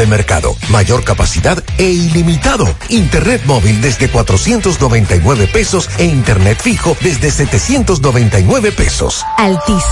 de 0.00 0.06
mercado, 0.06 0.56
mayor 0.70 1.04
capacidad 1.04 1.62
e 1.76 1.84
ilimitado. 1.84 2.66
Internet 2.88 3.42
móvil 3.44 3.82
desde 3.82 4.08
499 4.08 5.46
pesos 5.46 5.90
e 5.98 6.06
internet 6.06 6.58
fijo 6.58 6.96
desde 7.02 7.30
799 7.30 8.72
pesos. 8.72 9.26
Altis, 9.36 9.84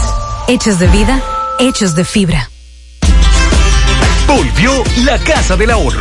hechos 0.48 0.78
de 0.78 0.88
vida, 0.88 1.22
hechos 1.58 1.94
de 1.94 2.06
fibra. 2.06 2.50
Volvió 4.26 4.82
la 5.04 5.18
Casa 5.18 5.56
del 5.56 5.72
Ahorro. 5.72 6.00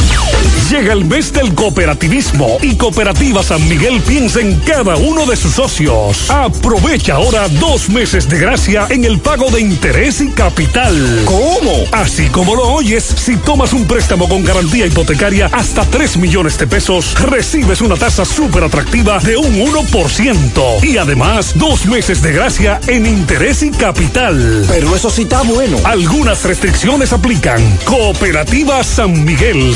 Llega 0.69 0.93
el 0.93 1.03
mes 1.03 1.33
del 1.33 1.53
cooperativismo 1.53 2.57
y 2.61 2.77
Cooperativa 2.77 3.43
San 3.43 3.67
Miguel 3.67 3.99
piensa 4.01 4.39
en 4.39 4.57
cada 4.61 4.95
uno 4.95 5.25
de 5.25 5.35
sus 5.35 5.55
socios. 5.55 6.29
Aprovecha 6.29 7.15
ahora 7.15 7.49
dos 7.49 7.89
meses 7.89 8.29
de 8.29 8.39
gracia 8.39 8.87
en 8.89 9.03
el 9.03 9.19
pago 9.19 9.51
de 9.51 9.59
interés 9.59 10.21
y 10.21 10.29
capital. 10.29 11.23
¿Cómo? 11.25 11.83
Así 11.91 12.27
como 12.27 12.55
lo 12.55 12.71
oyes, 12.73 13.03
si 13.03 13.35
tomas 13.35 13.73
un 13.73 13.85
préstamo 13.85 14.29
con 14.29 14.45
garantía 14.45 14.85
hipotecaria 14.85 15.49
hasta 15.51 15.83
3 15.83 16.15
millones 16.17 16.57
de 16.57 16.67
pesos, 16.67 17.15
recibes 17.21 17.81
una 17.81 17.97
tasa 17.97 18.23
súper 18.23 18.63
atractiva 18.63 19.19
de 19.19 19.35
un 19.35 19.53
1%. 19.53 20.83
Y 20.83 20.95
además, 20.97 21.51
dos 21.55 21.85
meses 21.85 22.21
de 22.21 22.31
gracia 22.31 22.79
en 22.87 23.05
interés 23.05 23.61
y 23.63 23.71
capital. 23.71 24.65
Pero 24.69 24.95
eso 24.95 25.09
sí 25.09 25.23
está 25.23 25.41
bueno. 25.41 25.77
Algunas 25.83 26.45
restricciones 26.45 27.11
aplican. 27.11 27.61
Cooperativa 27.83 28.81
San 28.85 29.25
Miguel 29.25 29.75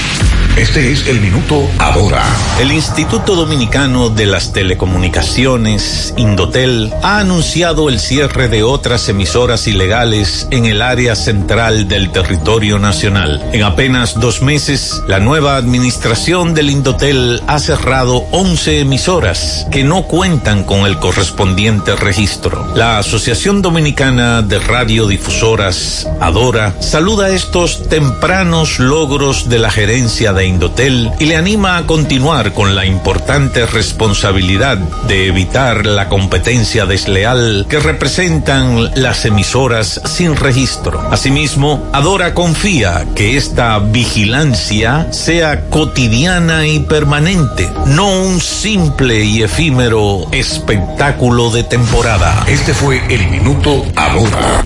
Este 0.57 0.91
es 0.91 1.07
el 1.07 1.21
minuto 1.21 1.67
ahora. 1.79 2.23
El 2.59 2.73
Instituto 2.73 3.35
Dominicano 3.35 4.09
de 4.09 4.25
las 4.25 4.51
Telecomunicaciones, 4.51 6.13
Indotel, 6.17 6.93
ha 7.01 7.19
anunciado 7.19 7.87
el 7.87 7.99
cierre 7.99 8.49
de 8.49 8.61
otras 8.61 9.07
emisoras 9.07 9.65
ilegales 9.67 10.47
en 10.51 10.65
el 10.65 10.81
área 10.81 11.15
central 11.15 11.87
del 11.87 12.11
territorio 12.11 12.79
nacional. 12.79 13.41
En 13.53 13.63
apenas 13.63 14.19
dos 14.19 14.41
meses, 14.41 15.01
la 15.07 15.19
nueva 15.19 15.55
administración 15.55 16.53
del 16.53 16.69
Indotel 16.69 17.41
ha 17.47 17.57
cerrado 17.57 18.17
11 18.31 18.81
emisoras 18.81 19.65
que 19.71 19.85
no 19.85 20.03
cuentan 20.03 20.65
con 20.65 20.85
el 20.85 20.99
correspondiente 20.99 21.95
registro. 21.95 22.75
La 22.75 22.99
Asociación 22.99 23.61
Dominicana 23.61 24.41
de 24.41 24.59
Radiodifusoras, 24.59 26.07
Adora, 26.19 26.75
saluda 26.81 27.29
estos 27.29 27.87
tempranos 27.87 28.79
logros 28.79 29.47
de 29.47 29.57
la 29.57 29.71
gerencia 29.71 30.33
de 30.33 30.40
Indotel 30.45 31.11
y 31.19 31.25
le 31.25 31.35
anima 31.35 31.77
a 31.77 31.85
continuar 31.85 32.53
con 32.53 32.75
la 32.75 32.85
importante 32.85 33.65
responsabilidad 33.65 34.77
de 35.07 35.27
evitar 35.27 35.85
la 35.85 36.09
competencia 36.09 36.85
desleal 36.85 37.65
que 37.69 37.79
representan 37.79 38.91
las 39.01 39.25
emisoras 39.25 40.01
sin 40.05 40.35
registro. 40.35 41.01
Asimismo, 41.11 41.89
Adora 41.93 42.33
confía 42.33 43.05
que 43.15 43.37
esta 43.37 43.79
vigilancia 43.79 45.11
sea 45.11 45.69
cotidiana 45.69 46.67
y 46.67 46.79
permanente, 46.79 47.69
no 47.85 48.09
un 48.09 48.39
simple 48.39 49.23
y 49.23 49.43
efímero 49.43 50.27
espectáculo 50.31 51.51
de 51.51 51.63
temporada. 51.63 52.43
Este 52.47 52.73
fue 52.73 53.01
el 53.13 53.27
minuto 53.29 53.85
Adora. 53.95 54.63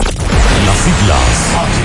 Las 0.66 0.78
siglas 0.78 1.85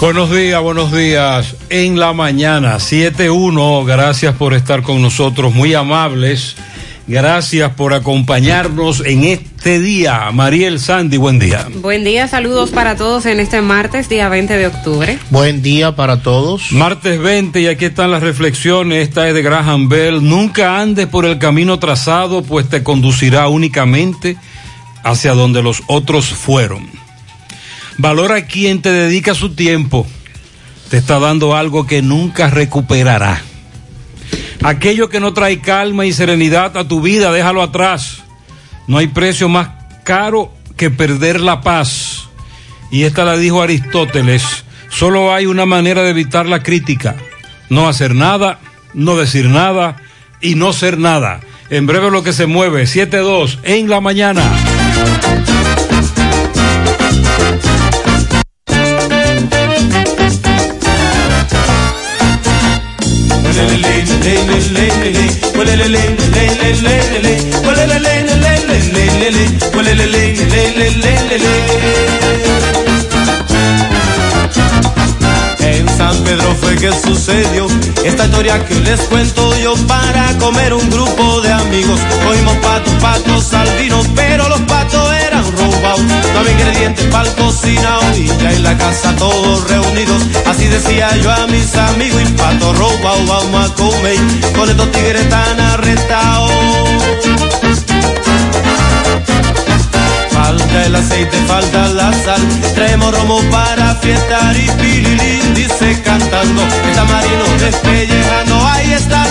Buenos 0.00 0.30
días, 0.30 0.62
buenos 0.62 0.92
días. 0.92 1.56
En 1.68 2.00
la 2.00 2.14
mañana, 2.14 2.76
7-1, 2.76 3.84
gracias 3.84 4.34
por 4.34 4.54
estar 4.54 4.82
con 4.82 5.02
nosotros, 5.02 5.54
muy 5.54 5.74
amables. 5.74 6.56
Gracias 7.06 7.74
por 7.74 7.92
acompañarnos 7.92 9.04
en 9.04 9.24
este 9.24 9.78
día. 9.78 10.30
Mariel 10.32 10.80
Sandy, 10.80 11.18
buen 11.18 11.38
día. 11.38 11.68
Buen 11.82 12.02
día, 12.02 12.28
saludos 12.28 12.70
para 12.70 12.96
todos 12.96 13.26
en 13.26 13.40
este 13.40 13.60
martes, 13.60 14.08
día 14.08 14.30
20 14.30 14.56
de 14.56 14.68
octubre. 14.68 15.18
Buen 15.28 15.60
día 15.60 15.94
para 15.94 16.22
todos. 16.22 16.72
Martes 16.72 17.20
20 17.20 17.60
y 17.60 17.66
aquí 17.66 17.84
están 17.84 18.10
las 18.10 18.22
reflexiones. 18.22 19.06
Esta 19.06 19.28
es 19.28 19.34
de 19.34 19.42
Graham 19.42 19.90
Bell. 19.90 20.26
Nunca 20.26 20.80
andes 20.80 21.08
por 21.08 21.26
el 21.26 21.38
camino 21.38 21.78
trazado, 21.78 22.42
pues 22.42 22.70
te 22.70 22.82
conducirá 22.82 23.48
únicamente 23.48 24.38
hacia 25.02 25.34
donde 25.34 25.62
los 25.62 25.82
otros 25.88 26.24
fueron. 26.24 26.99
Valora 28.02 28.36
a 28.36 28.46
quien 28.46 28.80
te 28.80 28.90
dedica 28.90 29.34
su 29.34 29.50
tiempo. 29.50 30.06
Te 30.88 30.96
está 30.96 31.18
dando 31.18 31.54
algo 31.54 31.86
que 31.86 32.00
nunca 32.00 32.48
recuperará. 32.48 33.42
Aquello 34.62 35.10
que 35.10 35.20
no 35.20 35.34
trae 35.34 35.60
calma 35.60 36.06
y 36.06 36.14
serenidad 36.14 36.78
a 36.78 36.88
tu 36.88 37.02
vida, 37.02 37.30
déjalo 37.30 37.62
atrás. 37.62 38.22
No 38.86 38.96
hay 38.96 39.08
precio 39.08 39.50
más 39.50 39.68
caro 40.02 40.50
que 40.78 40.88
perder 40.88 41.42
la 41.42 41.60
paz. 41.60 42.30
Y 42.90 43.02
esta 43.02 43.26
la 43.26 43.36
dijo 43.36 43.60
Aristóteles. 43.60 44.44
Solo 44.88 45.34
hay 45.34 45.44
una 45.44 45.66
manera 45.66 46.02
de 46.02 46.08
evitar 46.08 46.46
la 46.46 46.62
crítica. 46.62 47.16
No 47.68 47.86
hacer 47.86 48.14
nada, 48.14 48.60
no 48.94 49.18
decir 49.18 49.50
nada 49.50 49.96
y 50.40 50.54
no 50.54 50.72
ser 50.72 50.96
nada. 50.96 51.40
En 51.68 51.86
breve 51.86 52.10
lo 52.10 52.22
que 52.22 52.32
se 52.32 52.46
mueve, 52.46 52.84
7-2 52.84 53.58
en 53.62 53.90
la 53.90 54.00
mañana. 54.00 54.42
En 75.60 75.88
San 75.96 76.16
Pedro 76.24 76.54
fue 76.60 76.76
que 76.76 76.90
sucedió 76.92 77.66
esta 78.04 78.24
historia 78.24 78.64
que 78.64 78.74
les 78.76 79.00
cuento 79.02 79.56
yo 79.58 79.74
para 79.86 80.36
comer 80.38 80.72
un 80.72 80.88
grupo 80.90 81.40
de 81.42 81.52
amigos. 81.52 82.00
Cogimos 82.24 82.56
patos, 82.56 82.94
patos, 82.94 83.44
salvinos, 83.44 84.06
pero 84.14 84.48
los 84.48 84.60
patos 84.62 85.09
había 86.38 86.52
ingredientes 86.52 87.06
para 87.06 87.28
el 87.28 87.34
cocinado 87.34 88.16
y 88.16 88.28
la 88.60 88.76
casa 88.76 89.14
todos 89.16 89.68
reunidos. 89.68 90.22
Así 90.46 90.66
decía 90.66 91.14
yo 91.16 91.30
a 91.30 91.46
mis 91.46 91.74
amigos 91.74 92.22
y 92.22 92.26
pato 92.32 92.72
robado 92.72 93.26
vamos 93.26 93.70
a 93.70 93.74
comer. 93.74 94.16
Con 94.54 94.68
estos 94.70 94.90
tigres 94.92 95.28
tan 95.28 95.60
arrestados. 95.60 96.50
Falta 100.30 100.86
el 100.86 100.96
aceite, 100.96 101.36
falta 101.46 101.88
la 101.88 102.12
sal. 102.12 102.40
Traemos 102.74 103.12
romo 103.12 103.40
para 103.50 103.94
fiestar 103.96 104.56
y 104.56 104.68
pililín 104.80 105.54
dice 105.54 106.00
cantando. 106.02 106.62
El 106.62 106.94
tamarino 106.94 107.44
despellejando. 107.60 108.66
Ahí 108.66 108.92
está 108.92 109.29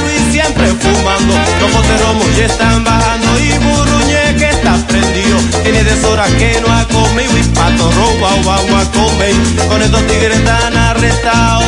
fumando. 0.80 1.34
Los 1.62 1.74
botes 1.74 2.02
romo 2.02 2.24
ya 2.38 2.46
están 2.46 2.84
bajando 2.84 3.40
y 3.40 3.52
Burruñe 3.60 4.36
que 4.38 4.50
está 4.50 4.76
prendido. 4.88 5.38
Tiene 5.64 5.84
deshora 5.84 6.26
que 6.38 6.62
no 6.62 6.74
ha 6.74 6.88
comido 6.88 7.38
y 7.38 7.44
pato 7.44 7.92
robado 7.92 8.44
vamos 8.46 8.88
a 8.88 8.92
comer. 8.92 9.34
Con 9.68 9.82
estos 9.82 10.06
tigres 10.08 10.44
tan 10.46 10.76
arrestados. 10.76 11.64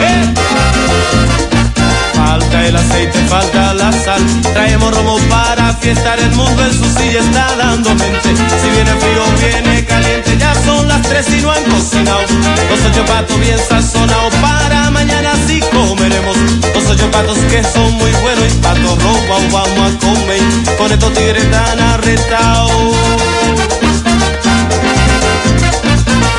¡Eh! 0.00 0.34
Falta 2.14 2.66
el 2.66 2.76
aceite, 2.76 3.18
falta 3.28 3.74
la 3.74 3.92
sal. 3.92 4.22
Traemos 4.52 4.94
romo 4.94 5.18
para 5.28 5.74
fiestar. 5.74 6.18
El 6.20 6.30
mundo 6.32 6.64
en 6.64 6.72
su 6.72 6.84
silla 6.98 7.20
está 7.20 7.56
dando 7.56 7.90
mente. 7.94 8.28
Si 8.62 8.70
viene 8.70 8.92
frío, 9.00 9.24
viene 9.40 9.84
caliente. 9.84 10.36
Ya 10.38 10.54
son 10.64 10.86
las 10.86 11.02
tres 11.02 11.26
y 11.36 11.40
no 11.40 11.50
han 11.50 11.64
cocinado. 11.64 12.20
Los 12.70 12.80
ocho 12.88 13.04
patos 13.06 13.40
bien 13.40 13.58
sazonados. 13.58 14.34
Para 14.36 14.90
mañana 14.90 15.32
comeremos. 15.88 16.36
Los 16.74 16.86
ocho 16.88 17.10
patos 17.10 17.38
que 17.50 17.62
son 17.62 17.92
muy 17.94 18.12
buenos. 18.22 18.44
Y 18.52 18.56
patos 18.58 19.02
robados 19.02 19.52
vamos 19.52 19.94
a 19.94 19.98
comer. 19.98 20.42
Con 20.78 20.92
estos 20.92 21.12
tigres 21.14 21.50
tan 21.50 21.80
arrestados. 21.80 22.70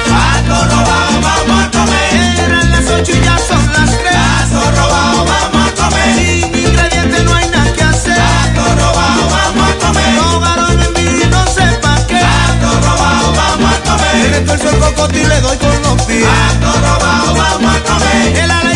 Pato 0.09 0.65
robado, 0.65 1.21
vamos 1.21 1.65
a 1.65 1.71
comer. 1.71 2.39
Eran 2.45 2.71
las 2.71 2.89
ocho 2.89 3.11
y 3.11 3.21
ya 3.21 3.37
son 3.37 3.65
las 3.73 3.89
tres. 3.89 4.15
Pato 4.51 4.71
robado, 4.71 5.25
vamos 5.25 5.69
a 5.69 5.75
comer. 5.75 6.15
Sin 6.15 6.55
ingredientes 6.55 7.23
no 7.23 7.33
hay 7.33 7.49
nada 7.49 7.73
que 7.73 7.83
hacer. 7.83 8.17
Pato 8.17 8.75
robado, 8.75 9.23
vamos 9.29 9.69
a 9.69 9.87
comer. 9.87 10.19
Ahogaron 10.19 10.81
en 10.81 10.93
mí, 10.93 11.23
no 11.29 11.45
sé 11.47 11.65
pa' 11.81 12.07
qué. 12.07 12.19
Pato 12.19 12.69
robado, 12.81 13.33
vamos 13.33 13.71
a 13.73 13.79
comer. 13.89 14.15
Le 14.15 14.39
retuerzo 14.39 14.69
el 14.69 14.77
cocote 14.77 15.21
y 15.21 15.25
le 15.25 15.41
doy 15.41 15.57
con 15.57 15.81
los 15.81 16.01
pies. 16.03 16.27
Pato 16.27 16.71
robado, 16.79 17.35
vamos 17.35 17.75
a 17.75 17.79
comer. 17.83 18.37
El 18.37 18.51
ala 18.51 18.73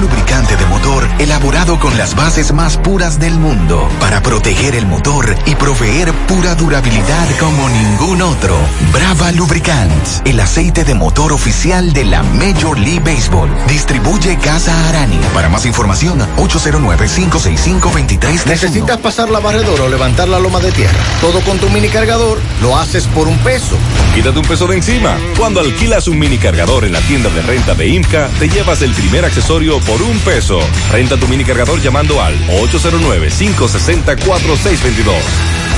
lubricante 0.00 0.56
de 0.56 0.64
motor 0.84 1.08
elaborado 1.18 1.78
con 1.78 1.96
las 1.96 2.14
bases 2.14 2.52
más 2.52 2.76
puras 2.76 3.18
del 3.18 3.38
mundo 3.38 3.88
para 4.00 4.22
proteger 4.22 4.74
el 4.74 4.86
motor 4.86 5.34
y 5.46 5.54
proveer 5.54 6.12
pura 6.26 6.54
durabilidad 6.54 7.26
como 7.40 7.70
ningún 7.70 8.20
otro. 8.20 8.54
Brava 8.92 9.32
Lubricants, 9.32 10.20
el 10.26 10.38
aceite 10.40 10.84
de 10.84 10.94
motor 10.94 11.32
oficial 11.32 11.94
de 11.94 12.04
la 12.04 12.22
Major 12.22 12.78
League 12.78 13.00
Baseball. 13.00 13.48
Distribuye 13.66 14.36
Casa 14.36 14.74
Arani. 14.90 15.18
Para 15.32 15.48
más 15.48 15.64
información, 15.64 16.18
809-565-2331. 16.36 18.44
¿Necesitas 18.44 18.98
pasar 18.98 19.30
la 19.30 19.40
barredora 19.40 19.84
o 19.84 19.88
levantar 19.88 20.28
la 20.28 20.38
loma 20.38 20.60
de 20.60 20.70
tierra? 20.70 20.98
Todo 21.22 21.40
con 21.40 21.58
tu 21.58 21.70
mini 21.70 21.88
cargador 21.88 22.38
lo 22.60 22.76
haces 22.76 23.06
por 23.06 23.26
un 23.26 23.38
peso. 23.38 23.78
Quítate 24.14 24.38
un 24.38 24.44
peso 24.44 24.66
de 24.66 24.76
encima. 24.76 25.16
Cuando 25.38 25.60
alquilas 25.60 26.08
un 26.08 26.18
mini 26.18 26.36
cargador 26.36 26.84
en 26.84 26.92
la 26.92 27.00
tienda 27.00 27.30
de 27.30 27.40
renta 27.40 27.74
de 27.74 27.88
IMCA, 27.88 28.28
te 28.38 28.50
llevas 28.50 28.82
el 28.82 28.92
primer 28.92 29.24
accesorio 29.24 29.80
por 29.80 30.02
un 30.02 30.18
peso. 30.18 30.60
Renta 30.92 31.16
tu 31.16 31.26
mini 31.28 31.44
cargador 31.44 31.80
llamando 31.80 32.20
al 32.22 32.34
809-560-4622. 32.48 35.12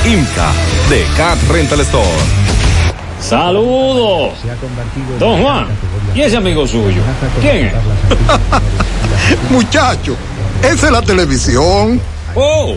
IMCA 0.04 0.52
de 0.88 1.04
Cat 1.16 1.38
Rental 1.48 1.80
Store. 1.80 2.06
Saludos. 3.20 4.34
Don 5.18 5.42
Juan, 5.42 5.66
¿y 6.14 6.20
ese 6.20 6.36
amigo 6.36 6.64
suyo? 6.66 7.00
¿Quién 7.40 7.66
es? 7.66 7.72
Muchacho, 9.50 10.16
esa 10.62 10.86
es 10.86 10.92
la 10.92 11.02
televisión. 11.02 12.00
Oh, 12.34 12.76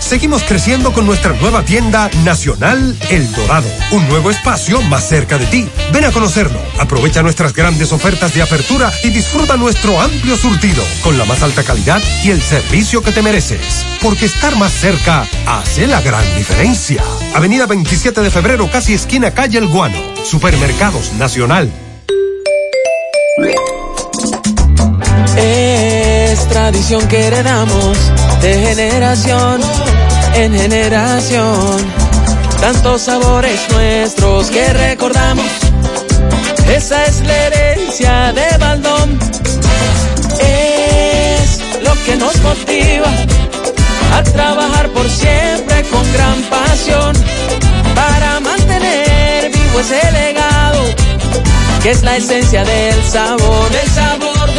Seguimos 0.00 0.42
creciendo 0.42 0.92
con 0.92 1.06
nuestra 1.06 1.32
nueva 1.34 1.64
tienda 1.64 2.10
nacional 2.24 2.96
El 3.10 3.30
Dorado, 3.32 3.68
un 3.92 4.08
nuevo 4.08 4.30
espacio 4.30 4.82
más 4.82 5.08
cerca 5.08 5.38
de 5.38 5.46
ti. 5.46 5.68
Ven 5.92 6.04
a 6.04 6.10
conocerlo, 6.10 6.60
aprovecha 6.80 7.22
nuestras 7.22 7.52
grandes 7.52 7.92
ofertas 7.92 8.34
de 8.34 8.42
apertura 8.42 8.90
y 9.04 9.10
disfruta 9.10 9.56
nuestro 9.56 10.00
amplio 10.00 10.36
surtido 10.36 10.82
con 11.02 11.16
la 11.16 11.24
más 11.26 11.42
alta 11.42 11.62
calidad 11.62 12.02
y 12.24 12.30
el 12.30 12.42
servicio 12.42 13.02
que 13.02 13.12
te 13.12 13.22
mereces. 13.22 13.86
Porque 14.02 14.26
estar 14.26 14.56
más 14.56 14.72
cerca 14.72 15.26
hace 15.46 15.86
la 15.86 16.00
gran 16.00 16.24
diferencia. 16.36 17.04
Avenida 17.34 17.66
27 17.66 18.20
de 18.20 18.30
febrero, 18.30 18.68
casi 18.70 18.94
esquina 18.94 19.32
calle 19.32 19.58
El 19.58 19.68
Guano. 19.68 19.98
Supermercados 20.24 21.12
Nacional. 21.12 21.70
Tradición 26.50 27.06
que 27.06 27.26
heredamos 27.28 27.96
de 28.42 28.54
generación 28.54 29.60
en 30.34 30.52
generación. 30.52 31.76
Tantos 32.60 33.02
sabores 33.02 33.60
nuestros 33.70 34.50
que 34.50 34.72
recordamos. 34.72 35.46
Esa 36.68 37.04
es 37.04 37.20
la 37.20 37.36
herencia 37.46 38.32
de 38.32 38.58
Baldón. 38.58 39.18
Es 40.40 41.60
lo 41.84 41.94
que 42.04 42.16
nos 42.16 42.36
motiva 42.42 43.10
a 44.16 44.22
trabajar 44.24 44.88
por 44.90 45.08
siempre 45.08 45.84
con 45.84 46.12
gran 46.12 46.42
pasión 46.50 47.16
para 47.94 48.40
mantener 48.40 49.50
vivo 49.52 49.80
ese 49.80 50.12
legado 50.12 50.82
que 51.82 51.92
es 51.92 52.02
la 52.02 52.16
esencia 52.16 52.64
del 52.64 53.02
sabor, 53.04 53.70
del 53.70 53.88
sabor 53.90 54.54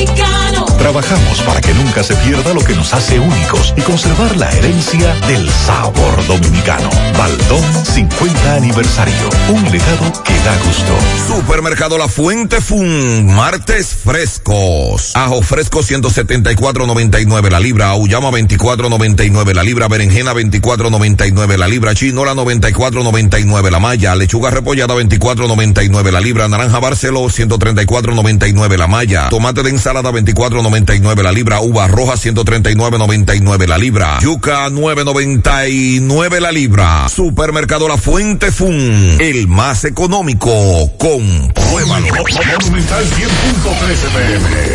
dominicano. 0.00 0.66
Trabajamos 0.78 1.42
para 1.42 1.60
que 1.60 1.74
nunca 1.74 2.02
se 2.02 2.14
pierda 2.16 2.54
lo 2.54 2.62
que 2.62 2.74
nos 2.74 2.94
hace 2.94 3.18
únicos 3.18 3.74
y 3.76 3.82
conservar 3.82 4.34
la 4.36 4.50
herencia 4.50 5.14
del 5.26 5.48
sabor 5.50 6.26
dominicano. 6.26 6.88
Baldón 7.18 7.62
50 7.84 8.54
aniversario. 8.54 9.28
Un 9.48 9.62
legado 9.70 10.10
que 10.24 10.34
da 10.38 10.56
gusto. 10.64 11.36
Supermercado 11.36 11.98
La 11.98 12.08
Fuente 12.08 12.62
Fun, 12.62 13.26
martes 13.26 13.88
frescos. 13.88 15.12
Ajo 15.14 15.42
fresco 15.42 15.80
174.99 15.80 17.50
la 17.50 17.60
libra, 17.60 17.90
auyama 17.90 18.30
24.99 18.30 19.54
la 19.54 19.62
libra, 19.62 19.88
berenjena 19.88 20.32
24.99 20.32 21.56
la 21.58 21.68
libra, 21.68 21.94
chinola 21.94 22.34
94.99 22.34 23.70
la 23.70 23.80
malla, 23.80 24.14
lechuga 24.14 24.50
repollada 24.50 24.94
24.99 24.94 26.10
la 26.10 26.20
libra, 26.20 26.48
naranja 26.48 26.78
Barceló 26.78 27.24
134.99 27.24 28.76
la 28.78 28.86
malla, 28.86 29.28
tomate 29.28 29.62
de 29.62 29.70
ensalada 29.70 29.89
24.99 29.92 31.22
la 31.22 31.32
libra, 31.32 31.60
uva 31.60 31.88
roja 31.88 32.14
139.99 32.14 33.66
la 33.66 33.76
libra, 33.76 34.18
yuca 34.20 34.68
9.99 34.68 36.40
la 36.40 36.52
libra. 36.52 37.08
Supermercado 37.08 37.88
La 37.88 37.96
Fuente 37.96 38.52
Fun, 38.52 39.16
el 39.18 39.48
más 39.48 39.84
económico. 39.84 40.50
Compruébalo. 40.98 42.06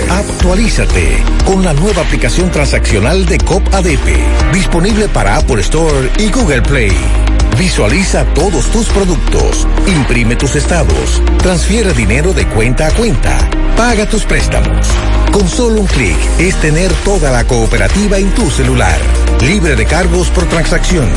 Actualízate 0.09 1.23
con 1.45 1.63
la 1.63 1.73
nueva 1.73 2.01
aplicación 2.01 2.51
transaccional 2.51 3.25
de 3.25 3.37
COP 3.37 3.73
ADP, 3.73 4.53
disponible 4.53 5.07
para 5.09 5.37
Apple 5.37 5.61
Store 5.61 6.09
y 6.19 6.29
Google 6.29 6.61
Play. 6.61 6.91
Visualiza 7.57 8.25
todos 8.33 8.69
tus 8.69 8.89
productos, 8.89 9.65
imprime 9.87 10.35
tus 10.35 10.55
estados, 10.55 11.21
transfiere 11.37 11.93
dinero 11.93 12.33
de 12.33 12.45
cuenta 12.47 12.87
a 12.87 12.91
cuenta, 12.91 13.49
paga 13.77 14.05
tus 14.05 14.25
préstamos. 14.25 14.87
Con 15.35 15.49
solo 15.49 15.81
un 15.81 15.87
clic 15.87 16.17
es 16.39 16.55
tener 16.61 16.93
toda 17.03 17.29
la 17.29 17.43
cooperativa 17.43 18.17
en 18.17 18.33
tu 18.35 18.49
celular, 18.49 18.97
libre 19.41 19.75
de 19.75 19.85
cargos 19.85 20.29
por 20.29 20.45
transacción. 20.45 21.09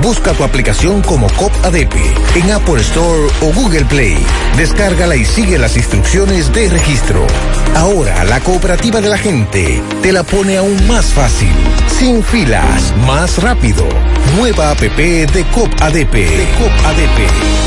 Busca 0.00 0.32
tu 0.32 0.44
aplicación 0.44 1.02
como 1.02 1.26
COP 1.30 1.52
ADP 1.64 1.94
en 2.36 2.52
Apple 2.52 2.80
Store 2.82 3.26
o 3.40 3.52
Google 3.52 3.84
Play. 3.86 4.16
Descárgala 4.56 5.16
y 5.16 5.24
sigue 5.24 5.58
las 5.58 5.76
instrucciones 5.76 6.52
de 6.52 6.68
registro. 6.68 7.26
Ahora 7.74 8.22
la 8.24 8.38
cooperativa 8.38 9.00
de 9.00 9.08
la 9.08 9.18
gente 9.18 9.82
te 10.02 10.12
la 10.12 10.22
pone 10.22 10.56
aún 10.56 10.86
más 10.86 11.06
fácil, 11.06 11.50
sin 11.98 12.22
filas, 12.22 12.94
más 13.04 13.42
rápido. 13.42 13.88
Nueva 14.36 14.70
APP 14.70 14.96
de 15.32 15.44
COP 15.52 15.70
ADP. 15.80 16.14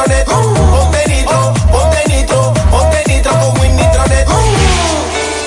con 0.08 0.47
Winnitronet. 0.47 0.47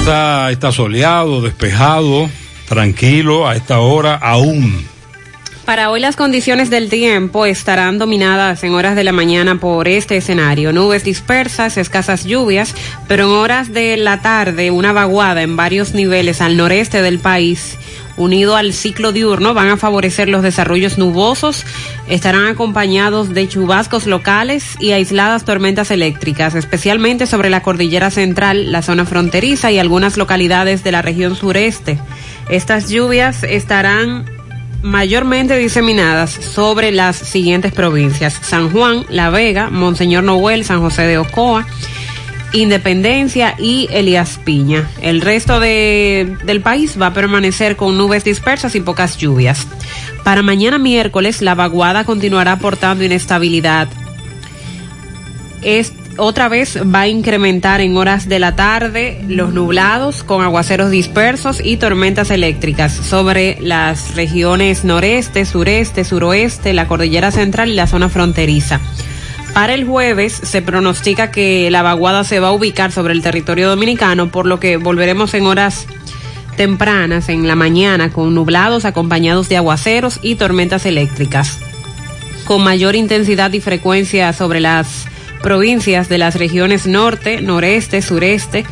Está, 0.00 0.50
está 0.50 0.72
soleado, 0.72 1.42
despejado, 1.42 2.30
tranquilo 2.66 3.46
a 3.46 3.56
esta 3.56 3.80
hora 3.80 4.14
aún. 4.14 4.93
Para 5.64 5.90
hoy 5.90 5.98
las 5.98 6.14
condiciones 6.14 6.68
del 6.68 6.90
tiempo 6.90 7.46
estarán 7.46 7.98
dominadas 7.98 8.62
en 8.64 8.74
horas 8.74 8.96
de 8.96 9.04
la 9.04 9.12
mañana 9.12 9.58
por 9.58 9.88
este 9.88 10.18
escenario. 10.18 10.74
Nubes 10.74 11.04
dispersas, 11.04 11.78
escasas 11.78 12.24
lluvias, 12.24 12.74
pero 13.08 13.24
en 13.24 13.30
horas 13.30 13.72
de 13.72 13.96
la 13.96 14.20
tarde 14.20 14.70
una 14.70 14.92
vaguada 14.92 15.40
en 15.40 15.56
varios 15.56 15.94
niveles 15.94 16.42
al 16.42 16.58
noreste 16.58 17.00
del 17.00 17.18
país 17.18 17.78
unido 18.16 18.56
al 18.56 18.72
ciclo 18.72 19.10
diurno 19.10 19.54
van 19.54 19.68
a 19.68 19.76
favorecer 19.76 20.28
los 20.28 20.42
desarrollos 20.42 20.98
nubosos, 20.98 21.64
estarán 22.08 22.46
acompañados 22.46 23.34
de 23.34 23.48
chubascos 23.48 24.06
locales 24.06 24.76
y 24.78 24.92
aisladas 24.92 25.44
tormentas 25.44 25.90
eléctricas, 25.90 26.54
especialmente 26.54 27.26
sobre 27.26 27.50
la 27.50 27.62
cordillera 27.62 28.10
central, 28.10 28.70
la 28.70 28.82
zona 28.82 29.04
fronteriza 29.04 29.72
y 29.72 29.78
algunas 29.78 30.16
localidades 30.16 30.84
de 30.84 30.92
la 30.92 31.02
región 31.02 31.34
sureste. 31.34 31.98
Estas 32.48 32.88
lluvias 32.88 33.42
estarán 33.42 34.26
mayormente 34.84 35.56
diseminadas 35.56 36.30
sobre 36.30 36.92
las 36.92 37.16
siguientes 37.16 37.72
provincias: 37.72 38.38
San 38.42 38.70
Juan, 38.70 39.06
La 39.08 39.30
Vega, 39.30 39.70
Monseñor 39.70 40.22
Noel, 40.22 40.64
San 40.64 40.80
José 40.80 41.02
de 41.02 41.18
Ocoa, 41.18 41.66
Independencia 42.52 43.56
y 43.58 43.88
Elías 43.90 44.38
Piña. 44.44 44.88
El 45.00 45.22
resto 45.22 45.58
de, 45.58 46.36
del 46.44 46.60
país 46.60 47.00
va 47.00 47.08
a 47.08 47.14
permanecer 47.14 47.76
con 47.76 47.96
nubes 47.96 48.24
dispersas 48.24 48.74
y 48.74 48.80
pocas 48.80 49.16
lluvias. 49.16 49.66
Para 50.22 50.42
mañana 50.42 50.78
miércoles, 50.78 51.40
la 51.42 51.54
vaguada 51.54 52.04
continuará 52.04 52.52
aportando 52.52 53.04
inestabilidad. 53.04 53.88
Es, 55.62 55.92
otra 56.16 56.48
vez 56.48 56.78
va 56.82 57.00
a 57.00 57.08
incrementar 57.08 57.80
en 57.80 57.96
horas 57.96 58.28
de 58.28 58.38
la 58.38 58.56
tarde 58.56 59.20
los 59.28 59.52
nublados 59.52 60.22
con 60.22 60.42
aguaceros 60.42 60.90
dispersos 60.90 61.60
y 61.62 61.76
tormentas 61.76 62.30
eléctricas 62.30 62.92
sobre 62.92 63.58
las 63.60 64.14
regiones 64.14 64.84
noreste, 64.84 65.44
sureste, 65.44 66.04
suroeste, 66.04 66.72
la 66.72 66.86
cordillera 66.86 67.30
central 67.30 67.70
y 67.70 67.74
la 67.74 67.86
zona 67.86 68.08
fronteriza. 68.08 68.80
Para 69.54 69.74
el 69.74 69.84
jueves 69.84 70.32
se 70.32 70.62
pronostica 70.62 71.30
que 71.30 71.70
la 71.70 71.82
vaguada 71.82 72.24
se 72.24 72.40
va 72.40 72.48
a 72.48 72.52
ubicar 72.52 72.92
sobre 72.92 73.12
el 73.12 73.22
territorio 73.22 73.68
dominicano, 73.68 74.30
por 74.30 74.46
lo 74.46 74.58
que 74.58 74.76
volveremos 74.76 75.34
en 75.34 75.46
horas 75.46 75.86
tempranas 76.56 77.28
en 77.28 77.46
la 77.48 77.56
mañana 77.56 78.10
con 78.10 78.34
nublados 78.34 78.84
acompañados 78.84 79.48
de 79.48 79.56
aguaceros 79.56 80.20
y 80.22 80.36
tormentas 80.36 80.86
eléctricas, 80.86 81.58
con 82.44 82.62
mayor 82.62 82.94
intensidad 82.94 83.52
y 83.52 83.60
frecuencia 83.60 84.32
sobre 84.32 84.60
las 84.60 85.06
provincias 85.44 86.08
de 86.08 86.16
las 86.16 86.36
regiones 86.36 86.86
norte, 86.86 87.42
noreste, 87.42 88.00
sureste, 88.00 88.64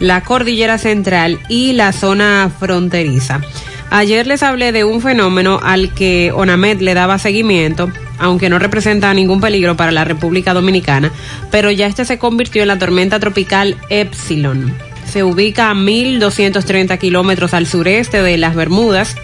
la 0.00 0.22
cordillera 0.22 0.76
central 0.76 1.38
y 1.48 1.72
la 1.72 1.92
zona 1.92 2.52
fronteriza. 2.60 3.40
Ayer 3.88 4.26
les 4.26 4.42
hablé 4.42 4.70
de 4.70 4.84
un 4.84 5.00
fenómeno 5.00 5.58
al 5.62 5.94
que 5.94 6.30
ONAMED 6.30 6.82
le 6.82 6.92
daba 6.92 7.18
seguimiento, 7.18 7.90
aunque 8.18 8.50
no 8.50 8.58
representa 8.58 9.12
ningún 9.14 9.40
peligro 9.40 9.78
para 9.78 9.92
la 9.92 10.04
República 10.04 10.52
Dominicana, 10.52 11.10
pero 11.50 11.70
ya 11.70 11.86
este 11.86 12.04
se 12.04 12.18
convirtió 12.18 12.60
en 12.60 12.68
la 12.68 12.78
tormenta 12.78 13.18
tropical 13.18 13.78
Epsilon. 13.88 14.74
se 15.10 15.24
ubica 15.24 15.70
a 15.70 15.74
1.230 15.74 16.98
kilómetros 16.98 17.54
al 17.54 17.66
sureste 17.66 18.22
de 18.22 18.36
las 18.36 18.54
Bermudas 18.54 19.16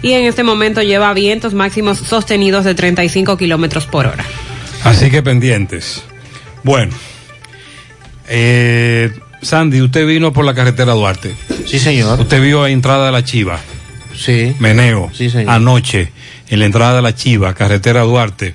y 0.00 0.12
en 0.12 0.24
este 0.24 0.44
momento 0.44 0.80
lleva 0.80 1.12
vientos 1.12 1.52
máximos 1.52 1.98
sostenidos 1.98 2.64
de 2.64 2.74
35 2.74 3.36
kilómetros 3.36 3.84
por 3.84 4.06
hora. 4.06 4.24
Así 4.82 5.10
que 5.10 5.22
pendientes. 5.22 6.02
Bueno, 6.62 6.92
eh, 8.28 9.10
Sandy, 9.42 9.80
usted 9.80 10.06
vino 10.06 10.32
por 10.32 10.44
la 10.44 10.54
carretera 10.54 10.92
Duarte. 10.92 11.34
Sí, 11.66 11.78
señor. 11.78 12.20
Usted 12.20 12.42
vio 12.42 12.64
a 12.64 12.70
entrada 12.70 13.06
de 13.06 13.12
la 13.12 13.24
Chiva. 13.24 13.58
Sí. 14.16 14.54
Meneo. 14.58 15.10
Sí, 15.14 15.30
señor. 15.30 15.50
Anoche, 15.50 16.12
en 16.48 16.58
la 16.58 16.66
entrada 16.66 16.96
de 16.96 17.02
la 17.02 17.14
Chiva, 17.14 17.54
carretera 17.54 18.02
Duarte, 18.02 18.54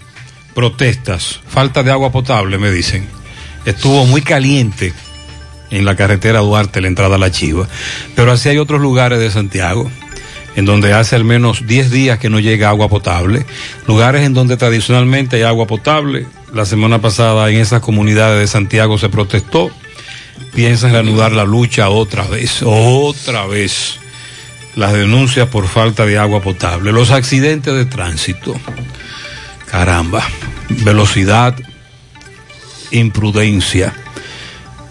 protestas, 0.54 1.40
falta 1.48 1.84
de 1.84 1.92
agua 1.92 2.12
potable, 2.12 2.58
me 2.58 2.72
dicen. 2.72 3.08
Estuvo 3.66 4.06
muy 4.06 4.22
caliente 4.22 4.94
en 5.72 5.86
la 5.86 5.96
carretera 5.96 6.40
Duarte, 6.40 6.82
la 6.82 6.88
entrada 6.88 7.16
a 7.16 7.20
la 7.20 7.32
Chiva. 7.32 7.68
Pero 8.16 8.32
así 8.32 8.50
hay 8.50 8.58
otros 8.58 8.82
lugares 8.82 9.20
de 9.20 9.32
Santiago, 9.32 9.90
en 10.56 10.66
donde 10.66 10.94
hace 10.94 11.16
al 11.16 11.24
menos 11.24 11.66
10 11.66 11.92
días 11.92 12.20
que 12.20 12.30
no 12.30 12.40
llega 12.40 12.70
agua 12.70 12.90
potable. 12.90 13.46
Lugares 13.88 14.24
en 14.24 14.34
donde 14.34 14.58
tradicionalmente 14.58 15.38
hay 15.38 15.44
agua 15.44 15.66
potable. 15.66 16.28
La 16.54 16.66
semana 16.66 17.02
pasada 17.02 17.50
en 17.50 17.58
esas 17.58 17.82
comunidades 17.82 18.40
de 18.40 18.46
Santiago 18.46 19.00
se 19.00 19.10
protestó. 19.10 19.72
Piensan 20.54 20.92
reanudar 20.92 21.32
la 21.32 21.46
lucha 21.46 21.90
otra 21.90 22.28
vez, 22.28 22.62
otra 22.64 23.48
vez. 23.48 23.98
Las 24.76 24.94
denuncias 24.94 25.48
por 25.50 25.68
falta 25.68 26.06
de 26.06 26.20
agua 26.20 26.44
potable. 26.44 26.92
Los 26.92 27.10
accidentes 27.10 27.74
de 27.74 27.86
tránsito. 27.86 28.54
Caramba. 29.66 30.24
Velocidad, 30.70 31.56
imprudencia. 32.92 33.96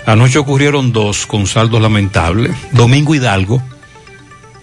Anoche 0.04 0.40
ocurrieron 0.40 0.92
dos 0.92 1.26
con 1.26 1.47
saldos 1.47 1.81
lamentables. 1.81 2.57
Domingo 2.73 3.14
Hidalgo 3.14 3.62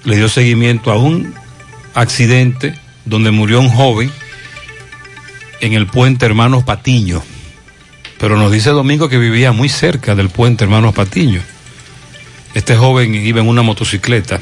le 0.03 0.18
dio 0.18 0.27
seguimiento 0.27 0.91
a 0.91 0.98
un 0.98 1.34
accidente 1.94 2.77
donde 3.06 3.32
murió 3.32 3.62
un 3.62 3.70
joven 3.70 4.12
en 5.61 5.73
el 5.73 5.87
puente 5.87 6.25
Hermanos 6.25 6.63
Patiño. 6.63 7.21
Pero 8.19 8.37
nos 8.37 8.51
dice 8.51 8.69
Domingo 8.71 9.09
que 9.09 9.17
vivía 9.17 9.51
muy 9.51 9.69
cerca 9.69 10.15
del 10.15 10.29
puente 10.29 10.65
Hermanos 10.65 10.93
Patiño. 10.93 11.41
Este 12.53 12.75
joven 12.75 13.15
iba 13.15 13.39
en 13.39 13.47
una 13.47 13.61
motocicleta. 13.61 14.39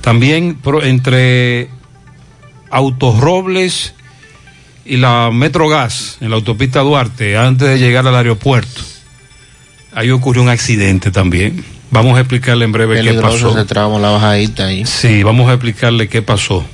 También 0.00 0.58
entre 0.82 1.68
Autorrobles 2.70 3.94
y 4.84 4.96
la 4.96 5.30
Metrogas 5.32 6.16
en 6.20 6.30
la 6.30 6.36
autopista 6.36 6.80
Duarte, 6.80 7.36
antes 7.36 7.68
de 7.68 7.78
llegar 7.78 8.06
al 8.06 8.16
aeropuerto, 8.16 8.80
ahí 9.92 10.10
ocurrió 10.10 10.42
un 10.42 10.48
accidente 10.48 11.10
también. 11.10 11.64
Vamos 11.90 12.16
a 12.16 12.20
explicarle 12.20 12.64
en 12.64 12.72
breve 12.72 12.96
qué 12.96 13.02
Peligroso 13.02 13.48
pasó. 13.48 13.58
ese 13.58 13.66
tramo, 13.66 13.98
la 13.98 14.10
bajadita 14.10 14.66
ahí. 14.66 14.86
Sí, 14.86 15.22
vamos 15.22 15.50
a 15.50 15.54
explicarle 15.54 16.08
qué 16.08 16.22
pasó. 16.22 16.64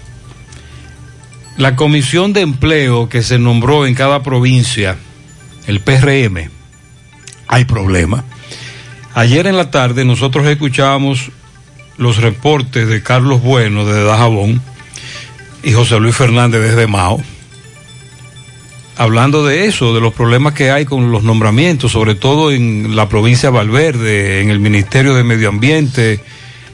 La 1.58 1.74
comisión 1.74 2.34
de 2.34 2.42
empleo 2.42 3.08
que 3.08 3.22
se 3.22 3.38
nombró 3.38 3.86
en 3.86 3.94
cada 3.94 4.22
provincia, 4.22 4.98
el 5.66 5.80
PRM, 5.80 6.50
hay 7.48 7.64
problema. 7.64 8.24
Ayer 9.14 9.46
en 9.46 9.56
la 9.56 9.70
tarde 9.70 10.04
nosotros 10.04 10.46
escuchábamos 10.46 11.30
los 11.96 12.18
reportes 12.18 12.88
de 12.88 13.02
Carlos 13.02 13.40
Bueno 13.40 13.86
de 13.86 14.04
Dajabón 14.04 14.60
y 15.62 15.72
José 15.72 15.98
Luis 15.98 16.14
Fernández 16.14 16.60
desde 16.60 16.86
Mao, 16.86 17.22
hablando 18.98 19.46
de 19.46 19.64
eso, 19.64 19.94
de 19.94 20.02
los 20.02 20.12
problemas 20.12 20.52
que 20.52 20.70
hay 20.70 20.84
con 20.84 21.10
los 21.10 21.22
nombramientos, 21.22 21.90
sobre 21.90 22.14
todo 22.14 22.52
en 22.52 22.94
la 22.94 23.08
provincia 23.08 23.48
de 23.48 23.56
Valverde, 23.56 24.42
en 24.42 24.50
el 24.50 24.60
Ministerio 24.60 25.14
de 25.14 25.24
Medio 25.24 25.48
Ambiente, 25.48 26.20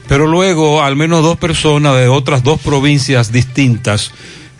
pero 0.09 0.27
luego 0.27 0.83
al 0.83 0.97
menos 0.97 1.23
dos 1.23 1.37
personas 1.37 1.95
de 1.95 2.09
otras 2.09 2.43
dos 2.43 2.59
provincias 2.59 3.31
distintas 3.31 4.11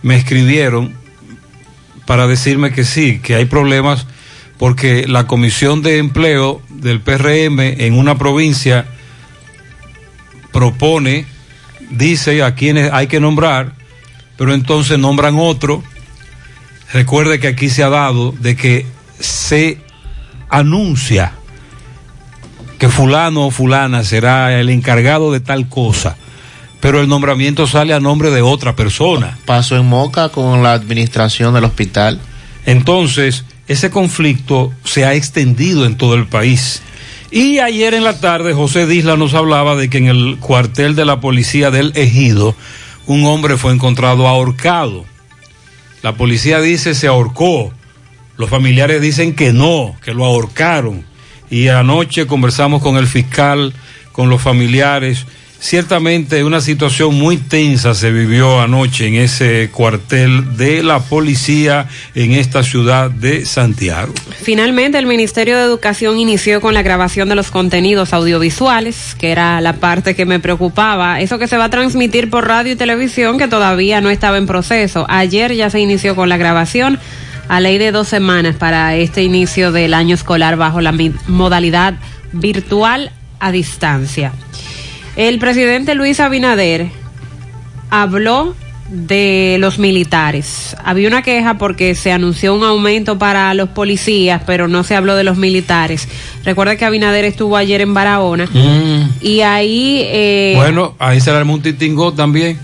me 0.03 0.15
escribieron 0.15 0.93
para 2.05 2.27
decirme 2.27 2.71
que 2.71 2.83
sí, 2.83 3.19
que 3.19 3.35
hay 3.35 3.45
problemas 3.45 4.05
porque 4.57 5.07
la 5.07 5.25
comisión 5.25 5.81
de 5.81 5.97
empleo 5.97 6.61
del 6.69 7.01
PRM 7.01 7.59
en 7.59 7.97
una 7.97 8.17
provincia 8.17 8.85
propone, 10.51 11.25
dice 11.89 12.43
a 12.43 12.53
quienes 12.55 12.91
hay 12.93 13.07
que 13.07 13.19
nombrar, 13.19 13.73
pero 14.37 14.53
entonces 14.53 14.99
nombran 14.99 15.35
otro. 15.37 15.83
Recuerde 16.91 17.39
que 17.39 17.47
aquí 17.47 17.69
se 17.69 17.83
ha 17.83 17.89
dado 17.89 18.31
de 18.33 18.55
que 18.55 18.85
se 19.19 19.79
anuncia 20.49 21.33
que 22.77 22.89
fulano 22.89 23.47
o 23.47 23.51
fulana 23.51 24.03
será 24.03 24.59
el 24.59 24.69
encargado 24.69 25.31
de 25.31 25.39
tal 25.39 25.69
cosa, 25.69 26.17
pero 26.83 26.99
el 26.99 27.07
nombramiento 27.07 27.65
sale 27.65 27.93
a 27.93 28.01
nombre 28.01 28.29
de 28.29 28.41
otra 28.41 28.75
persona. 28.75 29.37
Pasó 29.45 29.77
en 29.77 29.85
Moca 29.85 30.27
con 30.27 30.63
la 30.63 30.73
administración 30.73 31.53
del 31.53 31.63
hospital. 31.63 32.19
Entonces, 32.65 33.45
ese 33.69 33.89
conflicto 33.89 34.73
se 34.83 35.05
ha 35.05 35.13
extendido 35.13 35.85
en 35.85 35.95
todo 35.95 36.15
el 36.15 36.27
país. 36.27 36.81
Y 37.31 37.59
ayer 37.59 37.93
en 37.93 38.03
la 38.03 38.19
tarde 38.19 38.51
José 38.51 38.85
Disla 38.85 39.15
nos 39.15 39.33
hablaba 39.33 39.77
de 39.77 39.89
que 39.89 39.99
en 39.99 40.07
el 40.07 40.37
cuartel 40.41 40.93
de 40.93 41.05
la 41.05 41.21
policía 41.21 41.71
del 41.71 41.93
Ejido 41.95 42.53
un 43.05 43.23
hombre 43.27 43.55
fue 43.55 43.71
encontrado 43.71 44.27
ahorcado. 44.27 45.05
La 46.01 46.15
policía 46.15 46.59
dice 46.59 46.95
se 46.95 47.07
ahorcó. 47.07 47.71
Los 48.35 48.49
familiares 48.49 49.01
dicen 49.01 49.35
que 49.35 49.53
no, 49.53 49.95
que 50.03 50.13
lo 50.13 50.25
ahorcaron. 50.25 51.05
Y 51.49 51.69
anoche 51.69 52.27
conversamos 52.27 52.81
con 52.81 52.97
el 52.97 53.07
fiscal, 53.07 53.73
con 54.11 54.29
los 54.29 54.41
familiares. 54.41 55.25
Ciertamente 55.63 56.43
una 56.43 56.59
situación 56.59 57.15
muy 57.15 57.37
tensa 57.37 57.93
se 57.93 58.11
vivió 58.11 58.59
anoche 58.59 59.07
en 59.07 59.15
ese 59.15 59.69
cuartel 59.71 60.57
de 60.57 60.83
la 60.83 60.99
policía 60.99 61.87
en 62.15 62.33
esta 62.33 62.63
ciudad 62.63 63.09
de 63.09 63.45
Santiago. 63.45 64.13
Finalmente, 64.41 64.97
el 64.99 65.05
Ministerio 65.05 65.57
de 65.57 65.63
Educación 65.63 66.19
inició 66.19 66.59
con 66.59 66.73
la 66.73 66.81
grabación 66.81 67.29
de 67.29 67.35
los 67.35 67.49
contenidos 67.49 68.11
audiovisuales, 68.11 69.15
que 69.17 69.31
era 69.31 69.61
la 69.61 69.71
parte 69.71 70.15
que 70.15 70.25
me 70.25 70.41
preocupaba. 70.41 71.21
Eso 71.21 71.39
que 71.39 71.47
se 71.47 71.55
va 71.55 71.63
a 71.63 71.69
transmitir 71.69 72.29
por 72.29 72.45
radio 72.45 72.73
y 72.73 72.75
televisión, 72.75 73.37
que 73.37 73.47
todavía 73.47 74.01
no 74.01 74.09
estaba 74.09 74.37
en 74.37 74.47
proceso. 74.47 75.05
Ayer 75.07 75.55
ya 75.55 75.69
se 75.69 75.79
inició 75.79 76.13
con 76.13 76.27
la 76.27 76.35
grabación 76.35 76.99
a 77.47 77.61
ley 77.61 77.77
de 77.77 77.93
dos 77.93 78.09
semanas 78.09 78.57
para 78.57 78.97
este 78.97 79.23
inicio 79.23 79.71
del 79.71 79.93
año 79.93 80.15
escolar 80.15 80.57
bajo 80.57 80.81
la 80.81 80.93
modalidad 81.27 81.93
virtual 82.33 83.13
a 83.39 83.53
distancia. 83.53 84.33
El 85.15 85.39
presidente 85.39 85.95
Luis 85.95 86.19
Abinader 86.19 86.87
habló 87.89 88.55
de 88.89 89.57
los 89.59 89.79
militares. 89.79 90.75
Había 90.83 91.07
una 91.07 91.21
queja 91.21 91.57
porque 91.57 91.95
se 91.95 92.11
anunció 92.11 92.53
un 92.53 92.63
aumento 92.63 93.17
para 93.17 93.53
los 93.53 93.69
policías, 93.69 94.41
pero 94.45 94.67
no 94.67 94.83
se 94.83 94.95
habló 94.95 95.15
de 95.15 95.23
los 95.23 95.37
militares. 95.37 96.07
Recuerda 96.43 96.75
que 96.75 96.85
Abinader 96.85 97.25
estuvo 97.25 97.57
ayer 97.57 97.81
en 97.81 97.93
Barahona 97.93 98.47
y 99.21 99.41
ahí... 99.41 100.01
eh, 100.05 100.53
Bueno, 100.55 100.95
ahí 100.99 101.19
se 101.21 101.31
le 101.31 101.37
armó 101.37 101.53
un 101.53 101.61
titingó 101.61 102.13
también 102.13 102.59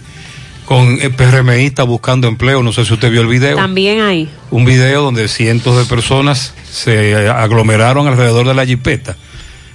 con 0.65 0.99
el 1.01 1.11
PRMista 1.11 1.83
buscando 1.83 2.27
empleo. 2.27 2.61
No 2.63 2.71
sé 2.73 2.85
si 2.85 2.93
usted 2.93 3.11
vio 3.11 3.21
el 3.21 3.27
video. 3.27 3.55
También 3.55 4.01
ahí. 4.01 4.29
Un 4.51 4.65
video 4.65 5.03
donde 5.03 5.27
cientos 5.27 5.77
de 5.77 5.85
personas 5.85 6.53
se 6.71 7.15
aglomeraron 7.29 8.07
alrededor 8.07 8.47
de 8.47 8.53
la 8.53 8.65
jipeta, 8.65 9.15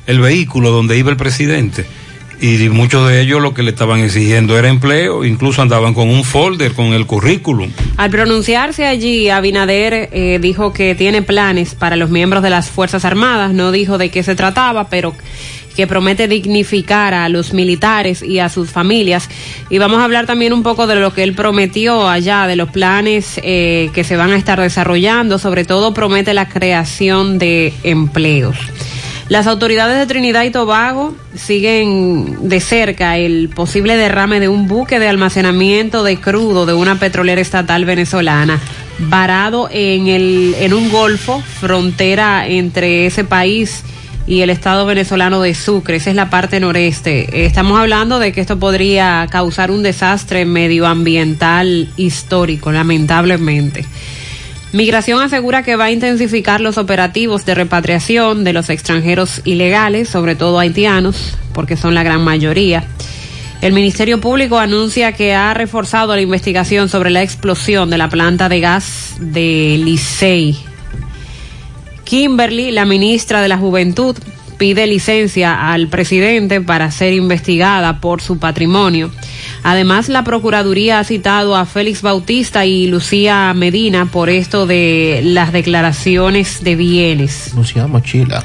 el 0.06 0.20
vehículo 0.20 0.70
donde 0.70 0.98
iba 0.98 1.10
el 1.10 1.16
presidente. 1.16 1.86
Y 2.40 2.68
muchos 2.68 3.08
de 3.08 3.20
ellos 3.20 3.40
lo 3.40 3.54
que 3.54 3.62
le 3.62 3.70
estaban 3.70 4.00
exigiendo 4.00 4.58
era 4.58 4.68
empleo, 4.68 5.24
incluso 5.24 5.62
andaban 5.62 5.94
con 5.94 6.08
un 6.08 6.24
folder 6.24 6.72
con 6.72 6.86
el 6.86 7.06
currículum. 7.06 7.70
Al 7.96 8.10
pronunciarse 8.10 8.86
allí, 8.86 9.30
Abinader 9.30 10.10
eh, 10.12 10.38
dijo 10.40 10.72
que 10.72 10.94
tiene 10.94 11.22
planes 11.22 11.74
para 11.74 11.96
los 11.96 12.10
miembros 12.10 12.42
de 12.42 12.50
las 12.50 12.70
Fuerzas 12.70 13.04
Armadas, 13.04 13.52
no 13.52 13.72
dijo 13.72 13.98
de 13.98 14.10
qué 14.10 14.22
se 14.22 14.34
trataba, 14.34 14.88
pero 14.88 15.14
que 15.74 15.86
promete 15.86 16.28
dignificar 16.28 17.14
a 17.14 17.28
los 17.28 17.52
militares 17.52 18.22
y 18.22 18.38
a 18.38 18.48
sus 18.48 18.70
familias. 18.70 19.28
Y 19.70 19.78
vamos 19.78 19.98
a 19.98 20.04
hablar 20.04 20.26
también 20.26 20.52
un 20.52 20.62
poco 20.62 20.86
de 20.86 20.94
lo 20.96 21.12
que 21.12 21.22
él 21.22 21.34
prometió 21.34 22.08
allá, 22.08 22.46
de 22.46 22.56
los 22.56 22.70
planes 22.70 23.40
eh, 23.42 23.90
que 23.92 24.04
se 24.04 24.16
van 24.16 24.30
a 24.30 24.36
estar 24.36 24.60
desarrollando, 24.60 25.38
sobre 25.38 25.64
todo 25.64 25.92
promete 25.92 26.34
la 26.34 26.48
creación 26.48 27.38
de 27.38 27.72
empleos. 27.82 28.56
Las 29.28 29.46
autoridades 29.46 29.98
de 29.98 30.06
Trinidad 30.06 30.44
y 30.44 30.50
Tobago 30.50 31.14
siguen 31.34 32.48
de 32.48 32.60
cerca 32.60 33.16
el 33.16 33.48
posible 33.48 33.96
derrame 33.96 34.38
de 34.38 34.48
un 34.48 34.68
buque 34.68 34.98
de 34.98 35.08
almacenamiento 35.08 36.02
de 36.02 36.18
crudo 36.18 36.66
de 36.66 36.74
una 36.74 36.98
petrolera 36.98 37.40
estatal 37.40 37.86
venezolana 37.86 38.60
varado 38.98 39.68
en, 39.70 40.08
el, 40.08 40.54
en 40.58 40.74
un 40.74 40.90
golfo, 40.90 41.40
frontera 41.40 42.46
entre 42.46 43.06
ese 43.06 43.24
país 43.24 43.82
y 44.26 44.40
el 44.40 44.50
estado 44.50 44.86
venezolano 44.86 45.40
de 45.40 45.54
Sucre, 45.54 45.96
esa 45.96 46.10
es 46.10 46.16
la 46.16 46.30
parte 46.30 46.60
noreste. 46.60 47.44
Estamos 47.44 47.78
hablando 47.78 48.18
de 48.18 48.32
que 48.32 48.40
esto 48.40 48.58
podría 48.58 49.26
causar 49.30 49.70
un 49.70 49.82
desastre 49.82 50.46
medioambiental 50.46 51.88
histórico, 51.96 52.72
lamentablemente. 52.72 53.84
Migración 54.74 55.22
asegura 55.22 55.62
que 55.62 55.76
va 55.76 55.84
a 55.84 55.92
intensificar 55.92 56.60
los 56.60 56.78
operativos 56.78 57.46
de 57.46 57.54
repatriación 57.54 58.42
de 58.42 58.52
los 58.52 58.70
extranjeros 58.70 59.40
ilegales, 59.44 60.08
sobre 60.08 60.34
todo 60.34 60.58
haitianos, 60.58 61.38
porque 61.52 61.76
son 61.76 61.94
la 61.94 62.02
gran 62.02 62.24
mayoría. 62.24 62.82
El 63.60 63.72
Ministerio 63.72 64.20
Público 64.20 64.58
anuncia 64.58 65.12
que 65.12 65.32
ha 65.32 65.54
reforzado 65.54 66.16
la 66.16 66.22
investigación 66.22 66.88
sobre 66.88 67.10
la 67.10 67.22
explosión 67.22 67.88
de 67.88 67.98
la 67.98 68.08
planta 68.08 68.48
de 68.48 68.58
gas 68.58 69.14
de 69.20 69.80
Licey. 69.80 70.58
Kimberly, 72.02 72.72
la 72.72 72.84
ministra 72.84 73.42
de 73.42 73.48
la 73.48 73.58
Juventud, 73.58 74.16
pide 74.56 74.86
licencia 74.86 75.72
al 75.72 75.88
presidente 75.88 76.60
para 76.60 76.90
ser 76.90 77.12
investigada 77.12 78.00
por 78.00 78.20
su 78.22 78.38
patrimonio. 78.38 79.10
Además, 79.62 80.08
la 80.08 80.24
Procuraduría 80.24 80.98
ha 80.98 81.04
citado 81.04 81.56
a 81.56 81.66
Félix 81.66 82.02
Bautista 82.02 82.66
y 82.66 82.86
Lucía 82.86 83.52
Medina 83.54 84.06
por 84.06 84.28
esto 84.28 84.66
de 84.66 85.20
las 85.24 85.52
declaraciones 85.52 86.62
de 86.62 86.76
bienes. 86.76 87.52
Lucía 87.56 87.86
Mochila. 87.86 88.44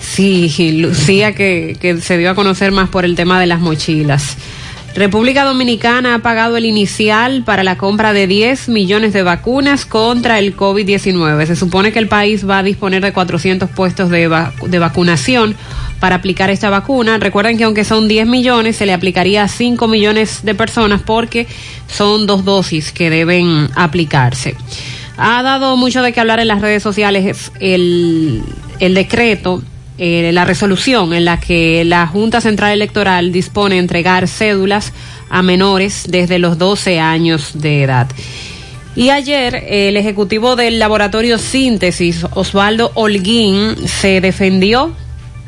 Sí, 0.00 0.72
Lucía 0.78 1.34
que, 1.34 1.76
que 1.80 2.00
se 2.00 2.18
dio 2.18 2.30
a 2.30 2.34
conocer 2.34 2.72
más 2.72 2.88
por 2.88 3.04
el 3.04 3.14
tema 3.14 3.40
de 3.40 3.46
las 3.46 3.60
mochilas. 3.60 4.36
República 4.94 5.44
Dominicana 5.44 6.14
ha 6.14 6.18
pagado 6.18 6.58
el 6.58 6.66
inicial 6.66 7.44
para 7.44 7.64
la 7.64 7.78
compra 7.78 8.12
de 8.12 8.26
10 8.26 8.68
millones 8.68 9.14
de 9.14 9.22
vacunas 9.22 9.86
contra 9.86 10.38
el 10.38 10.54
COVID-19. 10.54 11.46
Se 11.46 11.56
supone 11.56 11.92
que 11.92 11.98
el 11.98 12.08
país 12.08 12.48
va 12.48 12.58
a 12.58 12.62
disponer 12.62 13.02
de 13.02 13.12
400 13.12 13.70
puestos 13.70 14.10
de, 14.10 14.28
de 14.66 14.78
vacunación 14.78 15.56
para 15.98 16.16
aplicar 16.16 16.50
esta 16.50 16.68
vacuna. 16.68 17.16
Recuerden 17.16 17.56
que 17.56 17.64
aunque 17.64 17.84
son 17.84 18.06
10 18.06 18.26
millones, 18.26 18.76
se 18.76 18.84
le 18.84 18.92
aplicaría 18.92 19.44
a 19.44 19.48
5 19.48 19.88
millones 19.88 20.44
de 20.44 20.54
personas 20.54 21.00
porque 21.00 21.46
son 21.88 22.26
dos 22.26 22.44
dosis 22.44 22.92
que 22.92 23.08
deben 23.08 23.70
aplicarse. 23.74 24.56
Ha 25.16 25.42
dado 25.42 25.76
mucho 25.78 26.02
de 26.02 26.12
qué 26.12 26.20
hablar 26.20 26.38
en 26.40 26.48
las 26.48 26.60
redes 26.60 26.82
sociales 26.82 27.50
el 27.60 28.44
decreto 28.78 29.62
eh, 29.98 30.30
la 30.32 30.44
resolución 30.44 31.12
en 31.14 31.24
la 31.24 31.38
que 31.38 31.84
la 31.84 32.06
Junta 32.06 32.40
Central 32.40 32.72
Electoral 32.72 33.32
dispone 33.32 33.78
entregar 33.78 34.26
cédulas 34.28 34.92
a 35.28 35.42
menores 35.42 36.04
desde 36.08 36.38
los 36.38 36.58
12 36.58 37.00
años 37.00 37.50
de 37.54 37.82
edad. 37.82 38.08
Y 38.94 39.10
ayer 39.10 39.64
el 39.68 39.96
ejecutivo 39.96 40.54
del 40.56 40.78
laboratorio 40.78 41.38
Síntesis, 41.38 42.26
Osvaldo 42.34 42.90
Holguín, 42.94 43.76
se 43.86 44.20
defendió 44.20 44.94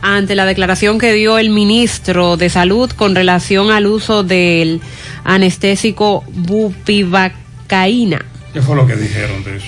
ante 0.00 0.34
la 0.34 0.46
declaración 0.46 0.98
que 0.98 1.12
dio 1.12 1.38
el 1.38 1.50
ministro 1.50 2.36
de 2.36 2.50
Salud 2.50 2.90
con 2.90 3.14
relación 3.14 3.70
al 3.70 3.86
uso 3.86 4.22
del 4.22 4.80
anestésico 5.24 6.24
bupivacaína. 6.28 8.24
¿Qué 8.54 8.62
fue 8.62 8.76
lo 8.76 8.86
que 8.86 8.94
dijeron 8.94 9.42
de 9.42 9.56
eso? 9.56 9.66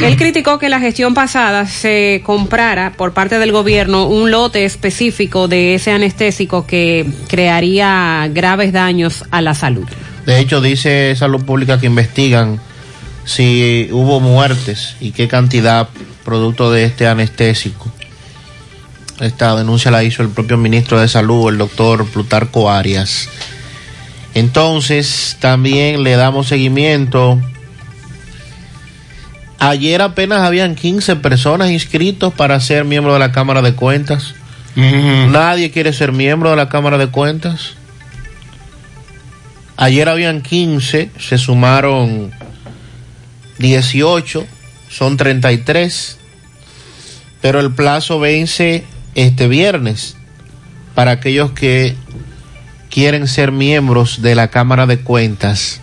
Él 0.00 0.16
criticó 0.16 0.60
que 0.60 0.68
la 0.68 0.78
gestión 0.78 1.12
pasada 1.12 1.66
se 1.66 2.22
comprara 2.24 2.92
por 2.92 3.12
parte 3.12 3.36
del 3.40 3.50
gobierno 3.50 4.06
un 4.06 4.30
lote 4.30 4.64
específico 4.64 5.48
de 5.48 5.74
ese 5.74 5.90
anestésico 5.90 6.64
que 6.64 7.04
crearía 7.26 8.30
graves 8.32 8.72
daños 8.72 9.24
a 9.32 9.42
la 9.42 9.54
salud. 9.54 9.88
De 10.24 10.38
hecho, 10.38 10.60
dice 10.60 11.16
Salud 11.16 11.44
Pública 11.44 11.80
que 11.80 11.86
investigan 11.86 12.60
si 13.24 13.88
hubo 13.90 14.20
muertes 14.20 14.94
y 15.00 15.10
qué 15.10 15.26
cantidad 15.26 15.88
producto 16.24 16.70
de 16.70 16.84
este 16.84 17.08
anestésico. 17.08 17.90
Esta 19.18 19.56
denuncia 19.56 19.90
la 19.90 20.04
hizo 20.04 20.22
el 20.22 20.28
propio 20.28 20.56
ministro 20.56 21.00
de 21.00 21.08
Salud, 21.08 21.48
el 21.50 21.58
doctor 21.58 22.06
Plutarco 22.06 22.70
Arias. 22.70 23.28
Entonces, 24.34 25.36
también 25.40 26.04
le 26.04 26.14
damos 26.14 26.46
seguimiento 26.46 27.40
Ayer 29.58 30.02
apenas 30.02 30.42
habían 30.42 30.76
15 30.76 31.16
personas 31.16 31.70
inscritos 31.70 32.32
para 32.32 32.60
ser 32.60 32.84
miembro 32.84 33.12
de 33.12 33.18
la 33.18 33.32
Cámara 33.32 33.60
de 33.60 33.74
Cuentas. 33.74 34.34
Uh 34.76 34.80
-huh. 34.80 35.30
Nadie 35.30 35.70
quiere 35.72 35.92
ser 35.92 36.12
miembro 36.12 36.50
de 36.50 36.56
la 36.56 36.68
Cámara 36.68 36.98
de 36.98 37.08
Cuentas. 37.08 37.74
Ayer 39.76 40.08
habían 40.08 40.42
15, 40.42 41.10
se 41.18 41.38
sumaron 41.38 42.32
18, 43.58 44.46
son 44.88 45.16
33, 45.16 46.18
pero 47.40 47.60
el 47.60 47.72
plazo 47.72 48.18
vence 48.18 48.84
este 49.14 49.48
viernes 49.48 50.16
para 50.94 51.12
aquellos 51.12 51.52
que 51.52 51.96
quieren 52.90 53.28
ser 53.28 53.52
miembros 53.52 54.22
de 54.22 54.34
la 54.34 54.48
Cámara 54.48 54.86
de 54.86 54.98
Cuentas. 54.98 55.80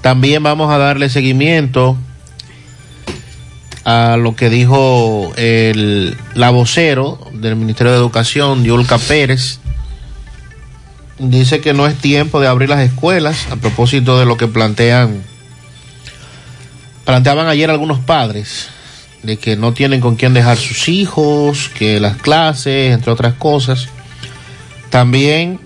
También 0.00 0.42
vamos 0.42 0.72
a 0.72 0.78
darle 0.78 1.10
seguimiento 1.10 1.96
a 3.88 4.18
lo 4.18 4.36
que 4.36 4.50
dijo 4.50 5.32
el 5.36 6.14
la 6.34 6.50
vocero 6.50 7.18
del 7.32 7.56
Ministerio 7.56 7.90
de 7.90 7.96
Educación, 7.96 8.62
Yulka 8.62 8.98
Pérez. 8.98 9.60
Dice 11.18 11.62
que 11.62 11.72
no 11.72 11.86
es 11.86 11.94
tiempo 11.94 12.38
de 12.38 12.48
abrir 12.48 12.68
las 12.68 12.80
escuelas 12.80 13.46
a 13.50 13.56
propósito 13.56 14.18
de 14.18 14.26
lo 14.26 14.36
que 14.36 14.46
plantean 14.46 15.22
planteaban 17.06 17.46
ayer 17.46 17.70
algunos 17.70 17.98
padres 17.98 18.68
de 19.22 19.38
que 19.38 19.56
no 19.56 19.72
tienen 19.72 20.02
con 20.02 20.16
quién 20.16 20.34
dejar 20.34 20.58
sus 20.58 20.90
hijos, 20.90 21.70
que 21.70 21.98
las 21.98 22.18
clases, 22.18 22.92
entre 22.92 23.10
otras 23.10 23.32
cosas. 23.34 23.88
También 24.90 25.60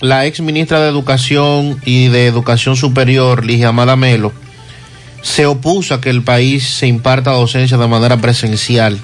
la 0.00 0.26
ex 0.26 0.40
ministra 0.40 0.78
de 0.78 0.90
Educación 0.90 1.80
y 1.84 2.06
de 2.06 2.28
Educación 2.28 2.76
Superior, 2.76 3.44
Ligia 3.44 3.70
Amada 3.70 3.96
Melo, 3.96 4.32
se 5.24 5.46
opuso 5.46 5.94
a 5.94 6.00
que 6.02 6.10
el 6.10 6.22
país 6.22 6.68
se 6.68 6.86
imparta 6.86 7.30
docencia 7.32 7.78
de 7.78 7.88
manera 7.88 8.18
presencial 8.18 9.00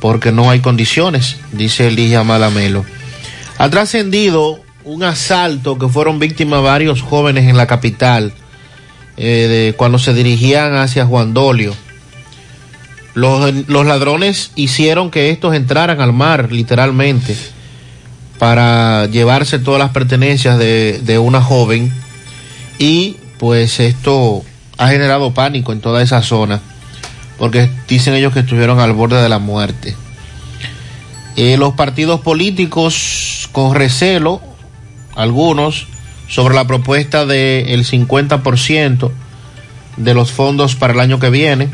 porque 0.00 0.32
no 0.32 0.50
hay 0.50 0.60
condiciones, 0.60 1.36
dice 1.52 1.90
Ligia 1.90 2.20
Amada 2.20 2.50
Melo. 2.50 2.84
Ha 3.56 3.70
trascendido 3.70 4.60
un 4.84 5.02
asalto 5.02 5.78
que 5.78 5.88
fueron 5.88 6.18
víctimas 6.18 6.60
varios 6.60 7.00
jóvenes 7.00 7.48
en 7.48 7.56
la 7.56 7.66
capital 7.66 8.34
eh, 9.16 9.72
cuando 9.78 9.98
se 9.98 10.12
dirigían 10.12 10.74
hacia 10.74 11.06
Juan 11.06 11.32
Dolio. 11.32 11.74
Los, 13.14 13.66
los 13.68 13.86
ladrones 13.86 14.50
hicieron 14.56 15.10
que 15.10 15.30
estos 15.30 15.54
entraran 15.54 16.00
al 16.00 16.12
mar, 16.12 16.52
literalmente, 16.52 17.34
para 18.38 19.06
llevarse 19.06 19.60
todas 19.60 19.78
las 19.78 19.92
pertenencias 19.92 20.58
de, 20.58 21.00
de 21.02 21.18
una 21.18 21.40
joven. 21.40 21.90
Y 22.78 23.16
pues 23.38 23.78
esto 23.80 24.44
ha 24.78 24.88
generado 24.88 25.32
pánico 25.34 25.72
en 25.72 25.80
toda 25.80 26.02
esa 26.02 26.22
zona, 26.22 26.60
porque 27.38 27.70
dicen 27.88 28.14
ellos 28.14 28.32
que 28.32 28.40
estuvieron 28.40 28.80
al 28.80 28.92
borde 28.92 29.22
de 29.22 29.28
la 29.28 29.38
muerte. 29.38 29.96
Eh, 31.36 31.56
los 31.56 31.74
partidos 31.74 32.20
políticos 32.20 33.48
con 33.52 33.74
recelo, 33.74 34.40
algunos, 35.16 35.86
sobre 36.28 36.54
la 36.54 36.66
propuesta 36.66 37.26
del 37.26 37.84
50% 37.84 39.10
de 39.96 40.14
los 40.14 40.32
fondos 40.32 40.74
para 40.74 40.92
el 40.92 41.00
año 41.00 41.18
que 41.18 41.30
viene. 41.30 41.70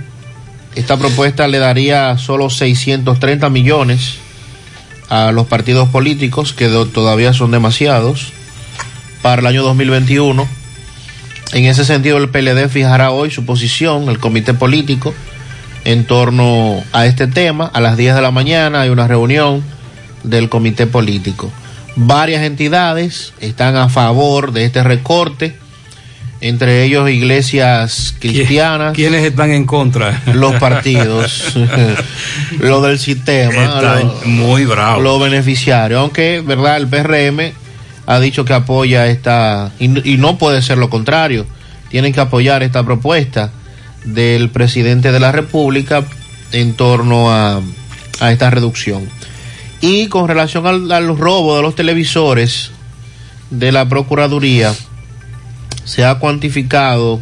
Esta 0.75 0.97
propuesta 0.97 1.49
le 1.49 1.59
daría 1.59 2.17
solo 2.19 2.51
630 2.51 3.49
millones 3.51 4.19
a 5.09 5.33
los 5.33 5.47
partidos 5.47 5.89
políticos, 5.89 6.53
que 6.53 6.69
todavía 6.69 7.33
son 7.33 7.51
demasiados, 7.51 8.33
para 9.23 9.41
el 9.41 9.47
año 9.47 9.63
2021. 9.63 10.60
En 11.53 11.65
ese 11.65 11.85
sentido, 11.85 12.19
el 12.19 12.29
PLD 12.29 12.69
fijará 12.69 13.11
hoy 13.11 13.31
su 13.31 13.45
posición, 13.45 14.09
el 14.09 14.19
comité 14.19 14.55
político, 14.55 15.13
en 15.85 16.05
torno 16.05 16.83
a 16.93 17.07
este 17.07 17.27
tema. 17.27 17.71
A 17.73 17.81
las 17.81 17.97
10 17.97 18.15
de 18.15 18.23
la 18.23 18.31
mañana 18.31 18.83
hay 18.83 18.91
una 18.91 19.09
reunión 19.09 19.63
del 20.23 20.49
comité 20.49 20.87
político. 20.87 21.51
Varias 21.97 22.43
entidades 22.45 23.33
están 23.41 23.77
a 23.77 23.89
favor 23.89 24.53
de 24.53 24.65
este 24.65 24.85
recorte, 24.85 25.57
entre 26.41 26.85
ellos 26.85 27.11
iglesias 27.11 28.15
cristianas. 28.19 28.95
¿Quiénes 28.95 29.25
están 29.25 29.51
en 29.51 29.67
contra? 29.67 30.23
Los 30.33 30.55
partidos, 30.55 31.55
lo 32.61 32.81
del 32.81 32.99
sistema, 32.99 33.83
lo, 33.83 34.21
muy 34.25 34.67
bravo. 34.67 35.03
los 35.03 35.21
beneficiarios. 35.21 36.01
Aunque, 36.01 36.43
¿verdad? 36.47 36.77
El 36.77 36.87
PRM 36.87 37.60
ha 38.07 38.21
dicho 38.21 38.45
que 38.45 38.55
apoya 38.55 39.07
esta, 39.07 39.73
y, 39.79 39.89
no 39.89 40.39
puede 40.39 40.63
ser 40.63 40.79
lo 40.79 40.91
contrario, 40.91 41.47
tienen 41.91 42.13
que 42.13 42.21
apoyar 42.21 42.63
esta 42.63 42.85
propuesta 42.85 43.51
del 44.05 44.51
presidente 44.51 45.13
de 45.13 45.21
la 45.21 45.33
República 45.33 46.05
en 46.53 46.75
torno 46.75 47.31
a, 47.31 47.61
a 48.21 48.33
esta 48.33 48.51
reducción. 48.51 49.09
Y 49.81 50.09
con 50.09 50.29
relación 50.29 50.67
al, 50.67 50.91
al, 50.91 51.17
robo 51.17 51.57
de 51.57 51.63
los 51.63 51.75
televisores 51.75 52.71
de 53.51 53.73
la 53.73 53.89
Procuraduría, 53.89 54.75
se 55.85 56.05
ha 56.05 56.17
cuantificado 56.17 57.21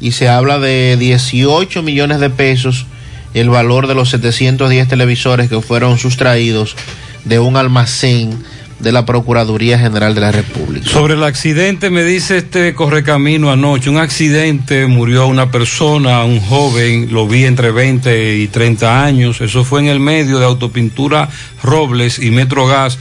y 0.00 0.12
se 0.12 0.28
habla 0.28 0.58
de 0.58 0.96
18 0.98 1.82
millones 1.82 2.20
de 2.20 2.30
pesos 2.30 2.86
el 3.34 3.50
valor 3.50 3.86
de 3.86 3.94
los 3.94 4.10
710 4.10 4.88
televisores 4.88 5.48
que 5.48 5.60
fueron 5.60 5.98
sustraídos 5.98 6.76
de 7.24 7.38
un 7.38 7.56
almacén 7.56 8.42
de 8.78 8.92
la 8.92 9.04
Procuraduría 9.04 9.78
General 9.78 10.14
de 10.14 10.20
la 10.20 10.32
República. 10.32 10.88
Sobre 10.88 11.14
el 11.14 11.24
accidente, 11.24 11.90
me 11.90 12.04
dice 12.04 12.38
este 12.38 12.74
correcamino 12.74 13.50
anoche, 13.50 13.90
un 13.90 13.98
accidente, 13.98 14.86
murió 14.86 15.26
una 15.26 15.50
persona, 15.50 16.24
un 16.24 16.40
joven, 16.40 17.12
lo 17.12 17.26
vi 17.26 17.44
entre 17.44 17.72
20 17.72 18.36
y 18.36 18.46
30 18.48 19.04
años, 19.04 19.40
eso 19.40 19.64
fue 19.64 19.80
en 19.80 19.86
el 19.86 20.00
medio 20.00 20.38
de 20.38 20.44
Autopintura 20.44 21.28
Robles 21.62 22.18
y 22.18 22.30
Metrogas, 22.30 22.98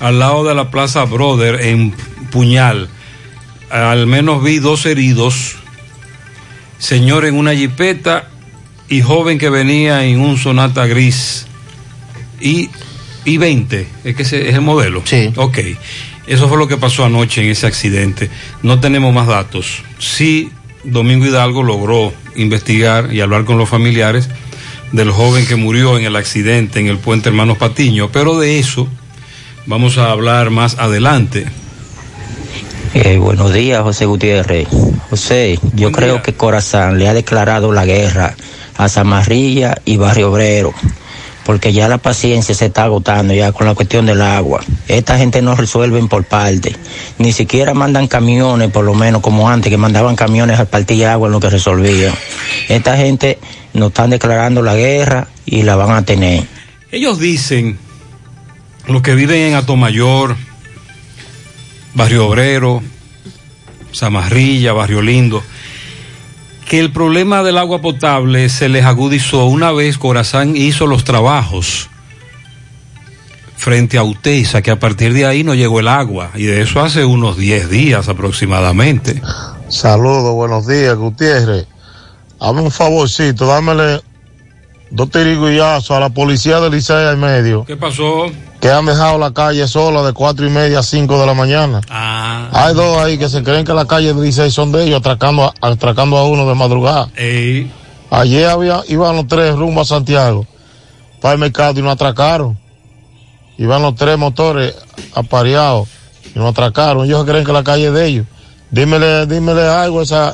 al 0.00 0.18
lado 0.18 0.44
de 0.44 0.54
la 0.54 0.70
Plaza 0.70 1.04
Brother, 1.04 1.60
en 1.60 1.92
Puñal. 2.30 2.88
Al 3.70 4.06
menos 4.06 4.42
vi 4.42 4.58
dos 4.58 4.86
heridos, 4.86 5.56
señor 6.78 7.26
en 7.26 7.34
una 7.34 7.54
jipeta 7.54 8.28
y 8.88 9.02
joven 9.02 9.38
que 9.38 9.50
venía 9.50 10.04
en 10.04 10.20
un 10.20 10.38
sonata 10.38 10.86
gris. 10.86 11.46
Y, 12.40 12.70
y 13.28 13.36
20, 13.38 13.86
es 14.04 14.16
que 14.16 14.22
ese 14.22 14.48
es 14.48 14.54
el 14.54 14.60
modelo. 14.60 15.02
Sí. 15.04 15.32
Ok. 15.36 15.58
Eso 16.26 16.48
fue 16.48 16.58
lo 16.58 16.68
que 16.68 16.76
pasó 16.76 17.04
anoche 17.04 17.42
en 17.42 17.50
ese 17.50 17.66
accidente. 17.66 18.28
No 18.62 18.80
tenemos 18.80 19.14
más 19.14 19.26
datos. 19.26 19.82
Sí, 19.98 20.50
Domingo 20.84 21.26
Hidalgo 21.26 21.62
logró 21.62 22.12
investigar 22.36 23.12
y 23.12 23.20
hablar 23.20 23.44
con 23.44 23.58
los 23.58 23.68
familiares 23.68 24.28
del 24.92 25.10
joven 25.10 25.46
que 25.46 25.56
murió 25.56 25.98
en 25.98 26.04
el 26.04 26.16
accidente 26.16 26.80
en 26.80 26.86
el 26.86 26.98
puente 26.98 27.28
Hermanos 27.28 27.58
Patiño, 27.58 28.10
pero 28.10 28.38
de 28.38 28.58
eso 28.58 28.88
vamos 29.66 29.98
a 29.98 30.10
hablar 30.10 30.50
más 30.50 30.78
adelante. 30.78 31.46
Eh, 32.94 33.18
buenos 33.18 33.52
días, 33.52 33.82
José 33.82 34.06
Gutiérrez. 34.06 34.66
José, 35.10 35.58
yo 35.74 35.92
creo 35.92 36.22
que 36.22 36.32
Corazán 36.32 36.98
le 36.98 37.08
ha 37.08 37.14
declarado 37.14 37.72
la 37.72 37.84
guerra 37.84 38.34
a 38.76 38.88
Zamarrilla 38.88 39.76
y 39.84 39.96
Barrio 39.96 40.32
Obrero, 40.32 40.72
porque 41.48 41.72
ya 41.72 41.88
la 41.88 41.96
paciencia 41.96 42.54
se 42.54 42.66
está 42.66 42.84
agotando 42.84 43.32
ya 43.32 43.52
con 43.52 43.66
la 43.66 43.74
cuestión 43.74 44.04
del 44.04 44.20
agua. 44.20 44.60
Esta 44.86 45.16
gente 45.16 45.40
no 45.40 45.54
resuelven 45.54 46.06
por 46.06 46.24
parte, 46.24 46.76
ni 47.16 47.32
siquiera 47.32 47.72
mandan 47.72 48.06
camiones, 48.06 48.70
por 48.70 48.84
lo 48.84 48.92
menos 48.92 49.22
como 49.22 49.48
antes, 49.48 49.70
que 49.70 49.78
mandaban 49.78 50.14
camiones 50.14 50.60
al 50.60 50.66
partir 50.66 50.98
de 50.98 51.06
agua 51.06 51.28
en 51.28 51.32
lo 51.32 51.40
que 51.40 51.48
resolvían. 51.48 52.12
Esta 52.68 52.98
gente 52.98 53.38
nos 53.72 53.88
están 53.88 54.10
declarando 54.10 54.60
la 54.60 54.74
guerra 54.74 55.28
y 55.46 55.62
la 55.62 55.74
van 55.74 55.92
a 55.92 56.04
tener. 56.04 56.44
Ellos 56.92 57.18
dicen, 57.18 57.78
los 58.86 59.00
que 59.00 59.14
viven 59.14 59.40
en 59.40 59.54
Atomayor, 59.54 60.36
Barrio 61.94 62.26
Obrero, 62.26 62.82
Zamarrilla, 63.94 64.74
Barrio 64.74 65.00
Lindo, 65.00 65.42
que 66.68 66.78
el 66.78 66.92
problema 66.92 67.42
del 67.42 67.56
agua 67.56 67.80
potable 67.80 68.50
se 68.50 68.68
les 68.68 68.84
agudizó 68.84 69.46
una 69.46 69.72
vez 69.72 69.96
Corazán 69.96 70.54
hizo 70.54 70.86
los 70.86 71.02
trabajos 71.02 71.88
frente 73.56 73.96
a 73.96 74.04
Utesa, 74.04 74.60
que 74.60 74.70
a 74.70 74.78
partir 74.78 75.14
de 75.14 75.26
ahí 75.26 75.42
no 75.42 75.54
llegó 75.54 75.80
el 75.80 75.88
agua, 75.88 76.30
y 76.34 76.44
de 76.44 76.60
eso 76.60 76.80
hace 76.80 77.04
unos 77.04 77.38
10 77.38 77.70
días 77.70 78.08
aproximadamente. 78.08 79.20
Saludos, 79.68 80.34
buenos 80.34 80.66
días, 80.66 80.94
Gutiérrez. 80.96 81.66
Hazme 82.38 82.60
un 82.60 82.70
favorcito, 82.70 83.46
dámele 83.46 84.00
dos 84.90 85.10
tirigullazos 85.10 85.90
a 85.90 86.00
la 86.00 86.08
policía 86.10 86.60
de 86.60 86.70
Licea 86.70 87.12
y 87.12 87.16
medio, 87.16 87.64
¿Qué 87.64 87.76
pasó? 87.76 88.26
que 88.60 88.70
han 88.70 88.86
dejado 88.86 89.18
la 89.18 89.32
calle 89.32 89.68
sola 89.68 90.02
de 90.02 90.12
cuatro 90.12 90.46
y 90.46 90.50
media 90.50 90.80
a 90.80 90.82
cinco 90.82 91.18
de 91.20 91.26
la 91.26 91.34
mañana. 91.34 91.80
Ah, 91.88 92.48
Hay 92.52 92.74
dos 92.74 92.96
ahí 92.98 93.16
que 93.18 93.28
se 93.28 93.42
creen 93.42 93.64
que 93.64 93.72
la 93.74 93.84
calle 93.86 94.12
de 94.14 94.20
Licey 94.20 94.50
son 94.50 94.72
de 94.72 94.84
ellos, 94.84 94.98
atracando 95.00 95.44
a, 95.44 95.54
atracando 95.60 96.16
a 96.16 96.26
uno 96.26 96.48
de 96.48 96.54
madrugada. 96.54 97.08
ey, 97.16 97.70
Ayer 98.10 98.48
había, 98.48 98.82
iban 98.88 99.14
los 99.16 99.26
tres 99.26 99.54
rumbo 99.54 99.82
a 99.82 99.84
Santiago 99.84 100.46
para 101.20 101.34
el 101.34 101.40
mercado 101.40 101.78
y 101.78 101.82
no 101.82 101.90
atracaron. 101.90 102.58
Iban 103.58 103.82
los 103.82 103.94
tres 103.96 104.16
motores 104.16 104.74
apareados 105.14 105.88
y 106.34 106.38
no 106.38 106.48
atracaron. 106.48 107.04
Ellos 107.04 107.24
creen 107.24 107.44
que 107.44 107.52
la 107.52 107.62
calle 107.64 107.88
es 107.88 107.92
de 107.92 108.06
ellos. 108.06 108.26
Dímele, 108.70 109.26
dímele 109.26 109.62
algo 109.68 110.00
a 110.00 110.02
esa, 110.04 110.28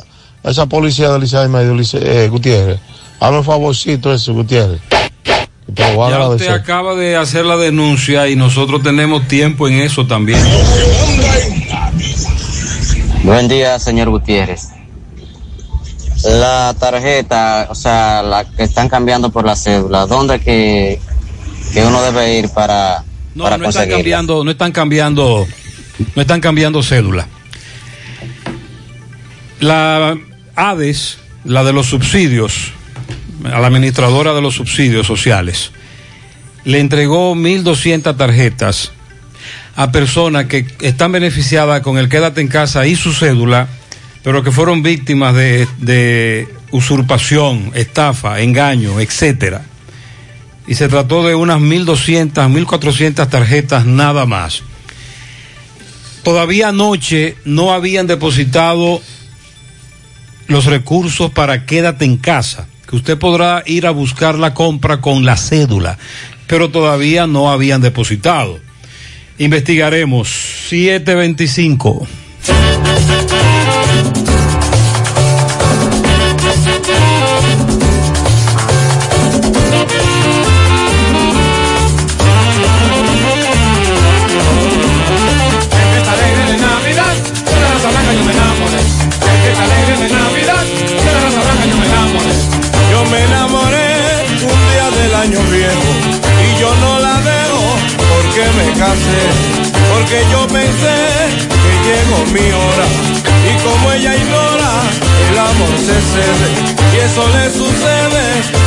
a 0.45 0.51
esa 0.51 0.67
policía 0.67 1.11
de 1.11 1.19
Licey 1.19 1.47
y 1.47 1.49
medio, 1.49 1.75
eh, 1.95 2.29
Gutiérrez. 2.31 2.81
Hazme 3.21 3.39
un 3.39 3.45
favorcito 3.45 4.13
eso, 4.13 4.35
Gutiérrez. 4.35 4.81
Ya 5.67 6.29
usted 6.29 6.49
acaba 6.49 6.95
de 6.95 7.17
hacer 7.17 7.45
la 7.45 7.57
denuncia 7.57 8.29
y 8.29 8.37
nosotros 8.37 8.83
tenemos 8.83 9.27
tiempo 9.27 9.67
en 9.67 9.81
eso 9.81 10.07
también. 10.07 10.39
Buen 13.23 13.49
día, 13.49 13.79
señor 13.79 14.11
Gutiérrez. 14.11 14.69
La 16.25 16.75
tarjeta, 16.79 17.69
o 17.71 17.75
sea, 17.75 18.23
la 18.23 18.45
que 18.45 18.63
están 18.63 18.89
cambiando 18.89 19.31
por 19.31 19.45
la 19.45 19.57
cédula, 19.57 20.07
¿dónde 20.07 20.41
que, 20.41 21.01
que 21.73 21.83
uno 21.85 22.03
debe 22.03 22.39
ir 22.39 22.49
para, 22.51 23.03
No, 23.35 23.45
para 23.45 23.59
no 23.59 23.69
están 23.69 23.89
cambiando, 23.89 24.45
no 24.45 24.51
están 24.51 24.73
cambiando, 24.73 25.47
no 26.15 26.23
están 26.23 26.41
cambiando 26.41 26.83
cédula. 26.83 27.27
La 29.61 30.17
ADES, 30.57 31.19
la 31.45 31.65
de 31.65 31.73
los 31.73 31.87
subsidios, 31.87 32.73
a 33.45 33.61
la 33.61 33.67
administradora 33.67 34.35
de 34.35 34.41
los 34.41 34.55
subsidios 34.55 35.07
sociales, 35.07 35.73
le 36.65 36.81
entregó 36.81 37.35
1.200 37.35 38.17
tarjetas 38.17 38.93
a 39.77 39.91
personas 39.93 40.47
que 40.47 40.67
están 40.81 41.13
beneficiadas 41.13 41.81
con 41.83 41.99
el 41.99 42.09
quédate 42.09 42.41
en 42.41 42.49
casa 42.49 42.87
y 42.87 42.97
su 42.97 43.13
cédula, 43.13 43.69
pero 44.23 44.43
que 44.43 44.53
fueron 44.53 44.83
víctimas 44.83 45.35
de, 45.35 46.49
usurpación, 46.71 47.71
estafa, 47.75 48.41
engaño, 48.41 48.99
etcétera. 49.01 49.63
Y 50.67 50.75
se 50.75 50.89
trató 50.89 51.25
de 51.27 51.35
unas 51.35 51.61
1.200, 51.61 52.33
1.400 52.33 53.29
tarjetas 53.29 53.85
nada 53.85 54.27
más. 54.27 54.63
Todavía 56.23 56.69
anoche 56.69 57.37
no 57.45 57.73
habían 57.73 58.07
depositado 58.07 59.03
los 60.47 60.65
recursos 60.65 61.31
para 61.31 61.67
quédate 61.67 62.07
en 62.07 62.17
casa, 62.17 62.67
usted 62.95 63.19
podrá 63.19 63.63
ir 63.67 63.87
a 63.87 63.91
buscar 63.91 64.39
la 64.39 64.55
compra 64.55 65.01
con 65.01 65.25
la 65.25 65.37
cédula, 65.37 65.99
pero 66.47 66.71
todavía 66.71 67.27
no 67.27 67.51
habían 67.51 67.81
depositado. 67.81 68.59
Investigaremos 69.39 70.29
725. 70.69 72.07
Porque 99.93 100.19
yo 100.31 100.47
pensé 100.49 100.97
que 101.63 101.73
llegó 101.87 102.19
mi 102.33 102.47
hora 102.53 102.87
y 103.45 103.53
como 103.63 103.93
ella 103.93 104.15
ignora, 104.17 104.73
el 105.31 105.39
amor 105.39 105.75
se 105.79 105.97
cede 106.13 106.49
y 106.93 106.97
eso 107.07 107.23
le 107.29 107.45
sucede 107.53 108.25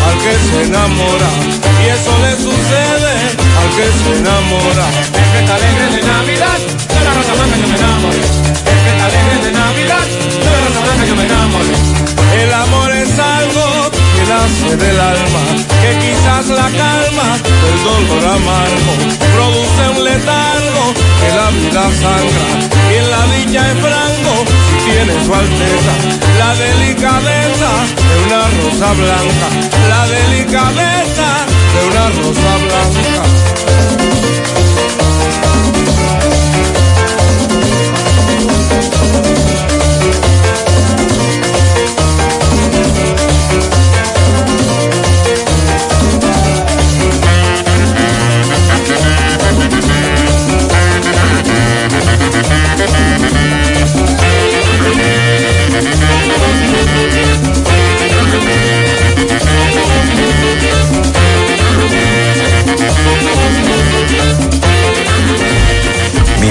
al 0.08 0.18
que 0.24 0.34
se 0.48 0.64
enamora 0.64 1.30
y 1.82 1.86
eso 1.90 2.14
le 2.24 2.32
sucede 2.36 3.14
al 3.60 3.70
que 3.78 3.88
se 4.00 4.10
enamora. 4.20 4.86
Esta 5.40 5.56
alegre 5.56 5.86
de 5.96 6.04
Navidad, 6.04 6.60
de 6.94 7.02
la 7.06 7.14
Rosa 7.14 7.34
Blanca 7.34 7.58
yo 7.62 7.68
me 7.68 7.78
enamoré. 7.78 8.22
Esta 8.92 9.06
alegre 9.06 9.38
de 9.46 9.52
Navidad, 9.52 10.06
de 10.44 10.50
la 10.54 10.60
Rosa 10.66 10.80
Blanca 10.86 11.06
yo 11.06 11.16
me 11.16 11.26
enamoré. 11.26 11.76
El 12.42 12.54
amor 12.54 12.92
es 12.92 13.20
algo 13.20 13.64
que 13.66 13.77
nace 14.28 14.76
del 14.76 15.00
alma, 15.00 15.44
que 15.82 15.92
quizás 16.00 16.48
la 16.48 16.70
calma 16.84 17.28
del 17.64 17.78
dolor 17.84 18.26
amargo 18.36 18.94
produce 19.36 19.84
un 19.96 20.04
letargo 20.04 20.84
que 21.20 21.30
la 21.40 21.50
vida 21.52 21.84
sangra 22.02 22.48
y 22.92 22.96
en 23.02 23.12
la 23.12 23.24
dicha 23.34 23.72
es 23.72 23.78
franco 23.80 24.34
si 24.68 24.92
tiene 24.92 25.26
su 25.26 25.34
alteza 25.34 26.18
la 26.38 26.56
delicadeza 26.56 27.72
de 28.08 28.16
una 28.26 28.42
rosa 28.62 28.94
blanca, 28.94 29.48
la 29.90 30.08
delicadeza 30.08 31.46
de 31.74 31.88
una 31.88 32.10
rosa 32.10 32.58
blanca. 32.66 34.17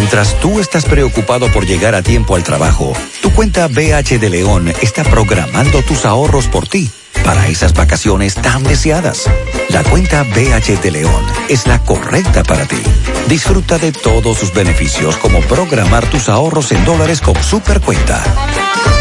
Mientras 0.07 0.39
tú 0.39 0.61
estás 0.61 0.85
preocupado 0.85 1.51
por 1.53 1.67
llegar 1.67 1.97
a 1.97 2.01
tiempo 2.01 2.37
al 2.37 2.45
trabajo, 2.45 2.93
tu 3.23 3.35
cuenta 3.35 3.67
BH 3.67 4.21
de 4.21 4.31
León 4.31 4.73
está 4.81 5.03
programando 5.03 5.83
tus 5.83 6.05
ahorros 6.05 6.47
por 6.47 6.69
ti 6.69 6.89
para 7.25 7.49
esas 7.49 7.73
vacaciones 7.75 8.37
tan 8.37 8.63
deseadas. 8.63 9.29
La 9.69 9.83
cuenta 9.83 10.23
BH 10.23 10.81
de 10.81 10.91
León 10.93 11.27
es 11.49 11.67
la 11.67 11.81
correcta 11.81 12.45
para 12.45 12.67
ti. 12.67 12.81
Disfruta 13.27 13.79
de 13.79 13.91
todos 13.91 14.39
sus 14.39 14.55
beneficios 14.55 15.17
como 15.17 15.41
programar 15.41 16.09
tus 16.09 16.29
ahorros 16.29 16.71
en 16.71 16.85
dólares 16.85 17.21
con 17.21 17.35
Supercuenta. 17.43 18.23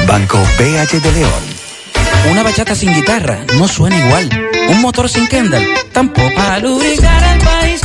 Banco 0.07 0.39
BH 0.57 1.01
de 1.01 1.11
León. 1.11 1.43
Una 2.31 2.41
bachata 2.41 2.73
sin 2.73 2.91
guitarra 2.95 3.45
no 3.59 3.67
suena 3.67 3.95
igual. 4.07 4.27
Un 4.69 4.81
motor 4.81 5.07
sin 5.07 5.27
Kendall 5.27 5.67
tampoco. 5.91 6.41
A 6.41 6.57
lubricar 6.57 7.35
el 7.35 7.45
país 7.45 7.84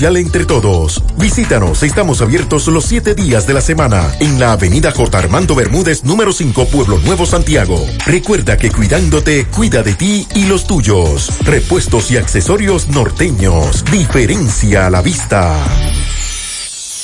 entre 0.00 0.46
todos. 0.46 1.02
Visítanos, 1.18 1.82
estamos 1.82 2.22
abiertos 2.22 2.66
los 2.68 2.86
siete 2.86 3.14
días 3.14 3.46
de 3.46 3.52
la 3.52 3.60
semana 3.60 4.10
en 4.18 4.40
la 4.40 4.52
avenida 4.52 4.92
J. 4.92 5.18
Armando 5.18 5.54
Bermúdez, 5.54 6.04
número 6.04 6.32
5, 6.32 6.68
Pueblo 6.68 6.98
Nuevo, 7.00 7.26
Santiago. 7.26 7.84
Recuerda 8.06 8.56
que 8.56 8.70
cuidándote, 8.70 9.46
cuida 9.46 9.82
de 9.82 9.94
ti 9.94 10.26
y 10.34 10.46
los 10.46 10.66
tuyos. 10.66 11.30
Repuestos 11.42 12.10
y 12.10 12.16
accesorios 12.16 12.88
norteños. 12.88 13.84
Diferencia 13.92 14.86
a 14.86 14.90
la 14.90 15.02
vista. 15.02 15.54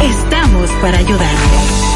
estamos 0.00 0.70
para 0.80 0.98
ayudarte. 0.98 1.92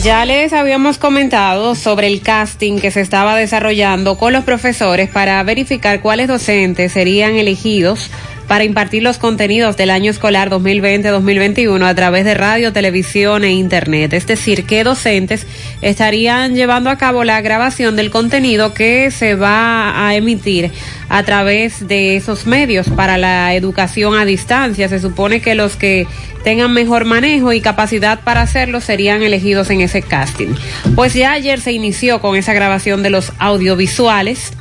Ya 0.02 0.24
les 0.24 0.52
habíamos 0.52 0.98
comentado 0.98 1.74
sobre 1.74 2.08
el 2.08 2.20
casting 2.20 2.78
que 2.78 2.90
se 2.90 3.00
estaba 3.00 3.36
desarrollando 3.36 4.18
con 4.18 4.32
los 4.32 4.44
profesores 4.44 5.08
para 5.08 5.42
verificar 5.44 6.00
cuáles 6.00 6.28
docentes 6.28 6.92
serían 6.92 7.36
elegidos 7.36 8.10
para 8.48 8.64
impartir 8.64 9.02
los 9.02 9.18
contenidos 9.18 9.76
del 9.76 9.90
año 9.90 10.10
escolar 10.10 10.50
2020-2021 10.50 11.84
a 11.84 11.94
través 11.94 12.24
de 12.24 12.34
radio, 12.34 12.72
televisión 12.72 13.44
e 13.44 13.52
internet. 13.52 14.12
Es 14.12 14.26
decir, 14.26 14.64
que 14.64 14.84
docentes 14.84 15.46
estarían 15.82 16.54
llevando 16.54 16.90
a 16.90 16.98
cabo 16.98 17.24
la 17.24 17.40
grabación 17.40 17.96
del 17.96 18.10
contenido 18.10 18.74
que 18.74 19.10
se 19.10 19.34
va 19.34 20.06
a 20.06 20.14
emitir 20.14 20.70
a 21.08 21.22
través 21.22 21.86
de 21.86 22.16
esos 22.16 22.46
medios 22.46 22.88
para 22.88 23.18
la 23.18 23.54
educación 23.54 24.16
a 24.16 24.24
distancia. 24.24 24.88
Se 24.88 25.00
supone 25.00 25.40
que 25.40 25.54
los 25.54 25.76
que 25.76 26.06
tengan 26.42 26.72
mejor 26.72 27.04
manejo 27.04 27.52
y 27.52 27.60
capacidad 27.60 28.20
para 28.20 28.42
hacerlo 28.42 28.80
serían 28.80 29.22
elegidos 29.22 29.70
en 29.70 29.80
ese 29.80 30.02
casting. 30.02 30.54
Pues 30.94 31.14
ya 31.14 31.32
ayer 31.32 31.60
se 31.60 31.72
inició 31.72 32.20
con 32.20 32.36
esa 32.36 32.52
grabación 32.52 33.02
de 33.02 33.10
los 33.10 33.32
audiovisuales 33.38 34.52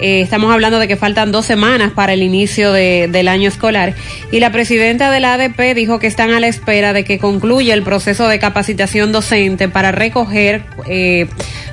eh, 0.00 0.20
estamos 0.20 0.52
hablando 0.52 0.78
de 0.78 0.88
que 0.88 0.96
faltan 0.96 1.30
dos 1.32 1.46
semanas 1.46 1.92
para 1.92 2.12
el 2.12 2.22
inicio 2.22 2.72
de, 2.72 3.08
del 3.10 3.28
año 3.28 3.48
escolar. 3.48 3.94
Y 4.32 4.40
la 4.40 4.50
presidenta 4.50 5.10
de 5.10 5.20
la 5.20 5.34
ADP 5.34 5.74
dijo 5.74 5.98
que 5.98 6.06
están 6.06 6.30
a 6.30 6.40
la 6.40 6.48
espera 6.48 6.92
de 6.92 7.04
que 7.04 7.18
concluya 7.18 7.74
el 7.74 7.82
proceso 7.82 8.26
de 8.28 8.38
capacitación 8.38 9.12
docente 9.12 9.68
para 9.68 9.92
recoger, 9.92 10.62
eh, 10.86 11.26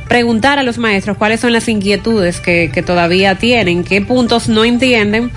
preguntar 0.08 0.60
a 0.60 0.64
los 0.64 0.78
maestros 0.78 1.18
cuáles 1.18 1.40
son 1.40 1.54
las 1.54 1.68
inquietudes 1.68 2.40
que, 2.40 2.70
que 2.74 2.84
todavía 2.84 3.36
tienen, 3.36 3.84
qué 3.84 4.02
puntos 4.02 4.50
no 4.50 4.66
entienden 4.66 5.32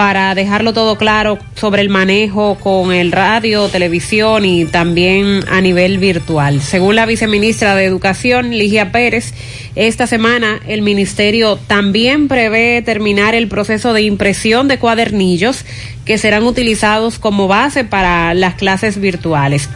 para 0.00 0.34
dejarlo 0.34 0.72
todo 0.72 0.96
claro 0.96 1.38
sobre 1.56 1.82
el 1.82 1.90
manejo 1.90 2.54
con 2.54 2.90
el 2.90 3.12
radio, 3.12 3.68
televisión 3.68 4.46
y 4.46 4.64
también 4.64 5.44
a 5.46 5.60
nivel 5.60 5.98
virtual. 5.98 6.62
Según 6.62 6.96
la 6.96 7.04
viceministra 7.04 7.74
de 7.74 7.84
Educación, 7.84 8.48
Ligia 8.48 8.92
Pérez, 8.92 9.34
esta 9.76 10.06
semana 10.06 10.58
el 10.66 10.80
ministerio 10.80 11.56
también 11.56 12.28
prevé 12.28 12.80
terminar 12.80 13.34
el 13.34 13.46
proceso 13.48 13.92
de 13.92 14.00
impresión 14.00 14.68
de 14.68 14.78
cuadernillos 14.78 15.66
que 16.06 16.16
serán 16.16 16.44
utilizados 16.44 17.18
como 17.18 17.46
base 17.46 17.84
para 17.84 18.32
las 18.32 18.54
clases 18.54 18.98
virtuales. 18.98 19.68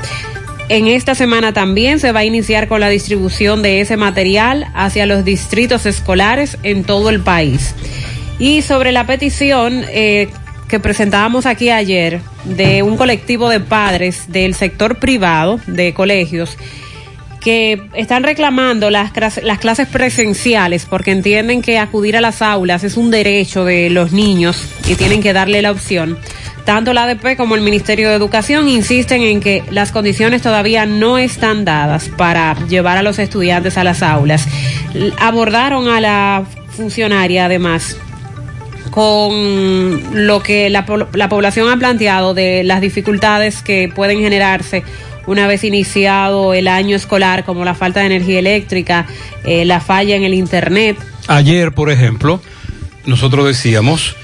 En 0.71 0.87
esta 0.87 1.15
semana 1.15 1.53
también 1.53 2.01
se 2.01 2.13
va 2.13 2.21
a 2.21 2.25
iniciar 2.25 2.67
con 2.69 2.81
la 2.81 2.89
distribución 2.89 3.61
de 3.61 3.83
ese 3.83 3.99
material 3.99 4.69
hacia 4.75 5.05
los 5.05 5.23
distritos 5.23 5.85
escolares 5.85 6.57
en 6.63 6.85
todo 6.85 7.11
el 7.11 7.21
país. 7.21 7.75
Y 8.39 8.63
sobre 8.63 8.93
la 8.93 9.07
petición 9.07 9.85
eh, 9.89 10.29
que 10.69 10.81
presentábamos 10.81 11.47
aquí 11.47 11.71
ayer 11.71 12.21
de 12.45 12.83
un 12.83 12.97
colectivo 12.97 13.49
de 13.49 13.61
padres 13.61 14.25
del 14.29 14.55
sector 14.55 14.99
privado 14.99 15.61
de 15.67 15.95
colegios 15.95 16.57
que 17.45 17.83
están 17.93 18.23
reclamando 18.23 18.91
las, 18.91 19.13
las 19.43 19.59
clases 19.59 19.87
presenciales 19.87 20.87
porque 20.87 21.11
entienden 21.11 21.61
que 21.61 21.79
acudir 21.79 22.17
a 22.17 22.23
las 22.23 22.41
aulas 22.41 22.85
es 22.85 22.97
un 22.97 23.11
derecho 23.11 23.67
de 23.67 23.91
los 23.91 24.13
niños 24.13 24.67
y 24.89 24.95
tienen 24.95 25.23
que 25.23 25.35
darle 25.35 25.61
la 25.61 25.71
opción. 25.71 26.19
Tanto 26.65 26.95
la 26.95 27.05
ADP 27.05 27.37
como 27.37 27.55
el 27.55 27.61
Ministerio 27.61 28.09
de 28.09 28.17
Educación 28.17 28.71
insisten 28.71 29.21
en 29.21 29.41
que 29.41 29.63
las 29.71 29.93
condiciones 29.93 30.41
todavía 30.41 30.87
no 30.87 31.19
están 31.19 31.67
dadas 31.67 32.09
para 32.09 32.57
llevar 32.67 32.97
a 32.97 33.03
los 33.03 33.19
estudiantes 33.19 33.77
a 33.77 33.85
las 33.85 34.03
aulas. 34.03 34.49
Abordaron 35.19 35.89
a 35.89 36.01
la 36.01 36.45
funcionaria 36.75 37.45
además 37.45 37.99
con 38.95 40.25
lo 40.25 40.41
que 40.41 40.71
la, 40.71 40.87
la 41.15 41.29
población 41.29 41.69
ha 41.69 41.77
planteado 41.77 42.33
de 42.33 42.63
las 42.63 42.81
dificultades 42.81 43.61
que 43.61 43.91
pueden 43.93 44.21
generarse 44.21 44.85
una 45.27 45.49
vez 45.49 45.65
iniciado 45.65 46.55
el 46.55 46.69
año 46.69 46.95
escolar, 46.95 47.45
como 47.45 47.65
la 47.65 47.75
falta 47.75 47.99
de 47.99 48.07
energía 48.07 48.39
eléctrica, 48.39 49.07
eh, 49.45 49.65
la 49.65 49.81
falla 49.81 50.15
en 50.15 50.23
el 50.23 50.33
Internet. 50.33 50.97
Ayer, 51.27 51.73
por 51.73 51.91
ejemplo, 51.91 52.41
nosotros 53.05 53.45
decíamos 53.47 54.15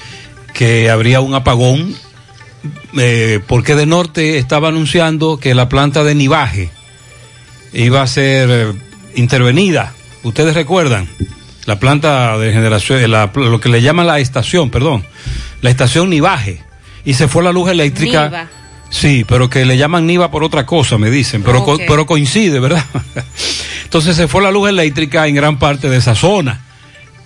que 0.54 0.88
habría 0.88 1.20
un 1.20 1.34
apagón 1.34 1.96
eh, 2.96 3.40
porque 3.48 3.74
de 3.74 3.86
norte 3.86 4.38
estaba 4.38 4.68
anunciando 4.68 5.38
que 5.38 5.52
la 5.56 5.68
planta 5.68 6.04
de 6.04 6.14
nivaje 6.14 6.70
iba 7.72 8.02
a 8.02 8.06
ser 8.06 8.48
eh, 8.52 8.72
intervenida. 9.16 9.94
¿Ustedes 10.22 10.54
recuerdan? 10.54 11.08
La 11.66 11.78
planta 11.78 12.38
de 12.38 12.52
generación, 12.52 13.10
lo 13.10 13.60
que 13.60 13.68
le 13.68 13.82
llaman 13.82 14.06
la 14.06 14.18
estación, 14.18 14.70
perdón, 14.70 15.04
la 15.62 15.70
estación 15.70 16.10
Nivaje, 16.10 16.62
y 17.04 17.14
se 17.14 17.28
fue 17.28 17.42
la 17.42 17.52
luz 17.52 17.70
eléctrica. 17.70 18.24
Niva. 18.24 18.48
Sí, 18.90 19.24
pero 19.26 19.48
que 19.48 19.64
le 19.64 19.76
llaman 19.76 20.06
Niva 20.06 20.30
por 20.30 20.42
otra 20.42 20.66
cosa, 20.66 20.98
me 20.98 21.10
dicen, 21.10 21.42
pero, 21.44 21.64
pero 21.86 22.06
coincide, 22.06 22.58
¿verdad? 22.58 22.84
Entonces 23.84 24.16
se 24.16 24.26
fue 24.26 24.42
la 24.42 24.50
luz 24.50 24.68
eléctrica 24.68 25.26
en 25.26 25.34
gran 25.34 25.58
parte 25.58 25.88
de 25.88 25.96
esa 25.96 26.14
zona. 26.14 26.60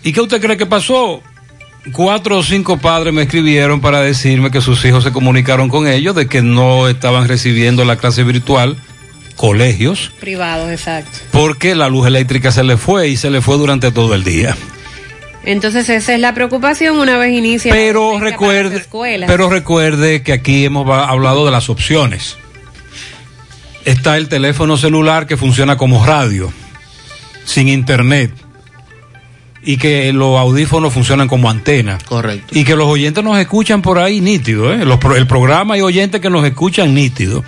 ¿Y 0.03 0.13
qué 0.13 0.21
usted 0.21 0.41
cree 0.41 0.59
que 0.59 0.67
pasó? 0.67 1.23
Cuatro 1.93 2.39
o 2.39 2.43
cinco 2.43 2.79
padres 2.79 3.13
me 3.13 3.23
escribieron 3.23 3.81
para 3.81 4.01
decirme 4.01 4.51
que 4.51 4.61
sus 4.61 4.85
hijos 4.85 5.05
se 5.05 5.13
comunicaron 5.13 5.69
con 5.69 5.87
ellos 5.87 6.15
de 6.15 6.27
que 6.27 6.43
no 6.43 6.89
estaban 6.89 7.29
recibiendo 7.29 7.85
la 7.85 7.97
clase 7.97 8.25
virtual 8.25 8.77
colegios. 9.37 10.13
Privados, 10.21 10.71
exacto. 10.71 11.19
Porque 11.31 11.75
la 11.75 11.89
luz 11.89 12.07
eléctrica 12.07 12.51
se 12.51 12.65
le 12.65 12.77
fue 12.77 13.09
y 13.09 13.17
se 13.17 13.31
le 13.31 13.41
fue 13.41 13.57
durante 13.57 13.91
todo 13.93 14.15
el 14.15 14.25
día. 14.25 14.57
Entonces 15.45 15.89
esa 15.89 16.15
es 16.15 16.21
la 16.21 16.35
preocupación 16.35 16.99
una 16.99 17.19
vez 17.19 17.33
inicia. 17.33 17.73
Pero 17.73 18.19
recuerde, 18.19 18.85
pero 19.27 19.51
recuerde 19.51 20.23
que 20.23 20.33
aquí 20.33 20.65
hemos 20.65 20.89
hablado 20.89 21.45
de 21.45 21.51
las 21.51 21.69
opciones. 21.69 22.37
Está 23.85 24.17
el 24.17 24.29
teléfono 24.29 24.79
celular 24.79 25.27
que 25.27 25.37
funciona 25.37 25.77
como 25.77 26.07
radio, 26.07 26.51
sin 27.45 27.69
internet, 27.69 28.33
y 29.63 29.77
que 29.77 30.11
los 30.15 30.39
audífonos 30.39 30.93
funcionan 30.93 31.29
como 31.29 31.51
antena. 31.51 31.99
Correcto. 32.07 32.59
Y 32.59 32.65
que 32.65 32.77
los 32.77 32.87
oyentes 32.87 33.23
nos 33.23 33.39
escuchan 33.39 33.83
por 33.83 33.99
ahí 33.99 34.23
nítido, 34.23 34.73
¿eh? 34.73 34.83
el 35.17 35.27
programa 35.27 35.77
y 35.77 35.83
oyentes 35.83 36.23
que 36.23 36.31
nos 36.31 36.47
escuchan 36.47 36.95
nítido. 36.95 37.45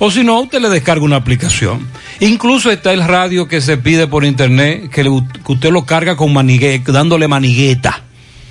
O 0.00 0.10
si 0.10 0.22
no, 0.22 0.40
usted 0.40 0.60
le 0.60 0.68
descarga 0.68 1.04
una 1.04 1.16
aplicación. 1.16 1.88
Incluso 2.20 2.70
está 2.70 2.92
el 2.92 3.04
radio 3.04 3.48
que 3.48 3.60
se 3.60 3.76
pide 3.78 4.06
por 4.06 4.24
internet, 4.24 4.90
que, 4.90 5.08
usted 5.08 5.70
lo 5.70 5.84
carga 5.84 6.16
con 6.16 6.32
manigueta, 6.32 6.92
dándole 6.92 7.26
manigueta. 7.26 8.02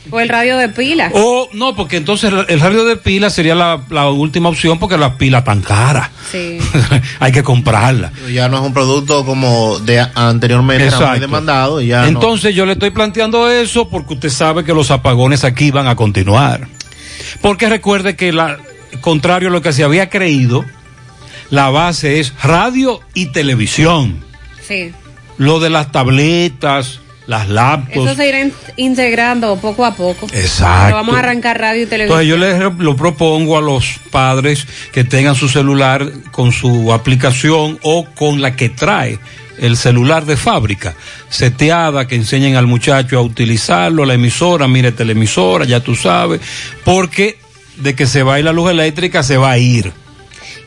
O 0.09 0.19
el 0.21 0.29
radio 0.29 0.57
de 0.57 0.69
pila. 0.69 1.09
O 1.13 1.49
no, 1.53 1.75
porque 1.75 1.97
entonces 1.97 2.31
el- 2.47 2.59
radio 2.59 2.85
de 2.85 2.95
pila 2.95 3.29
sería 3.29 3.55
la, 3.55 3.81
la 3.89 4.09
última 4.09 4.47
opción 4.47 4.79
porque 4.79 4.97
la 4.97 5.17
pila 5.17 5.43
tan 5.43 5.61
cara. 5.61 6.11
Sí. 6.31 6.57
Hay 7.19 7.31
que 7.33 7.43
comprarla. 7.43 8.11
Ya 8.31 8.47
no 8.47 8.57
es 8.57 8.63
un 8.63 8.73
producto 8.73 9.25
como 9.25 9.79
de 9.79 9.99
anteriormente 10.15 10.87
era 10.87 10.95
muy 10.95 11.03
Exacto. 11.03 11.21
demandado 11.21 11.81
y 11.81 11.87
ya 11.87 12.03
no. 12.03 12.07
Entonces 12.07 12.55
yo 12.55 12.65
le 12.65 12.73
estoy 12.73 12.91
planteando 12.91 13.49
eso 13.49 13.89
porque 13.89 14.13
usted 14.13 14.29
sabe 14.29 14.63
que 14.63 14.73
los 14.73 14.91
apagones 14.91 15.43
aquí 15.43 15.71
van 15.71 15.87
a 15.87 15.95
continuar. 15.97 16.67
Porque 17.41 17.67
recuerde 17.67 18.15
que 18.15 18.31
la, 18.31 18.59
contrario 19.01 19.49
a 19.49 19.51
lo 19.51 19.61
que 19.61 19.73
se 19.73 19.83
había 19.83 20.09
creído, 20.09 20.63
la 21.49 21.69
base 21.69 22.19
es 22.19 22.33
radio 22.43 22.99
y 23.13 23.27
televisión. 23.27 24.23
Sí. 24.67 24.91
Lo 25.37 25.59
de 25.59 25.69
las 25.69 25.91
tabletas, 25.91 26.99
las 27.27 27.47
laptops. 27.49 28.07
Eso 28.07 28.15
se 28.15 28.27
irá 28.27 28.41
in- 28.41 28.53
integrando 28.77 29.55
poco 29.57 29.85
a 29.85 29.93
poco. 29.95 30.27
Exacto. 30.33 30.83
Pero 30.85 30.95
vamos 30.95 31.15
a 31.15 31.19
arrancar 31.19 31.59
radio 31.59 31.83
y 31.83 31.85
televisión. 31.85 32.21
Entonces 32.21 32.59
yo 32.61 32.67
les 32.69 32.79
lo 32.83 32.95
propongo 32.95 33.57
a 33.57 33.61
los 33.61 33.99
padres 34.11 34.65
que 34.91 35.03
tengan 35.03 35.35
su 35.35 35.47
celular 35.49 36.09
con 36.31 36.51
su 36.51 36.91
aplicación 36.93 37.79
o 37.83 38.05
con 38.15 38.41
la 38.41 38.55
que 38.55 38.69
trae 38.69 39.19
el 39.59 39.75
celular 39.75 40.25
de 40.25 40.37
fábrica, 40.37 40.95
seteada, 41.29 42.07
que 42.07 42.15
enseñen 42.15 42.55
al 42.55 42.67
muchacho 42.67 43.17
a 43.17 43.21
utilizarlo, 43.21 44.05
la 44.05 44.13
emisora, 44.13 44.67
mire 44.67 44.91
televisora, 44.91 45.65
ya 45.65 45.79
tú 45.79 45.95
sabes, 45.95 46.41
porque 46.83 47.39
de 47.77 47.95
que 47.95 48.05
se 48.05 48.21
va 48.23 48.35
a 48.35 48.39
ir 48.39 48.45
la 48.45 48.53
luz 48.53 48.69
eléctrica 48.69 49.23
se 49.23 49.37
va 49.37 49.51
a 49.51 49.57
ir. 49.57 49.91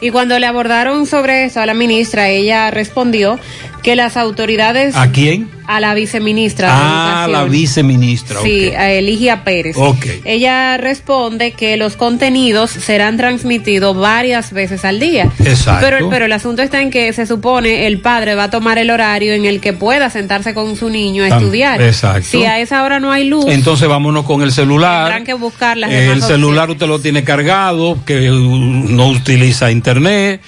Y 0.00 0.10
cuando 0.10 0.38
le 0.38 0.46
abordaron 0.46 1.06
sobre 1.06 1.44
eso 1.44 1.60
a 1.60 1.66
la 1.66 1.74
ministra, 1.74 2.28
ella 2.28 2.70
respondió 2.70 3.38
que 3.82 3.96
las 3.96 4.16
autoridades 4.16 4.96
¿A 4.96 5.10
quién? 5.12 5.50
A 5.76 5.78
la 5.80 5.94
viceministra 5.94 6.66
de 6.68 6.72
Ah, 6.74 7.26
la 7.28 7.38
Educación. 7.42 7.50
viceministra. 7.52 8.40
Sí, 8.42 8.70
a 8.76 8.90
Eligia 8.90 9.44
Pérez. 9.44 9.76
Ok. 9.78 10.04
Ella 10.24 10.76
responde 10.78 11.52
que 11.52 11.76
los 11.76 11.96
contenidos 11.96 12.70
serán 12.72 13.16
transmitidos 13.16 13.96
varias 13.96 14.52
veces 14.52 14.84
al 14.84 14.98
día. 14.98 15.30
Exacto. 15.44 15.86
Pero, 15.88 16.10
pero 16.10 16.24
el 16.24 16.32
asunto 16.32 16.62
está 16.62 16.82
en 16.82 16.90
que 16.90 17.12
se 17.12 17.24
supone 17.24 17.86
el 17.86 18.00
padre 18.00 18.34
va 18.34 18.44
a 18.44 18.50
tomar 18.50 18.78
el 18.78 18.90
horario 18.90 19.32
en 19.32 19.44
el 19.44 19.60
que 19.60 19.72
pueda 19.72 20.10
sentarse 20.10 20.54
con 20.54 20.74
su 20.76 20.90
niño 20.90 21.22
a 21.22 21.28
estudiar. 21.28 21.80
exacto. 21.80 22.26
Si 22.30 22.44
a 22.44 22.58
esa 22.58 22.82
hora 22.82 22.98
no 22.98 23.12
hay 23.12 23.24
luz, 23.28 23.44
Entonces 23.48 23.86
vámonos 23.88 24.24
con 24.24 24.42
el 24.42 24.50
celular. 24.50 25.04
tendrán 25.04 25.24
que 25.24 25.34
buscar 25.34 25.76
las 25.76 25.92
El 25.92 26.08
demás 26.08 26.26
celular 26.26 26.68
usted 26.70 26.86
lo 26.88 26.98
tiene 26.98 27.22
cargado, 27.22 27.96
que 28.04 28.28
no 28.28 29.08
utiliza 29.08 29.70
internet, 29.70 30.40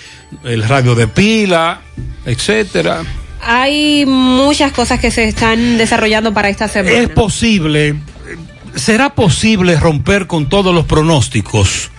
el 0.44 0.62
radio 0.64 0.94
de 0.96 1.06
pila, 1.06 1.80
etcétera. 2.26 3.02
Hay 3.44 4.06
muchas 4.06 4.72
cosas 4.72 5.00
que 5.00 5.10
se 5.10 5.24
están 5.24 5.76
desarrollando 5.78 6.32
para 6.32 6.48
esta 6.48 6.68
semana. 6.68 6.96
Es 6.96 7.08
posible, 7.08 7.96
será 8.76 9.10
posible 9.14 9.76
romper 9.78 10.26
con 10.28 10.48
todos 10.48 10.72
los 10.74 10.84
pronósticos 10.86 11.90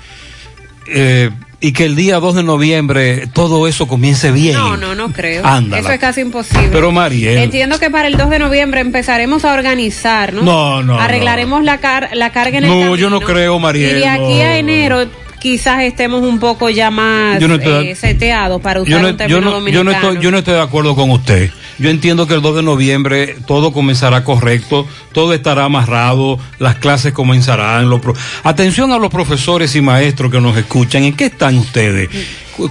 eh, 0.87 1.29
y 1.59 1.71
que 1.73 1.85
el 1.85 1.95
día 1.95 2.19
2 2.19 2.35
de 2.35 2.43
noviembre 2.43 3.27
todo 3.27 3.67
eso 3.67 3.87
comience 3.87 4.31
bien. 4.31 4.53
No, 4.55 4.75
no, 4.77 4.95
no 4.95 5.11
creo. 5.11 5.45
Ándala. 5.45 5.81
Eso 5.81 5.91
es 5.91 5.99
casi 5.99 6.21
imposible. 6.21 6.69
Pero 6.71 6.91
Mariel, 6.91 7.37
Entiendo 7.37 7.79
que 7.79 7.89
para 7.89 8.07
el 8.07 8.17
2 8.17 8.29
de 8.29 8.39
noviembre 8.39 8.81
empezaremos 8.81 9.43
a 9.45 9.53
organizar, 9.53 10.33
¿no? 10.33 10.43
No, 10.43 10.83
no, 10.83 10.99
Arreglaremos 10.99 11.63
La, 11.63 11.79
car- 11.79 12.09
la 12.13 12.31
carga 12.31 12.57
en 12.57 12.63
el 12.65 12.69
no, 12.69 12.75
camino. 12.79 12.95
yo 12.97 13.09
no 13.09 13.19
creo, 13.21 13.59
Mariel. 13.59 13.97
Y 13.97 13.99
de 13.99 14.07
aquí 14.07 14.21
no, 14.39 14.41
a 14.43 14.57
enero 14.57 15.05
quizás 15.43 15.83
estemos 15.83 16.23
un 16.23 16.39
poco 16.39 16.69
ya 16.69 16.89
más 16.89 17.37
Yo 17.39 17.47
no 17.49 17.55
estoy- 17.55 17.89
eh, 17.89 17.95
seteados 17.95 18.61
para 18.61 18.81
usar 18.81 19.01
no, 19.01 19.09
un 19.09 19.17
término 19.17 19.39
yo, 19.39 19.41
no, 19.41 19.49
yo, 19.49 19.51
no 19.51 19.59
dominicano. 19.59 19.91
estoy, 19.91 20.23
yo 20.23 20.31
no 20.31 20.37
estoy 20.39 20.53
de 20.55 20.61
acuerdo 20.61 20.95
con 20.95 21.11
usted. 21.11 21.51
Yo 21.79 21.89
entiendo 21.89 22.25
que 22.27 22.35
el 22.35 22.41
2 22.41 22.55
de 22.55 22.63
noviembre 22.63 23.35
todo 23.45 23.73
comenzará 23.73 24.23
correcto, 24.23 24.87
todo 25.11 25.33
estará 25.33 25.65
amarrado, 25.65 26.39
las 26.59 26.75
clases 26.75 27.11
comenzarán. 27.13 27.89
los 27.89 27.99
pro- 27.99 28.13
Atención 28.43 28.91
a 28.93 28.97
los 28.99 29.11
profesores 29.11 29.75
y 29.75 29.81
maestros 29.81 30.31
que 30.31 30.39
nos 30.39 30.55
escuchan. 30.55 31.03
¿En 31.03 31.13
qué 31.13 31.25
están 31.25 31.57
ustedes? 31.57 32.09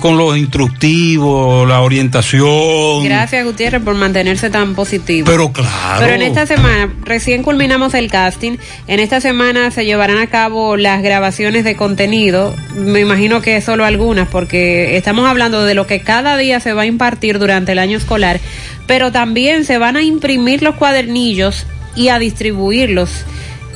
Con 0.01 0.17
los 0.17 0.37
instructivos, 0.37 1.69
la 1.69 1.81
orientación. 1.81 3.03
Gracias, 3.05 3.45
Gutiérrez, 3.45 3.83
por 3.83 3.95
mantenerse 3.95 4.49
tan 4.49 4.75
positivo. 4.75 5.27
Pero 5.29 5.53
claro. 5.53 5.99
Pero 5.99 6.15
en 6.15 6.23
esta 6.23 6.47
semana, 6.47 6.93
recién 7.05 7.43
culminamos 7.43 7.95
el 7.95 8.09
casting. 8.09 8.59
En 8.87 9.01
esta 9.01 9.21
semana 9.21 9.71
se 9.73 9.85
llevarán 9.85 10.19
a 10.19 10.29
cabo 10.29 10.77
las 10.77 11.03
grabaciones 11.03 11.65
de 11.65 11.75
contenido. 11.75 12.55
Me 12.77 13.01
imagino 13.01 13.43
que 13.43 13.61
solo 13.61 13.85
algunas, 13.85 14.29
porque 14.29 14.97
estamos 14.97 15.29
hablando 15.29 15.65
de 15.65 15.75
lo 15.75 15.87
que 15.89 16.01
cada 16.01 16.37
día 16.37 16.61
se 16.61 16.75
va 16.75 16.83
a 16.83 16.87
impartir 16.87 17.41
durante 17.41 17.73
el 17.73 17.81
año 17.81 17.99
escolar. 17.99 18.39
Pero 18.87 19.11
también 19.11 19.65
se 19.65 19.79
van 19.79 19.97
a 19.97 20.03
imprimir 20.03 20.63
los 20.63 20.77
cuadernillos 20.77 21.67
y 21.97 22.09
a 22.09 22.21
distribuirlos. 22.21 23.25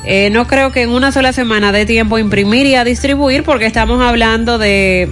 Eh, 0.05 0.31
no 0.31 0.47
creo 0.47 0.71
que 0.71 0.83
en 0.83 0.91
una 0.91 1.11
sola 1.11 1.33
semana 1.33 1.73
dé 1.73 1.85
tiempo 1.85 2.15
a 2.15 2.21
imprimir 2.21 2.65
y 2.67 2.77
a 2.77 2.85
distribuir, 2.85 3.43
porque 3.43 3.67
estamos 3.67 4.01
hablando 4.01 4.57
de 4.57 5.09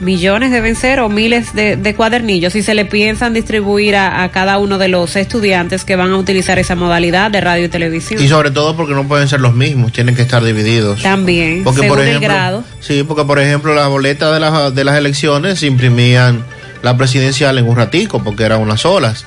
millones 0.00 0.50
deben 0.50 0.76
ser 0.76 1.00
o 1.00 1.08
miles 1.08 1.54
de, 1.54 1.76
de 1.76 1.94
cuadernillos 1.94 2.54
y 2.54 2.62
se 2.62 2.74
le 2.74 2.84
piensan 2.84 3.32
distribuir 3.32 3.96
a, 3.96 4.22
a 4.22 4.30
cada 4.30 4.58
uno 4.58 4.78
de 4.78 4.88
los 4.88 5.16
estudiantes 5.16 5.84
que 5.84 5.96
van 5.96 6.10
a 6.12 6.16
utilizar 6.18 6.58
esa 6.58 6.74
modalidad 6.74 7.30
de 7.30 7.40
radio 7.40 7.64
y 7.64 7.68
televisión. 7.68 8.22
Y 8.22 8.28
sobre 8.28 8.50
todo 8.50 8.76
porque 8.76 8.92
no 8.94 9.08
pueden 9.08 9.28
ser 9.28 9.40
los 9.40 9.54
mismos, 9.54 9.92
tienen 9.92 10.14
que 10.14 10.22
estar 10.22 10.44
divididos. 10.44 11.02
También, 11.02 11.64
Porque 11.64 11.80
según 11.80 11.96
por 11.96 12.04
ejemplo, 12.06 12.26
el 12.28 12.32
grado. 12.34 12.64
sí, 12.80 13.02
porque 13.06 13.24
por 13.24 13.38
ejemplo 13.38 13.74
las 13.74 13.88
boletas 13.88 14.32
de 14.34 14.40
las, 14.40 14.74
de 14.74 14.84
las 14.84 14.96
elecciones 14.98 15.60
se 15.60 15.66
imprimían 15.66 16.44
la 16.82 16.96
presidencial 16.96 17.56
en 17.58 17.66
un 17.66 17.76
ratico, 17.76 18.22
porque 18.22 18.44
eran 18.44 18.60
unas 18.60 18.82
solas, 18.82 19.24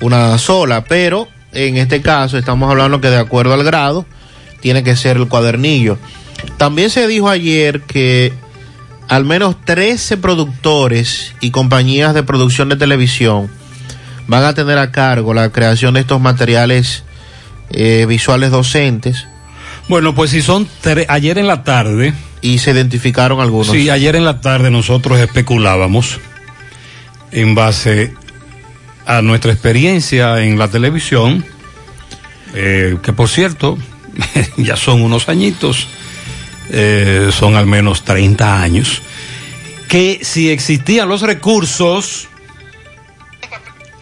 una 0.00 0.38
sola, 0.38 0.84
pero 0.84 1.28
en 1.52 1.76
este 1.76 2.02
caso 2.02 2.38
estamos 2.38 2.70
hablando 2.70 3.00
que 3.00 3.10
de 3.10 3.16
acuerdo 3.18 3.54
al 3.54 3.64
grado 3.64 4.06
tiene 4.60 4.84
que 4.84 4.96
ser 4.96 5.16
el 5.16 5.28
cuadernillo. 5.28 5.98
También 6.56 6.90
se 6.90 7.06
dijo 7.08 7.28
ayer 7.28 7.80
que 7.82 8.32
al 9.08 9.24
menos 9.24 9.56
13 9.64 10.18
productores 10.18 11.34
y 11.40 11.50
compañías 11.50 12.14
de 12.14 12.22
producción 12.22 12.68
de 12.68 12.76
televisión 12.76 13.50
van 14.26 14.44
a 14.44 14.54
tener 14.54 14.78
a 14.78 14.92
cargo 14.92 15.34
la 15.34 15.50
creación 15.50 15.94
de 15.94 16.00
estos 16.00 16.20
materiales 16.20 17.04
eh, 17.70 18.06
visuales 18.06 18.50
docentes. 18.50 19.26
Bueno, 19.88 20.14
pues 20.14 20.30
si 20.30 20.42
son 20.42 20.68
ayer 21.08 21.38
en 21.38 21.46
la 21.46 21.64
tarde. 21.64 22.12
Y 22.40 22.58
se 22.58 22.70
identificaron 22.70 23.40
algunos. 23.40 23.68
Sí, 23.68 23.90
ayer 23.90 24.14
en 24.14 24.24
la 24.24 24.40
tarde 24.40 24.70
nosotros 24.70 25.18
especulábamos 25.18 26.20
en 27.32 27.56
base 27.56 28.14
a 29.06 29.22
nuestra 29.22 29.52
experiencia 29.52 30.44
en 30.44 30.56
la 30.58 30.68
televisión, 30.68 31.44
eh, 32.54 32.96
que 33.02 33.12
por 33.12 33.28
cierto, 33.28 33.76
ya 34.56 34.76
son 34.76 35.02
unos 35.02 35.28
añitos, 35.28 35.88
eh, 36.70 37.30
son 37.32 37.56
al 37.56 37.66
menos 37.66 38.04
30 38.04 38.62
años, 38.62 39.02
que 39.88 40.20
si 40.22 40.50
existían 40.50 41.08
los 41.08 41.22
recursos, 41.22 42.28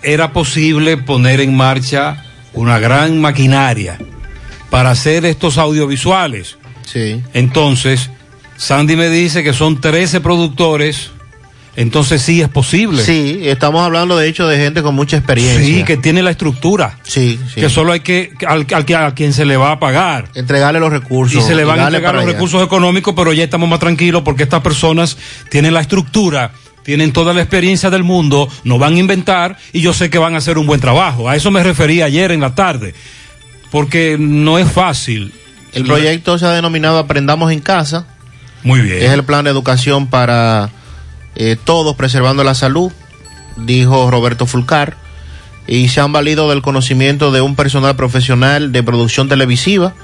era 0.02 0.32
posible 0.32 0.96
poner 0.96 1.40
en 1.40 1.56
marcha 1.56 2.24
una 2.52 2.78
gran 2.78 3.20
maquinaria 3.20 3.98
para 4.70 4.90
hacer 4.90 5.24
estos 5.24 5.58
audiovisuales. 5.58 6.58
Sí. 6.84 7.22
Entonces, 7.34 8.10
Sandy 8.56 8.96
me 8.96 9.08
dice 9.08 9.42
que 9.42 9.52
son 9.52 9.80
13 9.80 10.20
productores, 10.20 11.10
entonces 11.76 12.22
sí 12.22 12.40
es 12.40 12.48
posible. 12.48 13.02
Sí, 13.02 13.40
estamos 13.42 13.82
hablando 13.84 14.16
de 14.16 14.26
hecho 14.28 14.48
de 14.48 14.56
gente 14.56 14.82
con 14.82 14.94
mucha 14.94 15.18
experiencia. 15.18 15.62
Sí, 15.62 15.84
que 15.84 15.98
tiene 15.98 16.22
la 16.22 16.30
estructura. 16.30 16.98
Sí, 17.02 17.38
sí. 17.54 17.60
Que 17.60 17.68
solo 17.68 17.92
hay 17.92 18.00
que, 18.00 18.32
al, 18.46 18.66
a 18.72 19.14
quien 19.14 19.34
se 19.34 19.44
le 19.44 19.58
va 19.58 19.72
a 19.72 19.78
pagar. 19.78 20.30
Entregarle 20.34 20.80
los 20.80 20.90
recursos. 20.90 21.44
Y 21.44 21.46
se 21.46 21.54
le 21.54 21.64
van 21.64 21.78
a 21.78 21.84
entregar 21.84 22.14
los 22.14 22.24
allá. 22.24 22.32
recursos 22.32 22.64
económicos, 22.64 23.12
pero 23.14 23.34
ya 23.34 23.44
estamos 23.44 23.68
más 23.68 23.78
tranquilos 23.78 24.22
porque 24.24 24.44
estas 24.44 24.62
personas 24.62 25.18
tienen 25.50 25.74
la 25.74 25.80
estructura, 25.80 26.52
tienen 26.82 27.12
toda 27.12 27.34
la 27.34 27.42
experiencia 27.42 27.90
del 27.90 28.04
mundo, 28.04 28.48
no 28.64 28.78
van 28.78 28.94
a 28.94 28.98
inventar 28.98 29.58
y 29.74 29.82
yo 29.82 29.92
sé 29.92 30.08
que 30.08 30.18
van 30.18 30.34
a 30.34 30.38
hacer 30.38 30.56
un 30.56 30.66
buen 30.66 30.80
trabajo. 30.80 31.28
A 31.28 31.36
eso 31.36 31.50
me 31.50 31.62
refería 31.62 32.06
ayer 32.06 32.32
en 32.32 32.40
la 32.40 32.54
tarde, 32.54 32.94
porque 33.70 34.16
no 34.18 34.58
es 34.58 34.70
fácil. 34.72 35.34
El 35.74 35.84
proyecto 35.84 36.38
se 36.38 36.46
ha 36.46 36.52
denominado 36.52 36.96
Aprendamos 36.98 37.52
en 37.52 37.60
Casa. 37.60 38.06
Muy 38.62 38.80
bien. 38.80 39.02
Es 39.02 39.10
el 39.10 39.24
plan 39.24 39.44
de 39.44 39.50
educación 39.50 40.06
para 40.06 40.70
eh, 41.36 41.56
todos 41.62 41.94
preservando 41.96 42.42
la 42.44 42.54
salud, 42.54 42.90
dijo 43.56 44.10
Roberto 44.10 44.46
Fulcar. 44.46 44.96
Y 45.66 45.88
se 45.88 46.00
han 46.00 46.12
valido 46.12 46.48
del 46.48 46.62
conocimiento 46.62 47.32
de 47.32 47.40
un 47.40 47.56
personal 47.56 47.96
profesional 47.96 48.72
de 48.72 48.82
producción 48.82 49.28
televisiva 49.28 49.94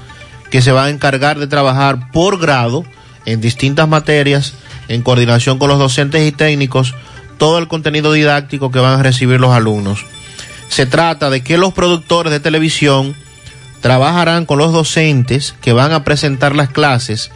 que 0.51 0.61
se 0.61 0.71
va 0.71 0.85
a 0.85 0.89
encargar 0.89 1.39
de 1.39 1.47
trabajar 1.47 2.11
por 2.11 2.39
grado 2.39 2.85
en 3.25 3.41
distintas 3.41 3.87
materias 3.87 4.53
en 4.87 5.01
coordinación 5.01 5.57
con 5.57 5.69
los 5.69 5.79
docentes 5.79 6.27
y 6.27 6.31
técnicos 6.31 6.93
todo 7.37 7.57
el 7.57 7.67
contenido 7.67 8.11
didáctico 8.13 8.71
que 8.71 8.79
van 8.79 8.99
a 8.99 9.03
recibir 9.03 9.39
los 9.39 9.51
alumnos. 9.51 10.05
Se 10.67 10.85
trata 10.85 11.29
de 11.29 11.43
que 11.43 11.57
los 11.57 11.73
productores 11.73 12.31
de 12.31 12.39
televisión 12.39 13.15
trabajarán 13.81 14.45
con 14.45 14.57
los 14.57 14.71
docentes 14.71 15.55
que 15.61 15.73
van 15.73 15.91
a 15.91 16.03
presentar 16.03 16.55
las 16.55 16.69
clases 16.69 17.31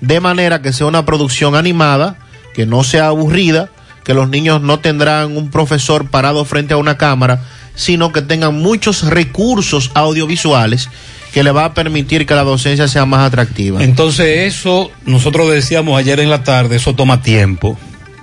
de 0.00 0.20
manera 0.20 0.62
que 0.62 0.72
sea 0.72 0.86
una 0.86 1.04
producción 1.04 1.56
animada, 1.56 2.16
que 2.58 2.66
no 2.66 2.82
sea 2.82 3.06
aburrida, 3.06 3.68
que 4.02 4.14
los 4.14 4.28
niños 4.28 4.60
no 4.60 4.80
tendrán 4.80 5.36
un 5.36 5.48
profesor 5.48 6.10
parado 6.10 6.44
frente 6.44 6.74
a 6.74 6.76
una 6.76 6.98
cámara, 6.98 7.40
sino 7.76 8.12
que 8.12 8.20
tengan 8.20 8.60
muchos 8.60 9.04
recursos 9.04 9.92
audiovisuales 9.94 10.90
que 11.32 11.44
le 11.44 11.52
va 11.52 11.66
a 11.66 11.72
permitir 11.72 12.26
que 12.26 12.34
la 12.34 12.42
docencia 12.42 12.88
sea 12.88 13.06
más 13.06 13.20
atractiva. 13.20 13.80
Entonces 13.80 14.52
eso, 14.52 14.90
nosotros 15.06 15.48
decíamos 15.52 15.96
ayer 15.96 16.18
en 16.18 16.30
la 16.30 16.42
tarde, 16.42 16.74
eso 16.74 16.96
toma 16.96 17.22
tiempo, 17.22 17.78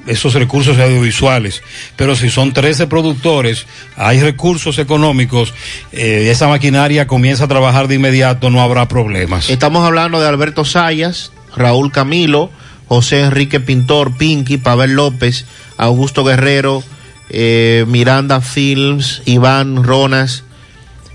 esos 0.06 0.34
recursos 0.34 0.78
audiovisuales, 0.78 1.64
pero 1.96 2.18
si 2.18 2.30
son 2.30 2.52
13 2.52 2.88
productores, 2.88 3.68
hay 3.96 4.20
recursos 4.20 4.80
económicos, 4.80 5.54
eh, 5.94 6.28
esa 6.30 6.50
maquinaria 6.50 7.08
comienza 7.08 7.46
a 7.46 7.48
trabajar 7.48 7.88
de 7.88 7.96
inmediato, 7.96 8.50
no 8.50 8.62
habrá 8.62 8.90
problemas. 8.90 9.50
Estamos 9.50 9.86
hablando 9.86 10.20
de 10.20 10.28
Alberto 10.28 10.66
Sayas, 10.66 11.32
Raúl 11.56 11.94
Camilo, 11.94 12.52
José 12.88 13.22
Enrique 13.22 13.60
Pintor, 13.60 14.16
Pinky, 14.18 14.58
Pavel 14.58 14.94
López, 14.94 15.46
Augusto 15.78 16.24
Guerrero, 16.24 16.84
eh, 17.30 17.86
Miranda 17.88 18.42
Films, 18.42 19.22
Iván 19.26 19.84
Ronas, 19.84 20.44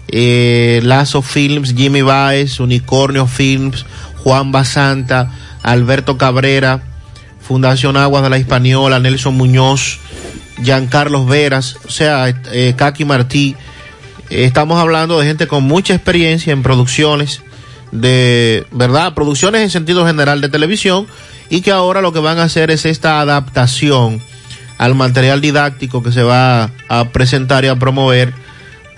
eh, 0.09 0.81
Lazo 0.83 1.23
Films, 1.23 1.75
Jimmy 1.77 2.03
Baez, 2.03 2.59
Unicornio 2.59 3.27
Films, 3.27 3.87
Juan 4.17 4.51
Basanta, 4.51 5.31
Alberto 5.63 6.19
Cabrera, 6.19 6.83
Fundación 7.41 7.97
Aguas 7.97 8.23
de 8.23 8.31
la 8.31 8.39
Hispaniola, 8.39 8.99
Nelson 8.99 9.37
Muñoz, 9.37 9.99
Giancarlos 10.63 11.27
Veras, 11.27 11.77
o 11.87 11.91
sea, 11.91 12.29
eh, 12.29 12.75
Kaki 12.77 13.05
Martí. 13.05 13.57
Estamos 14.29 14.81
hablando 14.81 15.19
de 15.19 15.27
gente 15.27 15.47
con 15.47 15.65
mucha 15.65 15.95
experiencia 15.95 16.53
en 16.53 16.63
producciones 16.63 17.43
de, 17.93 18.67
¿verdad? 18.71 19.15
Producciones 19.15 19.63
en 19.63 19.71
sentido 19.71 20.07
general 20.07 20.41
de 20.41 20.49
televisión 20.49 21.07
y 21.51 21.61
que 21.61 21.71
ahora 21.73 22.01
lo 22.01 22.13
que 22.13 22.21
van 22.21 22.39
a 22.39 22.45
hacer 22.45 22.71
es 22.71 22.87
esta 22.87 23.21
adaptación 23.21 24.23
al 24.79 24.95
material 24.95 25.43
didáctico 25.43 26.03
que 26.03 26.13
se 26.13 26.23
va 26.23 26.71
a 26.89 27.09
presentar 27.11 27.65
y 27.65 27.69
a 27.69 27.77
promover 27.77 28.33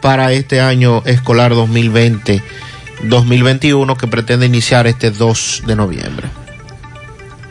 para 0.01 0.31
este 0.33 0.61
año 0.61 1.03
escolar 1.07 1.55
2020-2021 1.55 3.97
que 3.97 4.07
pretende 4.07 4.47
iniciar 4.47 4.87
este 4.87 5.11
2 5.11 5.65
de 5.67 5.75
noviembre. 5.75 6.29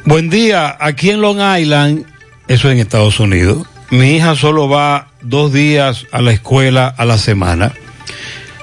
Buen 0.05 0.29
día, 0.29 0.77
aquí 0.79 1.09
en 1.09 1.19
Long 1.21 1.41
Island, 1.59 2.05
eso 2.47 2.71
en 2.71 2.77
Estados 2.77 3.19
Unidos, 3.19 3.67
mi 3.89 4.15
hija 4.15 4.35
solo 4.35 4.69
va 4.69 5.07
dos 5.21 5.51
días 5.51 6.05
a 6.11 6.21
la 6.21 6.31
escuela 6.31 6.87
a 6.87 7.03
la 7.05 7.17
semana 7.17 7.73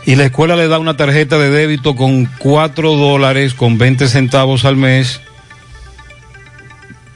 y 0.06 0.14
la 0.16 0.24
escuela 0.24 0.56
le 0.56 0.68
da 0.68 0.78
una 0.78 0.96
tarjeta 0.96 1.36
de 1.36 1.50
débito 1.50 1.94
con 1.94 2.24
4 2.38 2.94
dólares 2.94 3.52
con 3.54 3.76
20 3.76 4.08
centavos 4.08 4.64
al 4.64 4.76
mes 4.76 5.20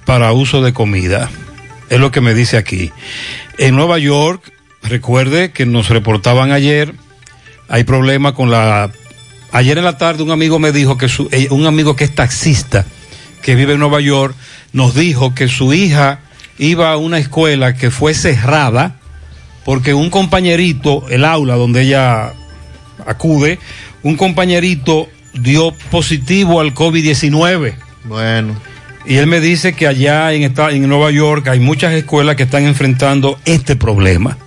para 0.04 0.32
uso 0.32 0.62
de 0.62 0.72
comida. 0.72 1.30
Es 1.88 2.00
lo 2.00 2.10
que 2.10 2.20
me 2.20 2.34
dice 2.34 2.56
aquí. 2.56 2.90
En 3.58 3.76
Nueva 3.76 3.98
York, 3.98 4.52
recuerde 4.82 5.52
que 5.52 5.66
nos 5.66 5.88
reportaban 5.88 6.52
ayer, 6.52 6.94
hay 7.68 7.84
problema 7.84 8.34
con 8.34 8.50
la... 8.50 8.90
Ayer 9.52 9.76
en 9.76 9.84
la 9.84 9.98
tarde 9.98 10.22
un 10.22 10.30
amigo 10.30 10.58
me 10.58 10.72
dijo 10.72 10.96
que 10.96 11.08
su, 11.08 11.28
eh, 11.30 11.48
un 11.50 11.66
amigo 11.66 11.94
que 11.94 12.04
es 12.04 12.14
taxista, 12.14 12.86
que 13.42 13.54
vive 13.54 13.74
en 13.74 13.80
Nueva 13.80 14.00
York, 14.00 14.34
nos 14.72 14.94
dijo 14.94 15.34
que 15.34 15.48
su 15.48 15.74
hija 15.74 16.20
iba 16.58 16.92
a 16.92 16.96
una 16.96 17.18
escuela 17.18 17.74
que 17.74 17.90
fue 17.90 18.14
cerrada 18.14 18.96
porque 19.64 19.94
un 19.94 20.10
compañerito, 20.10 21.08
el 21.08 21.24
aula 21.24 21.56
donde 21.56 21.82
ella 21.82 22.32
acude, 23.06 23.58
un 24.02 24.16
compañerito 24.16 25.08
dio 25.34 25.72
positivo 25.90 26.60
al 26.60 26.74
COVID-19. 26.74 27.74
Bueno. 28.04 28.71
Y 29.04 29.16
él 29.16 29.26
me 29.26 29.40
dice 29.40 29.72
que 29.72 29.86
allá 29.86 30.32
en, 30.32 30.42
en 30.42 30.88
Nueva 30.88 31.10
York 31.10 31.48
hay 31.48 31.58
muchas 31.58 31.92
escuelas 31.94 32.36
que 32.36 32.44
están 32.44 32.64
enfrentando 32.64 33.38
este 33.44 33.76
problema. 33.76 34.38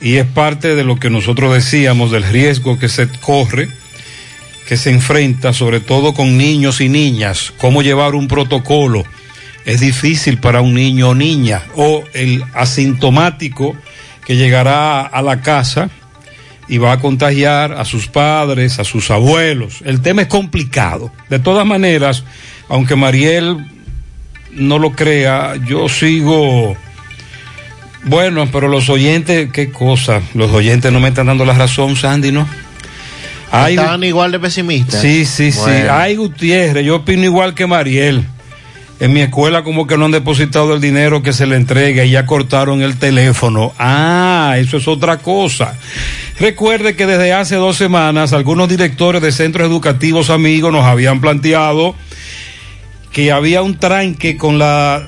Y 0.00 0.16
es 0.16 0.26
parte 0.26 0.74
de 0.74 0.84
lo 0.84 0.96
que 0.96 1.10
nosotros 1.10 1.52
decíamos 1.52 2.10
del 2.10 2.24
riesgo 2.24 2.78
que 2.78 2.88
se 2.88 3.08
corre, 3.20 3.68
que 4.66 4.76
se 4.76 4.90
enfrenta 4.90 5.52
sobre 5.52 5.80
todo 5.80 6.14
con 6.14 6.38
niños 6.38 6.80
y 6.80 6.88
niñas, 6.88 7.52
cómo 7.58 7.82
llevar 7.82 8.14
un 8.14 8.26
protocolo. 8.26 9.04
Es 9.66 9.80
difícil 9.80 10.38
para 10.38 10.62
un 10.62 10.74
niño 10.74 11.10
o 11.10 11.14
niña 11.14 11.62
o 11.76 12.02
el 12.14 12.42
asintomático 12.54 13.76
que 14.24 14.36
llegará 14.36 15.02
a 15.02 15.22
la 15.22 15.42
casa 15.42 15.90
y 16.66 16.78
va 16.78 16.92
a 16.92 17.00
contagiar 17.00 17.72
a 17.72 17.84
sus 17.84 18.06
padres, 18.06 18.78
a 18.78 18.84
sus 18.84 19.10
abuelos. 19.10 19.82
El 19.84 20.00
tema 20.00 20.22
es 20.22 20.28
complicado. 20.28 21.12
De 21.28 21.40
todas 21.40 21.66
maneras, 21.66 22.24
aunque 22.70 22.96
Mariel 22.96 23.58
no 24.52 24.78
lo 24.78 24.92
crea, 24.92 25.56
yo 25.66 25.88
sigo... 25.88 26.76
Bueno, 28.04 28.48
pero 28.50 28.68
los 28.68 28.88
oyentes, 28.88 29.50
qué 29.52 29.70
cosa, 29.70 30.22
los 30.32 30.50
oyentes 30.52 30.90
no 30.90 31.00
me 31.00 31.08
están 31.08 31.26
dando 31.26 31.44
la 31.44 31.52
razón, 31.52 31.96
Sandy, 31.96 32.32
¿no? 32.32 32.48
Ay, 33.52 33.74
Están 33.76 34.02
igual 34.04 34.32
de 34.32 34.38
pesimistas. 34.38 35.02
Sí, 35.02 35.26
sí, 35.26 35.50
Bueno. 35.54 35.82
sí. 35.82 35.88
Ay, 35.90 36.16
Gutiérrez, 36.16 36.86
yo 36.86 36.96
opino 36.96 37.24
igual 37.24 37.52
que 37.52 37.66
Mariel. 37.66 38.24
En 39.00 39.12
mi 39.12 39.20
escuela 39.20 39.64
como 39.64 39.86
que 39.86 39.96
no 39.98 40.04
han 40.06 40.10
depositado 40.12 40.74
el 40.74 40.80
dinero 40.80 41.22
que 41.22 41.32
se 41.32 41.46
le 41.46 41.56
entrega 41.56 42.04
y 42.04 42.10
ya 42.10 42.26
cortaron 42.26 42.80
el 42.82 42.98
teléfono. 42.98 43.72
Ah, 43.78 44.56
eso 44.58 44.76
es 44.76 44.86
otra 44.88 45.18
cosa. 45.18 45.74
Recuerde 46.38 46.94
que 46.96 47.06
desde 47.06 47.32
hace 47.32 47.56
dos 47.56 47.76
semanas 47.76 48.32
algunos 48.32 48.68
directores 48.68 49.20
de 49.20 49.32
centros 49.32 49.68
educativos 49.68 50.30
amigos 50.30 50.72
nos 50.72 50.84
habían 50.84 51.20
planteado 51.20 51.94
que 53.12 53.32
había 53.32 53.62
un 53.62 53.78
tranque 53.78 54.36
con 54.36 54.58
la 54.58 55.06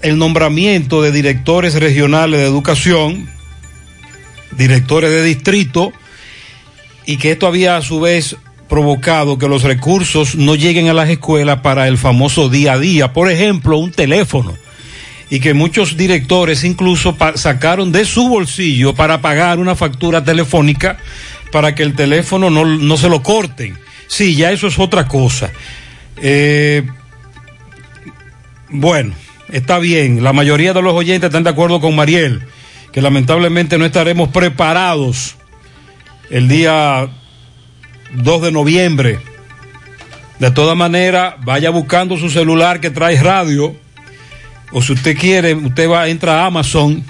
el 0.00 0.18
nombramiento 0.18 1.02
de 1.02 1.10
directores 1.10 1.74
regionales 1.74 2.40
de 2.40 2.46
educación, 2.46 3.28
directores 4.52 5.10
de 5.10 5.24
distrito, 5.24 5.92
y 7.04 7.16
que 7.16 7.32
esto 7.32 7.46
había 7.46 7.76
a 7.76 7.82
su 7.82 8.00
vez 8.00 8.36
provocado 8.68 9.38
que 9.38 9.48
los 9.48 9.62
recursos 9.62 10.36
no 10.36 10.54
lleguen 10.54 10.88
a 10.88 10.92
las 10.92 11.08
escuelas 11.08 11.60
para 11.60 11.88
el 11.88 11.98
famoso 11.98 12.48
día 12.48 12.74
a 12.74 12.78
día, 12.78 13.12
por 13.12 13.30
ejemplo, 13.30 13.78
un 13.78 13.90
teléfono, 13.90 14.54
y 15.30 15.40
que 15.40 15.54
muchos 15.54 15.96
directores 15.96 16.64
incluso 16.64 17.16
sacaron 17.34 17.90
de 17.92 18.04
su 18.04 18.28
bolsillo 18.28 18.94
para 18.94 19.20
pagar 19.20 19.58
una 19.58 19.74
factura 19.74 20.22
telefónica 20.22 20.98
para 21.50 21.74
que 21.74 21.82
el 21.82 21.94
teléfono 21.94 22.50
no, 22.50 22.64
no 22.64 22.96
se 22.96 23.08
lo 23.08 23.22
corten. 23.22 23.78
Sí, 24.06 24.36
ya 24.36 24.52
eso 24.52 24.68
es 24.68 24.78
otra 24.78 25.06
cosa. 25.06 25.50
Eh, 26.16 26.82
bueno, 28.70 29.14
está 29.50 29.78
bien. 29.78 30.22
La 30.22 30.32
mayoría 30.32 30.72
de 30.72 30.82
los 30.82 30.94
oyentes 30.94 31.28
están 31.28 31.44
de 31.44 31.50
acuerdo 31.50 31.80
con 31.80 31.96
Mariel, 31.96 32.42
que 32.92 33.02
lamentablemente 33.02 33.78
no 33.78 33.84
estaremos 33.84 34.28
preparados 34.28 35.36
el 36.30 36.48
día 36.48 37.08
2 38.14 38.42
de 38.42 38.52
noviembre. 38.52 39.18
De 40.38 40.50
todas 40.50 40.76
maneras, 40.76 41.34
vaya 41.42 41.70
buscando 41.70 42.16
su 42.16 42.30
celular 42.30 42.80
que 42.80 42.90
trae 42.90 43.20
radio. 43.20 43.74
O 44.70 44.82
si 44.82 44.92
usted 44.92 45.16
quiere, 45.16 45.54
usted 45.54 45.88
va, 45.88 46.08
entra 46.08 46.42
a 46.42 46.46
Amazon. 46.46 47.04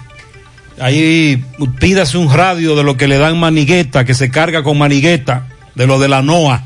Ahí 0.80 1.44
pídase 1.80 2.16
un 2.18 2.32
radio 2.32 2.76
de 2.76 2.84
lo 2.84 2.96
que 2.96 3.08
le 3.08 3.18
dan 3.18 3.38
manigueta, 3.38 4.04
que 4.04 4.14
se 4.14 4.30
carga 4.30 4.62
con 4.62 4.78
manigueta, 4.78 5.48
de 5.74 5.86
lo 5.86 5.98
de 5.98 6.08
la 6.08 6.22
NOA. 6.22 6.64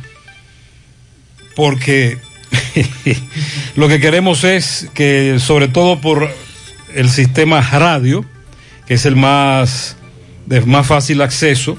Porque 1.57 2.19
lo 3.77 3.89
que 3.89 4.01
queremos 4.01 4.45
es 4.45 4.89
que, 4.95 5.39
sobre 5.39 5.69
todo 5.69 6.01
por 6.01 6.31
el 6.95 7.09
sistema 7.09 7.61
radio, 7.61 8.25
que 8.87 8.95
es 8.95 9.07
el 9.07 9.17
más 9.17 9.97
de 10.47 10.61
más 10.63 10.87
fácil 10.87 11.23
acceso, 11.23 11.79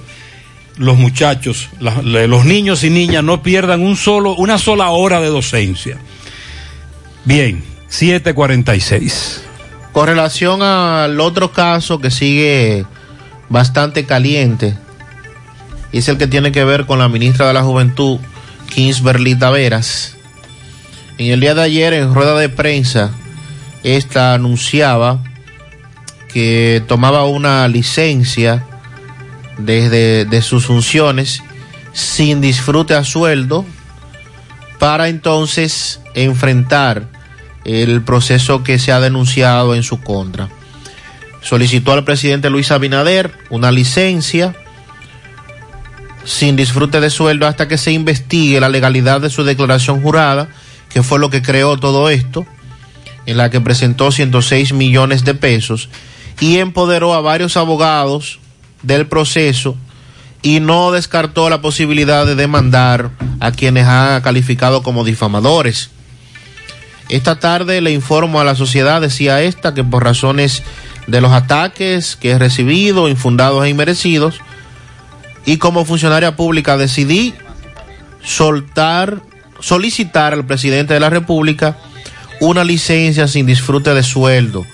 los 0.78 0.98
muchachos, 0.98 1.70
los 1.80 2.46
niños 2.46 2.84
y 2.84 2.90
niñas 2.90 3.24
no 3.24 3.44
pierdan 3.44 3.82
un 3.82 3.96
solo, 3.96 4.36
una 4.36 4.58
sola 4.58 4.90
hora 4.90 5.22
de 5.22 5.28
docencia. 5.28 5.98
Bien, 7.26 7.64
746. 7.90 9.44
Con 9.92 10.08
relación 10.08 10.64
al 10.64 11.20
otro 11.20 11.52
caso 11.52 12.00
que 12.00 12.10
sigue 12.10 12.86
bastante 13.50 14.06
caliente, 14.06 14.76
es 15.92 16.08
el 16.10 16.18
que 16.18 16.26
tiene 16.26 16.52
que 16.52 16.64
ver 16.64 16.88
con 16.88 16.98
la 16.98 17.08
ministra 17.08 17.48
de 17.48 17.54
la 17.54 17.62
Juventud, 17.62 18.20
Kingsberly 18.74 19.36
Taveras. 19.36 20.18
En 21.24 21.32
el 21.32 21.40
día 21.40 21.56
de 21.56 21.62
ayer, 21.62 21.94
en 21.94 22.14
rueda 22.14 22.38
de 22.38 22.50
prensa, 22.50 23.12
esta 23.82 24.34
anunciaba 24.34 25.24
que 26.28 26.84
tomaba 26.86 27.24
una 27.24 27.66
licencia 27.70 28.66
desde 29.58 30.26
de 30.26 30.42
sus 30.42 30.66
funciones 30.66 31.42
sin 31.94 32.42
disfrute 32.42 32.94
a 32.94 33.06
sueldo 33.06 33.64
para 34.80 35.08
entonces 35.08 36.02
enfrentar 36.14 37.08
el 37.64 38.02
proceso 38.02 38.62
que 38.62 38.78
se 38.78 38.92
ha 38.92 39.00
denunciado 39.00 39.76
en 39.76 39.84
su 39.84 40.02
contra. 40.02 40.50
Solicitó 41.42 41.94
al 41.94 42.04
presidente 42.04 42.50
Luis 42.50 42.70
Abinader 42.70 43.32
una 43.50 43.72
licencia 43.72 44.58
sin 46.26 46.58
disfrute 46.58 47.00
de 47.00 47.10
sueldo 47.10 47.48
hasta 47.48 47.70
que 47.70 47.78
se 47.78 47.94
investigue 47.94 48.60
la 48.60 48.68
legalidad 48.68 49.22
de 49.22 49.30
su 49.30 49.46
declaración 49.46 50.02
jurada, 50.02 50.50
que 50.94 51.04
fue 51.04 51.20
lo 51.20 51.30
que 51.30 51.42
creó 51.42 51.78
todo 51.78 52.10
esto, 52.10 52.46
en 53.26 53.38
la 53.38 53.50
que 53.50 53.62
presentó 53.62 54.12
106 54.12 54.74
millones 54.74 55.24
de 55.24 55.34
pesos 55.34 55.90
y 56.40 56.58
empoderó 56.58 57.14
a 57.14 57.22
varios 57.22 57.58
abogados 57.58 58.40
del 58.82 59.08
proceso 59.08 59.76
y 60.42 60.60
no 60.60 60.92
descartó 60.92 61.50
la 61.50 61.62
posibilidad 61.62 62.26
de 62.26 62.36
demandar 62.36 63.12
a 63.40 63.52
quienes 63.52 63.88
ha 63.88 64.22
calificado 64.24 64.84
como 64.84 65.06
difamadores. 65.06 65.90
Esta 67.10 67.40
tarde 67.40 67.82
le 67.82 67.92
informo 67.92 68.40
a 68.40 68.44
la 68.44 68.56
sociedad, 68.56 69.02
decía 69.02 69.42
esta, 69.42 69.74
que 69.74 69.84
por 69.84 70.04
razones 70.04 70.64
de 71.08 71.22
los 71.22 71.32
ataques 71.32 72.16
que 72.16 72.32
he 72.32 72.40
recibido, 72.40 73.08
infundados 73.08 73.66
e 73.66 73.70
inmerecidos, 73.70 74.40
y 75.46 75.58
como 75.58 75.86
funcionaria 75.86 76.36
pública 76.36 76.78
decidí 76.78 77.34
soltar, 78.24 79.22
solicitar 79.64 80.34
al 80.34 80.46
presidente 80.46 80.94
de 80.94 81.00
la 81.00 81.10
República 81.10 81.78
una 82.42 82.66
licencia 82.66 83.30
sin 83.30 83.46
disfrute 83.46 83.94
de 83.94 84.04
sueldo, 84.04 84.66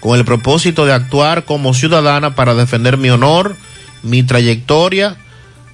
con 0.00 0.18
el 0.18 0.26
propósito 0.26 0.84
de 0.84 0.92
actuar 0.92 1.44
como 1.46 1.72
ciudadana 1.72 2.34
para 2.34 2.54
defender 2.54 2.98
mi 2.98 3.08
honor, 3.08 3.56
mi 4.02 4.22
trayectoria 4.22 5.16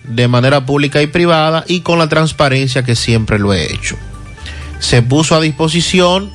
de 0.04 0.28
manera 0.28 0.66
pública 0.66 1.02
y 1.02 1.08
privada 1.08 1.64
y 1.66 1.80
con 1.80 1.98
la 1.98 2.08
transparencia 2.08 2.84
que 2.84 2.94
siempre 2.94 3.40
lo 3.40 3.52
he 3.52 3.72
hecho. 3.72 3.96
Se 4.78 5.02
puso 5.02 5.34
a 5.34 5.40
disposición 5.40 6.30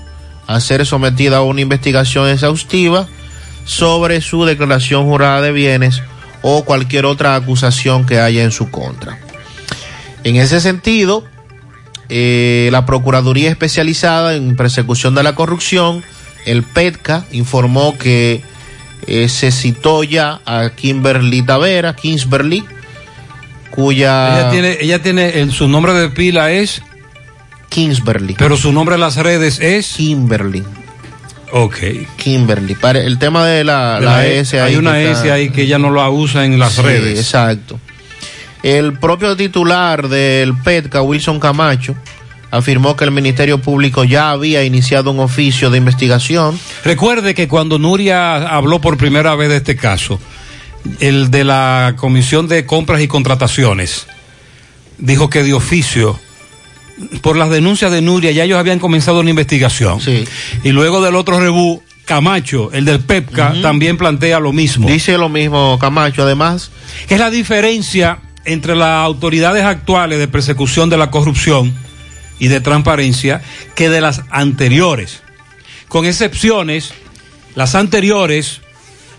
a 0.46 0.60
ser 0.60 0.86
sometida 0.86 1.38
a 1.38 1.42
una 1.42 1.62
investigación 1.62 2.28
exhaustiva 2.28 3.08
sobre 3.64 4.20
su 4.20 4.44
declaración 4.44 5.06
jurada 5.06 5.42
de 5.42 5.54
bienes 5.54 6.02
o 6.42 6.66
cualquier 6.66 7.06
otra 7.06 7.36
acusación 7.36 8.06
que 8.06 8.20
haya 8.20 8.44
en 8.44 8.52
su 8.52 8.70
contra. 8.70 9.20
En 10.26 10.36
ese 10.36 10.60
sentido, 10.60 11.24
eh, 12.10 12.70
la 12.72 12.86
Procuraduría 12.86 13.50
Especializada 13.50 14.36
en 14.36 14.56
Persecución 14.56 15.16
de 15.16 15.24
la 15.24 15.36
Corrupción, 15.36 16.04
el 16.46 16.64
PETCA, 16.64 17.26
informó 17.32 17.98
que 17.98 18.42
eh, 19.08 19.30
se 19.30 19.52
citó 19.52 20.04
ya 20.04 20.42
a 20.46 20.70
Kimberly 20.76 21.42
Tavera, 21.42 21.96
Kingsberly, 21.96 22.64
cuya... 23.72 24.40
Ella 24.40 24.52
tiene, 24.52 24.78
ella 24.82 25.02
tiene, 25.02 25.40
en 25.40 25.52
su 25.52 25.68
nombre 25.68 25.94
de 25.94 26.10
pila 26.10 26.52
es... 26.52 26.82
Kingsberly. 27.70 28.36
Pero 28.38 28.56
su 28.58 28.72
nombre 28.72 28.96
en 28.96 29.02
las 29.02 29.18
redes 29.18 29.60
es... 29.60 29.94
Kimberly. 29.98 30.64
Ok. 31.52 31.78
Kimberly. 32.18 32.76
Para 32.76 33.00
el 33.00 33.18
tema 33.20 33.46
de 33.46 33.64
la, 33.64 34.00
De 34.00 34.06
la 34.06 34.12
la- 34.18 34.28
S 34.28 34.60
ahí. 34.60 34.72
hay 34.74 34.76
una 34.78 35.00
S 35.02 35.30
ahí 35.32 35.50
que 35.50 35.64
ella 35.64 35.78
no 35.78 35.92
la 35.92 36.10
usa 36.10 36.46
en 36.46 36.58
las 36.60 36.74
Sí, 36.74 36.82
redes. 36.82 37.20
Exacto. 37.20 37.80
El 38.66 38.94
propio 38.94 39.38
titular 39.38 40.10
del 40.10 40.58
PETCA, 40.58 41.04
Wilson 41.04 41.40
Camacho, 41.40 41.96
afirmó 42.50 42.96
que 42.96 43.04
el 43.04 43.12
Ministerio 43.12 43.62
Público 43.62 44.04
ya 44.06 44.32
había 44.32 44.64
iniciado 44.64 45.12
un 45.12 45.20
oficio 45.20 45.70
de 45.70 45.78
investigación. 45.78 46.60
Recuerde 46.84 47.36
que 47.36 47.48
cuando 47.48 47.78
Nuria 47.78 48.38
habló 48.38 48.82
por 48.82 48.98
primera 48.98 49.36
vez 49.36 49.50
de 49.50 49.58
este 49.58 49.76
caso, 49.76 50.20
el 51.00 51.30
de 51.30 51.44
la 51.44 51.94
Comisión 51.96 52.48
de 52.48 52.66
Compras 52.66 53.02
y 53.02 53.08
Contrataciones, 53.08 54.08
dijo 54.98 55.30
que 55.30 55.44
de 55.44 55.54
oficio, 55.54 56.20
por 57.22 57.38
las 57.38 57.52
denuncias 57.52 57.92
de 57.92 58.02
Nuria, 58.02 58.32
ya 58.32 58.46
ellos 58.46 58.58
habían 58.58 58.80
comenzado 58.80 59.20
una 59.20 59.30
investigación. 59.30 60.00
Y 60.64 60.72
luego 60.72 61.04
del 61.04 61.14
otro 61.14 61.40
rebú, 61.40 61.84
Camacho, 62.06 62.72
el 62.72 62.86
del 62.86 63.00
PEPCA, 63.02 63.62
también 63.62 63.96
plantea 63.96 64.40
lo 64.40 64.54
mismo. 64.54 64.90
Dice 64.90 65.20
lo 65.20 65.30
mismo 65.30 65.78
Camacho, 65.80 66.24
además. 66.24 66.72
Es 67.10 67.20
la 67.20 67.30
diferencia 67.30 68.22
entre 68.46 68.76
las 68.76 69.04
autoridades 69.06 69.64
actuales 69.64 70.20
de 70.20 70.28
persecución 70.28 70.90
de 70.90 70.98
la 70.98 71.12
corrupción 71.12 71.74
y 72.40 72.48
de 72.48 72.62
transparencia 72.62 73.42
que 73.76 73.90
de 73.90 74.02
las 74.02 74.22
anteriores. 74.30 75.22
Con 75.88 76.06
excepciones, 76.06 76.94
las 77.56 77.76
anteriores 77.76 78.62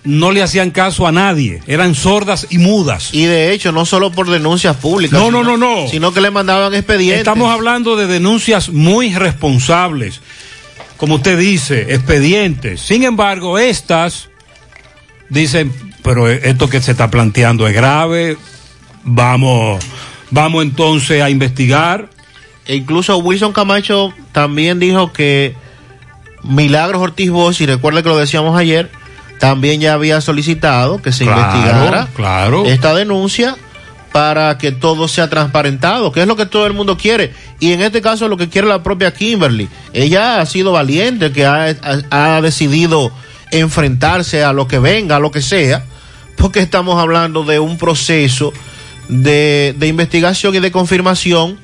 no 0.04 0.30
le 0.30 0.42
hacían 0.42 0.70
caso 0.70 1.06
a 1.06 1.12
nadie, 1.12 1.60
eran 1.66 1.94
sordas 1.94 2.46
y 2.50 2.58
mudas. 2.58 3.12
Y 3.12 3.24
de 3.24 3.52
hecho, 3.52 3.72
no 3.72 3.84
solo 3.84 4.12
por 4.12 4.30
denuncias 4.30 4.76
públicas. 4.76 5.18
No, 5.18 5.30
no, 5.30 5.42
no, 5.42 5.56
no. 5.56 5.88
Sino 5.88 6.12
que 6.12 6.20
le 6.20 6.30
mandaban 6.30 6.72
expedientes. 6.74 7.18
Estamos 7.18 7.50
hablando 7.50 7.96
de 7.96 8.06
denuncias 8.06 8.68
muy 8.68 9.14
responsables, 9.14 10.20
como 10.96 11.16
usted 11.16 11.38
dice, 11.38 11.94
expedientes. 11.94 12.80
Sin 12.80 13.02
embargo, 13.02 13.58
estas 13.58 14.28
dicen, 15.28 15.72
pero 16.02 16.28
esto 16.28 16.68
que 16.68 16.80
se 16.80 16.92
está 16.92 17.10
planteando 17.10 17.66
es 17.66 17.74
grave, 17.74 18.36
vamos, 19.06 19.82
vamos 20.30 20.62
entonces 20.62 21.22
a 21.22 21.30
investigar. 21.30 22.10
E 22.66 22.74
incluso 22.76 23.16
Wilson 23.18 23.52
Camacho 23.52 24.12
también 24.32 24.78
dijo 24.80 25.12
que 25.12 25.54
Milagros 26.42 27.00
Ortiz 27.00 27.30
Bosch, 27.30 27.60
y 27.60 27.66
recuerda 27.66 28.02
que 28.02 28.08
lo 28.08 28.16
decíamos 28.18 28.58
ayer, 28.58 28.90
también 29.38 29.80
ya 29.80 29.94
había 29.94 30.20
solicitado 30.20 31.00
que 31.00 31.12
se 31.12 31.24
Claro, 31.24 31.40
investigara 31.40 32.08
claro. 32.14 32.64
esta 32.66 32.94
denuncia 32.94 33.56
para 34.12 34.56
que 34.58 34.72
todo 34.72 35.08
sea 35.08 35.28
transparentado, 35.28 36.10
que 36.10 36.22
es 36.22 36.26
lo 36.26 36.36
que 36.36 36.46
todo 36.46 36.66
el 36.66 36.72
mundo 36.72 36.96
quiere. 36.96 37.32
Y 37.60 37.72
en 37.72 37.82
este 37.82 38.00
caso 38.02 38.28
lo 38.28 38.36
que 38.36 38.48
quiere 38.48 38.66
la 38.66 38.82
propia 38.82 39.12
Kimberly. 39.12 39.68
Ella 39.92 40.40
ha 40.40 40.46
sido 40.46 40.72
valiente, 40.72 41.32
que 41.32 41.44
ha, 41.46 41.66
ha- 42.10 42.36
ha 42.36 42.40
decidido 42.40 43.12
enfrentarse 43.52 44.42
a 44.42 44.52
lo 44.52 44.66
que 44.68 44.78
venga, 44.78 45.16
a 45.16 45.20
lo 45.20 45.30
que 45.30 45.42
sea, 45.42 45.84
porque 46.36 46.60
estamos 46.60 47.00
hablando 47.00 47.44
de 47.44 47.58
un 47.60 47.76
proceso 47.78 48.52
de, 49.08 49.74
de 49.78 49.86
investigación 49.86 50.54
y 50.54 50.60
de 50.60 50.70
confirmación 50.70 51.58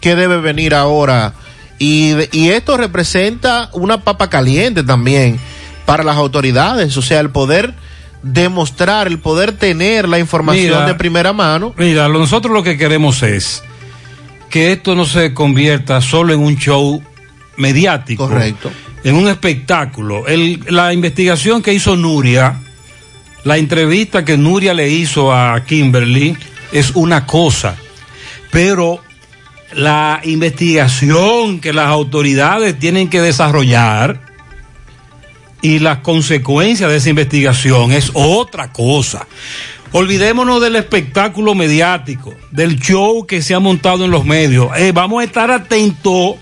que 0.00 0.14
debe 0.16 0.38
venir 0.40 0.74
ahora. 0.74 1.34
Y, 1.78 2.14
y 2.32 2.50
esto 2.50 2.76
representa 2.76 3.68
una 3.72 4.02
papa 4.02 4.28
caliente 4.30 4.82
también 4.82 5.38
para 5.86 6.04
las 6.04 6.16
autoridades, 6.16 6.96
o 6.96 7.02
sea, 7.02 7.20
el 7.20 7.30
poder 7.30 7.74
demostrar, 8.22 9.08
el 9.08 9.18
poder 9.18 9.52
tener 9.52 10.08
la 10.08 10.18
información 10.20 10.66
Mira, 10.66 10.86
de 10.86 10.94
primera 10.94 11.32
mano. 11.32 11.74
Mira, 11.76 12.06
lo- 12.08 12.20
nosotros 12.20 12.52
lo 12.54 12.62
que 12.62 12.78
queremos 12.78 13.22
es 13.24 13.62
que 14.48 14.70
esto 14.72 14.94
no 14.94 15.04
se 15.06 15.34
convierta 15.34 16.00
solo 16.00 16.32
en 16.32 16.40
un 16.40 16.56
show 16.56 17.02
mediático. 17.56 18.28
Correcto. 18.28 18.70
En 19.02 19.16
un 19.16 19.26
espectáculo. 19.28 20.26
El- 20.28 20.60
la 20.68 20.92
investigación 20.92 21.62
que 21.62 21.72
hizo 21.72 21.96
Nuria, 21.96 22.60
la 23.42 23.56
entrevista 23.58 24.24
que 24.24 24.36
Nuria 24.36 24.72
le 24.74 24.88
hizo 24.88 25.32
a 25.34 25.64
Kimberly 25.64 26.36
es 26.72 26.92
una 26.94 27.26
cosa, 27.26 27.76
pero 28.50 29.00
la 29.74 30.20
investigación 30.24 31.60
que 31.60 31.72
las 31.72 31.86
autoridades 31.86 32.78
tienen 32.78 33.08
que 33.08 33.20
desarrollar 33.20 34.20
y 35.62 35.78
las 35.78 35.98
consecuencias 35.98 36.90
de 36.90 36.96
esa 36.96 37.10
investigación 37.10 37.92
es 37.92 38.10
otra 38.14 38.72
cosa. 38.72 39.26
Olvidémonos 39.92 40.60
del 40.60 40.76
espectáculo 40.76 41.54
mediático, 41.54 42.34
del 42.50 42.80
show 42.80 43.26
que 43.26 43.42
se 43.42 43.54
ha 43.54 43.60
montado 43.60 44.04
en 44.04 44.10
los 44.10 44.24
medios. 44.24 44.70
Eh, 44.76 44.92
vamos 44.92 45.20
a 45.20 45.24
estar 45.24 45.50
atentos 45.50 46.36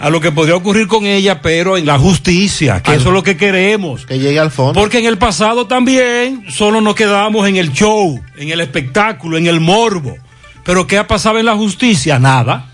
a 0.00 0.08
lo 0.08 0.20
que 0.20 0.32
podría 0.32 0.56
ocurrir 0.56 0.88
con 0.88 1.04
ella, 1.04 1.42
pero 1.42 1.76
en 1.76 1.84
la 1.84 1.98
justicia, 1.98 2.82
que 2.82 2.94
eso 2.94 3.08
es 3.08 3.14
lo 3.14 3.22
que 3.22 3.36
queremos. 3.36 4.06
Que 4.06 4.18
llegue 4.18 4.40
al 4.40 4.50
fondo. 4.50 4.72
Porque 4.72 4.98
en 4.98 5.04
el 5.04 5.18
pasado 5.18 5.66
también 5.66 6.46
solo 6.48 6.80
nos 6.80 6.94
quedábamos 6.94 7.46
en 7.46 7.56
el 7.56 7.70
show, 7.72 8.18
en 8.38 8.48
el 8.48 8.62
espectáculo, 8.62 9.36
en 9.36 9.46
el 9.46 9.60
morbo. 9.60 10.16
Pero 10.64 10.86
¿qué 10.86 10.96
ha 10.96 11.06
pasado 11.06 11.38
en 11.38 11.44
la 11.44 11.54
justicia? 11.54 12.18
Nada. 12.18 12.70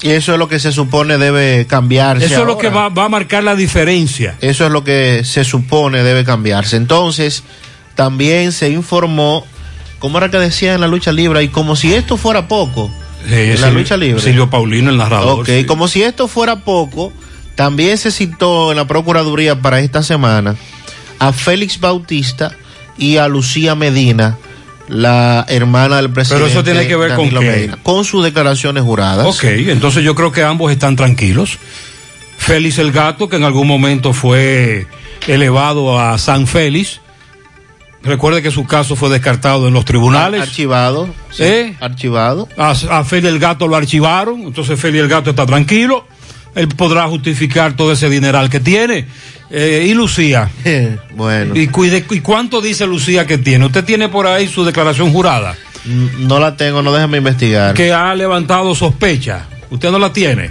Y 0.00 0.10
eso 0.10 0.32
es 0.32 0.38
lo 0.38 0.48
que 0.48 0.60
se 0.60 0.70
supone 0.70 1.18
debe 1.18 1.66
cambiarse. 1.66 2.26
Eso 2.26 2.42
es 2.42 2.46
lo 2.46 2.56
que 2.56 2.68
va, 2.68 2.88
va 2.88 3.06
a 3.06 3.08
marcar 3.08 3.42
la 3.42 3.56
diferencia. 3.56 4.36
Eso 4.40 4.66
es 4.66 4.70
lo 4.70 4.84
que 4.84 5.22
se 5.24 5.42
supone 5.42 6.04
debe 6.04 6.24
cambiarse. 6.24 6.76
Entonces, 6.76 7.42
también 7.96 8.52
se 8.52 8.70
informó, 8.70 9.44
¿cómo 9.98 10.18
era 10.18 10.30
que 10.30 10.38
decía 10.38 10.74
en 10.74 10.82
la 10.82 10.86
lucha 10.86 11.10
libre? 11.10 11.42
Y 11.42 11.48
como 11.48 11.74
si 11.74 11.94
esto 11.94 12.16
fuera 12.16 12.46
poco. 12.46 12.92
En 13.26 13.60
la 13.60 13.70
lucha 13.70 13.96
libre. 13.96 14.20
Silvio 14.20 14.50
Paulino, 14.50 14.90
el 14.90 14.96
narrador. 14.96 15.40
Ok, 15.40 15.46
sí. 15.46 15.64
como 15.64 15.88
si 15.88 16.02
esto 16.02 16.28
fuera 16.28 16.60
poco, 16.64 17.12
también 17.54 17.98
se 17.98 18.10
citó 18.10 18.70
en 18.70 18.76
la 18.76 18.86
Procuraduría 18.86 19.60
para 19.60 19.80
esta 19.80 20.02
semana 20.02 20.56
a 21.18 21.32
Félix 21.32 21.80
Bautista 21.80 22.52
y 22.98 23.16
a 23.16 23.28
Lucía 23.28 23.74
Medina, 23.74 24.38
la 24.88 25.44
hermana 25.48 25.96
del 25.96 26.10
presidente. 26.10 26.50
eso 26.50 26.64
tiene 26.64 26.86
que 26.86 26.96
ver 26.96 27.10
con 27.10 27.24
Danilo 27.24 27.40
qué? 27.40 27.46
Medina, 27.46 27.78
con 27.82 28.04
sus 28.04 28.24
declaraciones 28.24 28.82
juradas. 28.82 29.26
Ok, 29.26 29.44
entonces 29.44 30.04
yo 30.04 30.14
creo 30.14 30.32
que 30.32 30.42
ambos 30.42 30.70
están 30.72 30.96
tranquilos. 30.96 31.58
Félix 32.36 32.78
el 32.78 32.92
Gato, 32.92 33.28
que 33.28 33.36
en 33.36 33.44
algún 33.44 33.66
momento 33.66 34.12
fue 34.12 34.86
elevado 35.26 35.98
a 35.98 36.18
San 36.18 36.46
Félix. 36.46 37.00
Recuerde 38.04 38.42
que 38.42 38.50
su 38.50 38.66
caso 38.66 38.96
fue 38.96 39.08
descartado 39.08 39.66
en 39.68 39.74
los 39.74 39.84
tribunales. 39.84 40.42
Archivado. 40.42 41.08
sí, 41.30 41.42
¿Eh? 41.42 41.74
Archivado. 41.80 42.48
A, 42.56 42.70
a 42.90 43.04
Félix 43.04 43.32
el 43.32 43.38
Gato 43.38 43.66
lo 43.66 43.76
archivaron, 43.76 44.42
entonces 44.42 44.78
Félix 44.78 45.02
el 45.04 45.08
Gato 45.08 45.30
está 45.30 45.46
tranquilo. 45.46 46.06
Él 46.54 46.68
podrá 46.68 47.08
justificar 47.08 47.74
todo 47.74 47.92
ese 47.92 48.08
dineral 48.08 48.48
que 48.50 48.60
tiene. 48.60 49.06
Eh, 49.50 49.86
y 49.88 49.94
Lucía. 49.94 50.50
bueno. 51.16 51.54
¿Y, 51.56 51.68
cuide- 51.68 52.04
¿Y 52.10 52.20
cuánto 52.20 52.60
dice 52.60 52.86
Lucía 52.86 53.26
que 53.26 53.38
tiene? 53.38 53.66
¿Usted 53.66 53.84
tiene 53.84 54.08
por 54.08 54.26
ahí 54.26 54.46
su 54.48 54.64
declaración 54.64 55.10
jurada? 55.12 55.54
No 56.18 56.38
la 56.40 56.56
tengo, 56.56 56.82
no 56.82 56.92
déjame 56.92 57.18
investigar. 57.18 57.74
Que 57.74 57.92
ha 57.92 58.14
levantado 58.14 58.74
sospecha. 58.74 59.46
¿Usted 59.70 59.90
no 59.90 59.98
la 59.98 60.12
tiene? 60.12 60.50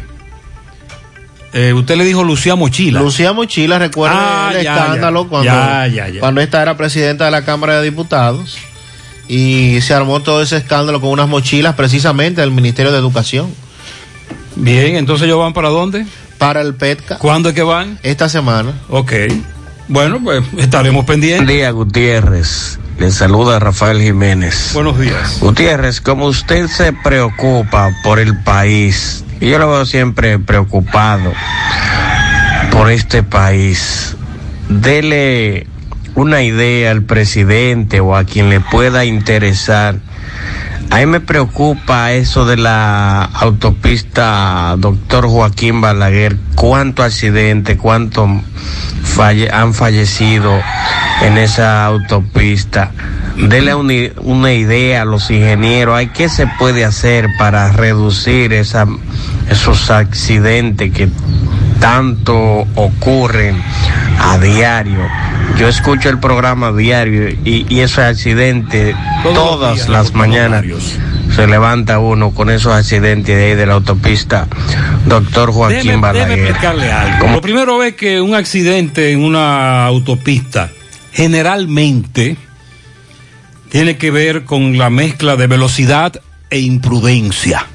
Eh, 1.53 1.71
usted 1.73 1.95
le 1.97 2.03
dijo 2.03 2.23
Lucía 2.23 2.55
Mochila. 2.55 2.99
Lucía 3.01 3.31
Mochila, 3.33 3.77
recuerda 3.79 4.47
Ah, 4.47 4.51
el 4.55 4.63
ya, 4.63 4.73
escándalo 4.75 5.23
ya. 5.23 5.29
cuando, 5.29 5.45
Ya, 5.51 5.87
ya, 5.87 6.09
ya. 6.09 6.19
cuando 6.19 6.41
esta 6.41 6.61
era 6.61 6.75
presidenta 6.77 7.25
de 7.25 7.31
la 7.31 7.45
Cámara 7.45 7.79
de 7.79 7.83
Diputados 7.83 8.57
y 9.27 9.79
se 9.81 9.93
armó 9.93 10.21
todo 10.21 10.41
ese 10.41 10.57
escándalo 10.57 10.99
con 10.99 11.11
unas 11.11 11.27
mochilas 11.29 11.75
precisamente 11.75 12.41
del 12.41 12.51
Ministerio 12.51 12.91
de 12.91 12.97
Educación. 12.97 13.53
Bien, 14.55 14.95
entonces 14.95 15.25
ellos 15.25 15.39
van 15.39 15.53
para 15.53 15.69
dónde? 15.69 16.05
Para 16.37 16.61
el 16.61 16.73
PETCA. 16.75 17.17
¿Cuándo 17.19 17.49
es 17.49 17.55
que 17.55 17.63
van? 17.63 17.99
Esta 18.03 18.29
semana. 18.29 18.73
Ok. 18.89 19.13
Bueno, 19.87 20.19
pues 20.23 20.43
estaremos 20.57 21.05
pendientes. 21.05 21.45
Buen 21.45 21.57
día, 21.57 21.71
Gutiérrez. 21.71 22.79
Le 22.99 23.11
saluda 23.11 23.59
Rafael 23.59 24.01
Jiménez. 24.01 24.71
Buenos 24.73 24.99
días. 24.99 25.39
Gutiérrez, 25.39 26.01
como 26.01 26.25
usted 26.27 26.67
se 26.67 26.93
preocupa 26.93 27.91
por 28.03 28.19
el 28.19 28.37
país, 28.43 29.23
y 29.43 29.49
yo 29.49 29.59
lo 29.59 29.69
veo 29.69 29.85
siempre 29.85 30.39
preocupado 30.39 31.33
por 32.71 32.89
este 32.89 33.23
país, 33.23 34.15
dele 34.69 35.67
una 36.15 36.43
idea 36.43 36.91
al 36.91 37.03
presidente 37.03 37.99
o 37.99 38.15
a 38.15 38.23
quien 38.23 38.49
le 38.49 38.61
pueda 38.61 39.03
interesar. 39.03 39.97
A 40.93 40.97
mí 40.97 41.07
me 41.07 41.21
preocupa 41.21 42.11
eso 42.11 42.45
de 42.45 42.55
la 42.55 43.23
autopista 43.23 44.75
doctor 44.77 45.27
Joaquín 45.27 45.81
Balaguer. 45.81 46.37
¿Cuánto 46.53 47.01
accidente, 47.01 47.77
cuánto 47.77 48.29
han 49.51 49.73
fallecido 49.73 50.53
en 51.23 51.39
esa 51.39 51.83
autopista? 51.83 52.91
Dele 53.37 53.73
una, 53.73 54.53
idea 54.53 55.01
a 55.01 55.05
los 55.05 55.31
ingenieros. 55.31 55.97
¿Hay 55.97 56.09
qué 56.09 56.29
se 56.29 56.45
puede 56.59 56.85
hacer 56.85 57.27
para 57.39 57.71
reducir 57.71 58.53
esos 58.53 59.89
accidentes 59.89 60.91
que 60.91 61.09
tanto 61.79 62.67
ocurren 62.75 63.59
a 64.19 64.37
diario? 64.37 65.09
Yo 65.57 65.67
escucho 65.67 66.09
el 66.09 66.19
programa 66.19 66.71
diario 66.71 67.29
y, 67.29 67.65
y 67.69 67.79
esos 67.79 67.99
accidentes 67.99 68.95
Todos 69.21 69.35
todas 69.35 69.75
días, 69.75 69.89
las 69.89 70.13
mañanas 70.13 70.65
se 71.35 71.47
levanta 71.47 71.99
uno 71.99 72.31
con 72.31 72.49
esos 72.49 72.73
accidentes 72.73 73.35
de 73.35 73.51
ahí 73.51 73.55
de 73.55 73.65
la 73.65 73.73
autopista 73.73 74.47
doctor 75.05 75.51
Joaquín 75.51 75.77
déjeme 75.77 75.97
Balaguer. 75.97 76.39
explicarle 76.39 76.91
algo. 76.91 77.27
Lo 77.27 77.41
primero 77.41 77.83
es 77.83 77.95
que 77.95 78.21
un 78.21 78.35
accidente 78.35 79.11
en 79.11 79.23
una 79.23 79.85
autopista 79.85 80.69
generalmente 81.11 82.37
tiene 83.69 83.97
que 83.97 84.11
ver 84.11 84.45
con 84.45 84.77
la 84.77 84.89
mezcla 84.89 85.35
de 85.35 85.47
velocidad 85.47 86.21
e 86.49 86.59
imprudencia. 86.59 87.65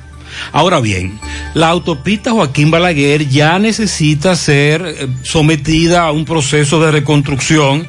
Ahora 0.53 0.81
bien, 0.81 1.19
la 1.55 1.69
autopista 1.69 2.33
Joaquín 2.33 2.71
Balaguer 2.71 3.29
ya 3.29 3.59
necesita 3.59 4.37
ser 4.37 4.83
eh, 4.85 5.09
sometida 5.23 6.03
a 6.03 6.13
un 6.13 6.25
proceso 6.25 6.81
de 6.81 6.93
reconstrucción. 6.93 7.87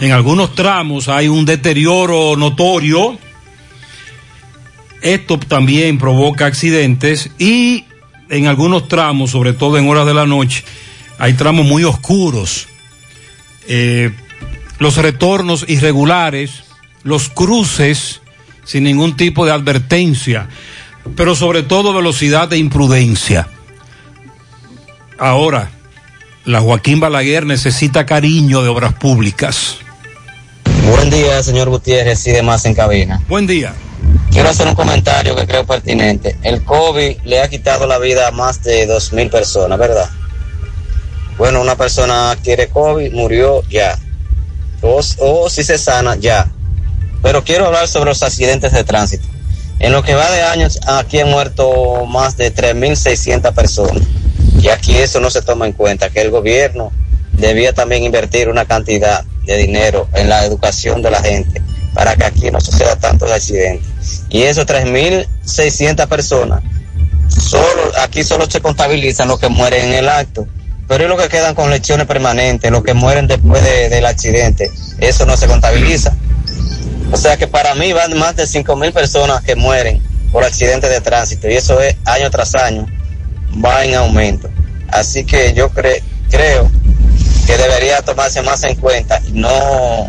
En 0.00 0.12
algunos 0.12 0.54
tramos 0.54 1.08
hay 1.08 1.28
un 1.28 1.44
deterioro 1.44 2.36
notorio. 2.36 3.18
Esto 5.00 5.38
también 5.38 5.98
provoca 5.98 6.46
accidentes 6.46 7.30
y 7.38 7.84
en 8.28 8.46
algunos 8.46 8.88
tramos, 8.88 9.30
sobre 9.30 9.52
todo 9.52 9.76
en 9.78 9.88
horas 9.88 10.06
de 10.06 10.14
la 10.14 10.26
noche, 10.26 10.64
hay 11.18 11.34
tramos 11.34 11.66
muy 11.66 11.84
oscuros. 11.84 12.68
Eh, 13.68 14.10
los 14.78 14.96
retornos 14.96 15.64
irregulares, 15.68 16.64
los 17.04 17.28
cruces 17.28 18.20
sin 18.64 18.84
ningún 18.84 19.16
tipo 19.16 19.44
de 19.44 19.52
advertencia, 19.52 20.48
pero 21.16 21.34
sobre 21.34 21.62
todo 21.62 21.92
velocidad 21.92 22.52
e 22.52 22.58
imprudencia. 22.58 23.48
Ahora, 25.18 25.70
la 26.44 26.60
Joaquín 26.60 27.00
Balaguer 27.00 27.46
necesita 27.46 28.06
cariño 28.06 28.62
de 28.62 28.68
obras 28.68 28.94
públicas. 28.94 29.76
Buen 30.88 31.10
día, 31.10 31.42
señor 31.42 31.68
Gutiérrez 31.68 32.26
y 32.26 32.32
demás 32.32 32.64
en 32.64 32.74
cabina. 32.74 33.22
Buen 33.28 33.46
día. 33.46 33.74
Quiero 34.32 34.48
hacer 34.48 34.66
un 34.66 34.74
comentario 34.74 35.36
que 35.36 35.46
creo 35.46 35.64
pertinente. 35.64 36.36
El 36.42 36.64
COVID 36.64 37.18
le 37.24 37.40
ha 37.40 37.48
quitado 37.48 37.86
la 37.86 37.98
vida 37.98 38.28
a 38.28 38.30
más 38.30 38.62
de 38.62 38.86
dos 38.86 39.12
mil 39.12 39.30
personas, 39.30 39.78
¿verdad? 39.78 40.10
Bueno, 41.38 41.60
una 41.60 41.76
persona 41.76 42.30
adquiere 42.32 42.68
COVID, 42.68 43.12
murió 43.12 43.62
ya. 43.68 43.98
O, 44.80 45.00
o 45.18 45.50
si 45.50 45.62
se 45.62 45.78
sana, 45.78 46.16
ya. 46.16 46.50
Pero 47.22 47.44
quiero 47.44 47.66
hablar 47.66 47.86
sobre 47.86 48.10
los 48.10 48.22
accidentes 48.22 48.72
de 48.72 48.84
tránsito. 48.84 49.26
En 49.78 49.92
lo 49.92 50.02
que 50.02 50.14
va 50.14 50.30
de 50.30 50.42
años, 50.42 50.78
aquí 50.86 51.20
han 51.20 51.30
muerto 51.30 52.06
más 52.06 52.36
de 52.36 52.54
3.600 52.54 53.52
personas. 53.52 54.02
Y 54.60 54.68
aquí 54.68 54.96
eso 54.96 55.18
no 55.20 55.30
se 55.30 55.42
toma 55.42 55.66
en 55.66 55.72
cuenta, 55.72 56.10
que 56.10 56.20
el 56.20 56.30
gobierno 56.30 56.92
debía 57.32 57.72
también 57.72 58.04
invertir 58.04 58.48
una 58.48 58.64
cantidad 58.64 59.24
de 59.44 59.56
dinero 59.56 60.08
en 60.14 60.28
la 60.28 60.44
educación 60.44 61.02
de 61.02 61.10
la 61.10 61.20
gente 61.22 61.60
para 61.94 62.14
que 62.14 62.24
aquí 62.24 62.50
no 62.50 62.60
suceda 62.60 62.96
tantos 62.96 63.30
accidentes. 63.30 64.22
Y 64.28 64.42
esos 64.42 64.66
3.600 64.66 66.06
personas, 66.06 66.62
solo, 67.28 67.92
aquí 68.00 68.22
solo 68.22 68.48
se 68.48 68.60
contabilizan 68.60 69.28
los 69.28 69.38
que 69.40 69.48
mueren 69.48 69.86
en 69.88 69.94
el 69.94 70.08
acto, 70.08 70.46
pero 70.86 71.04
es 71.04 71.10
lo 71.10 71.16
que 71.16 71.28
quedan 71.28 71.54
con 71.54 71.70
lesiones 71.70 72.06
permanentes, 72.06 72.70
los 72.70 72.82
que 72.84 72.94
mueren 72.94 73.26
después 73.26 73.62
de- 73.64 73.88
del 73.88 74.06
accidente, 74.06 74.70
eso 74.98 75.26
no 75.26 75.36
se 75.36 75.46
contabiliza. 75.46 76.14
O 77.12 77.16
sea 77.16 77.36
que 77.36 77.46
para 77.46 77.74
mí 77.74 77.92
van 77.92 78.18
más 78.18 78.34
de 78.36 78.44
5.000 78.46 78.92
personas 78.92 79.42
que 79.42 79.54
mueren 79.54 80.02
por 80.32 80.44
accidentes 80.44 80.90
de 80.90 81.00
tránsito 81.00 81.48
y 81.48 81.54
eso 81.56 81.80
es 81.80 81.94
año 82.06 82.30
tras 82.30 82.54
año, 82.54 82.86
va 83.64 83.84
en 83.84 83.94
aumento. 83.94 84.48
Así 84.88 85.24
que 85.24 85.52
yo 85.52 85.70
cre- 85.70 86.02
creo 86.30 86.70
que 87.46 87.56
debería 87.58 88.00
tomarse 88.02 88.40
más 88.42 88.64
en 88.64 88.76
cuenta 88.76 89.20
y 89.26 89.32
no, 89.32 90.08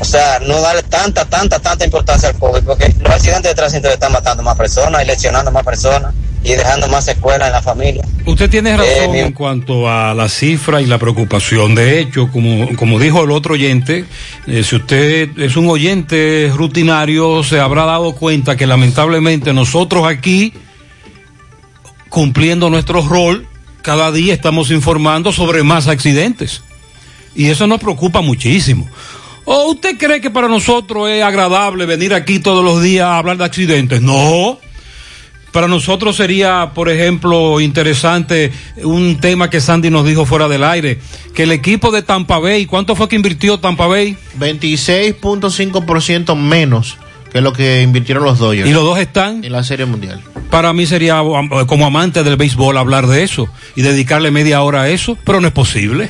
o 0.00 0.04
sea, 0.04 0.38
no 0.40 0.60
darle 0.60 0.84
tanta, 0.84 1.24
tanta, 1.24 1.58
tanta 1.58 1.84
importancia 1.84 2.28
al 2.28 2.38
COVID, 2.38 2.62
porque 2.62 2.94
los 3.00 3.12
accidentes 3.12 3.50
de 3.50 3.54
tránsito 3.56 3.88
están 3.88 4.12
matando 4.12 4.42
más 4.44 4.56
personas 4.56 5.02
y 5.02 5.06
lesionando 5.06 5.50
más 5.50 5.64
personas 5.64 6.14
y 6.44 6.50
dejando 6.50 6.88
más 6.88 7.04
secuelas 7.04 7.48
en 7.48 7.52
la 7.52 7.62
familia. 7.62 8.02
Usted 8.24 8.48
tiene 8.48 8.76
razón 8.76 8.92
Eh, 9.04 9.08
mi- 9.08 9.18
en 9.20 9.32
cuanto 9.32 9.88
a 9.88 10.14
la 10.14 10.28
cifra 10.28 10.80
y 10.80 10.86
la 10.86 10.98
preocupación. 10.98 11.74
De 11.74 12.00
hecho, 12.00 12.28
como, 12.30 12.68
como 12.76 12.98
dijo 12.98 13.24
el 13.24 13.30
otro 13.32 13.54
oyente, 13.54 14.04
eh, 14.46 14.62
si 14.62 14.76
usted 14.76 15.30
es 15.38 15.56
un 15.56 15.68
oyente 15.68 16.50
rutinario, 16.54 17.42
se 17.42 17.58
habrá 17.60 17.84
dado 17.84 18.14
cuenta 18.14 18.56
que 18.56 18.66
lamentablemente 18.66 19.52
nosotros 19.52 20.06
aquí, 20.06 20.52
cumpliendo 22.08 22.70
nuestro 22.70 23.02
rol, 23.02 23.46
cada 23.82 24.10
día 24.12 24.34
estamos 24.34 24.70
informando 24.70 25.32
sobre 25.32 25.62
más 25.62 25.88
accidentes. 25.88 26.62
Y 27.34 27.46
eso 27.46 27.66
nos 27.66 27.80
preocupa 27.80 28.20
muchísimo. 28.20 28.88
¿O 29.44 29.70
usted 29.70 29.96
cree 29.96 30.20
que 30.20 30.30
para 30.30 30.48
nosotros 30.48 31.08
es 31.08 31.22
agradable 31.22 31.86
venir 31.86 32.12
aquí 32.12 32.38
todos 32.38 32.64
los 32.64 32.82
días 32.82 33.06
a 33.06 33.18
hablar 33.18 33.36
de 33.38 33.44
accidentes? 33.44 34.00
No. 34.02 34.58
Para 35.58 35.66
nosotros 35.66 36.14
sería, 36.14 36.70
por 36.72 36.88
ejemplo, 36.88 37.60
interesante 37.60 38.52
un 38.76 39.18
tema 39.18 39.50
que 39.50 39.60
Sandy 39.60 39.90
nos 39.90 40.06
dijo 40.06 40.24
fuera 40.24 40.46
del 40.46 40.62
aire, 40.62 41.00
que 41.34 41.42
el 41.42 41.50
equipo 41.50 41.90
de 41.90 42.02
Tampa 42.02 42.38
Bay, 42.38 42.64
¿cuánto 42.64 42.94
fue 42.94 43.08
que 43.08 43.16
invirtió 43.16 43.58
Tampa 43.58 43.88
Bay? 43.88 44.16
26.5% 44.38 46.36
menos 46.36 46.96
que 47.32 47.40
lo 47.40 47.52
que 47.52 47.82
invirtieron 47.82 48.22
los 48.22 48.38
Dodgers. 48.38 48.70
Y 48.70 48.72
los 48.72 48.84
dos 48.84 49.00
están. 49.00 49.42
En 49.42 49.50
la 49.50 49.64
Serie 49.64 49.84
Mundial. 49.84 50.22
Para 50.48 50.72
mí 50.72 50.86
sería 50.86 51.20
como 51.66 51.86
amante 51.86 52.22
del 52.22 52.36
béisbol 52.36 52.78
hablar 52.78 53.08
de 53.08 53.24
eso 53.24 53.48
y 53.74 53.82
dedicarle 53.82 54.30
media 54.30 54.62
hora 54.62 54.82
a 54.82 54.88
eso, 54.90 55.18
pero 55.24 55.40
no 55.40 55.48
es 55.48 55.52
posible. 55.52 56.08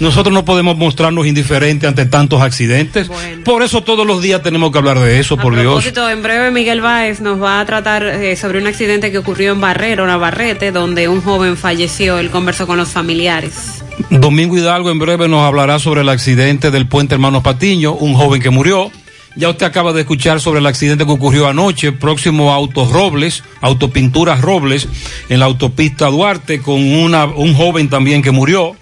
Nosotros 0.00 0.32
no 0.32 0.46
podemos 0.46 0.76
mostrarnos 0.78 1.26
indiferentes 1.26 1.86
ante 1.86 2.06
tantos 2.06 2.40
accidentes. 2.40 3.10
Por 3.44 3.62
eso 3.62 3.82
todos 3.82 4.06
los 4.06 4.22
días 4.22 4.42
tenemos 4.42 4.72
que 4.72 4.78
hablar 4.78 4.98
de 4.98 5.20
eso, 5.20 5.36
por 5.36 5.54
Dios. 5.58 5.84
en 5.86 6.22
breve 6.22 6.50
Miguel 6.50 6.80
Báez 6.80 7.20
nos 7.20 7.40
va 7.40 7.60
a 7.60 7.66
tratar 7.66 8.04
eh, 8.04 8.34
sobre 8.36 8.60
un 8.60 8.66
accidente 8.66 9.10
que 9.10 9.18
ocurrió 9.18 9.52
en 9.52 9.60
Barrero, 9.60 10.06
Navarrete, 10.06 10.72
donde 10.72 11.08
un 11.08 11.20
joven 11.20 11.56
falleció. 11.56 12.18
Él 12.18 12.30
conversó 12.30 12.66
con 12.66 12.78
los 12.78 12.88
familiares. 12.88 13.84
Domingo 14.08 14.56
Hidalgo 14.56 14.90
en 14.90 14.98
breve 14.98 15.28
nos 15.28 15.42
hablará 15.42 15.78
sobre 15.78 16.00
el 16.00 16.08
accidente 16.08 16.70
del 16.70 16.86
puente 16.86 17.14
Hermanos 17.14 17.42
Patiño, 17.42 17.92
un 17.92 18.14
joven 18.14 18.40
que 18.40 18.50
murió. 18.50 18.90
Ya 19.36 19.48
usted 19.48 19.66
acaba 19.66 19.92
de 19.92 20.00
escuchar 20.00 20.40
sobre 20.40 20.58
el 20.58 20.66
accidente 20.66 21.04
que 21.04 21.12
ocurrió 21.12 21.46
anoche, 21.46 21.92
próximo 21.92 22.50
a 22.50 22.56
Autos 22.56 22.90
Robles, 22.90 23.44
Autopinturas 23.60 24.40
Robles, 24.40 24.88
en 25.28 25.38
la 25.38 25.46
autopista 25.46 26.06
Duarte, 26.06 26.60
con 26.60 26.82
una, 26.82 27.26
un 27.26 27.54
joven 27.54 27.88
también 27.88 28.22
que 28.22 28.32
murió. 28.32 28.76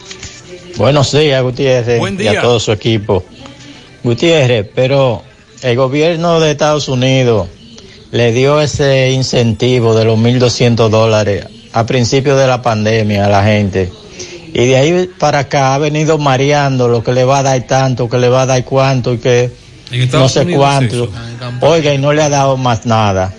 Buenos 0.79 1.11
días, 1.11 1.43
Gutiérrez, 1.43 1.99
Buen 1.99 2.21
y 2.21 2.29
a 2.29 2.41
todo 2.41 2.61
su 2.61 2.71
equipo. 2.71 3.25
Gutiérrez, 4.05 4.65
pero 4.73 5.25
el 5.61 5.77
gobierno 5.77 6.39
de 6.39 6.53
Estados 6.53 6.89
Unidos 6.89 7.49
le 8.13 8.31
dio 8.31 8.61
ese 8.61 9.11
incentivo 9.11 9.93
de 9.97 10.05
los 10.05 10.17
1.200 10.17 10.89
dólares 10.89 11.47
a 11.73 11.85
principio 11.85 12.37
de 12.37 12.47
la 12.47 12.63
pandemia 12.63 13.27
a 13.27 13.29
la 13.29 13.43
gente. 13.43 13.91
Y 14.55 14.67
de 14.67 14.77
ahí 14.77 15.11
para 15.19 15.41
acá 15.41 15.75
ha 15.75 15.79
venido 15.79 16.17
mareando 16.17 16.87
lo 16.87 17.03
que 17.03 17.13
le 17.13 17.25
va 17.25 17.41
a 17.41 17.43
dar 17.43 17.61
tanto, 17.67 18.09
que 18.09 18.19
le 18.19 18.29
va 18.29 18.43
a 18.43 18.47
dar 18.47 18.65
cuánto 18.65 19.15
y 19.15 19.19
que 19.19 19.51
no 20.13 20.29
sé 20.29 20.43
Unidos 20.43 20.61
cuánto. 20.61 21.05
es 21.05 21.11
eso. 21.11 21.67
Oiga, 21.67 21.93
y 21.93 21.99
no 21.99 22.13
le 22.13 22.23
ha 22.23 22.29
dado 22.29 22.57
más 22.57 22.87
nada. 22.87 23.35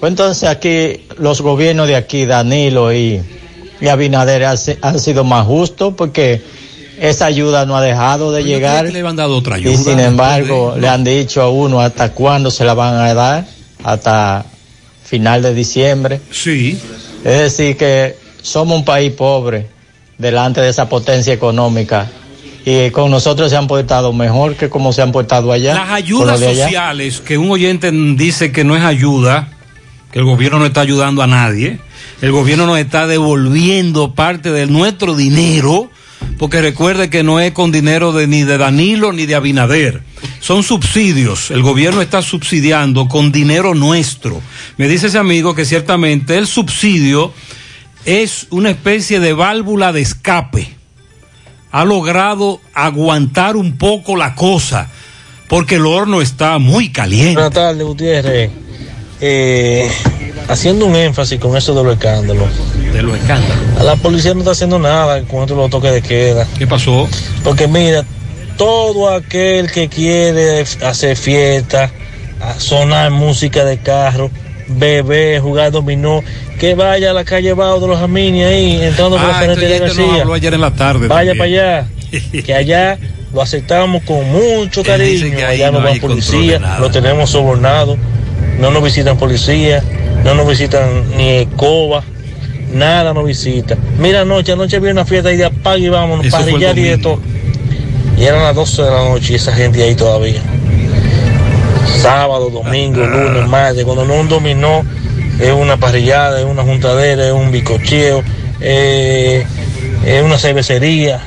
Pues 0.00 0.10
entonces 0.10 0.48
aquí 0.48 1.04
los 1.18 1.42
gobiernos 1.42 1.86
de 1.86 1.96
aquí, 1.96 2.24
Danilo 2.24 2.94
y, 2.94 3.20
y 3.78 3.88
Abinader, 3.88 4.46
han 4.46 4.98
sido 4.98 5.22
más 5.22 5.46
justos 5.46 5.92
porque 5.98 6.61
esa 6.98 7.26
ayuda 7.26 7.66
no 7.66 7.76
ha 7.76 7.82
dejado 7.82 8.32
de 8.32 8.44
llegar. 8.44 8.84
le 8.92 9.00
han 9.00 9.16
dado 9.16 9.36
otra 9.36 9.56
ayuda. 9.56 9.72
Y 9.72 9.76
sin 9.76 10.00
embargo, 10.00 10.76
le 10.78 10.88
han 10.88 11.04
dicho 11.04 11.42
a 11.42 11.48
uno 11.48 11.80
hasta 11.80 12.12
cuándo 12.12 12.50
se 12.50 12.64
la 12.64 12.74
van 12.74 12.94
a 12.94 13.14
dar, 13.14 13.46
hasta 13.82 14.44
final 15.04 15.42
de 15.42 15.54
diciembre. 15.54 16.20
Sí. 16.30 16.78
Es 17.24 17.38
decir, 17.38 17.76
que 17.76 18.16
somos 18.42 18.78
un 18.78 18.84
país 18.84 19.12
pobre 19.12 19.68
delante 20.18 20.60
de 20.60 20.68
esa 20.68 20.88
potencia 20.88 21.32
económica. 21.32 22.10
Y 22.64 22.90
con 22.90 23.10
nosotros 23.10 23.50
se 23.50 23.56
han 23.56 23.66
portado 23.66 24.12
mejor 24.12 24.54
que 24.54 24.68
como 24.68 24.92
se 24.92 25.02
han 25.02 25.10
portado 25.10 25.50
allá. 25.50 25.74
Las 25.74 25.90
ayudas 25.90 26.38
sociales, 26.38 27.20
que 27.20 27.36
un 27.36 27.50
oyente 27.50 27.90
dice 27.90 28.52
que 28.52 28.62
no 28.62 28.76
es 28.76 28.84
ayuda, 28.84 29.48
que 30.12 30.20
el 30.20 30.24
gobierno 30.24 30.60
no 30.60 30.66
está 30.66 30.82
ayudando 30.82 31.22
a 31.22 31.26
nadie, 31.26 31.80
el 32.20 32.30
gobierno 32.30 32.66
nos 32.66 32.78
está 32.78 33.08
devolviendo 33.08 34.14
parte 34.14 34.52
de 34.52 34.66
nuestro 34.66 35.16
dinero, 35.16 35.90
porque 36.42 36.60
recuerde 36.60 37.08
que 37.08 37.22
no 37.22 37.38
es 37.38 37.52
con 37.52 37.70
dinero 37.70 38.10
de, 38.10 38.26
ni 38.26 38.42
de 38.42 38.58
Danilo 38.58 39.12
ni 39.12 39.26
de 39.26 39.36
Abinader, 39.36 40.02
son 40.40 40.64
subsidios, 40.64 41.52
el 41.52 41.62
gobierno 41.62 42.02
está 42.02 42.20
subsidiando 42.20 43.06
con 43.06 43.30
dinero 43.30 43.76
nuestro. 43.76 44.42
Me 44.76 44.88
dice 44.88 45.06
ese 45.06 45.18
amigo 45.18 45.54
que 45.54 45.64
ciertamente 45.64 46.36
el 46.36 46.48
subsidio 46.48 47.32
es 48.06 48.48
una 48.50 48.70
especie 48.70 49.20
de 49.20 49.34
válvula 49.34 49.92
de 49.92 50.00
escape 50.00 50.74
ha 51.70 51.84
logrado 51.84 52.60
aguantar 52.74 53.54
un 53.54 53.78
poco 53.78 54.16
la 54.16 54.34
cosa, 54.34 54.90
porque 55.46 55.76
el 55.76 55.86
horno 55.86 56.20
está 56.20 56.58
muy 56.58 56.90
caliente. 56.90 57.34
Buenas 57.34 57.52
tardes, 57.52 57.86
Gutiérrez. 57.86 58.50
Eh, 59.20 59.88
haciendo 60.48 60.86
un 60.86 60.96
énfasis 60.96 61.38
con 61.38 61.56
eso 61.56 61.72
de 61.72 61.84
los 61.84 61.92
escándalos. 61.92 62.48
De 62.92 63.02
los 63.02 63.16
escándalos. 63.16 63.56
A 63.80 63.84
la 63.84 63.96
policía 63.96 64.34
no 64.34 64.40
está 64.40 64.52
haciendo 64.52 64.78
nada 64.78 65.22
con 65.22 65.40
esto 65.42 65.54
de 65.54 65.60
los 65.62 65.70
toques 65.70 65.92
de 65.92 66.02
queda. 66.02 66.46
¿Qué 66.58 66.66
pasó? 66.66 67.08
Porque 67.42 67.66
mira, 67.66 68.04
todo 68.56 69.08
aquel 69.08 69.70
que 69.70 69.88
quiere 69.88 70.64
hacer 70.84 71.16
fiesta, 71.16 71.90
a 72.40 72.58
sonar 72.60 73.10
música 73.10 73.64
de 73.64 73.78
carro, 73.78 74.30
beber, 74.68 75.40
jugar 75.40 75.70
dominó, 75.72 76.22
que 76.58 76.74
vaya 76.74 77.10
a 77.10 77.12
la 77.14 77.24
calle 77.24 77.52
Bao 77.54 77.80
de 77.80 77.86
los 77.88 78.00
Amini 78.00 78.42
ahí, 78.44 78.80
entrando 78.82 79.16
por 79.16 79.26
la 79.26 79.38
Ah, 79.38 79.44
este 79.44 79.46
ferretería 79.46 79.76
oyente 79.76 79.88
nos 79.88 79.96
García. 79.96 80.22
habló 80.22 80.34
ayer 80.34 80.54
en 80.54 80.60
la 80.60 80.70
tarde. 80.72 81.08
Vaya 81.08 81.30
también. 81.34 81.38
para 81.38 81.78
allá, 81.80 82.42
que 82.44 82.54
allá 82.54 82.98
lo 83.32 83.40
aceptamos 83.42 84.02
con 84.04 84.30
mucho 84.30 84.82
cariño. 84.82 85.34
que 85.36 85.44
Allá 85.44 85.70
no 85.70 85.78
no 85.80 85.86
va 85.86 85.94
de 85.94 86.00
policía, 86.00 86.76
lo 86.78 86.90
tenemos 86.90 87.30
sobornado, 87.30 87.96
no 88.58 88.70
nos 88.70 88.84
visitan 88.84 89.16
policía, 89.16 89.82
no 90.24 90.34
nos 90.34 90.46
visitan 90.46 91.16
ni 91.16 91.28
escoba, 91.38 92.04
nada 92.72 93.14
nos 93.14 93.24
visita. 93.24 93.76
Mira, 93.98 94.22
anoche, 94.22 94.52
anoche 94.52 94.78
vi 94.80 94.90
una 94.90 95.04
fiesta 95.04 95.28
ahí 95.28 95.36
de 95.36 95.44
apaga 95.44 95.78
y 95.78 95.88
vámonos, 95.88 96.26
Eso 96.26 96.36
parrillar 96.36 96.78
y 96.78 96.82
de 96.82 96.98
todo. 96.98 97.20
Y 98.16 98.24
eran 98.24 98.42
las 98.42 98.54
12 98.54 98.82
de 98.82 98.90
la 98.90 99.04
noche 99.08 99.32
y 99.32 99.36
esa 99.36 99.52
gente 99.52 99.82
ahí 99.82 99.94
todavía. 99.94 100.40
Sábado, 102.00 102.50
domingo, 102.50 103.04
lunes, 103.04 103.48
martes, 103.48 103.84
cuando 103.84 104.04
no 104.04 104.14
un 104.14 104.28
dominó, 104.28 104.82
es 105.40 105.52
una 105.52 105.76
parrillada, 105.76 106.40
es 106.40 106.46
una 106.46 106.62
juntadera, 106.62 107.26
es 107.26 107.32
un 107.32 107.50
bicocheo, 107.50 108.22
eh, 108.60 109.44
es 110.04 110.22
una 110.22 110.38
cervecería. 110.38 111.20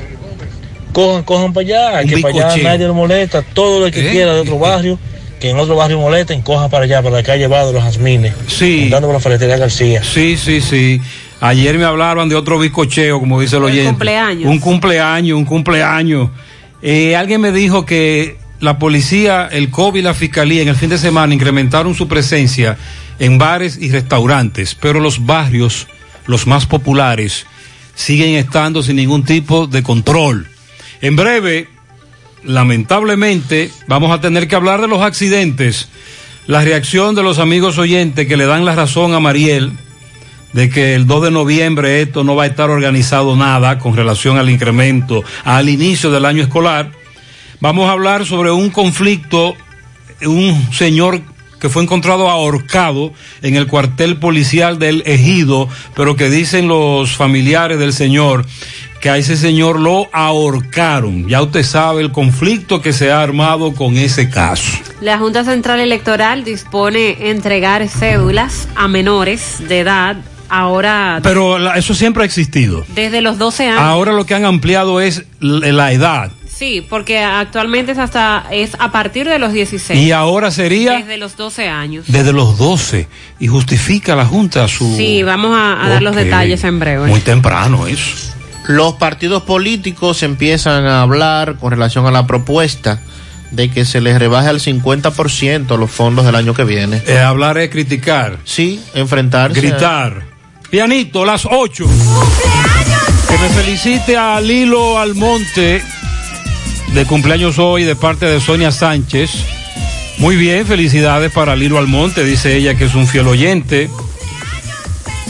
Cojan, 0.94 1.24
cojan 1.24 1.54
para 1.54 1.98
allá, 1.98 2.04
que 2.06 2.20
para 2.20 2.48
allá 2.52 2.64
nadie 2.64 2.88
lo 2.88 2.94
molesta, 2.94 3.42
todo 3.42 3.86
el 3.86 3.92
que 3.92 4.08
¿Eh? 4.08 4.12
quiera 4.12 4.34
de 4.34 4.42
otro 4.42 4.58
barrio, 4.58 4.98
que 5.40 5.50
en 5.50 5.58
otro 5.60 5.76
barrio 5.76 6.00
molesten, 6.00 6.42
coja 6.42 6.70
para 6.70 6.86
allá, 6.86 7.02
para 7.02 7.18
la 7.18 7.24
calle 7.24 7.48
Vado 7.48 7.74
los 7.74 7.84
Jazmines, 7.84 8.34
Sí. 8.48 8.90
dando 8.90 9.08
por 9.08 9.16
la 9.16 9.20
ferretería 9.20 9.58
García. 9.58 10.04
Sí, 10.04 10.38
sí, 10.38 10.62
sí. 10.62 11.02
Ayer 11.42 11.78
me 11.78 11.84
hablaban 11.86 12.30
de 12.30 12.36
otro 12.36 12.58
bizcocheo, 12.58 13.20
como 13.20 13.42
dice 13.42 13.58
el 13.58 13.64
oyente. 13.64 13.90
cumpleaños. 13.90 14.46
Un 14.50 14.60
cumpleaños, 14.60 15.38
un 15.38 15.46
cumpleaños. 15.46 16.30
Eh, 16.82 17.16
alguien 17.16 17.42
me 17.42 17.52
dijo 17.52 17.86
que 17.86 18.38
la 18.62 18.80
policía, 18.80 19.50
el 19.52 19.70
COVID 19.70 20.00
y 20.00 20.04
la 20.04 20.14
fiscalía 20.14 20.62
en 20.62 20.70
el 20.70 20.76
fin 20.76 20.90
de 20.90 20.98
semana 20.98 21.34
incrementaron 21.34 21.94
su 21.94 22.08
presencia 22.08 22.78
en 23.20 23.38
bares 23.38 23.78
y 23.80 23.92
restaurantes, 23.92 24.76
pero 24.76 25.00
los 25.00 25.26
barrios, 25.26 25.88
los 26.26 26.48
más 26.48 26.66
populares, 26.66 27.46
siguen 27.96 28.36
estando 28.36 28.82
sin 28.82 28.96
ningún 28.96 29.24
tipo 29.24 29.68
de 29.68 29.84
control. 29.84 30.48
En 31.02 31.16
breve, 31.16 31.68
lamentablemente, 32.46 33.72
vamos 33.88 34.12
a 34.12 34.22
tener 34.22 34.48
que 34.48 34.56
hablar 34.56 34.82
de 34.82 34.88
los 34.88 35.02
accidentes. 35.02 35.90
La 36.48 36.62
reacción 36.62 37.16
de 37.16 37.24
los 37.24 37.40
amigos 37.40 37.78
oyentes 37.78 38.28
que 38.28 38.38
le 38.38 38.46
dan 38.46 38.66
la 38.66 38.76
razón 38.76 39.14
a 39.14 39.20
Mariel 39.20 39.74
de 40.54 40.70
que 40.70 40.96
el 40.96 41.06
2 41.06 41.24
de 41.24 41.32
noviembre 41.32 42.02
esto 42.02 42.24
no 42.24 42.36
va 42.36 42.44
a 42.44 42.48
estar 42.48 42.70
organizado 42.70 43.36
nada 43.36 43.78
con 43.78 43.94
relación 43.94 44.38
al 44.38 44.50
incremento 44.50 45.22
al 45.44 45.68
inicio 45.68 46.12
del 46.12 46.24
año 46.24 46.44
escolar. 46.44 46.92
Vamos 47.60 47.90
a 47.90 47.92
hablar 47.92 48.26
sobre 48.26 48.52
un 48.52 48.70
conflicto, 48.70 49.54
un 50.22 50.72
señor 50.72 51.22
que 51.60 51.70
fue 51.70 51.84
encontrado 51.84 52.30
ahorcado 52.30 53.14
en 53.42 53.56
el 53.56 53.68
cuartel 53.68 54.18
policial 54.18 54.80
del 54.80 55.04
Ejido, 55.06 55.68
pero 55.96 56.16
que 56.16 56.30
dicen 56.30 56.68
los 56.68 57.16
familiares 57.16 57.80
del 57.80 57.94
señor 57.94 58.46
que 59.02 59.10
a 59.12 59.18
ese 59.18 59.38
señor 59.38 59.80
lo 59.80 60.08
ahorcaron. 60.14 61.28
Ya 61.28 61.42
usted 61.42 61.62
sabe 61.64 62.02
el 62.02 62.12
conflicto 62.12 62.82
que 62.82 62.92
se 62.92 63.12
ha 63.12 63.22
armado 63.22 63.74
con 63.74 63.98
ese 63.98 64.32
caso. 64.32 64.80
La 65.00 65.20
Junta 65.20 65.44
Central 65.44 65.80
Electoral 65.80 66.44
dispone 66.44 67.30
entregar 67.30 67.88
cédulas 67.88 68.68
a 68.76 68.88
menores 68.88 69.58
de 69.68 69.82
edad 69.82 70.18
ahora 70.50 71.20
Pero 71.24 71.74
eso 71.74 71.94
siempre 71.94 72.24
ha 72.24 72.26
existido. 72.26 72.84
desde 72.96 73.22
los 73.22 73.38
12 73.38 73.68
años. 73.68 73.82
Ahora 73.82 74.12
lo 74.14 74.26
que 74.26 74.34
han 74.34 74.46
ampliado 74.46 75.02
es 75.02 75.26
la 75.40 75.92
edad. 75.92 76.32
Sí, 76.58 76.86
porque 76.90 77.20
actualmente 77.20 77.92
es 77.92 77.98
hasta 77.98 78.46
es 78.50 78.78
a 78.80 78.90
partir 78.92 79.28
de 79.28 79.40
los 79.40 79.52
16. 79.52 80.00
Y 80.00 80.14
ahora 80.14 80.52
sería 80.52 81.00
desde 81.00 81.18
los 81.18 81.36
12 81.36 81.68
años. 81.68 82.06
desde 82.08 82.32
los 82.32 82.58
12 82.58 83.10
y 83.40 83.48
justifica 83.48 84.16
la 84.16 84.26
Junta 84.26 84.68
su... 84.70 84.96
Sí, 84.96 85.22
vamos 85.24 85.54
a, 85.58 85.86
a 85.86 85.90
dar 85.90 86.02
los 86.02 86.16
detalles 86.16 86.64
en 86.64 86.80
breve. 86.80 87.08
Muy 87.08 87.20
temprano 87.20 87.88
eso. 87.88 88.34
Los 88.68 88.94
partidos 88.94 89.44
políticos 89.44 90.24
empiezan 90.24 90.86
a 90.86 91.02
hablar 91.02 91.58
con 91.58 91.72
relación 91.72 92.06
a 92.08 92.12
la 92.12 92.26
propuesta 92.26 93.02
de 93.52 93.70
que 93.70 93.84
se 93.84 94.00
les 94.00 94.18
rebaje 94.18 94.48
al 94.48 94.60
50% 94.60 95.78
los 95.78 95.92
fondos 95.92 96.26
del 96.26 96.36
año 96.36 96.54
que 96.54 96.64
viene. 96.64 97.02
Eh, 97.06 97.20
hablar 97.20 97.58
es 97.58 97.70
criticar. 97.70 98.40
Sí, 98.46 98.82
enfrentarse. 98.94 99.60
Gritar. 99.60 100.24
Pianito, 100.70 101.26
las 101.26 101.46
8. 101.46 101.86
Que 103.30 103.38
me 103.38 103.50
felicite 103.50 104.18
a 104.18 104.40
Lilo 104.42 104.98
Almonte 105.00 105.82
de 106.94 107.06
cumpleaños 107.06 107.60
hoy 107.60 107.84
de 107.84 107.96
parte 107.96 108.26
de 108.26 108.40
Sonia 108.40 108.72
Sánchez. 108.72 109.32
Muy 110.18 110.36
bien, 110.36 110.66
felicidades 110.66 111.32
para 111.32 111.56
Lilo 111.56 111.78
Almonte, 111.78 112.24
dice 112.24 112.56
ella 112.56 112.76
que 112.76 112.86
es 112.86 112.96
un 112.96 113.08
fiel 113.08 113.28
oyente. 113.28 113.90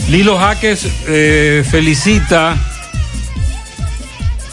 Lilo 0.08 0.38
Jaques 0.38 0.86
eh, 1.08 1.64
felicita 1.68 2.56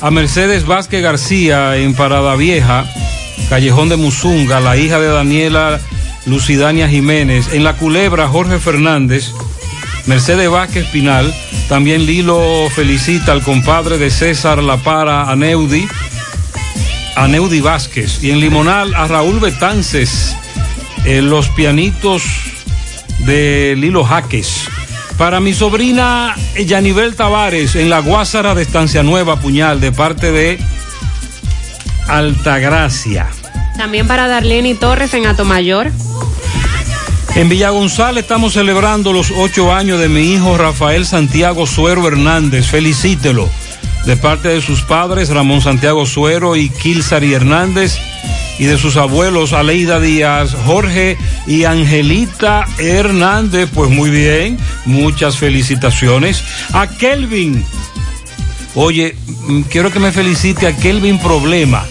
a 0.01 0.11
Mercedes 0.11 0.65
Vázquez 0.65 1.03
García 1.03 1.77
en 1.77 1.93
Parada 1.93 2.35
Vieja, 2.35 2.85
Callejón 3.49 3.89
de 3.89 3.97
Musunga, 3.97 4.59
la 4.59 4.75
hija 4.75 4.99
de 4.99 5.07
Daniela 5.07 5.79
Lucidania 6.25 6.89
Jiménez. 6.89 7.53
En 7.53 7.63
La 7.63 7.73
Culebra, 7.73 8.27
Jorge 8.27 8.59
Fernández, 8.59 9.31
Mercedes 10.05 10.49
Vázquez 10.49 10.87
Pinal. 10.87 11.33
También 11.69 12.05
Lilo 12.05 12.69
felicita 12.75 13.31
al 13.31 13.41
compadre 13.41 13.97
de 13.97 14.09
César 14.09 14.61
La 14.61 14.77
Para, 14.77 15.29
Aneudi, 15.31 15.87
Aneudi 17.15 17.61
Vázquez. 17.61 18.23
Y 18.23 18.31
en 18.31 18.39
Limonal, 18.39 18.93
a 18.95 19.07
Raúl 19.07 19.39
Betances, 19.39 20.35
en 21.05 21.29
los 21.29 21.49
pianitos 21.49 22.23
de 23.19 23.75
Lilo 23.77 24.03
Jaques. 24.03 24.67
Para 25.17 25.39
mi 25.39 25.53
sobrina 25.53 26.35
Yanivel 26.55 27.15
Tavares 27.15 27.75
en 27.75 27.89
la 27.89 27.99
Guásara 27.99 28.55
de 28.55 28.63
Estancia 28.63 29.03
Nueva, 29.03 29.39
Puñal, 29.39 29.79
de 29.79 29.91
parte 29.91 30.31
de 30.31 30.59
Altagracia. 32.07 33.27
También 33.77 34.07
para 34.07 34.27
Darlene 34.27 34.75
Torres 34.75 35.13
en 35.13 35.25
Atomayor. 35.25 35.91
En 37.35 37.49
Villa 37.49 37.69
González 37.69 38.23
estamos 38.23 38.53
celebrando 38.53 39.11
los 39.11 39.31
ocho 39.31 39.73
años 39.73 39.99
de 39.99 40.07
mi 40.07 40.33
hijo 40.33 40.57
Rafael 40.57 41.05
Santiago 41.05 41.65
Suero 41.65 42.07
Hernández. 42.07 42.67
Felicítelo. 42.67 43.49
De 44.05 44.17
parte 44.17 44.49
de 44.49 44.61
sus 44.61 44.81
padres, 44.81 45.29
Ramón 45.29 45.61
Santiago 45.61 46.05
Suero 46.05 46.55
y 46.55 46.69
Kilsari 46.69 47.33
Hernández. 47.33 47.97
Y 48.59 48.65
de 48.65 48.77
sus 48.77 48.97
abuelos, 48.97 49.53
Aleida 49.53 49.99
Díaz, 49.99 50.55
Jorge 50.65 51.17
y 51.47 51.63
Angelita 51.63 52.67
Hernández. 52.77 53.69
Pues 53.73 53.89
muy 53.89 54.09
bien, 54.09 54.57
muchas 54.85 55.37
felicitaciones. 55.37 56.43
A 56.73 56.87
Kelvin. 56.87 57.65
Oye, 58.75 59.15
mm, 59.47 59.61
quiero 59.63 59.91
que 59.91 59.99
me 59.99 60.11
felicite 60.11 60.67
a 60.67 60.75
Kelvin 60.75 61.19
Problema 61.19 61.83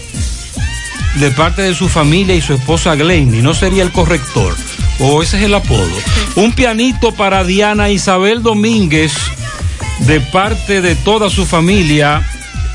de 1.15 1.31
parte 1.31 1.61
de 1.61 1.73
su 1.73 1.89
familia 1.89 2.35
y 2.35 2.41
su 2.41 2.53
esposa 2.53 2.95
Glenny. 2.95 3.41
No 3.41 3.53
sería 3.53 3.83
el 3.83 3.91
corrector. 3.91 4.55
O 4.99 5.23
ese 5.23 5.37
es 5.37 5.43
el 5.43 5.55
apodo. 5.55 5.89
Un 6.35 6.53
pianito 6.53 7.11
para 7.13 7.43
Diana 7.43 7.89
Isabel 7.89 8.41
Domínguez 8.41 9.13
de 9.99 10.19
parte 10.19 10.81
de 10.81 10.95
toda 10.95 11.29
su 11.29 11.45
familia. 11.45 12.21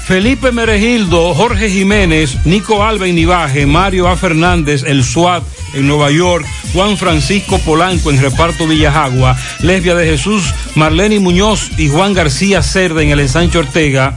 Felipe 0.07 0.53
Meregildo, 0.53 1.35
Jorge 1.35 1.69
Jiménez, 1.69 2.39
Nico 2.47 2.83
Alba 2.83 3.07
Nivaje, 3.07 3.67
Mario 3.67 4.09
A. 4.09 4.17
Fernández, 4.17 4.83
El 4.87 5.05
SWAT 5.05 5.43
en 5.75 5.87
Nueva 5.87 6.11
York, 6.11 6.47
Juan 6.73 6.97
Francisco 6.97 7.59
Polanco 7.59 8.11
en 8.11 8.21
Reparto 8.21 8.67
Villajagua, 8.67 9.37
Lesbia 9.61 9.95
de 9.95 10.07
Jesús, 10.07 10.43
Marlene 10.75 11.21
Muñoz 11.21 11.71
y 11.77 11.89
Juan 11.89 12.15
García 12.15 12.63
Cerda 12.63 13.03
en 13.03 13.11
el 13.11 13.21
Ensancho 13.21 13.59
Ortega, 13.59 14.17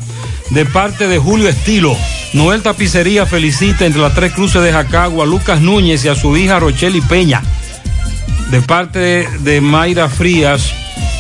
de 0.50 0.66
parte 0.66 1.08
de 1.10 1.18
Julio 1.18 1.50
Estilo. 1.50 1.98
Noel 2.32 2.62
Tapicería 2.62 3.26
felicita 3.26 3.86
entre 3.86 4.02
las 4.02 4.16
tres 4.16 4.32
cruces 4.32 4.62
de 4.62 4.72
Jacagua 4.72 5.26
Lucas 5.26 5.60
Núñez 5.60 6.06
y 6.06 6.08
a 6.08 6.16
su 6.16 6.38
hija 6.38 6.60
Rocheli 6.60 7.02
Peña. 7.02 7.42
De 8.50 8.62
parte 8.62 9.00
de, 9.00 9.28
de 9.40 9.60
Mayra 9.60 10.08
Frías 10.08 10.74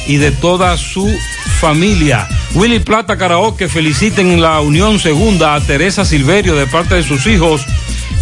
y 0.07 0.15
de 0.17 0.31
toda 0.31 0.77
su 0.77 1.13
familia. 1.61 2.27
Willy 2.55 2.79
Plata 2.79 3.17
Karaoke 3.17 3.69
feliciten 3.69 4.31
en 4.31 4.41
la 4.41 4.59
Unión 4.61 4.97
Segunda 4.97 5.53
a 5.53 5.61
Teresa 5.61 6.03
Silverio 6.03 6.55
de 6.55 6.65
parte 6.65 6.95
de 6.95 7.03
sus 7.03 7.27
hijos 7.27 7.61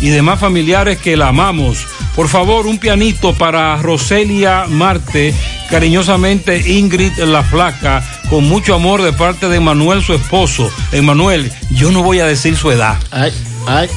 y 0.02 0.10
demás 0.10 0.42
familiares 0.42 0.98
que 0.98 1.16
la 1.16 1.30
amamos. 1.30 1.88
Por 2.18 2.28
favor, 2.28 2.68
un 2.68 2.80
pianito 2.80 3.34
para 3.34 3.78
Roselia 3.78 4.66
Marte, 4.68 5.34
cariñosamente 5.70 6.70
Ingrid 6.70 7.18
La 7.20 7.42
Flaca, 7.42 8.04
con 8.30 8.44
mucho 8.44 8.76
amor 8.76 9.04
de 9.04 9.14
parte 9.14 9.48
de 9.48 9.62
Manuel, 9.62 10.04
su 10.04 10.14
esposo. 10.14 10.70
Emanuel, 10.92 11.50
yo 11.72 11.92
no 11.92 12.04
voy 12.04 12.20
a 12.20 12.26
decir 12.26 12.58
su 12.58 12.72
edad. 12.72 12.98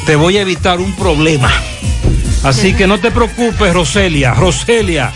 Te 0.06 0.14
voy 0.14 0.36
a 0.36 0.42
evitar 0.42 0.78
un 0.78 0.94
problema. 0.94 1.50
Así 2.44 2.74
que 2.74 2.86
no 2.86 3.00
te 3.00 3.10
preocupes, 3.10 3.74
Roselia. 3.74 4.34
Roselia, 4.34 5.12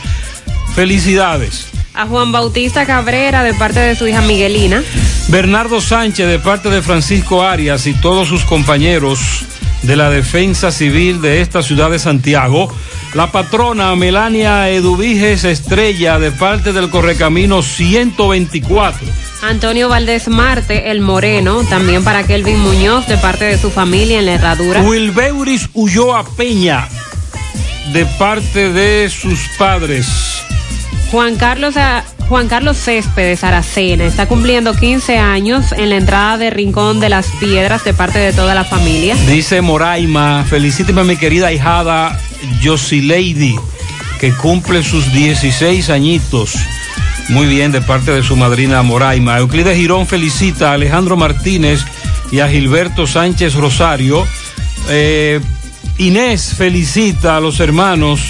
felicidades. 0.75 1.76
A 1.97 2.07
Juan 2.07 2.31
Bautista 2.31 2.85
Cabrera 2.85 3.43
de 3.43 3.55
parte 3.55 3.81
de 3.81 3.97
su 3.97 4.07
hija 4.07 4.21
Miguelina. 4.21 4.83
Bernardo 5.29 5.81
Sánchez 5.81 6.29
de 6.29 6.39
parte 6.39 6.69
de 6.69 6.83
Francisco 6.83 7.43
Arias 7.43 7.87
y 7.87 7.95
todos 7.95 8.29
sus 8.29 8.45
compañeros 8.45 9.47
de 9.83 9.97
la 9.97 10.11
Defensa 10.11 10.71
Civil 10.71 11.23
de 11.23 11.41
esta 11.41 11.63
ciudad 11.63 11.91
de 11.91 11.99
Santiago. 11.99 12.73
La 13.15 13.33
patrona 13.33 13.95
Melania 13.97 14.69
Eduviges 14.69 15.45
Estrella 15.45 16.19
de 16.19 16.33
parte 16.33 16.73
del 16.73 16.91
Correcamino 16.91 17.63
124. 17.63 19.07
Antonio 19.43 19.89
Valdés 19.89 20.29
Marte, 20.29 20.91
el 20.91 21.01
Moreno, 21.01 21.63
también 21.65 22.05
para 22.05 22.27
Kelvin 22.27 22.59
Muñoz 22.59 23.07
de 23.07 23.17
parte 23.17 23.47
de 23.47 23.59
su 23.59 23.71
familia 23.71 24.19
en 24.19 24.27
la 24.27 24.35
herradura. 24.35 24.83
Wilbeuris 24.83 25.71
Ulloa 25.73 26.27
Peña 26.37 26.89
de 27.93 28.05
parte 28.19 28.73
de 28.73 29.09
sus 29.09 29.39
padres. 29.59 30.36
Juan 31.11 31.37
Carlos, 31.37 31.77
a- 31.77 32.05
Juan 32.29 32.49
Carlos 32.49 32.77
Céspedes 32.77 33.45
Aracena 33.45 34.05
está 34.05 34.27
cumpliendo 34.27 34.75
15 34.75 35.19
años 35.19 35.73
en 35.73 35.91
la 35.91 35.97
entrada 35.97 36.37
de 36.39 36.51
Rincón 36.51 36.99
de 37.01 37.09
las 37.09 37.27
Piedras 37.39 37.85
de 37.85 37.95
parte 37.95 38.19
de 38.19 38.33
toda 38.33 38.55
la 38.55 38.65
familia. 38.65 39.15
Dice 39.29 39.61
Moraima, 39.63 40.45
felicíteme 40.49 41.03
a 41.03 41.05
mi 41.05 41.17
querida 41.17 41.53
hijada 41.53 42.19
Lady 42.91 43.55
que 44.19 44.33
cumple 44.33 44.83
sus 44.83 45.13
16 45.13 45.91
añitos. 45.91 46.55
Muy 47.29 47.47
bien, 47.47 47.71
de 47.73 47.81
parte 47.81 48.11
de 48.13 48.23
su 48.23 48.37
madrina 48.37 48.83
Moraima. 48.83 49.39
Euclides 49.39 49.77
Girón 49.77 50.07
felicita 50.07 50.71
a 50.71 50.75
Alejandro 50.75 51.17
Martínez 51.17 51.81
y 52.33 52.41
a 52.41 52.49
Gilberto 52.49 53.07
Sánchez 53.07 53.55
Rosario. 53.55 54.27
Eh, 54.89 55.41
Inés 55.99 56.55
felicita 56.57 57.37
a 57.37 57.41
los 57.41 57.61
hermanos 57.61 58.21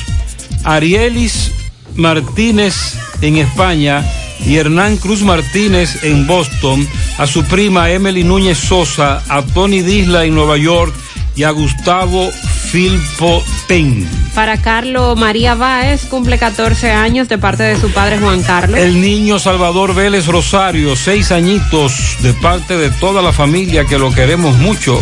Arielis 0.65 1.53
Martínez 1.97 2.95
en 3.21 3.37
España 3.37 4.05
y 4.45 4.57
Hernán 4.57 4.97
Cruz 4.97 5.23
Martínez 5.23 6.03
en 6.05 6.27
Boston, 6.27 6.87
a 7.19 7.27
su 7.27 7.45
prima 7.45 7.91
Emily 7.91 8.25
Núñez 8.25 8.59
Sosa, 8.59 9.23
a 9.29 9.43
Tony 9.43 9.83
Disla 9.83 10.25
en 10.25 10.35
Nueva 10.35 10.57
York 10.57 10.95
y 11.35 11.43
a 11.45 11.51
Gustavo 11.51 12.31
Filpo 12.71 13.43
Ten. 13.69 14.09
Para 14.35 14.61
Carlos 14.61 15.19
María 15.19 15.55
Báez 15.55 16.05
cumple 16.07 16.39
14 16.39 16.91
años 16.91 17.29
de 17.29 17.39
parte 17.39 17.63
de 17.63 17.81
su 17.81 17.91
padre 17.91 18.19
Juan 18.19 18.43
Carlos. 18.43 18.79
El 18.79 19.01
niño 19.01 19.39
Salvador 19.39 19.95
Vélez 19.95 20.27
Rosario, 20.27 20.97
seis 20.97 21.33
añitos 21.33 22.17
de 22.21 22.33
parte 22.35 22.77
de 22.77 22.91
toda 22.91 23.23
la 23.23 23.33
familia 23.33 23.85
que 23.85 23.99
lo 23.99 24.13
queremos 24.13 24.57
mucho. 24.59 25.01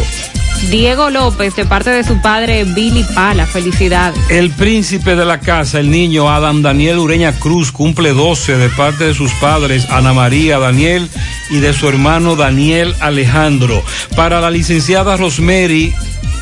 Diego 0.70 1.10
López 1.10 1.54
de 1.56 1.64
parte 1.64 1.90
de 1.90 2.04
su 2.04 2.20
padre 2.20 2.64
Billy 2.64 3.04
Pala, 3.14 3.46
felicidades. 3.46 4.18
El 4.30 4.50
príncipe 4.50 5.14
de 5.14 5.24
la 5.24 5.40
casa, 5.40 5.80
el 5.80 5.90
niño 5.90 6.30
Adam 6.30 6.62
Daniel 6.62 6.98
Ureña 6.98 7.32
Cruz, 7.32 7.70
cumple 7.72 8.12
12 8.12 8.56
de 8.56 8.68
parte 8.70 9.04
de 9.04 9.14
sus 9.14 9.32
padres 9.34 9.88
Ana 9.90 10.12
María 10.12 10.58
Daniel 10.58 11.08
y 11.50 11.58
de 11.58 11.72
su 11.72 11.88
hermano 11.88 12.36
Daniel 12.36 12.94
Alejandro. 13.00 13.82
Para 14.16 14.40
la 14.40 14.50
licenciada 14.50 15.16
Rosemary, 15.16 15.94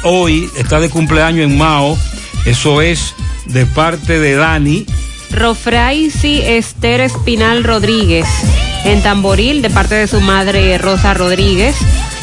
hoy 0.05 0.49
está 0.57 0.81
de 0.81 0.91
cumpleaños 0.91 1.45
en 1.45 1.59
Mao, 1.59 1.99
eso 2.45 2.81
es 2.81 3.15
de 3.47 3.67
parte 3.67 4.19
de 4.19 4.35
Dani. 4.35 4.87
Rofraisi 5.33 6.41
Esther 6.43 7.01
Espinal 7.01 7.65
Rodríguez 7.65 8.27
en 8.85 9.03
Tamboril 9.03 9.63
de 9.63 9.71
parte 9.71 9.95
de 9.95 10.07
su 10.07 10.21
madre 10.21 10.77
Rosa 10.79 11.15
Rodríguez. 11.15 11.77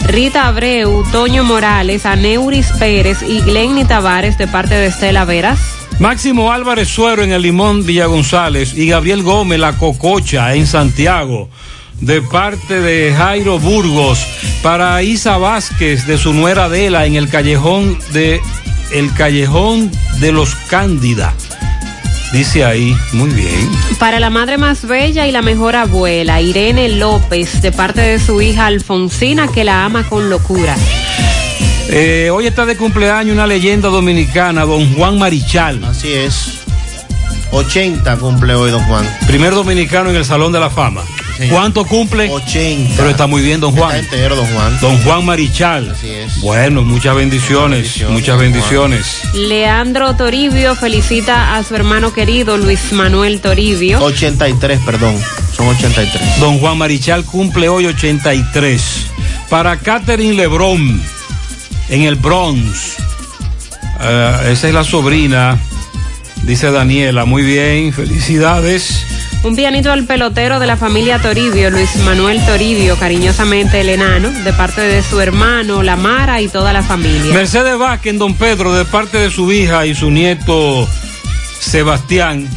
Rita 0.05 0.47
Abreu, 0.47 1.03
Toño 1.11 1.43
Morales, 1.43 2.05
Aneuris 2.05 2.71
Pérez 2.79 3.21
y 3.21 3.41
Glenny 3.41 3.85
Tavares 3.85 4.37
de 4.37 4.47
parte 4.47 4.75
de 4.75 4.87
Estela 4.87 5.25
Veras. 5.25 5.59
Máximo 5.99 6.51
Álvarez 6.51 6.87
Suero 6.87 7.23
en 7.23 7.31
el 7.31 7.41
Limón 7.41 7.85
Villa 7.85 8.05
González 8.05 8.73
y 8.73 8.87
Gabriel 8.87 9.23
Gómez 9.23 9.59
La 9.59 9.73
Cococha 9.73 10.55
en 10.55 10.65
Santiago. 10.65 11.49
De 11.99 12.21
parte 12.21 12.79
de 12.79 13.13
Jairo 13.13 13.59
Burgos 13.59 14.25
para 14.63 15.03
Isa 15.03 15.37
Vázquez 15.37 16.07
de 16.07 16.17
su 16.17 16.33
nuera 16.33 16.65
Adela 16.65 17.05
en 17.05 17.15
el 17.15 17.27
callejón 17.27 17.99
de 18.13 18.39
el 18.91 19.13
callejón 19.13 19.91
de 20.19 20.31
los 20.31 20.55
Cándida. 20.55 21.33
Dice 22.31 22.63
ahí, 22.63 22.95
muy 23.11 23.31
bien. 23.31 23.69
Para 23.97 24.19
la 24.19 24.29
madre 24.29 24.57
más 24.59 24.85
bella 24.85 25.25
y 25.25 25.31
la 25.31 25.41
mejor 25.41 25.75
abuela, 25.75 26.39
Irene 26.41 26.87
López, 26.89 27.61
de 27.61 27.71
parte 27.71 28.01
de 28.01 28.19
su 28.19 28.39
hija 28.41 28.67
Alfonsina, 28.67 29.47
que 29.47 29.63
la 29.63 29.83
ama 29.83 30.07
con 30.07 30.29
locura. 30.29 30.75
Eh, 31.89 32.29
hoy 32.31 32.45
está 32.45 32.67
de 32.67 32.77
cumpleaños 32.77 33.33
una 33.33 33.47
leyenda 33.47 33.89
dominicana, 33.89 34.63
don 34.63 34.93
Juan 34.93 35.17
Marichal. 35.17 35.83
Así 35.83 36.13
es. 36.13 36.59
80 37.51 38.17
cumple 38.17 38.53
hoy 38.53 38.69
don 38.69 38.83
Juan. 38.83 39.05
Primer 39.25 39.55
dominicano 39.55 40.11
en 40.11 40.15
el 40.15 40.25
Salón 40.25 40.51
de 40.51 40.59
la 40.59 40.69
Fama. 40.69 41.01
¿Cuánto 41.47 41.85
cumple? 41.85 42.29
80. 42.29 42.93
Pero 42.97 43.09
está 43.09 43.27
muy 43.27 43.41
bien, 43.41 43.61
don 43.61 43.71
Juan. 43.71 43.95
Está 43.95 44.15
entero, 44.15 44.35
don 44.35 44.45
Juan. 44.47 44.79
Don 44.81 44.97
Juan 45.03 45.25
Marichal. 45.25 45.91
Así 45.91 46.09
es. 46.09 46.41
Bueno, 46.41 46.83
muchas 46.83 47.15
bendiciones, 47.15 48.03
muchas 48.09 48.37
bendiciones. 48.37 49.21
Leandro 49.33 50.15
Toribio 50.15 50.75
felicita 50.75 51.55
a 51.55 51.63
su 51.63 51.75
hermano 51.75 52.13
querido 52.13 52.57
Luis 52.57 52.91
Manuel 52.91 53.39
Toribio. 53.39 54.01
83, 54.03 54.79
perdón. 54.85 55.15
Son 55.55 55.67
83. 55.67 56.39
Don 56.39 56.59
Juan 56.59 56.77
Marichal 56.77 57.23
cumple 57.23 57.69
hoy 57.69 57.85
83. 57.85 58.81
Para 59.49 59.77
Catherine 59.77 60.33
Lebrón, 60.35 61.01
en 61.89 62.01
el 62.03 62.15
Bronx. 62.15 62.97
Eh, 64.01 64.51
esa 64.51 64.67
es 64.67 64.73
la 64.73 64.83
sobrina, 64.83 65.57
dice 66.43 66.71
Daniela. 66.71 67.25
Muy 67.25 67.43
bien, 67.43 67.93
felicidades. 67.93 69.05
Un 69.41 69.55
pianito 69.55 69.91
al 69.91 70.03
pelotero 70.03 70.59
de 70.59 70.67
la 70.67 70.75
familia 70.75 71.19
Toribio, 71.19 71.69
Luis 71.69 71.95
Manuel 72.03 72.45
Toribio, 72.45 72.97
cariñosamente 72.97 73.79
el 73.79 73.89
enano, 73.89 74.29
de 74.29 74.51
parte 74.51 74.81
de 74.81 75.01
su 75.01 75.21
hermano, 75.21 75.81
la 75.81 75.95
Mara 75.95 76.41
y 76.41 76.49
toda 76.49 76.73
la 76.73 76.83
familia. 76.83 77.33
Mercedes 77.33 77.77
Vázquez 77.77 78.11
en 78.11 78.19
Don 78.19 78.33
Pedro, 78.33 78.73
de 78.73 78.83
parte 78.83 79.17
de 79.17 79.29
su 79.31 79.49
hija 79.51 79.85
y 79.85 79.95
su 79.95 80.11
nieto 80.11 80.85
Sebastián. 81.59 82.49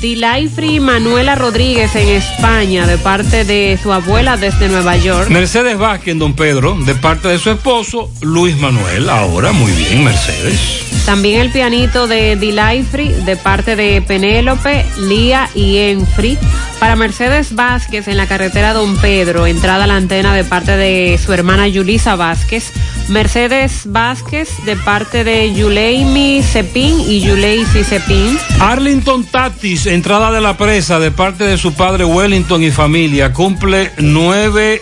Dilaifri 0.00 0.78
Manuela 0.78 1.34
Rodríguez 1.34 1.94
en 1.96 2.08
España, 2.08 2.86
de 2.86 2.98
parte 2.98 3.44
de 3.44 3.78
su 3.82 3.92
abuela 3.92 4.36
desde 4.36 4.68
Nueva 4.68 4.96
York. 4.96 5.28
Mercedes 5.28 5.76
Vázquez 5.76 6.12
en 6.12 6.18
Don 6.18 6.34
Pedro, 6.34 6.76
de 6.84 6.94
parte 6.94 7.28
de 7.28 7.38
su 7.38 7.50
esposo 7.50 8.10
Luis 8.20 8.56
Manuel. 8.56 9.08
Ahora, 9.10 9.52
muy 9.52 9.72
bien, 9.72 10.04
Mercedes. 10.04 10.84
También 11.04 11.40
el 11.40 11.50
pianito 11.50 12.06
de 12.06 12.36
Dilaifri, 12.36 13.08
de 13.08 13.36
parte 13.36 13.76
de 13.76 14.02
Penélope, 14.02 14.84
Lía 14.98 15.48
y 15.54 15.78
Enfri. 15.78 16.38
Para 16.78 16.96
Mercedes 16.96 17.54
Vázquez 17.54 18.08
en 18.08 18.18
la 18.18 18.26
carretera 18.26 18.74
Don 18.74 18.96
Pedro, 18.98 19.46
entrada 19.46 19.84
a 19.84 19.86
la 19.86 19.96
antena 19.96 20.34
de 20.34 20.44
parte 20.44 20.76
de 20.76 21.18
su 21.18 21.32
hermana 21.32 21.66
Yulisa 21.66 22.14
Vázquez. 22.14 22.72
Mercedes 23.08 23.82
Vázquez 23.86 24.48
de 24.64 24.76
parte 24.76 25.24
de 25.24 25.54
Yuleimi 25.54 26.42
Cepín 26.42 27.00
y 27.00 27.20
Yuleisi 27.20 27.84
Cepín. 27.84 28.38
Arlington 28.60 29.24
Tatis, 29.24 29.86
entrada 29.86 30.30
de 30.30 30.40
la 30.40 30.56
presa 30.56 30.98
de 30.98 31.10
parte 31.10 31.44
de 31.44 31.56
su 31.56 31.72
padre 31.74 32.04
Wellington 32.04 32.62
y 32.62 32.70
familia, 32.70 33.32
cumple 33.32 33.92
nueve 33.98 34.80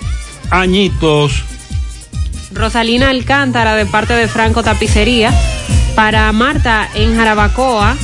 añitos. 0.51 1.45
Rosalina 2.53 3.11
Alcántara 3.11 3.77
de 3.77 3.87
parte 3.87 4.15
de 4.15 4.29
Franco 4.29 4.63
Tapicería. 4.63 5.33
Para 5.95 6.31
Marta 6.33 6.89
en 6.95 7.17
Jarabacoa, 7.17 7.97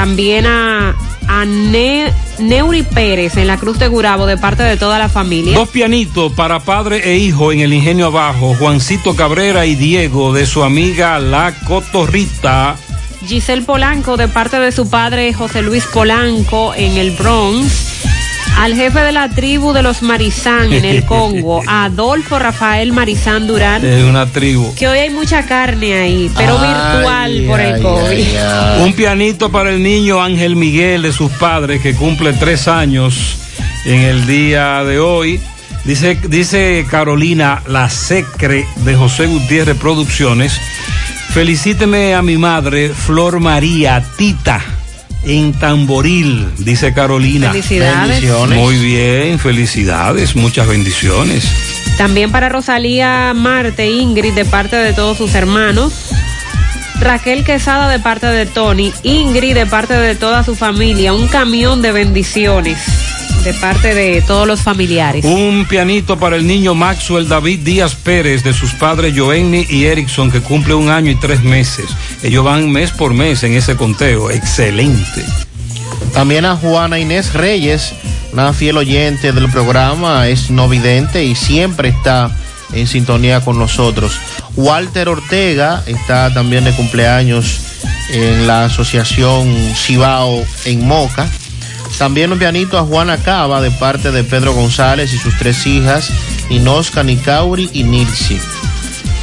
también 0.00 0.44
a 0.46 0.94
a 1.26 1.44
Ne- 1.46 2.12
Neuri 2.38 2.82
Pérez 2.82 3.36
en 3.38 3.46
la 3.46 3.56
Cruz 3.56 3.78
de 3.78 3.88
Gurabo 3.88 4.26
de 4.26 4.36
parte 4.36 4.62
de 4.62 4.76
toda 4.76 4.98
la 4.98 5.08
familia. 5.08 5.56
Dos 5.56 5.70
pianitos 5.70 6.32
para 6.34 6.60
padre 6.60 7.00
e 7.10 7.16
hijo 7.16 7.50
en 7.50 7.60
el 7.60 7.72
Ingenio 7.72 8.08
Abajo, 8.08 8.54
Juancito 8.58 9.16
Cabrera 9.16 9.64
y 9.64 9.74
Diego 9.74 10.34
de 10.34 10.44
su 10.44 10.62
amiga 10.62 11.18
La 11.18 11.54
Cotorrita. 11.66 12.76
Giselle 13.26 13.62
Polanco 13.62 14.18
de 14.18 14.28
parte 14.28 14.60
de 14.60 14.70
su 14.70 14.88
padre 14.90 15.32
José 15.32 15.62
Luis 15.62 15.84
Polanco 15.86 16.74
en 16.74 16.98
el 16.98 17.12
Bronx. 17.12 18.04
Al 18.56 18.74
jefe 18.74 19.00
de 19.00 19.12
la 19.12 19.28
tribu 19.28 19.72
de 19.72 19.82
los 19.82 20.02
Marizán 20.02 20.72
en 20.72 20.84
el 20.84 21.04
Congo, 21.04 21.62
Adolfo 21.66 22.38
Rafael 22.38 22.92
Marizán 22.92 23.46
Durán. 23.46 23.84
Es 23.84 24.02
una 24.02 24.26
tribu. 24.26 24.74
Que 24.74 24.88
hoy 24.88 24.98
hay 24.98 25.10
mucha 25.10 25.46
carne 25.46 25.94
ahí, 25.94 26.30
pero 26.36 26.58
Ay, 26.58 26.68
virtual 26.68 27.44
por 27.46 27.60
el 27.60 27.74
ay, 27.74 27.82
COVID. 27.82 28.84
Un 28.84 28.92
pianito 28.94 29.50
para 29.50 29.70
el 29.70 29.82
niño 29.82 30.22
Ángel 30.22 30.56
Miguel 30.56 31.02
de 31.02 31.12
sus 31.12 31.30
padres 31.32 31.82
que 31.82 31.94
cumple 31.94 32.32
tres 32.32 32.66
años 32.66 33.38
en 33.84 34.00
el 34.00 34.26
día 34.26 34.82
de 34.84 34.98
hoy. 34.98 35.40
Dice, 35.84 36.18
dice 36.28 36.84
Carolina, 36.90 37.62
la 37.68 37.88
secre 37.88 38.66
de 38.76 38.96
José 38.96 39.26
Gutiérrez 39.26 39.76
Producciones. 39.76 40.60
Felicíteme 41.30 42.14
a 42.14 42.22
mi 42.22 42.38
madre, 42.38 42.88
Flor 42.88 43.38
María 43.40 44.02
Tita, 44.16 44.60
en 45.26 45.52
Tamboril, 45.52 46.48
dice 46.58 46.94
Carolina. 46.94 47.50
Felicidades. 47.50 48.08
Bendiciones. 48.08 48.58
Muy 48.58 48.78
bien, 48.78 49.38
felicidades, 49.38 50.36
muchas 50.36 50.68
bendiciones. 50.68 51.44
También 51.98 52.30
para 52.30 52.48
Rosalía 52.48 53.32
Marte 53.34 53.90
Ingrid 53.90 54.34
de 54.34 54.44
parte 54.44 54.76
de 54.76 54.92
todos 54.92 55.18
sus 55.18 55.34
hermanos. 55.34 56.10
Raquel 57.00 57.44
Quesada 57.44 57.90
de 57.90 57.98
parte 57.98 58.26
de 58.26 58.46
Tony. 58.46 58.92
Ingrid 59.02 59.54
de 59.54 59.66
parte 59.66 59.94
de 59.94 60.14
toda 60.14 60.44
su 60.44 60.54
familia. 60.54 61.12
Un 61.12 61.26
camión 61.26 61.82
de 61.82 61.92
bendiciones 61.92 63.05
de 63.46 63.54
parte 63.54 63.94
de 63.94 64.22
todos 64.22 64.44
los 64.44 64.60
familiares. 64.60 65.24
Un 65.24 65.66
pianito 65.68 66.18
para 66.18 66.34
el 66.34 66.48
niño 66.48 66.74
Maxwell 66.74 67.28
David 67.28 67.60
Díaz 67.60 67.94
Pérez 67.94 68.42
de 68.42 68.52
sus 68.52 68.72
padres 68.72 69.14
Joenny 69.16 69.64
y 69.70 69.84
Erickson 69.84 70.32
que 70.32 70.40
cumple 70.40 70.74
un 70.74 70.90
año 70.90 71.12
y 71.12 71.14
tres 71.14 71.44
meses. 71.44 71.86
Ellos 72.24 72.44
van 72.44 72.68
mes 72.72 72.90
por 72.90 73.14
mes 73.14 73.44
en 73.44 73.52
ese 73.52 73.76
conteo. 73.76 74.32
Excelente. 74.32 75.24
También 76.12 76.44
a 76.44 76.56
Juana 76.56 76.98
Inés 76.98 77.34
Reyes, 77.34 77.92
una 78.32 78.52
fiel 78.52 78.78
oyente 78.78 79.30
del 79.30 79.48
programa, 79.48 80.26
es 80.26 80.50
no 80.50 80.68
vidente 80.68 81.22
y 81.22 81.36
siempre 81.36 81.90
está 81.90 82.36
en 82.72 82.88
sintonía 82.88 83.42
con 83.42 83.60
nosotros. 83.60 84.18
Walter 84.56 85.08
Ortega 85.08 85.84
está 85.86 86.34
también 86.34 86.64
de 86.64 86.72
cumpleaños 86.72 87.60
en 88.10 88.48
la 88.48 88.64
Asociación 88.64 89.54
Cibao 89.76 90.44
en 90.64 90.84
Moca. 90.84 91.30
También 91.98 92.32
un 92.32 92.38
pianito 92.38 92.78
a 92.78 92.82
Juana 92.82 93.16
Cava 93.16 93.60
de 93.60 93.70
parte 93.70 94.10
de 94.10 94.22
Pedro 94.24 94.52
González 94.52 95.12
y 95.14 95.18
sus 95.18 95.36
tres 95.38 95.66
hijas, 95.66 96.10
Inosca, 96.50 97.02
Nicauri 97.02 97.70
y 97.72 97.84
Nilsi. 97.84 98.38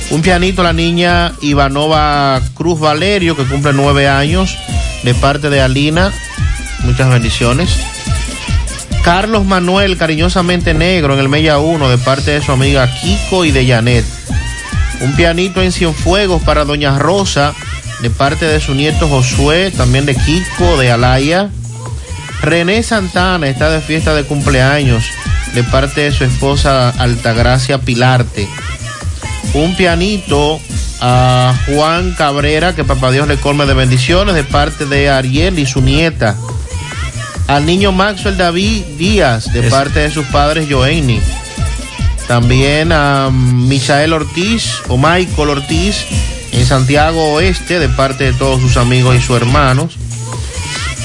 Un 0.09 0.21
pianito 0.21 0.61
a 0.61 0.65
la 0.65 0.73
niña 0.73 1.33
Ivanova 1.41 2.41
Cruz 2.53 2.79
Valerio, 2.79 3.35
que 3.35 3.45
cumple 3.45 3.73
nueve 3.73 4.07
años, 4.07 4.57
de 5.03 5.13
parte 5.15 5.49
de 5.49 5.61
Alina. 5.61 6.11
Muchas 6.83 7.09
bendiciones. 7.09 7.69
Carlos 9.03 9.45
Manuel, 9.45 9.97
cariñosamente 9.97 10.73
negro, 10.73 11.13
en 11.13 11.19
el 11.19 11.29
Mella 11.29 11.59
1, 11.59 11.89
de 11.89 11.97
parte 11.97 12.31
de 12.31 12.41
su 12.41 12.51
amiga 12.51 12.89
Kiko 13.01 13.43
y 13.43 13.51
de 13.51 13.67
Janet. 13.67 14.05
Un 15.01 15.15
pianito 15.15 15.61
en 15.61 15.71
Cienfuegos 15.71 16.41
para 16.43 16.63
Doña 16.63 16.97
Rosa, 16.97 17.53
de 18.01 18.09
parte 18.09 18.45
de 18.45 18.61
su 18.61 18.73
nieto 18.73 19.09
Josué, 19.09 19.71
también 19.71 20.05
de 20.05 20.15
Kiko, 20.15 20.77
de 20.77 20.91
Alaya. 20.91 21.49
René 22.43 22.83
Santana 22.83 23.47
está 23.47 23.69
de 23.69 23.79
fiesta 23.79 24.13
de 24.13 24.25
cumpleaños, 24.25 25.05
de 25.53 25.63
parte 25.63 26.01
de 26.01 26.11
su 26.11 26.25
esposa 26.25 26.89
Altagracia 26.89 27.77
Pilarte. 27.77 28.49
Un 29.53 29.77
pianito 29.77 30.59
a 30.99 31.55
Juan 31.65 32.11
Cabrera, 32.11 32.75
que 32.75 32.83
papá 32.83 33.11
Dios 33.11 33.29
le 33.29 33.37
colme 33.37 33.65
de 33.65 33.73
bendiciones, 33.73 34.35
de 34.35 34.43
parte 34.43 34.85
de 34.85 35.09
Ariel 35.09 35.57
y 35.57 35.65
su 35.65 35.79
nieta. 35.79 36.35
Al 37.47 37.65
niño 37.65 37.93
Maxwell 37.93 38.35
David 38.35 38.83
Díaz, 38.97 39.53
de 39.53 39.63
parte 39.63 40.01
de 40.01 40.11
sus 40.11 40.25
padres 40.25 40.67
Joenny. 40.69 41.21
También 42.27 42.91
a 42.91 43.29
Misael 43.31 44.11
Ortiz 44.11 44.81
o 44.89 44.97
Michael 44.97 45.49
Ortiz 45.49 46.05
en 46.51 46.65
Santiago 46.65 47.35
Oeste, 47.35 47.79
de 47.79 47.87
parte 47.87 48.25
de 48.25 48.33
todos 48.33 48.59
sus 48.59 48.75
amigos 48.75 49.15
y 49.15 49.21
sus 49.21 49.37
hermanos. 49.37 49.97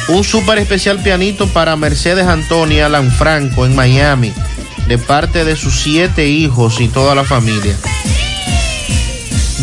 Un 0.08 0.24
súper 0.24 0.58
especial 0.58 0.98
pianito 1.00 1.46
para 1.48 1.76
Mercedes 1.76 2.26
Antonia 2.26 2.88
Lanfranco 2.88 3.66
en 3.66 3.76
Miami, 3.76 4.32
de 4.86 4.96
parte 4.96 5.44
de 5.44 5.54
sus 5.54 5.82
siete 5.82 6.28
hijos 6.28 6.80
y 6.80 6.88
toda 6.88 7.14
la 7.14 7.24
familia. 7.24 7.76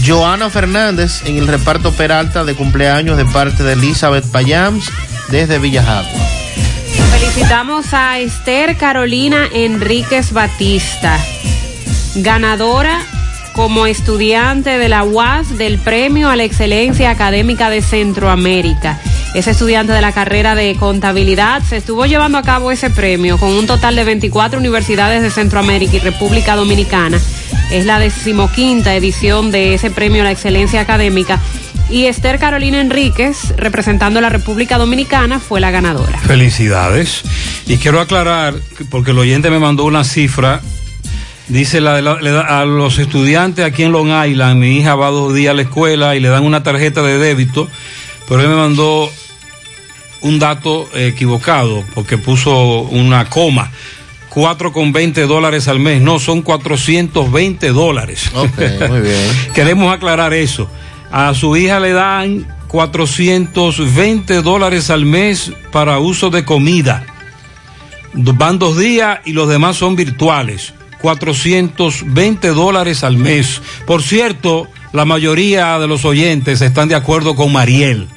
Joana 0.05 0.51
Fernández 0.51 1.23
en 1.25 1.37
el 1.37 1.47
reparto 1.47 1.91
Peralta 1.91 2.43
de 2.43 2.53
cumpleaños 2.53 3.17
de 3.17 3.25
parte 3.25 3.63
de 3.63 3.73
Elizabeth 3.73 4.25
Payams 4.29 4.91
desde 5.29 5.57
Villajagua. 5.57 6.21
Felicitamos 7.11 7.93
a 7.93 8.19
Esther 8.19 8.77
Carolina 8.77 9.47
Enríquez 9.51 10.31
Batista, 10.31 11.17
ganadora 12.15 13.01
como 13.53 13.87
estudiante 13.87 14.77
de 14.77 14.89
la 14.89 15.03
UAS 15.03 15.57
del 15.57 15.79
Premio 15.79 16.29
a 16.29 16.35
la 16.35 16.43
Excelencia 16.43 17.09
Académica 17.09 17.71
de 17.71 17.81
Centroamérica. 17.81 18.99
Es 19.35 19.47
estudiante 19.47 19.91
de 19.91 19.99
la 19.99 20.13
carrera 20.13 20.55
de 20.55 20.77
contabilidad. 20.77 21.61
Se 21.61 21.75
estuvo 21.75 22.05
llevando 22.05 22.37
a 22.37 22.41
cabo 22.41 22.71
ese 22.71 22.89
premio 22.89 23.37
con 23.37 23.49
un 23.49 23.67
total 23.67 23.97
de 23.97 24.05
24 24.05 24.57
universidades 24.57 25.21
de 25.21 25.29
Centroamérica 25.29 25.97
y 25.97 25.99
República 25.99 26.55
Dominicana. 26.55 27.19
Es 27.69 27.85
la 27.85 27.99
decimoquinta 27.99 28.95
edición 28.95 29.51
de 29.51 29.73
ese 29.73 29.91
premio 29.91 30.21
a 30.21 30.23
la 30.23 30.31
excelencia 30.31 30.79
académica. 30.79 31.41
Y 31.89 32.05
Esther 32.05 32.39
Carolina 32.39 32.79
Enríquez, 32.79 33.53
representando 33.57 34.19
a 34.19 34.21
la 34.21 34.29
República 34.29 34.77
Dominicana, 34.77 35.41
fue 35.41 35.59
la 35.59 35.69
ganadora. 35.69 36.17
Felicidades. 36.19 37.23
Y 37.67 37.75
quiero 37.75 37.99
aclarar, 37.99 38.53
porque 38.89 39.11
el 39.11 39.19
oyente 39.19 39.49
me 39.49 39.59
mandó 39.59 39.83
una 39.83 40.05
cifra. 40.05 40.61
Dice 41.49 41.79
a 41.79 42.63
los 42.63 42.99
estudiantes 42.99 43.65
aquí 43.65 43.83
en 43.83 43.91
Long 43.91 44.11
Island, 44.27 44.61
mi 44.61 44.77
hija 44.77 44.95
va 44.95 45.09
dos 45.09 45.33
días 45.33 45.51
a 45.51 45.55
la 45.55 45.63
escuela 45.63 46.15
y 46.15 46.21
le 46.21 46.29
dan 46.29 46.45
una 46.45 46.63
tarjeta 46.63 47.01
de 47.01 47.19
débito, 47.19 47.67
pero 48.29 48.41
él 48.41 48.47
me 48.47 48.55
mandó 48.55 49.11
un 50.25 50.39
dato 50.39 50.89
equivocado 50.95 51.83
porque 51.93 52.17
puso 52.17 52.81
una 52.81 53.25
coma. 53.29 53.71
4 54.29 54.73
con 54.73 54.91
20 54.91 55.27
dólares 55.27 55.67
al 55.67 55.79
mes, 55.79 56.01
no, 56.01 56.19
son 56.19 56.41
420 56.41 57.69
dólares. 57.69 58.31
Ok, 58.33 58.89
muy 58.89 59.01
bien. 59.01 59.21
Queremos 59.53 59.93
aclarar 59.93 60.33
eso. 60.33 60.67
A 61.11 61.33
su 61.35 61.55
hija 61.55 61.79
le 61.79 61.93
dan 61.93 62.45
420 62.67 64.41
dólares 64.41 64.89
al 64.89 65.05
mes 65.05 65.53
para 65.71 65.99
uso 65.99 66.31
de 66.31 66.43
comida. 66.43 67.05
Van 68.13 68.59
dos 68.59 68.77
días 68.77 69.19
y 69.25 69.33
los 69.33 69.47
demás 69.47 69.77
son 69.77 69.95
virtuales. 69.95 70.73
420 71.01 72.47
dólares 72.49 73.03
al 73.03 73.17
mes. 73.17 73.61
Por 73.85 74.01
cierto, 74.01 74.67
la 74.91 75.05
mayoría 75.05 75.77
de 75.77 75.87
los 75.87 76.03
oyentes 76.03 76.61
están 76.61 76.89
de 76.89 76.95
acuerdo 76.95 77.35
con 77.35 77.53
Mariel. 77.53 78.09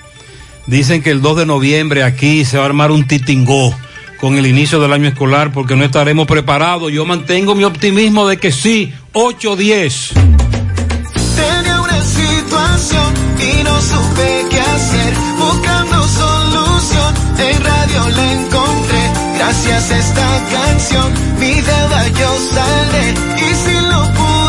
Dicen 0.69 1.03
que 1.03 1.11
el 1.11 1.23
2 1.23 1.39
de 1.39 1.47
noviembre 1.47 2.03
aquí 2.03 2.45
se 2.45 2.59
va 2.59 2.65
a 2.65 2.67
armar 2.67 2.91
un 2.91 3.07
titingó 3.07 3.75
con 4.21 4.37
el 4.37 4.47
inicio 4.47 4.79
del 4.79 4.93
año 4.93 5.09
escolar 5.09 5.51
porque 5.51 5.75
no 5.75 5.83
estaremos 5.83 6.27
preparados. 6.27 6.93
Yo 6.93 7.07
mantengo 7.07 7.55
mi 7.55 7.65
optimismo 7.65 8.29
de 8.29 8.37
que 8.37 8.53
sí, 8.53 8.93
8-10. 9.15 10.13
Tenía 10.13 11.81
una 11.81 12.03
situación 12.05 13.15
y 13.39 13.63
no 13.65 13.81
supe 13.81 14.47
qué 14.51 14.61
hacer. 14.61 15.15
Buscando 15.39 16.07
solución, 16.07 17.15
en 17.39 17.65
radio 17.65 18.09
la 18.15 18.33
encontré. 18.33 19.11
Gracias 19.39 19.91
a 19.91 19.99
esta 19.99 20.49
canción, 20.53 21.13
mi 21.41 21.55
deuda 21.55 22.09
yo 22.09 22.39
saldré. 22.53 23.15
Y 23.39 23.55
si 23.55 23.87
lo 23.87 24.03
pude 24.13 24.48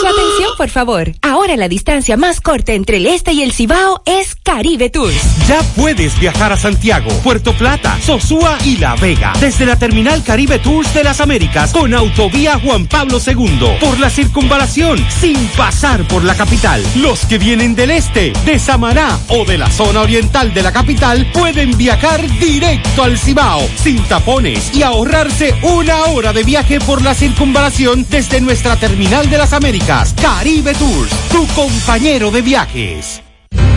Su 0.00 0.06
atención, 0.06 0.50
por 0.56 0.68
favor. 0.68 1.12
Ahora 1.22 1.56
la 1.56 1.68
distancia 1.68 2.16
más 2.16 2.40
corta 2.40 2.72
entre 2.72 2.96
el 2.96 3.06
este 3.06 3.32
y 3.32 3.42
el 3.42 3.52
Cibao 3.52 4.02
es 4.04 4.34
Caribe 4.34 4.90
Tours. 4.90 5.14
Ya 5.46 5.62
puedes 5.76 6.18
viajar 6.18 6.52
a 6.52 6.56
Santiago, 6.56 7.10
Puerto 7.22 7.52
Plata, 7.52 7.96
Sosúa 8.04 8.58
y 8.64 8.78
La 8.78 8.96
Vega 8.96 9.32
desde 9.40 9.66
la 9.66 9.78
terminal 9.78 10.24
Caribe 10.24 10.58
Tours 10.58 10.92
de 10.94 11.04
las 11.04 11.20
Américas 11.20 11.72
con 11.72 11.94
autovía 11.94 12.58
Juan 12.58 12.86
Pablo 12.86 13.18
II 13.24 13.76
por 13.80 14.00
la 14.00 14.10
circunvalación 14.10 14.98
sin 15.20 15.36
pasar 15.56 16.06
por 16.08 16.24
la 16.24 16.34
capital. 16.34 16.82
Los 16.96 17.24
que 17.26 17.38
vienen 17.38 17.74
del 17.74 17.92
este, 17.92 18.32
de 18.44 18.58
Samaná 18.58 19.18
o 19.28 19.44
de 19.44 19.58
la 19.58 19.70
zona 19.70 20.00
oriental 20.00 20.52
de 20.52 20.62
la 20.62 20.72
capital 20.72 21.30
pueden 21.32 21.76
viajar 21.76 22.20
directo 22.38 23.04
al 23.04 23.18
Cibao 23.18 23.68
sin 23.76 24.02
tapones 24.04 24.74
y 24.74 24.82
ahorrarse 24.88 25.54
una 25.62 26.04
hora 26.06 26.32
de 26.32 26.42
viaje 26.42 26.80
por 26.80 27.02
la 27.02 27.14
circunvalación 27.14 28.06
desde 28.08 28.40
nuestra 28.40 28.76
terminal 28.76 29.28
de 29.28 29.38
las 29.38 29.52
Américas. 29.52 30.14
Caribe 30.20 30.72
Tours, 30.74 31.10
tu 31.30 31.46
compañero 31.48 32.30
de 32.30 32.42
viajes. 32.42 33.22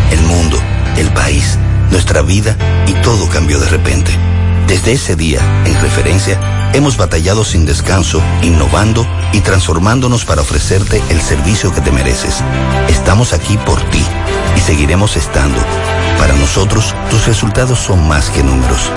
El 0.09 0.21
mundo, 0.21 0.57
el 0.97 1.09
país, 1.11 1.57
nuestra 1.91 2.21
vida 2.21 2.57
y 2.87 2.93
todo 3.03 3.27
cambió 3.29 3.59
de 3.59 3.67
repente. 3.67 4.11
Desde 4.67 4.93
ese 4.93 5.17
día, 5.17 5.41
en 5.65 5.79
referencia, 5.81 6.39
hemos 6.73 6.95
batallado 6.95 7.43
sin 7.43 7.65
descanso, 7.65 8.21
innovando 8.41 9.05
y 9.33 9.41
transformándonos 9.41 10.23
para 10.23 10.41
ofrecerte 10.41 11.01
el 11.09 11.19
servicio 11.19 11.73
que 11.73 11.81
te 11.81 11.91
mereces. 11.91 12.41
Estamos 12.87 13.33
aquí 13.33 13.57
por 13.65 13.81
ti 13.89 14.03
y 14.55 14.61
seguiremos 14.61 15.17
estando. 15.17 15.59
Para 16.17 16.33
nosotros, 16.35 16.95
tus 17.09 17.27
resultados 17.27 17.79
son 17.79 18.07
más 18.07 18.29
que 18.29 18.43
números. 18.43 18.89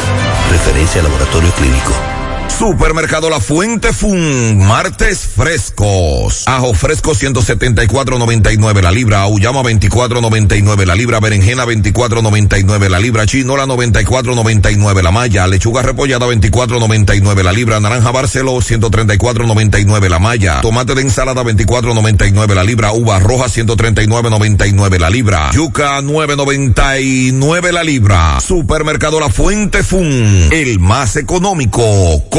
Referencia 0.50 1.02
Laboratorio 1.02 1.52
Clínico. 1.52 2.13
Supermercado 2.58 3.28
La 3.30 3.40
Fuente 3.40 3.92
Fun, 3.92 4.58
martes 4.58 5.18
frescos. 5.34 6.44
Ajo 6.46 6.72
fresco 6.72 7.12
174.99 7.12 8.80
la 8.80 8.92
libra, 8.92 9.22
auyama 9.22 9.60
24.99 9.62 10.86
la 10.86 10.94
libra, 10.94 11.18
berenjena 11.18 11.64
24.99 11.64 12.88
la 12.88 13.00
libra, 13.00 13.26
chinola 13.26 13.66
94.99 13.66 15.02
la 15.02 15.10
malla, 15.10 15.48
lechuga 15.48 15.82
repollada 15.82 16.26
24.99 16.26 17.42
la 17.42 17.52
libra, 17.52 17.80
naranja 17.80 18.12
barcelo 18.12 18.52
134.99 18.52 20.08
la 20.08 20.18
malla, 20.20 20.60
tomate 20.60 20.94
de 20.94 21.02
ensalada 21.02 21.42
24.99 21.42 22.54
la 22.54 22.62
libra, 22.62 22.92
uva 22.92 23.18
roja 23.18 23.46
139.99 23.46 24.98
la 25.00 25.10
libra, 25.10 25.50
yuca 25.52 26.00
9.99 26.00 27.72
la 27.72 27.82
libra. 27.82 28.40
Supermercado 28.40 29.18
La 29.18 29.28
Fuente 29.28 29.82
Fun, 29.82 30.48
el 30.52 30.78
más 30.78 31.16
económico. 31.16 31.82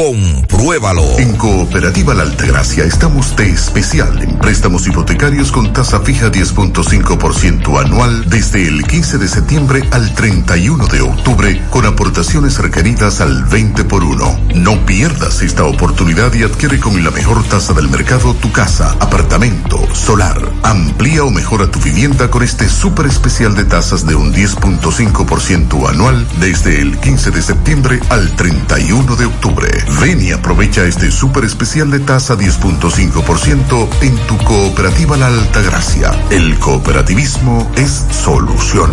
Compruébalo. 0.06 1.18
En 1.18 1.36
Cooperativa 1.36 2.14
La 2.14 2.22
Altagracia 2.22 2.84
estamos 2.84 3.34
de 3.34 3.50
especial 3.50 4.22
en 4.22 4.38
préstamos 4.38 4.86
hipotecarios 4.86 5.50
con 5.50 5.72
tasa 5.72 5.98
fija 5.98 6.30
10.5% 6.30 7.84
anual 7.84 8.30
desde 8.30 8.68
el 8.68 8.86
15 8.86 9.18
de 9.18 9.26
septiembre 9.26 9.82
al 9.90 10.14
31 10.14 10.86
de 10.86 11.00
octubre 11.00 11.60
con 11.70 11.86
aportaciones 11.86 12.58
requeridas 12.58 13.20
al 13.20 13.46
20 13.46 13.82
por 13.82 14.04
1. 14.04 14.40
No 14.54 14.86
pierdas 14.86 15.42
esta 15.42 15.64
oportunidad 15.64 16.32
y 16.34 16.44
adquiere 16.44 16.78
con 16.78 17.02
la 17.02 17.10
mejor 17.10 17.42
tasa 17.42 17.72
del 17.72 17.88
mercado 17.88 18.32
tu 18.34 18.52
casa, 18.52 18.94
apartamento, 19.00 19.92
solar. 19.92 20.40
Amplía 20.62 21.24
o 21.24 21.32
mejora 21.32 21.68
tu 21.68 21.80
vivienda 21.80 22.30
con 22.30 22.44
este 22.44 22.68
súper 22.68 23.06
especial 23.06 23.56
de 23.56 23.64
tasas 23.64 24.06
de 24.06 24.14
un 24.14 24.32
10.5% 24.32 25.88
anual 25.88 26.24
desde 26.38 26.80
el 26.80 26.96
15 26.98 27.32
de 27.32 27.42
septiembre 27.42 27.98
al 28.08 28.36
31 28.36 29.16
de 29.16 29.26
octubre. 29.26 29.68
Ven 30.00 30.20
y 30.20 30.32
aprovecha 30.32 30.84
este 30.84 31.10
súper 31.10 31.44
especial 31.44 31.90
de 31.90 32.00
tasa 32.00 32.36
10.5% 32.36 33.88
en 34.02 34.16
tu 34.26 34.36
cooperativa 34.38 35.16
La 35.16 35.28
Altagracia. 35.28 36.12
El 36.30 36.58
cooperativismo 36.58 37.70
es 37.76 38.04
solución. 38.10 38.92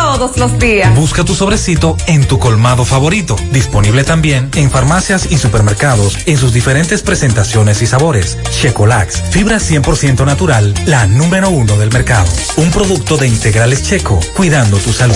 todos 0.00 0.38
los 0.38 0.58
días. 0.58 0.94
Busca 0.96 1.24
tu 1.24 1.34
sobrecito 1.34 1.96
en 2.06 2.26
tu 2.26 2.38
colmado 2.38 2.84
favorito. 2.84 3.36
Disponible 3.52 4.02
también 4.02 4.48
en 4.54 4.70
farmacias 4.70 5.30
y 5.30 5.36
supermercados 5.36 6.18
en 6.26 6.38
sus 6.38 6.54
diferentes 6.54 7.02
presentaciones 7.02 7.82
y 7.82 7.86
sabores. 7.86 8.38
Checolax, 8.50 9.22
fibra 9.30 9.58
100% 9.58 10.24
natural, 10.24 10.74
la 10.86 11.06
número 11.06 11.50
uno 11.50 11.76
del 11.76 11.90
mercado. 11.92 12.30
Un 12.56 12.70
producto 12.70 13.18
de 13.18 13.28
integrales 13.28 13.82
checo, 13.82 14.18
cuidando 14.34 14.78
tu 14.78 14.92
salud. 14.92 15.14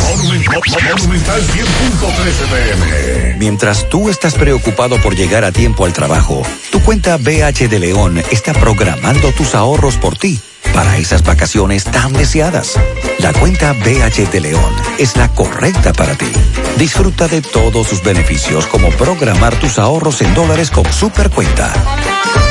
Mientras 3.39 3.89
tú 3.89 4.11
estás 4.11 4.35
preocupado 4.35 5.01
por 5.01 5.17
llegar 5.17 5.45
a 5.45 5.53
tiempo 5.53 5.87
al 5.87 5.95
trabajo, 5.95 6.43
tu 6.71 6.81
cuenta 6.83 7.17
BH 7.17 7.69
de 7.69 7.79
León 7.79 8.23
está 8.31 8.53
programando 8.53 9.33
tus 9.33 9.55
ahorros 9.55 9.97
por 9.97 10.19
ti 10.19 10.41
para 10.75 10.99
esas 10.99 11.23
vacaciones 11.23 11.85
tan 11.85 12.13
deseadas. 12.13 12.75
La 13.21 13.33
cuenta 13.33 13.73
BH 13.73 14.31
de 14.31 14.41
León 14.41 14.75
es 14.99 15.17
la 15.17 15.29
correcta 15.29 15.93
para 15.93 16.15
ti. 16.17 16.31
Disfruta 16.77 17.29
de 17.29 17.41
todos 17.41 17.87
sus 17.87 18.03
beneficios 18.03 18.67
como 18.67 18.91
programar 18.91 19.55
tus 19.59 19.79
ahorros 19.79 20.21
en 20.21 20.35
dólares 20.35 20.71
con 20.71 20.85
Supercuenta. 20.93 21.73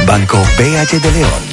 Banco 0.08 0.38
BH 0.58 1.00
de 1.00 1.12
León. 1.12 1.53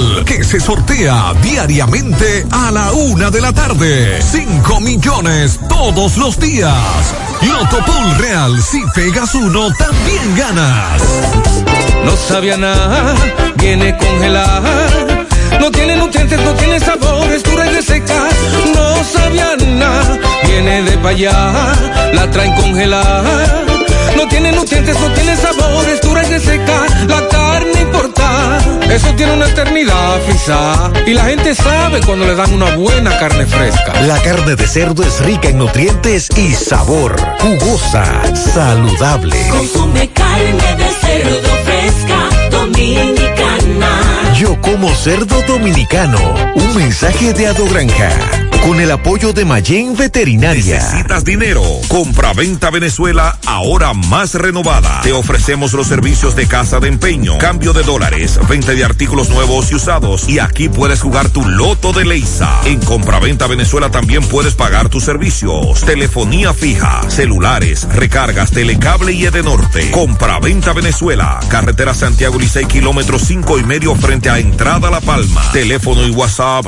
que 0.25 0.43
se 0.43 0.59
sortea 0.59 1.33
diariamente 1.41 2.45
a 2.51 2.71
la 2.71 2.91
una 2.91 3.29
de 3.29 3.41
la 3.41 3.53
tarde. 3.53 4.21
5 4.21 4.79
millones 4.81 5.59
todos 5.67 6.17
los 6.17 6.39
días. 6.39 6.73
Loto 7.41 7.77
Pool 7.85 8.17
Real, 8.17 8.61
si 8.61 8.81
pegas 8.95 9.33
uno, 9.35 9.73
también 9.73 10.35
ganas. 10.35 11.01
No 12.05 12.15
sabía 12.15 12.57
nada, 12.57 13.15
viene 13.57 13.97
congelada. 13.97 15.25
No 15.59 15.71
tiene 15.71 15.95
nutrientes, 15.95 16.39
no 16.43 16.53
tiene 16.53 16.79
sabor, 16.79 17.31
es 17.31 17.43
dura 17.43 17.67
y 17.67 17.75
reseca. 17.75 18.29
No 18.73 19.03
sabía 19.03 19.55
nada, 19.57 20.17
viene 20.45 20.81
de 20.83 21.07
allá, 21.07 21.73
la 22.13 22.29
traen 22.31 22.53
congelada. 22.55 23.90
No 24.21 24.27
tiene 24.27 24.51
nutrientes, 24.51 24.99
no 24.99 25.11
tiene 25.13 25.35
sabor, 25.35 25.89
es 25.89 25.99
dura 25.99 26.21
y 26.21 26.27
reseca. 26.27 26.85
La 27.07 27.27
carne 27.27 27.81
importa, 27.81 28.59
eso 28.87 29.11
tiene 29.15 29.33
una 29.33 29.47
eternidad 29.47 30.21
frisada. 30.27 30.91
Y 31.07 31.15
la 31.15 31.25
gente 31.25 31.55
sabe 31.55 32.01
cuando 32.01 32.27
le 32.27 32.35
dan 32.35 32.53
una 32.53 32.75
buena 32.75 33.17
carne 33.17 33.47
fresca. 33.47 33.99
La 34.01 34.21
carne 34.21 34.55
de 34.55 34.67
cerdo 34.67 35.01
es 35.01 35.19
rica 35.21 35.49
en 35.49 35.57
nutrientes 35.57 36.29
y 36.37 36.53
sabor. 36.53 37.19
Jugosa, 37.39 38.05
saludable. 38.35 39.35
Consume 39.49 40.07
carne 40.09 40.75
de 40.77 40.89
cerdo 41.01 41.49
fresca, 41.65 42.49
dominicana. 42.51 44.33
Yo 44.35 44.61
como 44.61 44.93
cerdo 44.93 45.41
dominicano. 45.47 46.19
Un 46.53 46.75
mensaje 46.75 47.33
de 47.33 47.47
Ado 47.47 47.65
Granja. 47.65 48.50
Con 48.61 48.79
el 48.79 48.91
apoyo 48.91 49.33
de 49.33 49.43
Mayen 49.43 49.97
Veterinaria. 49.97 50.75
¿Necesitas 50.75 51.25
dinero? 51.25 51.63
Compra-venta 51.87 52.69
Venezuela 52.69 53.39
ahora 53.47 53.93
más 53.93 54.35
renovada. 54.35 55.01
Te 55.01 55.13
ofrecemos 55.13 55.73
los 55.73 55.87
servicios 55.87 56.35
de 56.35 56.45
casa 56.45 56.79
de 56.79 56.87
empeño, 56.87 57.39
cambio 57.39 57.73
de 57.73 57.81
dólares, 57.81 58.39
venta 58.47 58.73
de 58.73 58.83
artículos 58.83 59.29
nuevos 59.29 59.71
y 59.71 59.75
usados. 59.75 60.29
Y 60.29 60.37
aquí 60.37 60.69
puedes 60.69 61.01
jugar 61.01 61.29
tu 61.29 61.43
loto 61.43 61.91
de 61.91 62.05
Leisa. 62.05 62.61
En 62.65 62.79
Compra-venta 62.81 63.47
Venezuela 63.47 63.89
también 63.89 64.23
puedes 64.23 64.53
pagar 64.53 64.89
tus 64.89 65.05
servicios. 65.05 65.81
Telefonía 65.81 66.53
fija, 66.53 67.01
celulares, 67.09 67.87
recargas, 67.91 68.51
telecable 68.51 69.13
y 69.13 69.25
Edenorte. 69.25 69.89
Compra-venta 69.89 70.73
Venezuela. 70.73 71.39
Carretera 71.49 71.95
Santiago 71.95 72.37
Licey, 72.37 72.65
kilómetro 72.65 73.17
cinco 73.17 73.57
y 73.57 73.63
medio 73.63 73.95
frente 73.95 74.29
a 74.29 74.37
Entrada 74.37 74.91
La 74.91 75.01
Palma. 75.01 75.41
Teléfono 75.51 76.07
y 76.07 76.11
WhatsApp 76.11 76.67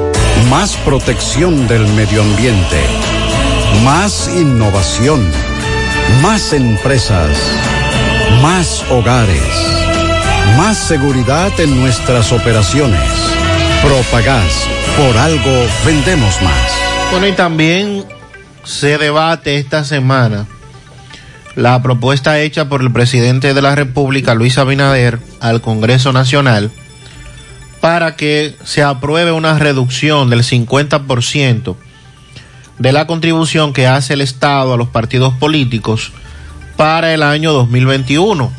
Más 0.51 0.75
protección 0.75 1.65
del 1.69 1.87
medio 1.93 2.23
ambiente. 2.23 2.81
Más 3.85 4.29
innovación. 4.35 5.25
Más 6.21 6.51
empresas. 6.51 7.29
Más 8.41 8.83
hogares. 8.91 9.41
Más 10.57 10.77
seguridad 10.77 11.57
en 11.57 11.79
nuestras 11.79 12.33
operaciones. 12.33 12.99
Propagás. 13.81 14.67
Por 14.97 15.17
algo 15.17 15.65
vendemos 15.85 16.41
más. 16.41 17.11
Bueno, 17.11 17.27
y 17.27 17.31
también 17.31 18.03
se 18.65 18.97
debate 18.97 19.55
esta 19.55 19.85
semana 19.85 20.47
la 21.55 21.81
propuesta 21.81 22.41
hecha 22.41 22.67
por 22.67 22.81
el 22.81 22.91
presidente 22.91 23.53
de 23.53 23.61
la 23.61 23.73
República, 23.73 24.35
Luis 24.35 24.57
Abinader, 24.57 25.19
al 25.39 25.61
Congreso 25.61 26.11
Nacional 26.11 26.71
para 27.81 28.15
que 28.15 28.55
se 28.63 28.83
apruebe 28.83 29.31
una 29.31 29.57
reducción 29.57 30.29
del 30.29 30.43
50% 30.43 31.75
de 32.77 32.91
la 32.91 33.07
contribución 33.07 33.73
que 33.73 33.87
hace 33.87 34.13
el 34.13 34.21
Estado 34.21 34.73
a 34.73 34.77
los 34.77 34.89
partidos 34.89 35.33
políticos 35.33 36.11
para 36.77 37.13
el 37.13 37.23
año 37.23 37.51
2021. 37.53 38.51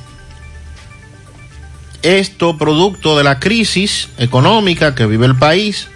Esto 2.03 2.59
producto 2.59 3.17
de 3.17 3.25
la 3.25 3.39
crisis 3.39 4.09
económica 4.19 4.95
que 4.97 5.07
vive 5.07 5.27
el 5.27 5.37
país 5.37 5.89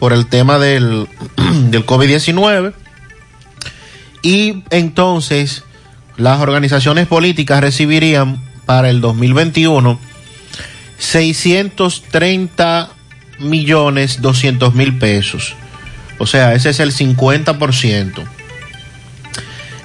por 0.00 0.12
el 0.12 0.26
tema 0.26 0.58
del, 0.58 1.08
del 1.70 1.86
COVID-19 1.86 2.72
y 4.22 4.64
entonces 4.70 5.62
las 6.16 6.40
organizaciones 6.40 7.06
políticas 7.06 7.60
recibirían 7.60 8.42
para 8.66 8.90
el 8.90 9.00
2021 9.00 10.11
630 11.02 12.90
millones 13.40 14.22
200 14.22 14.72
mil 14.74 14.98
pesos. 14.98 15.56
O 16.18 16.26
sea, 16.26 16.54
ese 16.54 16.70
es 16.70 16.78
el 16.78 16.92
50%. 16.92 18.24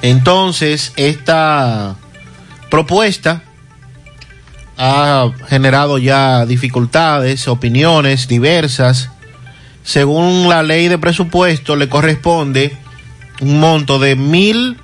Entonces, 0.03 0.93
esta 0.95 1.95
propuesta 2.69 3.41
ha 4.77 5.31
generado 5.49 5.97
ya 5.97 6.45
dificultades, 6.45 7.47
opiniones 7.47 8.27
diversas. 8.27 9.09
Según 9.83 10.47
la 10.47 10.61
ley 10.61 10.87
de 10.87 10.99
presupuesto, 10.99 11.75
le 11.75 11.89
corresponde 11.89 12.77
un 13.41 13.59
monto 13.59 13.97
de 13.97 14.15
mil 14.15 14.77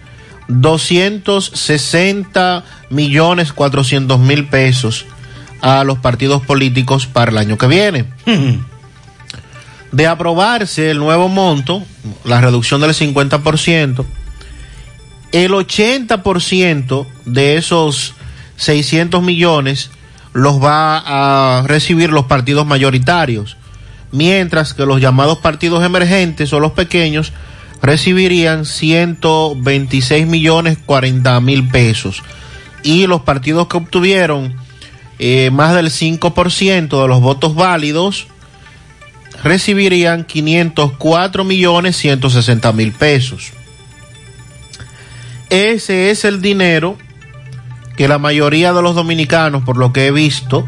doscientos 0.47 1.51
sesenta 1.53 2.63
millones 2.89 3.53
cuatrocientos 3.53 4.19
mil 4.19 4.47
pesos 4.47 5.05
a 5.63 5.85
los 5.85 5.97
partidos 5.99 6.45
políticos 6.45 7.07
para 7.07 7.31
el 7.31 7.37
año 7.37 7.57
que 7.57 7.67
viene. 7.67 8.05
De 9.93 10.07
aprobarse 10.07 10.91
el 10.91 10.99
nuevo 10.99 11.29
monto, 11.29 11.81
la 12.25 12.41
reducción 12.41 12.81
del 12.81 12.91
50%, 12.91 14.05
el 15.31 15.51
80% 15.51 17.07
de 17.25 17.55
esos 17.55 18.13
600 18.57 19.23
millones 19.23 19.89
los 20.33 20.61
va 20.61 20.97
a 20.97 21.63
recibir 21.65 22.11
los 22.11 22.25
partidos 22.25 22.65
mayoritarios, 22.65 23.55
mientras 24.11 24.73
que 24.73 24.85
los 24.85 24.99
llamados 24.99 25.37
partidos 25.37 25.85
emergentes 25.85 26.51
o 26.51 26.59
los 26.59 26.73
pequeños 26.73 27.31
recibirían 27.81 28.65
126 28.65 30.27
millones 30.27 30.77
40 30.85 31.39
mil 31.39 31.69
pesos. 31.69 32.21
Y 32.83 33.07
los 33.07 33.21
partidos 33.21 33.67
que 33.67 33.77
obtuvieron 33.77 34.61
eh, 35.25 35.51
más 35.51 35.73
del 35.73 35.89
5% 35.89 37.01
de 37.01 37.07
los 37.07 37.21
votos 37.21 37.55
válidos 37.55 38.27
recibirían 39.41 40.25
504 40.25 41.45
millones 41.45 41.95
160 41.95 42.73
mil 42.73 42.91
pesos. 42.91 43.53
Ese 45.49 46.11
es 46.11 46.25
el 46.25 46.41
dinero 46.41 46.97
que 47.95 48.09
la 48.09 48.17
mayoría 48.17 48.73
de 48.73 48.81
los 48.81 48.95
dominicanos, 48.95 49.63
por 49.63 49.77
lo 49.77 49.93
que 49.93 50.07
he 50.07 50.11
visto, 50.11 50.67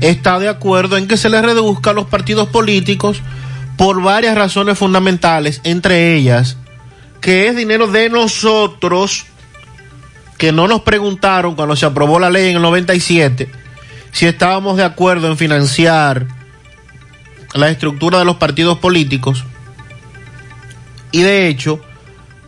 está 0.00 0.40
de 0.40 0.48
acuerdo 0.48 0.96
en 0.96 1.06
que 1.06 1.16
se 1.16 1.28
les 1.28 1.42
reduzca 1.42 1.90
a 1.90 1.94
los 1.94 2.06
partidos 2.06 2.48
políticos 2.48 3.20
por 3.76 4.02
varias 4.02 4.34
razones 4.34 4.76
fundamentales, 4.76 5.60
entre 5.62 6.16
ellas 6.16 6.56
que 7.20 7.46
es 7.46 7.54
dinero 7.54 7.86
de 7.86 8.10
nosotros 8.10 9.26
que 10.42 10.50
no 10.50 10.66
nos 10.66 10.80
preguntaron 10.80 11.54
cuando 11.54 11.76
se 11.76 11.86
aprobó 11.86 12.18
la 12.18 12.28
ley 12.28 12.50
en 12.50 12.56
el 12.56 12.62
97 12.62 13.48
si 14.10 14.26
estábamos 14.26 14.76
de 14.76 14.82
acuerdo 14.82 15.28
en 15.28 15.38
financiar 15.38 16.26
la 17.54 17.70
estructura 17.70 18.18
de 18.18 18.24
los 18.24 18.38
partidos 18.38 18.78
políticos. 18.78 19.44
Y 21.12 21.22
de 21.22 21.46
hecho, 21.46 21.80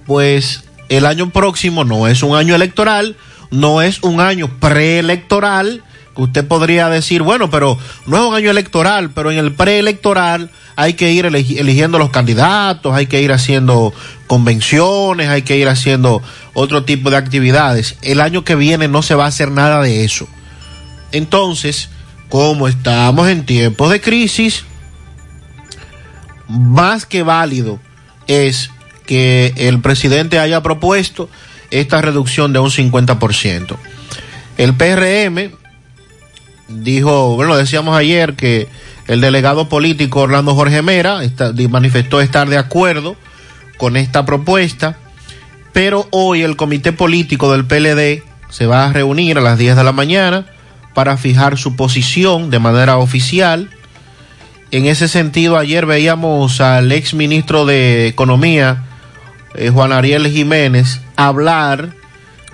pues 0.06 0.64
el 0.88 1.06
año 1.06 1.30
próximo 1.30 1.84
no 1.84 2.08
es 2.08 2.24
un 2.24 2.34
año 2.34 2.56
electoral, 2.56 3.16
no 3.52 3.80
es 3.80 4.02
un 4.02 4.20
año 4.20 4.48
preelectoral, 4.58 5.84
usted 6.16 6.46
podría 6.46 6.88
decir, 6.88 7.22
bueno, 7.22 7.50
pero 7.50 7.78
no 8.06 8.16
es 8.16 8.22
un 8.22 8.34
año 8.34 8.50
electoral, 8.50 9.10
pero 9.10 9.30
en 9.30 9.38
el 9.38 9.52
preelectoral 9.52 10.50
hay 10.76 10.94
que 10.94 11.12
ir 11.12 11.26
eligiendo 11.26 11.98
los 11.98 12.10
candidatos, 12.10 12.94
hay 12.94 13.06
que 13.06 13.22
ir 13.22 13.32
haciendo 13.32 13.92
convenciones, 14.26 15.28
hay 15.28 15.42
que 15.42 15.56
ir 15.56 15.68
haciendo 15.68 16.22
otro 16.52 16.84
tipo 16.84 17.10
de 17.10 17.16
actividades. 17.16 17.96
El 18.02 18.20
año 18.20 18.44
que 18.44 18.54
viene 18.54 18.88
no 18.88 19.02
se 19.02 19.14
va 19.14 19.24
a 19.24 19.28
hacer 19.28 19.50
nada 19.50 19.80
de 19.82 20.04
eso. 20.04 20.28
Entonces, 21.12 21.90
como 22.28 22.68
estamos 22.68 23.28
en 23.28 23.46
tiempos 23.46 23.90
de 23.90 24.00
crisis, 24.00 24.64
más 26.48 27.06
que 27.06 27.22
válido 27.22 27.78
es 28.26 28.70
que 29.06 29.52
el 29.56 29.80
presidente 29.80 30.38
haya 30.38 30.62
propuesto 30.62 31.28
esta 31.70 32.00
reducción 32.00 32.52
de 32.52 32.58
un 32.58 32.70
50%. 32.70 33.76
El 34.56 34.74
PRM 34.74 35.52
dijo, 36.68 37.36
bueno, 37.36 37.56
decíamos 37.56 37.96
ayer 37.96 38.34
que 38.34 38.68
el 39.06 39.20
delegado 39.20 39.68
político 39.68 40.20
Orlando 40.20 40.54
Jorge 40.54 40.82
Mera 40.82 41.20
manifestó 41.68 42.20
estar 42.20 42.48
de 42.48 42.58
acuerdo 42.58 43.16
con 43.76 43.96
esta 43.96 44.24
propuesta, 44.24 44.96
pero 45.72 46.08
hoy 46.10 46.42
el 46.42 46.56
comité 46.56 46.92
político 46.92 47.52
del 47.52 47.66
PLD 47.66 48.22
se 48.48 48.66
va 48.66 48.86
a 48.86 48.92
reunir 48.92 49.38
a 49.38 49.42
las 49.42 49.58
10 49.58 49.76
de 49.76 49.84
la 49.84 49.92
mañana 49.92 50.46
para 50.94 51.16
fijar 51.16 51.58
su 51.58 51.76
posición 51.76 52.50
de 52.50 52.60
manera 52.60 52.98
oficial. 52.98 53.68
En 54.70 54.86
ese 54.86 55.08
sentido, 55.08 55.58
ayer 55.58 55.86
veíamos 55.86 56.60
al 56.60 56.90
ex 56.92 57.14
ministro 57.14 57.66
de 57.66 58.06
Economía, 58.06 58.84
eh, 59.54 59.70
Juan 59.70 59.92
Ariel 59.92 60.28
Jiménez, 60.28 61.00
hablar 61.16 61.90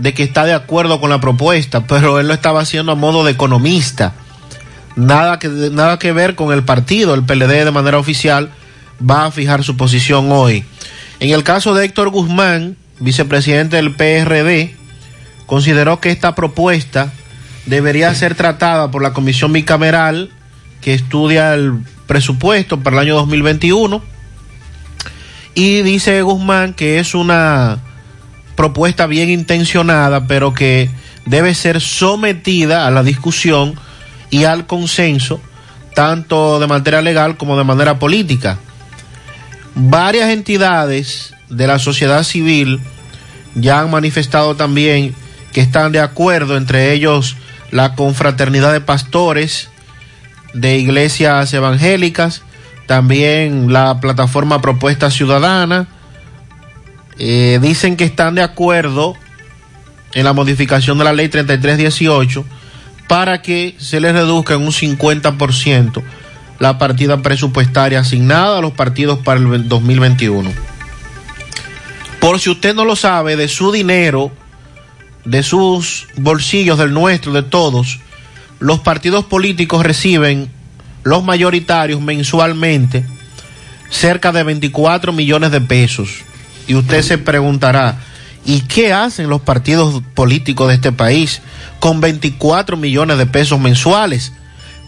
de 0.01 0.14
que 0.14 0.22
está 0.22 0.44
de 0.44 0.55
acuerdo 0.55 1.01
con 1.01 1.10
la 1.10 1.20
propuesta, 1.20 1.86
pero 1.86 2.18
él 2.18 2.28
lo 2.28 2.35
estaba 2.35 2.60
haciendo 2.60 2.93
a 2.93 2.94
modo 2.94 3.24
de 3.24 3.32
economista. 3.32 4.14
Nada 4.97 5.39
que, 5.39 5.48
nada 5.48 5.98
que 5.98 6.12
ver 6.12 6.35
con 6.35 6.52
el 6.52 6.64
partido. 6.64 7.14
El 7.14 7.24
PLD 7.24 7.64
de 7.64 7.70
manera 7.70 7.98
oficial 7.98 8.51
va 9.09 9.27
a 9.27 9.31
fijar 9.31 9.62
su 9.62 9.77
posición 9.77 10.32
hoy. 10.32 10.64
En 11.20 11.31
el 11.31 11.44
caso 11.44 11.74
de 11.74 11.85
Héctor 11.85 12.09
Guzmán, 12.09 12.77
vicepresidente 12.98 13.77
del 13.77 13.94
PRD, 13.94 14.74
consideró 15.44 16.01
que 16.01 16.10
esta 16.10 16.35
propuesta 16.35 17.12
debería 17.66 18.14
ser 18.14 18.35
tratada 18.35 18.90
por 18.90 19.02
la 19.02 19.12
comisión 19.12 19.52
bicameral 19.52 20.31
que 20.81 20.94
estudia 20.94 21.55
el 21.55 21.74
presupuesto 22.06 22.81
para 22.81 22.97
el 22.97 23.09
año 23.09 23.16
2021 23.16 24.02
y 25.55 25.82
dice 25.82 26.22
Guzmán 26.22 26.72
que 26.72 26.98
es 26.98 27.14
una 27.14 27.78
propuesta 28.61 29.07
bien 29.07 29.31
intencionada 29.31 30.27
pero 30.27 30.53
que 30.53 30.91
debe 31.24 31.55
ser 31.55 31.81
sometida 31.81 32.87
a 32.87 32.91
la 32.91 33.03
discusión 33.03 33.74
y 34.28 34.45
al 34.45 34.66
consenso 34.66 35.41
tanto 35.95 36.61
de 36.61 36.66
manera 36.66 37.01
legal 37.01 37.39
como 37.39 37.57
de 37.57 37.65
manera 37.65 37.99
política. 37.99 38.59
Varias 39.74 40.28
entidades 40.28 41.32
de 41.49 41.66
la 41.66 41.78
sociedad 41.78 42.23
civil 42.23 42.81
ya 43.55 43.81
han 43.81 43.91
manifestado 43.91 44.55
también 44.57 45.15
que 45.55 45.62
están 45.62 45.91
de 45.93 46.01
acuerdo, 46.01 46.59
entre 46.59 46.93
ellos 46.93 47.37
la 47.70 47.95
confraternidad 47.95 48.74
de 48.74 48.82
pastores 48.82 49.70
de 50.53 50.77
iglesias 50.77 51.51
evangélicas, 51.55 52.43
también 52.87 53.73
la 53.73 54.01
plataforma 54.01 54.61
Propuesta 54.61 55.11
Ciudadana, 55.11 55.89
eh, 57.22 57.59
dicen 57.60 57.98
que 57.98 58.05
están 58.05 58.34
de 58.34 58.42
acuerdo 58.42 59.14
en 60.14 60.24
la 60.24 60.32
modificación 60.32 60.97
de 60.97 61.05
la 61.05 61.12
ley 61.12 61.28
3318 61.28 62.47
para 63.09 63.42
que 63.42 63.74
se 63.78 64.01
les 64.01 64.14
reduzca 64.14 64.55
en 64.55 64.62
un 64.62 64.72
50% 64.72 66.02
la 66.59 66.78
partida 66.78 67.20
presupuestaria 67.20 68.01
asignada 68.01 68.56
a 68.56 68.60
los 68.62 68.72
partidos 68.72 69.18
para 69.18 69.38
el 69.38 69.68
2021. 69.68 70.51
Por 72.20 72.40
si 72.40 72.48
usted 72.48 72.74
no 72.74 72.86
lo 72.86 72.97
sabe, 72.97 73.36
de 73.36 73.48
su 73.48 73.70
dinero, 73.70 74.32
de 75.26 75.42
sus 75.42 76.06
bolsillos, 76.16 76.78
del 76.78 76.94
nuestro, 76.94 77.32
de 77.32 77.42
todos, 77.42 78.01
los 78.60 78.80
partidos 78.80 79.26
políticos 79.26 79.84
reciben, 79.84 80.51
los 81.02 81.22
mayoritarios 81.22 82.01
mensualmente, 82.01 83.05
cerca 83.90 84.32
de 84.32 84.42
24 84.42 85.12
millones 85.12 85.51
de 85.51 85.60
pesos. 85.60 86.24
Y 86.66 86.74
usted 86.74 87.03
se 87.03 87.19
preguntará, 87.19 87.99
¿y 88.45 88.62
qué 88.62 88.93
hacen 88.93 89.28
los 89.28 89.41
partidos 89.41 90.03
políticos 90.15 90.69
de 90.69 90.74
este 90.74 90.93
país 90.93 91.43
con 91.78 92.01
24 92.01 92.77
millones 92.77 93.19
de 93.19 93.27
pesos 93.27 93.59
mensuales? 93.59 94.32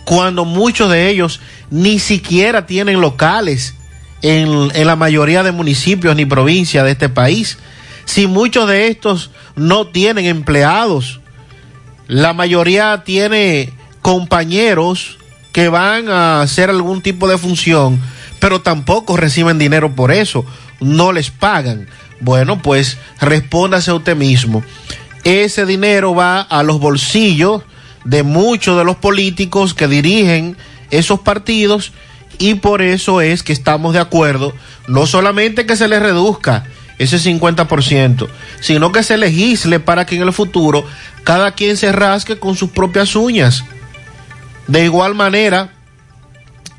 Cuando 0.05 0.45
muchos 0.45 0.91
de 0.91 1.09
ellos 1.09 1.41
ni 1.71 1.99
siquiera 1.99 2.67
tienen 2.67 3.01
locales 3.01 3.75
en, 4.23 4.71
en 4.75 4.87
la 4.87 4.97
mayoría 4.97 5.43
de 5.43 5.53
municipios 5.53 6.15
ni 6.17 6.25
provincias 6.25 6.85
de 6.85 6.93
este 6.93 7.09
país. 7.09 7.59
Si 8.05 8.27
muchos 8.27 8.69
de 8.69 8.89
estos 8.89 9.31
no 9.55 9.87
tienen 9.87 10.27
empleados, 10.27 11.21
la 12.09 12.33
mayoría 12.33 13.03
tiene 13.05 13.73
compañeros 14.03 15.19
que 15.53 15.69
van 15.69 16.09
a 16.09 16.41
hacer 16.43 16.71
algún 16.71 17.03
tipo 17.03 17.29
de 17.29 17.39
función, 17.39 18.01
pero 18.41 18.61
tampoco 18.61 19.17
reciben 19.17 19.59
dinero 19.59 19.95
por 19.95 20.11
eso, 20.11 20.45
no 20.83 21.13
les 21.13 21.31
pagan. 21.31 21.89
Bueno, 22.21 22.63
pues 22.63 22.99
respóndase 23.21 23.91
a 23.91 23.95
usted 23.95 24.17
mismo. 24.17 24.63
Ese 25.25 25.67
dinero 25.67 26.15
va 26.15 26.41
a 26.41 26.63
los 26.63 26.81
bolsillos 26.81 27.63
de 28.05 28.23
muchos 28.23 28.77
de 28.77 28.85
los 28.85 28.97
políticos 28.97 29.75
que 29.75 29.89
dirigen 29.89 30.57
esos 30.91 31.21
partidos 31.21 31.93
y 32.39 32.55
por 32.55 32.83
eso 32.83 33.21
es 33.21 33.43
que 33.43 33.53
estamos 33.53 33.93
de 33.93 34.01
acuerdo, 34.01 34.53
no 34.89 35.07
solamente 35.07 35.67
que 35.67 35.77
se 35.77 35.89
les 35.89 36.03
reduzca 36.03 36.65
ese 36.99 37.19
50%, 37.19 38.29
sino 38.61 38.93
que 38.93 39.03
se 39.03 39.17
legisle 39.17 39.81
para 39.81 40.07
que 40.07 40.17
en 40.17 40.23
el 40.23 40.33
futuro 40.33 40.85
cada 41.25 41.53
quien 41.53 41.77
se 41.77 41.93
rasque 41.93 42.39
con 42.39 42.57
sus 42.57 42.71
propias 42.71 43.17
uñas. 43.17 43.65
De 44.67 44.85
igual 44.85 45.15
manera, 45.15 45.73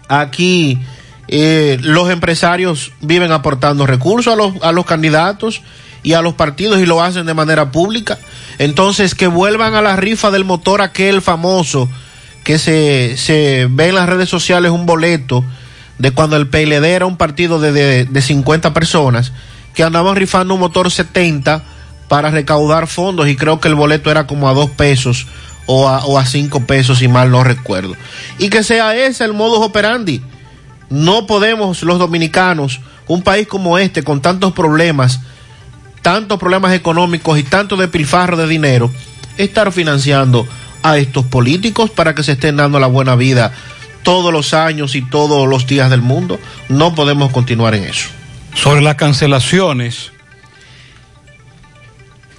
aquí 0.08 0.80
eh, 1.28 1.78
los 1.82 2.10
empresarios 2.10 2.92
viven 3.02 3.32
aportando 3.32 3.86
recursos 3.86 4.34
a 4.34 4.36
los, 4.36 4.54
a 4.62 4.72
los 4.72 4.86
candidatos 4.86 5.62
y 6.04 6.14
a 6.14 6.22
los 6.22 6.34
partidos 6.34 6.80
y 6.80 6.86
lo 6.86 7.02
hacen 7.02 7.26
de 7.26 7.34
manera 7.34 7.72
pública. 7.72 8.20
Entonces, 8.60 9.16
que 9.16 9.28
vuelvan 9.28 9.76
a 9.76 9.82
la 9.82 9.96
rifa 9.96 10.32
del 10.32 10.46
motor 10.46 10.82
aquel 10.82 11.22
famoso 11.22 11.90
que 12.44 12.60
se, 12.60 13.16
se 13.18 13.68
ve 13.70 13.90
en 13.90 13.96
las 13.96 14.10
redes 14.10 14.30
sociales 14.30 14.72
un 14.72 14.86
boleto 14.86 15.44
de 15.98 16.12
cuando 16.12 16.36
el 16.36 16.48
PLD 16.48 16.86
era 16.86 17.06
un 17.06 17.18
partido 17.18 17.60
de, 17.60 17.72
de, 17.72 18.06
de 18.06 18.22
50 18.22 18.74
personas 18.74 19.32
que 19.74 19.84
andaban 19.84 20.16
rifando 20.16 20.54
un 20.54 20.60
motor 20.60 20.92
70 20.92 21.64
para 22.08 22.30
recaudar 22.30 22.88
fondos 22.88 23.28
y 23.30 23.36
creo 23.36 23.60
que 23.60 23.70
el 23.70 23.76
boleto 23.76 24.12
era 24.12 24.28
como 24.28 24.50
a 24.50 24.54
dos 24.54 24.70
pesos 24.70 25.26
o 25.66 25.88
a, 25.88 26.06
o 26.06 26.20
a 26.20 26.26
cinco 26.26 26.66
pesos 26.66 27.00
si 27.00 27.08
mal 27.08 27.32
no 27.32 27.44
recuerdo. 27.44 27.96
Y 28.38 28.50
que 28.50 28.64
sea 28.64 28.96
ese 28.96 29.24
el 29.24 29.34
modus 29.34 29.60
operandi. 29.60 30.22
No 30.94 31.26
podemos 31.26 31.82
los 31.82 31.98
dominicanos, 31.98 32.80
un 33.08 33.24
país 33.24 33.48
como 33.48 33.80
este 33.80 34.04
con 34.04 34.22
tantos 34.22 34.54
problemas, 34.54 35.22
tantos 36.04 36.38
problemas 36.38 36.72
económicos 36.72 37.40
y 37.40 37.42
tanto 37.42 37.78
despilfarro 37.78 38.38
de 38.38 38.46
dinero, 38.46 38.92
estar 39.40 39.72
financiando 39.72 40.48
a 40.84 41.00
estos 41.00 41.26
políticos 41.26 41.90
para 41.90 42.14
que 42.14 42.22
se 42.22 42.34
estén 42.34 42.58
dando 42.58 42.80
la 42.80 42.86
buena 42.86 43.16
vida 43.16 43.52
todos 44.04 44.32
los 44.32 44.54
años 44.54 44.94
y 44.94 45.02
todos 45.02 45.48
los 45.48 45.66
días 45.66 45.90
del 45.90 46.04
mundo. 46.04 46.40
No 46.70 46.94
podemos 46.94 47.32
continuar 47.32 47.74
en 47.74 47.86
eso. 47.86 48.10
Sobre 48.54 48.82
las 48.82 48.94
cancelaciones, 48.94 50.12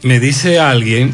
me 0.04 0.20
dice 0.20 0.60
alguien 0.60 1.12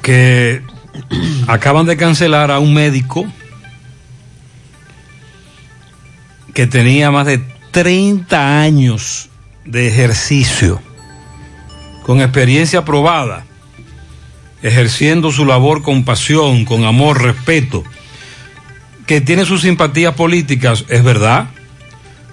que 0.00 0.62
acaban 1.48 1.86
de 1.86 1.96
cancelar 1.96 2.52
a 2.52 2.60
un 2.60 2.72
médico 2.72 3.26
que 6.58 6.66
tenía 6.66 7.12
más 7.12 7.24
de 7.24 7.38
30 7.70 8.60
años 8.60 9.28
de 9.64 9.86
ejercicio, 9.86 10.82
con 12.02 12.20
experiencia 12.20 12.84
probada, 12.84 13.46
ejerciendo 14.60 15.30
su 15.30 15.46
labor 15.46 15.82
con 15.82 16.02
pasión, 16.02 16.64
con 16.64 16.84
amor, 16.84 17.22
respeto, 17.22 17.84
que 19.06 19.20
tiene 19.20 19.44
sus 19.44 19.60
simpatías 19.60 20.14
políticas, 20.14 20.84
es 20.88 21.04
verdad, 21.04 21.48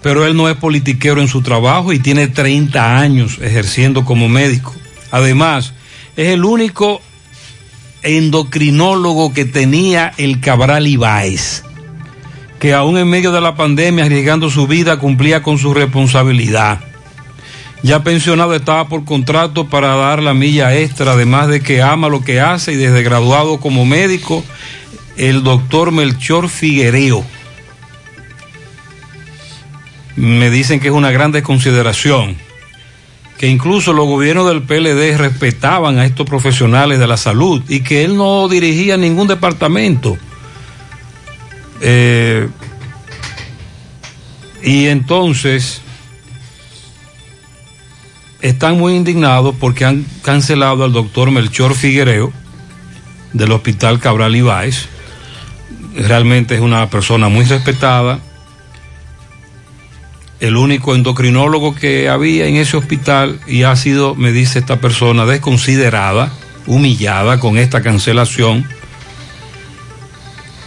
pero 0.01 0.25
él 0.25 0.35
no 0.35 0.49
es 0.49 0.57
politiquero 0.57 1.21
en 1.21 1.27
su 1.27 1.43
trabajo 1.43 1.93
y 1.93 1.99
tiene 1.99 2.27
30 2.27 2.97
años 2.97 3.37
ejerciendo 3.39 4.05
como 4.05 4.27
médico. 4.27 4.73
Además, 5.11 5.75
es 6.17 6.29
el 6.29 6.45
único 6.45 6.99
endocrinólogo 8.01 9.35
que 9.35 9.45
tenía 9.45 10.13
el 10.17 10.39
Cabral 10.39 10.87
Ibáez, 10.87 11.64
que 12.59 12.73
aún 12.73 12.97
en 12.97 13.09
medio 13.09 13.31
de 13.31 13.41
la 13.41 13.55
pandemia, 13.55 14.05
arriesgando 14.05 14.49
su 14.49 14.67
vida, 14.67 14.97
cumplía 14.97 15.43
con 15.43 15.57
su 15.57 15.73
responsabilidad. 15.73 16.79
Ya 17.83 18.03
pensionado 18.03 18.55
estaba 18.55 18.87
por 18.87 19.05
contrato 19.05 19.67
para 19.67 19.95
dar 19.95 20.23
la 20.23 20.33
milla 20.33 20.75
extra, 20.75 21.11
además 21.11 21.47
de 21.49 21.61
que 21.61 21.81
ama 21.81 22.09
lo 22.09 22.23
que 22.23 22.41
hace 22.41 22.73
y 22.73 22.77
desde 22.77 23.03
graduado 23.03 23.59
como 23.59 23.85
médico, 23.85 24.43
el 25.17 25.43
doctor 25.43 25.91
Melchor 25.91 26.49
Figuereo. 26.49 27.23
Me 30.15 30.49
dicen 30.49 30.79
que 30.79 30.87
es 30.87 30.93
una 30.93 31.11
gran 31.11 31.31
desconsideración 31.31 32.37
que 33.37 33.47
incluso 33.47 33.93
los 33.93 34.07
gobiernos 34.07 34.47
del 34.47 34.63
PLD 34.63 35.17
respetaban 35.17 35.99
a 35.99 36.05
estos 36.05 36.25
profesionales 36.25 36.99
de 36.99 37.07
la 37.07 37.17
salud 37.17 37.61
y 37.67 37.81
que 37.81 38.03
él 38.03 38.15
no 38.15 38.47
dirigía 38.47 38.97
ningún 38.97 39.27
departamento. 39.27 40.17
Eh, 41.81 42.47
y 44.63 44.87
entonces 44.87 45.81
están 48.41 48.77
muy 48.77 48.95
indignados 48.95 49.55
porque 49.59 49.85
han 49.85 50.05
cancelado 50.21 50.83
al 50.83 50.93
doctor 50.93 51.31
Melchor 51.31 51.75
Figuereo 51.75 52.31
del 53.33 53.51
Hospital 53.51 53.99
Cabral 53.99 54.35
Ibáez. 54.35 54.87
Realmente 55.95 56.55
es 56.55 56.61
una 56.61 56.89
persona 56.89 57.29
muy 57.29 57.45
respetada 57.45 58.19
el 60.39 60.57
único 60.57 60.95
endocrinólogo 60.95 61.75
que 61.75 62.09
había 62.09 62.47
en 62.47 62.57
ese 62.57 62.77
hospital 62.77 63.39
y 63.47 63.63
ha 63.63 63.75
sido, 63.75 64.15
me 64.15 64.31
dice 64.31 64.59
esta 64.59 64.79
persona, 64.79 65.25
desconsiderada, 65.25 66.31
humillada 66.67 67.39
con 67.39 67.57
esta 67.57 67.81
cancelación. 67.81 68.67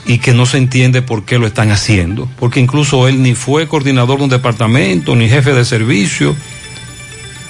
Y 0.08 0.18
que 0.18 0.32
no 0.34 0.44
se 0.46 0.58
entiende 0.58 1.02
por 1.02 1.24
qué 1.24 1.38
lo 1.38 1.46
están 1.46 1.70
haciendo, 1.70 2.28
porque 2.40 2.58
incluso 2.58 3.06
él 3.06 3.22
ni 3.22 3.34
fue 3.36 3.68
coordinador 3.68 4.18
de 4.18 4.24
un 4.24 4.30
departamento, 4.30 5.14
ni 5.14 5.28
jefe 5.28 5.52
de 5.52 5.64
servicio, 5.64 6.34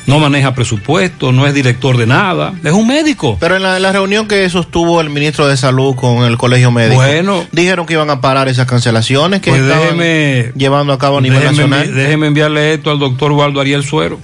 no 0.06 0.18
maneja 0.18 0.54
presupuesto, 0.54 1.32
no 1.32 1.46
es 1.46 1.52
director 1.54 1.96
de 1.96 2.06
nada, 2.06 2.54
es 2.64 2.72
un 2.72 2.86
médico. 2.88 3.36
Pero 3.40 3.56
en 3.56 3.62
la, 3.62 3.76
en 3.76 3.82
la 3.82 3.92
reunión 3.92 4.26
que 4.26 4.48
sostuvo 4.50 5.00
el 5.00 5.08
ministro 5.10 5.46
de 5.46 5.56
Salud 5.56 5.94
con 5.94 6.24
el 6.24 6.36
Colegio 6.38 6.70
Médico, 6.70 6.96
Bueno. 6.96 7.44
dijeron 7.52 7.86
que 7.86 7.92
iban 7.94 8.10
a 8.10 8.20
parar 8.20 8.48
esas 8.48 8.66
cancelaciones 8.66 9.40
que 9.40 9.50
Pues 9.50 9.62
estaban 9.62 9.96
déjeme- 9.98 10.52
llevando 10.56 10.92
a 10.94 10.98
cabo 10.98 11.18
a 11.18 11.20
nivel 11.20 11.40
déjeme, 11.40 11.68
nacional. 11.68 11.94
déjeme 11.94 12.26
enviarle 12.26 12.74
esto 12.74 12.90
al 12.90 12.98
doctor 12.98 13.32
Waldo 13.32 13.60
Ariel 13.60 13.84
Suero, 13.84 14.18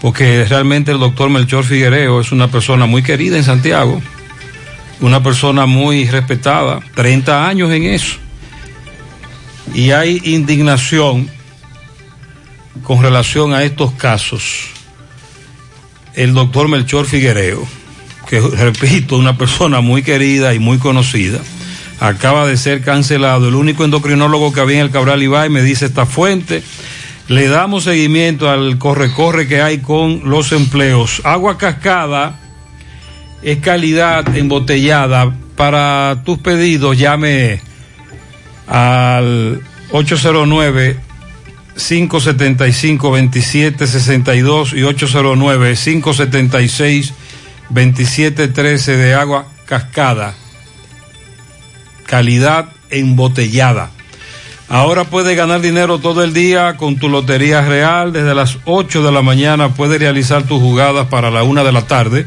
porque 0.00 0.44
realmente 0.48 0.92
el 0.92 0.98
doctor 0.98 1.28
Melchor 1.28 1.64
Figuereo 1.64 2.20
es 2.20 2.32
una 2.32 2.48
persona 2.48 2.86
muy 2.86 3.02
querida 3.02 3.36
en 3.36 3.44
Santiago, 3.44 4.00
una 5.02 5.22
persona 5.22 5.66
muy 5.66 6.06
respetada, 6.06 6.80
30 6.94 7.46
años 7.46 7.70
en 7.72 7.84
eso. 7.84 8.16
Y 9.74 9.90
hay 9.90 10.20
indignación 10.24 11.28
con 12.84 13.02
relación 13.02 13.52
a 13.52 13.64
estos 13.64 13.92
casos. 13.92 14.68
El 16.14 16.34
doctor 16.34 16.68
Melchor 16.68 17.06
Figuereo, 17.06 17.66
que 18.28 18.40
repito, 18.40 19.16
una 19.16 19.36
persona 19.36 19.80
muy 19.80 20.02
querida 20.02 20.54
y 20.54 20.58
muy 20.58 20.78
conocida, 20.78 21.40
acaba 21.98 22.46
de 22.46 22.56
ser 22.56 22.82
cancelado. 22.82 23.48
El 23.48 23.54
único 23.54 23.84
endocrinólogo 23.84 24.52
que 24.52 24.60
había 24.60 24.78
en 24.78 24.86
el 24.86 24.90
Cabral 24.90 25.22
Ibai 25.22 25.50
me 25.50 25.62
dice 25.62 25.86
esta 25.86 26.06
fuente. 26.06 26.62
Le 27.28 27.48
damos 27.48 27.84
seguimiento 27.84 28.50
al 28.50 28.78
corre-corre 28.78 29.48
que 29.48 29.62
hay 29.62 29.78
con 29.78 30.28
los 30.28 30.52
empleos. 30.52 31.22
Agua 31.24 31.56
cascada 31.56 32.41
es 33.42 33.58
calidad 33.58 34.36
embotellada. 34.36 35.34
Para 35.56 36.22
tus 36.24 36.38
pedidos, 36.38 36.98
llame 36.98 37.60
al 38.66 39.60
809 39.90 40.96
575-2762 41.76 44.72
y 44.74 44.80
809-576-2713 47.72 48.96
de 48.96 49.14
agua 49.14 49.46
cascada. 49.66 50.34
Calidad 52.06 52.68
embotellada. 52.90 53.90
Ahora 54.68 55.04
puedes 55.04 55.36
ganar 55.36 55.60
dinero 55.60 55.98
todo 55.98 56.24
el 56.24 56.32
día 56.32 56.76
con 56.76 56.96
tu 56.96 57.08
Lotería 57.08 57.62
Real. 57.62 58.12
Desde 58.12 58.34
las 58.34 58.58
8 58.64 59.02
de 59.02 59.12
la 59.12 59.22
mañana 59.22 59.74
puedes 59.74 60.00
realizar 60.00 60.42
tus 60.44 60.60
jugadas 60.60 61.06
para 61.08 61.30
la 61.30 61.42
1 61.42 61.64
de 61.64 61.72
la 61.72 61.86
tarde, 61.86 62.26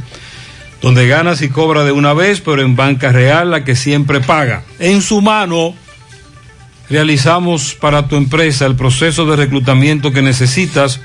donde 0.82 1.08
ganas 1.08 1.42
y 1.42 1.50
cobras 1.50 1.86
de 1.86 1.92
una 1.92 2.14
vez, 2.14 2.42
pero 2.42 2.62
en 2.62 2.76
Banca 2.76 3.12
Real, 3.12 3.52
la 3.52 3.64
que 3.64 3.76
siempre 3.76 4.22
paga. 4.22 4.64
En 4.80 5.02
su 5.02 5.22
mano 5.22 5.76
realizamos 6.90 7.76
para 7.76 8.08
tu 8.08 8.16
empresa 8.16 8.66
el 8.66 8.76
proceso 8.76 9.26
de 9.26 9.36
reclutamiento 9.36 10.12
que 10.12 10.22
necesitas, 10.22 11.02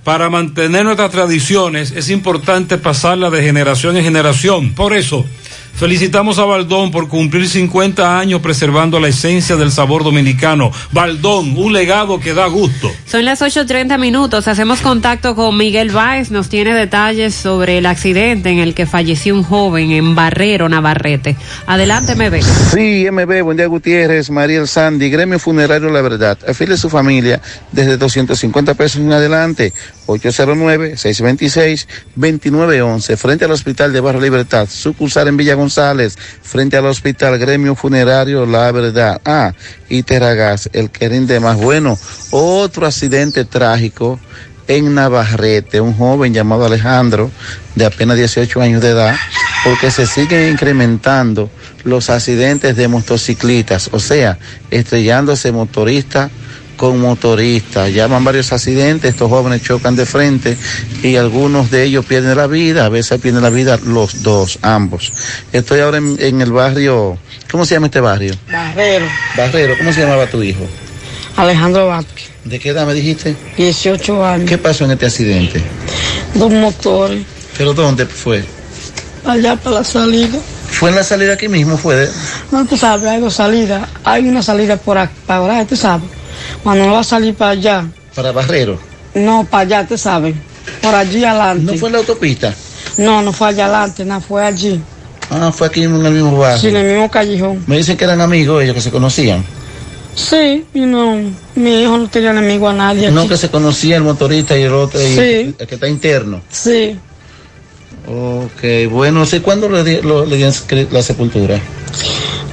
Para 0.03 0.29
mantener 0.29 0.83
nuestras 0.83 1.11
tradiciones 1.11 1.91
es 1.91 2.09
importante 2.09 2.77
pasarla 2.77 3.29
de 3.29 3.43
generación 3.43 3.97
en 3.97 4.03
generación. 4.03 4.73
Por 4.73 4.93
eso, 4.93 5.25
felicitamos 5.73 6.39
a 6.39 6.45
Baldón 6.45 6.91
por 6.91 7.07
cumplir 7.07 7.47
50 7.47 8.19
años 8.19 8.41
preservando 8.41 8.99
la 8.99 9.07
esencia 9.07 9.55
del 9.55 9.71
sabor 9.71 10.03
dominicano. 10.03 10.71
Baldón, 10.91 11.57
un 11.57 11.73
legado 11.73 12.19
que 12.19 12.33
da 12.33 12.47
gusto. 12.47 12.91
Son 13.05 13.25
las 13.25 13.41
8.30 13.41 13.97
minutos. 13.99 14.47
Hacemos 14.47 14.81
contacto 14.81 15.35
con 15.35 15.57
Miguel 15.57 15.91
Báez. 15.91 16.31
Nos 16.31 16.49
tiene 16.49 16.73
detalles 16.73 17.33
sobre 17.35 17.77
el 17.77 17.85
accidente 17.85 18.49
en 18.49 18.59
el 18.59 18.73
que 18.73 18.85
falleció 18.85 19.35
un 19.35 19.43
joven 19.43 19.91
en 19.91 20.15
Barrero, 20.15 20.69
Navarrete. 20.69 21.35
Adelante, 21.67 22.15
ve. 22.15 22.41
Sí, 22.41 23.07
MB, 23.11 23.43
buen 23.43 23.57
día 23.57 23.67
Gutiérrez, 23.67 24.29
Mariel 24.29 24.67
Sandy, 24.67 25.09
Gremio 25.09 25.39
Funerario 25.39 25.89
La 25.89 26.01
Verdad. 26.01 26.37
Afile 26.47 26.75
a 26.75 26.77
su 26.77 26.89
familia 26.89 27.41
desde 27.71 27.97
250 27.97 28.73
pesos 28.75 29.01
en 29.01 29.11
adelante. 29.11 29.73
809-626-2911, 30.17 33.17
frente 33.17 33.45
al 33.45 33.51
Hospital 33.51 33.93
de 33.93 33.99
Barrio 33.99 34.21
Libertad, 34.21 34.67
sucursal 34.69 35.27
en 35.27 35.37
Villa 35.37 35.55
González, 35.55 36.17
frente 36.41 36.77
al 36.77 36.85
Hospital 36.85 37.37
Gremio 37.37 37.75
Funerario 37.75 38.45
La 38.45 38.71
Verdad. 38.71 39.21
Ah, 39.25 39.53
y 39.89 40.03
Teragas, 40.03 40.69
el 40.73 40.89
que 40.89 41.09
rinde 41.09 41.39
más 41.39 41.57
bueno. 41.57 41.97
Otro 42.31 42.85
accidente 42.85 43.45
trágico 43.45 44.19
en 44.67 44.95
Navarrete, 44.95 45.81
un 45.81 45.93
joven 45.93 46.33
llamado 46.33 46.65
Alejandro, 46.65 47.31
de 47.75 47.85
apenas 47.85 48.17
18 48.17 48.61
años 48.61 48.81
de 48.81 48.91
edad, 48.91 49.15
porque 49.63 49.91
se 49.91 50.05
siguen 50.05 50.51
incrementando 50.51 51.49
los 51.83 52.09
accidentes 52.09 52.75
de 52.75 52.87
motociclistas, 52.87 53.89
o 53.91 53.99
sea, 53.99 54.37
estrellándose 54.69 55.51
motorista 55.51 56.29
con 56.81 56.99
motorista. 56.99 57.89
Llaman 57.89 58.23
varios 58.23 58.51
accidentes, 58.51 59.11
estos 59.11 59.29
jóvenes 59.29 59.61
chocan 59.61 59.95
de 59.95 60.07
frente 60.07 60.57
y 61.03 61.15
algunos 61.15 61.69
de 61.69 61.83
ellos 61.83 62.03
pierden 62.07 62.35
la 62.35 62.47
vida, 62.47 62.85
a 62.85 62.89
veces 62.89 63.21
pierden 63.21 63.43
la 63.43 63.51
vida 63.51 63.77
los 63.85 64.23
dos, 64.23 64.57
ambos. 64.63 65.13
Estoy 65.53 65.81
ahora 65.81 65.99
en, 65.99 66.15
en 66.19 66.41
el 66.41 66.51
barrio, 66.51 67.19
¿cómo 67.51 67.65
se 67.65 67.75
llama 67.75 67.85
este 67.85 67.99
barrio? 67.99 68.33
Barrero, 68.51 69.05
Barrero, 69.37 69.77
¿cómo 69.77 69.93
se 69.93 70.01
llamaba 70.01 70.25
tu 70.25 70.41
hijo? 70.41 70.65
Alejandro 71.37 71.85
Vázquez, 71.85 72.31
¿De 72.45 72.57
qué 72.59 72.69
edad 72.69 72.87
me 72.87 72.95
dijiste? 72.95 73.35
18 73.57 74.25
años, 74.25 74.49
¿Qué 74.49 74.57
pasó 74.57 74.85
en 74.85 74.91
este 74.91 75.05
accidente? 75.05 75.61
dos 76.33 76.51
motores, 76.51 77.23
¿Pero 77.59 77.75
dónde 77.75 78.07
fue? 78.07 78.43
allá 79.23 79.55
para 79.55 79.75
la 79.77 79.83
salida. 79.83 80.39
¿Fue 80.71 80.89
en 80.89 80.95
la 80.95 81.03
salida 81.03 81.33
aquí 81.33 81.47
mismo? 81.47 81.77
¿Fue 81.77 81.95
de...? 81.95 82.09
No, 82.51 82.65
tú 82.65 82.75
sabes, 82.75 83.05
hay 83.07 83.21
dos 83.21 83.35
salidas. 83.35 83.87
Hay 84.03 84.27
una 84.27 84.41
salida 84.41 84.77
por 84.77 84.97
acá, 84.97 85.11
para 85.27 85.57
allá, 85.57 85.67
tú 85.67 85.75
sabes. 85.75 86.09
Cuando 86.63 86.83
uno 86.85 86.93
va 86.93 86.99
a 86.99 87.03
salir 87.03 87.35
para 87.35 87.51
allá, 87.51 87.85
Para 88.15 88.31
Barrero. 88.31 88.79
no, 89.15 89.45
para 89.49 89.61
allá, 89.63 89.87
tú 89.87 89.97
sabes. 89.97 90.35
Por 90.81 90.93
allí 90.93 91.23
adelante. 91.23 91.71
¿No 91.71 91.77
fue 91.77 91.89
en 91.89 91.93
la 91.93 91.99
autopista? 91.99 92.53
No, 92.97 93.21
no 93.21 93.33
fue 93.33 93.47
allá 93.49 93.65
adelante, 93.65 94.05
no, 94.05 94.21
fue 94.21 94.45
allí. 94.45 94.79
Ah, 95.29 95.51
fue 95.51 95.67
aquí 95.67 95.83
en 95.83 96.05
el 96.05 96.11
mismo 96.13 96.37
barrio. 96.37 96.59
Sí, 96.59 96.67
en 96.67 96.75
el 96.75 96.85
mismo 96.91 97.09
callejón. 97.09 97.63
Me 97.67 97.77
dicen 97.77 97.95
que 97.97 98.03
eran 98.03 98.21
amigos 98.21 98.61
ellos, 98.63 98.75
que 98.75 98.81
se 98.81 98.91
conocían. 98.91 99.43
Sí, 100.13 100.65
y 100.73 100.81
no, 100.81 101.17
mi 101.55 101.81
hijo 101.83 101.97
no 101.97 102.09
tenía 102.09 102.31
enemigo 102.31 102.67
a 102.67 102.73
nadie. 102.73 103.09
No 103.11 103.21
aquí. 103.21 103.29
que 103.29 103.37
se 103.37 103.49
conocía 103.49 103.95
el 103.95 104.03
motorista 104.03 104.57
y 104.57 104.63
el 104.63 104.73
otro, 104.73 105.01
y 105.01 105.05
Sí. 105.07 105.19
el, 105.19 105.55
el 105.57 105.67
que 105.67 105.75
está 105.75 105.87
interno. 105.87 106.41
Sí, 106.49 106.97
Ok, 108.07 108.89
bueno, 108.89 109.25
sé 109.25 109.41
cuándo 109.41 109.69
le, 109.69 109.83
di- 109.83 110.01
lo- 110.01 110.25
le 110.25 110.35
dieron 110.35 110.53
la 110.91 111.01
sepultura. 111.03 111.59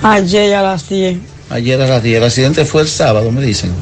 ayer 0.02 0.54
a 0.54 0.62
las 0.62 0.88
10. 0.88 1.18
Ayer 1.50 1.80
a 1.80 1.86
las 1.86 2.02
10. 2.02 2.18
El 2.18 2.24
accidente 2.24 2.64
fue 2.64 2.82
el 2.82 2.88
sábado, 2.88 3.30
me 3.32 3.42
dicen. 3.42 3.72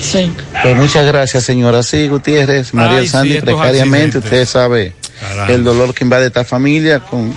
Sí. 0.00 0.30
Pues 0.62 0.76
muchas 0.76 1.06
gracias, 1.06 1.44
señora. 1.44 1.82
Sí, 1.82 2.06
Gutiérrez, 2.08 2.74
María 2.74 2.98
Ay, 2.98 3.08
Sandy, 3.08 3.40
precariamente, 3.40 4.18
accidentes. 4.18 4.24
usted 4.24 4.46
sabe 4.46 4.92
Caramba. 5.20 5.52
el 5.54 5.64
dolor 5.64 5.94
que 5.94 6.04
invade 6.04 6.26
esta 6.26 6.44
familia 6.44 7.00
con, 7.00 7.34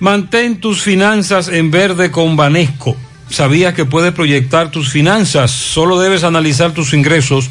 Mantén 0.00 0.60
tus 0.60 0.80
finanzas 0.80 1.48
en 1.48 1.70
verde 1.70 2.10
con 2.10 2.34
Banesco. 2.34 2.96
¿Sabías 3.28 3.74
que 3.74 3.84
puedes 3.84 4.12
proyectar 4.12 4.70
tus 4.70 4.88
finanzas? 4.88 5.50
Solo 5.50 6.00
debes 6.00 6.24
analizar 6.24 6.72
tus 6.72 6.94
ingresos 6.94 7.50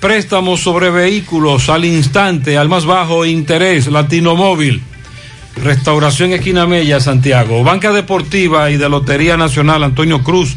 Préstamos 0.00 0.60
sobre 0.60 0.90
vehículos 0.90 1.68
al 1.68 1.84
instante, 1.84 2.58
al 2.58 2.68
más 2.68 2.84
bajo 2.84 3.24
interés, 3.24 3.86
Latino 3.88 4.36
Móvil. 4.36 4.82
Restauración 5.56 6.32
Esquina 6.32 6.66
Mella, 6.66 7.00
Santiago. 7.00 7.64
Banca 7.64 7.92
Deportiva 7.92 8.70
y 8.70 8.76
de 8.76 8.88
Lotería 8.88 9.36
Nacional, 9.36 9.82
Antonio 9.82 10.22
Cruz. 10.22 10.54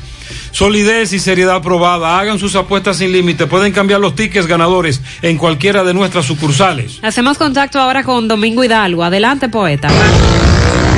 Solidez 0.52 1.14
y 1.14 1.20
seriedad 1.20 1.62
probada. 1.62 2.20
Hagan 2.20 2.38
sus 2.38 2.56
apuestas 2.56 2.98
sin 2.98 3.14
límite. 3.14 3.48
Pueden 3.48 3.72
cambiar 3.72 4.02
los 4.02 4.16
tickets 4.16 4.46
ganadores 4.46 5.02
en 5.22 5.38
cualquiera 5.38 5.84
de 5.84 5.94
nuestras 5.94 6.26
sucursales. 6.26 7.00
Hacemos 7.02 7.38
contacto 7.38 7.80
ahora 7.80 8.04
con 8.04 8.28
Domingo 8.28 8.64
Hidalgo. 8.64 9.04
Adelante, 9.04 9.48
poeta. 9.48 9.88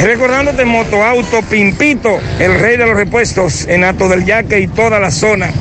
Recordándote 0.01 0.65
Motoauto 0.65 1.41
Pimpito, 1.43 2.19
el 2.39 2.59
rey 2.59 2.77
de 2.77 2.87
los 2.87 2.95
repuestos 2.95 3.67
en 3.67 3.83
Ato 3.83 4.09
del 4.09 4.25
Yaque 4.25 4.59
y 4.61 4.67
toda 4.67 4.99
la 4.99 5.11
zona. 5.11 5.51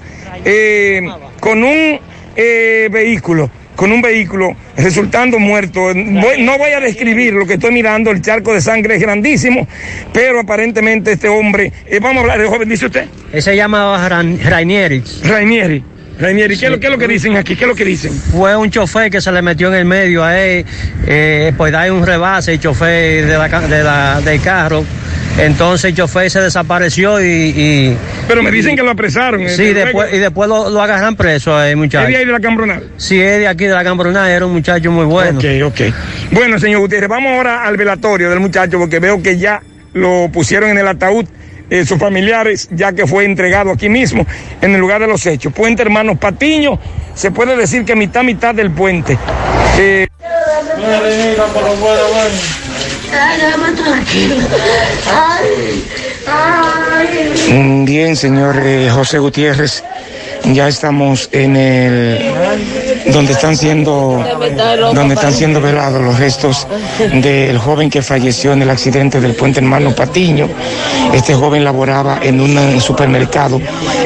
eh, 0.44 1.02
con 1.40 1.64
un 1.64 1.98
eh, 2.36 2.88
vehículo 2.92 3.50
con 3.74 3.92
un 3.92 4.00
vehículo 4.02 4.54
resultando 4.76 5.38
muerto. 5.38 5.80
Voy- 5.94 6.42
no 6.42 6.58
voy 6.58 6.70
a 6.70 6.80
describir 6.80 7.32
lo 7.32 7.46
que 7.46 7.54
estoy 7.54 7.72
mirando, 7.72 8.10
el 8.10 8.20
charco 8.22 8.52
de 8.54 8.60
sangre 8.60 8.96
es 8.96 9.00
grandísimo, 9.00 9.66
pero 10.12 10.40
aparentemente 10.40 11.12
este 11.12 11.28
hombre, 11.28 11.72
eh, 11.86 11.98
vamos 12.00 12.18
a 12.18 12.20
hablar 12.20 12.40
de 12.40 12.46
joven, 12.46 12.68
dice 12.68 12.86
usted. 12.86 13.06
Él 13.32 13.42
se 13.42 13.56
llama 13.56 14.08
Rainieri. 14.08 15.02
Rainieri. 15.24 15.82
Rainieri, 16.18 16.56
¿qué, 16.56 16.66
es 16.66 16.72
lo- 16.72 16.80
qué 16.80 16.86
es 16.86 16.92
lo 16.92 16.98
que 16.98 17.08
dicen 17.08 17.36
aquí? 17.36 17.56
¿Qué 17.56 17.64
es 17.64 17.68
lo 17.68 17.74
que 17.74 17.84
dicen? 17.84 18.12
Fue 18.12 18.56
un 18.56 18.70
chofer 18.70 19.10
que 19.10 19.20
se 19.20 19.30
le 19.32 19.42
metió 19.42 19.68
en 19.68 19.74
el 19.74 19.84
medio 19.84 20.24
a 20.24 20.38
él, 20.38 20.64
eh, 21.06 21.52
pues 21.56 21.72
da 21.72 21.92
un 21.92 22.06
rebase 22.06 22.52
el 22.54 22.60
chofer 22.60 23.26
de 23.26 23.36
la 23.38 23.48
de 23.60 23.82
la- 23.84 24.20
del 24.22 24.40
carro. 24.40 24.84
Entonces 25.38 25.90
el 25.90 25.94
chofer 25.96 26.30
se 26.30 26.40
desapareció 26.40 27.20
y... 27.22 27.26
y- 27.54 27.96
Pero 28.26 28.42
me 28.42 28.50
dicen 28.50 28.74
que 28.74 28.82
lo 28.82 28.90
apresaron. 28.92 29.42
eh, 29.42 29.50
Sí, 29.50 29.74
después, 29.74 30.14
y 30.14 30.16
después 30.18 30.48
lo, 30.48 30.70
lo 30.70 30.80
agarran 30.80 31.14
preso 31.14 31.54
a 31.54 31.68
el 31.68 31.76
muchacho. 31.76 32.04
¿Es 32.06 32.08
de 32.14 32.16
ahí 32.16 32.24
de 32.24 32.32
la 32.32 32.40
Cambronal? 32.40 32.82
Sí, 32.96 33.20
es 33.20 33.40
de 33.40 33.46
aquí 33.48 33.64
de 33.66 33.74
la 33.74 33.84
Cambronal, 33.84 34.30
era 34.30 34.46
un 34.46 34.52
muchacho 34.54 34.90
muy 34.90 35.04
bueno. 35.04 35.38
Ok, 35.38 35.44
ok. 35.64 35.80
Bueno, 36.30 36.58
señor 36.58 36.80
Gutiérrez, 36.80 37.10
vamos 37.10 37.32
ahora 37.36 37.64
al 37.64 37.76
velatorio 37.76 38.30
del 38.30 38.40
muchacho 38.40 38.78
porque 38.78 38.98
veo 38.98 39.22
que 39.22 39.36
ya 39.36 39.60
lo 39.92 40.30
pusieron 40.32 40.70
en 40.70 40.78
el 40.78 40.88
ataúd. 40.88 41.26
Eh, 41.70 41.84
sus 41.84 41.98
familiares, 41.98 42.68
ya 42.72 42.92
que 42.92 43.06
fue 43.06 43.24
entregado 43.24 43.70
aquí 43.70 43.88
mismo, 43.88 44.26
en 44.60 44.74
el 44.74 44.80
lugar 44.80 45.00
de 45.00 45.06
los 45.06 45.24
hechos. 45.26 45.52
Puente 45.52 45.82
Hermanos 45.82 46.18
Patiño, 46.18 46.78
se 47.14 47.30
puede 47.30 47.56
decir 47.56 47.84
que 47.84 47.96
mitad, 47.96 48.22
mitad 48.22 48.54
del 48.54 48.70
puente. 48.70 49.18
Eh, 49.78 50.06
Bien, 57.84 58.16
señor 58.16 58.60
eh, 58.64 58.90
José 58.92 59.18
Gutiérrez, 59.18 59.84
ya 60.44 60.68
estamos 60.68 61.28
en 61.32 61.56
el 61.56 62.32
donde 63.12 63.32
están 63.32 63.56
siendo 63.56 64.24
donde 64.94 65.14
están 65.14 65.32
siendo 65.32 65.60
velados 65.60 66.02
los 66.02 66.18
restos 66.18 66.66
del 67.12 67.58
joven 67.58 67.90
que 67.90 68.02
falleció 68.02 68.52
en 68.52 68.62
el 68.62 68.70
accidente 68.70 69.20
del 69.20 69.34
puente 69.34 69.60
hermano 69.60 69.94
Patiño. 69.94 70.48
Este 71.14 71.34
joven 71.34 71.64
laboraba 71.64 72.20
en 72.22 72.40
un 72.40 72.80
supermercado 72.80 73.60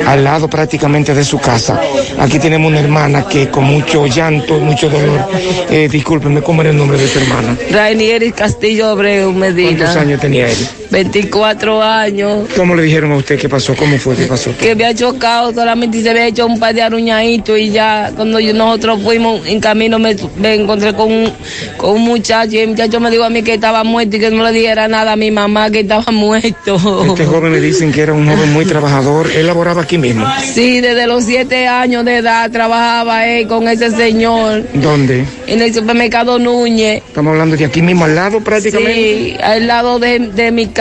al 0.06 0.24
lado 0.24 0.48
prácticamente 0.48 1.14
de 1.14 1.24
su 1.24 1.39
casa. 1.39 1.81
Aquí 2.18 2.39
tenemos 2.39 2.70
una 2.70 2.81
hermana 2.81 3.27
que 3.27 3.48
con 3.48 3.64
mucho 3.64 4.06
llanto, 4.06 4.59
mucho 4.59 4.89
dolor. 4.89 5.28
Eh, 5.70 5.89
discúlpeme, 5.90 6.43
¿cómo 6.43 6.62
era 6.62 6.70
el 6.70 6.77
nombre 6.77 6.98
de 6.98 7.09
su 7.09 7.18
hermana? 7.18 7.56
Rainieri 7.70 8.32
Castillo 8.32 8.89
Abreu 8.89 9.32
Medina. 9.32 9.77
¿Cuántos 9.77 9.97
años 9.97 10.20
tenía 10.20 10.48
él? 10.48 10.68
24 10.90 11.82
años. 11.82 12.48
¿Cómo 12.56 12.74
le 12.74 12.82
dijeron 12.82 13.12
a 13.12 13.16
usted 13.16 13.38
qué 13.38 13.48
pasó? 13.48 13.74
¿Cómo 13.76 13.96
fue? 13.98 14.16
¿Qué 14.16 14.24
pasó? 14.26 14.54
Que 14.56 14.72
había 14.72 14.94
chocado, 14.94 15.52
solamente 15.52 16.02
se 16.02 16.10
había 16.10 16.26
hecho 16.26 16.46
un 16.46 16.58
par 16.58 16.74
de 16.74 16.82
aruñaditos 16.82 17.58
y 17.58 17.70
ya 17.70 18.10
cuando 18.16 18.40
yo- 18.40 18.52
nosotros 18.54 19.00
fuimos 19.02 19.46
en 19.46 19.60
camino 19.60 19.98
me, 19.98 20.16
me 20.36 20.54
encontré 20.54 20.92
con 20.94 21.10
un, 21.12 21.32
con 21.76 21.90
un 21.92 22.02
muchacho 22.02 22.52
y 22.56 22.58
el 22.58 22.68
muchacho 22.70 22.98
me 23.00 23.10
dijo 23.10 23.24
a 23.24 23.30
mí 23.30 23.42
que 23.42 23.54
estaba 23.54 23.84
muerto 23.84 24.16
y 24.16 24.20
que 24.20 24.30
no 24.30 24.42
le 24.44 24.52
dijera 24.52 24.88
nada 24.88 25.12
a 25.12 25.16
mi 25.16 25.30
mamá 25.30 25.70
que 25.70 25.80
estaba 25.80 26.04
muerto. 26.12 27.04
Este 27.06 27.24
joven 27.24 27.52
me 27.52 27.60
dicen 27.60 27.92
que 27.92 28.00
era 28.02 28.12
un 28.12 28.28
joven 28.28 28.52
muy 28.52 28.64
trabajador. 28.64 29.30
Él 29.30 29.46
laboraba 29.46 29.82
aquí 29.82 29.98
mismo. 29.98 30.26
Sí, 30.52 30.80
desde 30.80 31.06
los 31.06 31.24
siete 31.24 31.66
años 31.68 32.04
de 32.04 32.16
edad 32.16 32.50
trabajaba 32.50 33.26
él 33.26 33.46
con 33.46 33.68
ese 33.68 33.90
señor 33.90 34.64
¿Dónde? 34.74 35.24
en 35.46 35.60
el 35.62 35.72
supermercado 35.72 36.38
Núñez. 36.38 37.02
Estamos 37.06 37.32
hablando 37.32 37.56
de 37.56 37.64
aquí 37.64 37.80
mismo, 37.82 38.04
al 38.06 38.14
lado 38.16 38.40
prácticamente. 38.40 38.92
Sí, 38.94 39.36
al 39.42 39.66
lado 39.66 39.98
de, 39.98 40.18
de 40.18 40.50
mi 40.50 40.66
casa. 40.66 40.80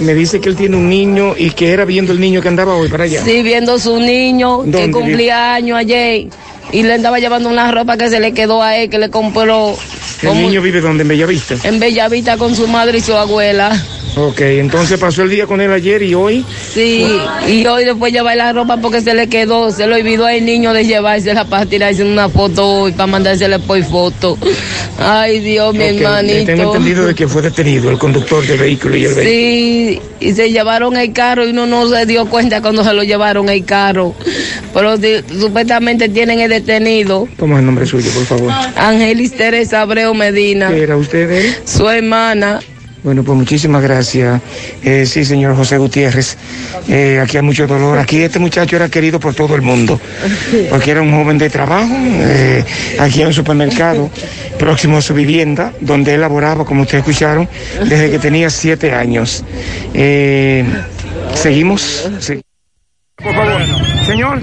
Me 0.00 0.14
dice 0.14 0.40
que 0.40 0.48
él 0.48 0.56
tiene 0.56 0.76
un 0.76 0.88
niño 0.88 1.34
y 1.36 1.50
que 1.50 1.70
era 1.70 1.84
viendo 1.84 2.12
el 2.12 2.20
niño 2.20 2.42
que 2.42 2.48
andaba 2.48 2.74
hoy 2.74 2.88
para 2.88 3.04
allá. 3.04 3.22
Sí, 3.24 3.42
viendo 3.42 3.78
su 3.78 3.98
niño 4.00 4.64
que 4.64 4.90
cumplía 4.90 5.54
años 5.54 5.78
ayer 5.78 6.28
y 6.72 6.82
le 6.82 6.94
andaba 6.94 7.18
llevando 7.18 7.48
una 7.48 7.70
ropa 7.70 7.96
que 7.96 8.08
se 8.08 8.20
le 8.20 8.32
quedó 8.32 8.62
a 8.62 8.76
él, 8.76 8.90
que 8.90 8.98
le 8.98 9.10
compró 9.10 9.76
El 10.22 10.34
niño 10.34 10.62
vive 10.62 10.80
donde 10.80 11.02
en 11.02 11.08
Bellavista. 11.08 11.56
en 11.64 11.78
Bellavista 11.80 12.36
con 12.36 12.54
su 12.54 12.66
madre 12.68 12.98
y 12.98 13.00
su 13.00 13.14
abuela. 13.14 13.80
Ok, 14.16 14.40
entonces 14.40 14.98
pasó 14.98 15.22
el 15.22 15.30
día 15.30 15.46
con 15.46 15.60
él 15.60 15.72
ayer 15.72 16.02
y 16.02 16.14
hoy. 16.14 16.44
Sí, 16.74 17.06
y 17.46 17.64
hoy 17.66 17.84
después 17.84 18.12
llevar 18.12 18.36
la 18.36 18.52
ropa 18.52 18.76
porque 18.78 19.00
se 19.00 19.14
le 19.14 19.28
quedó, 19.28 19.70
se 19.70 19.86
lo 19.86 19.94
olvidó 19.94 20.26
al 20.26 20.44
niño 20.44 20.72
de 20.72 20.84
llevársela 20.84 21.44
para 21.44 21.64
tirarse 21.64 22.02
una 22.02 22.28
foto 22.28 22.88
y 22.88 22.92
para 22.92 23.06
mandársela 23.06 23.60
por 23.60 23.80
foto. 23.84 24.36
Ay, 24.98 25.38
Dios, 25.38 25.72
mi 25.74 25.84
Ok, 25.84 25.90
hermanito. 26.00 26.46
Tengo 26.46 26.74
entendido 26.74 27.06
de 27.06 27.14
que 27.14 27.28
fue 27.28 27.40
detenido 27.40 27.88
el 27.88 27.98
conductor 27.98 28.44
del 28.44 28.58
vehículo 28.58 28.96
y 28.96 29.04
el 29.04 29.14
vehículo. 29.14 29.30
Sí, 29.30 30.00
y 30.18 30.32
se 30.32 30.50
llevaron 30.50 30.96
el 30.96 31.12
carro 31.12 31.46
y 31.46 31.50
uno 31.50 31.66
no 31.66 31.88
se 31.88 32.04
dio 32.04 32.26
cuenta 32.26 32.60
cuando 32.60 32.82
se 32.82 32.92
lo 32.92 33.04
llevaron 33.04 33.48
el 33.48 33.64
carro. 33.64 34.12
Pero 34.74 34.96
supuestamente 35.38 36.08
tienen 36.08 36.40
el 36.40 36.52
detenido. 36.60 37.28
¿Cómo 37.38 37.54
es 37.54 37.60
el 37.60 37.66
nombre 37.66 37.86
suyo, 37.86 38.10
por 38.12 38.24
favor? 38.24 38.52
Angelis 38.76 39.32
Teresa 39.36 39.82
Abreu 39.82 40.14
Medina. 40.14 40.68
¿Qué 40.68 40.82
era 40.82 40.96
usted 40.96 41.30
él? 41.30 41.54
Su 41.64 41.88
hermana. 41.88 42.60
Bueno, 43.02 43.22
pues 43.24 43.38
muchísimas 43.38 43.82
gracias. 43.82 44.42
Eh, 44.84 45.06
sí, 45.06 45.24
señor 45.24 45.56
José 45.56 45.78
Gutiérrez. 45.78 46.36
Eh, 46.86 47.18
aquí 47.22 47.38
hay 47.38 47.42
mucho 47.42 47.66
dolor. 47.66 47.98
Aquí 47.98 48.20
este 48.20 48.38
muchacho 48.38 48.76
era 48.76 48.90
querido 48.90 49.18
por 49.18 49.34
todo 49.34 49.54
el 49.54 49.62
mundo, 49.62 49.98
porque 50.68 50.90
era 50.90 51.00
un 51.00 51.10
joven 51.10 51.38
de 51.38 51.48
trabajo. 51.48 51.94
eh, 51.96 52.62
aquí 52.98 53.22
en 53.22 53.28
un 53.28 53.32
supermercado 53.32 54.10
próximo 54.58 54.98
a 54.98 55.00
su 55.00 55.14
vivienda, 55.14 55.72
donde 55.80 56.12
él 56.14 56.20
laboraba, 56.20 56.66
como 56.66 56.82
ustedes 56.82 57.00
escucharon, 57.00 57.48
desde 57.86 58.10
que 58.10 58.18
tenía 58.18 58.50
siete 58.50 58.92
años. 58.92 59.44
Eh, 59.94 60.62
¿Seguimos? 61.32 62.06
Sí. 62.18 62.42
Por 63.16 63.34
favor. 63.34 63.62
Señor, 64.20 64.38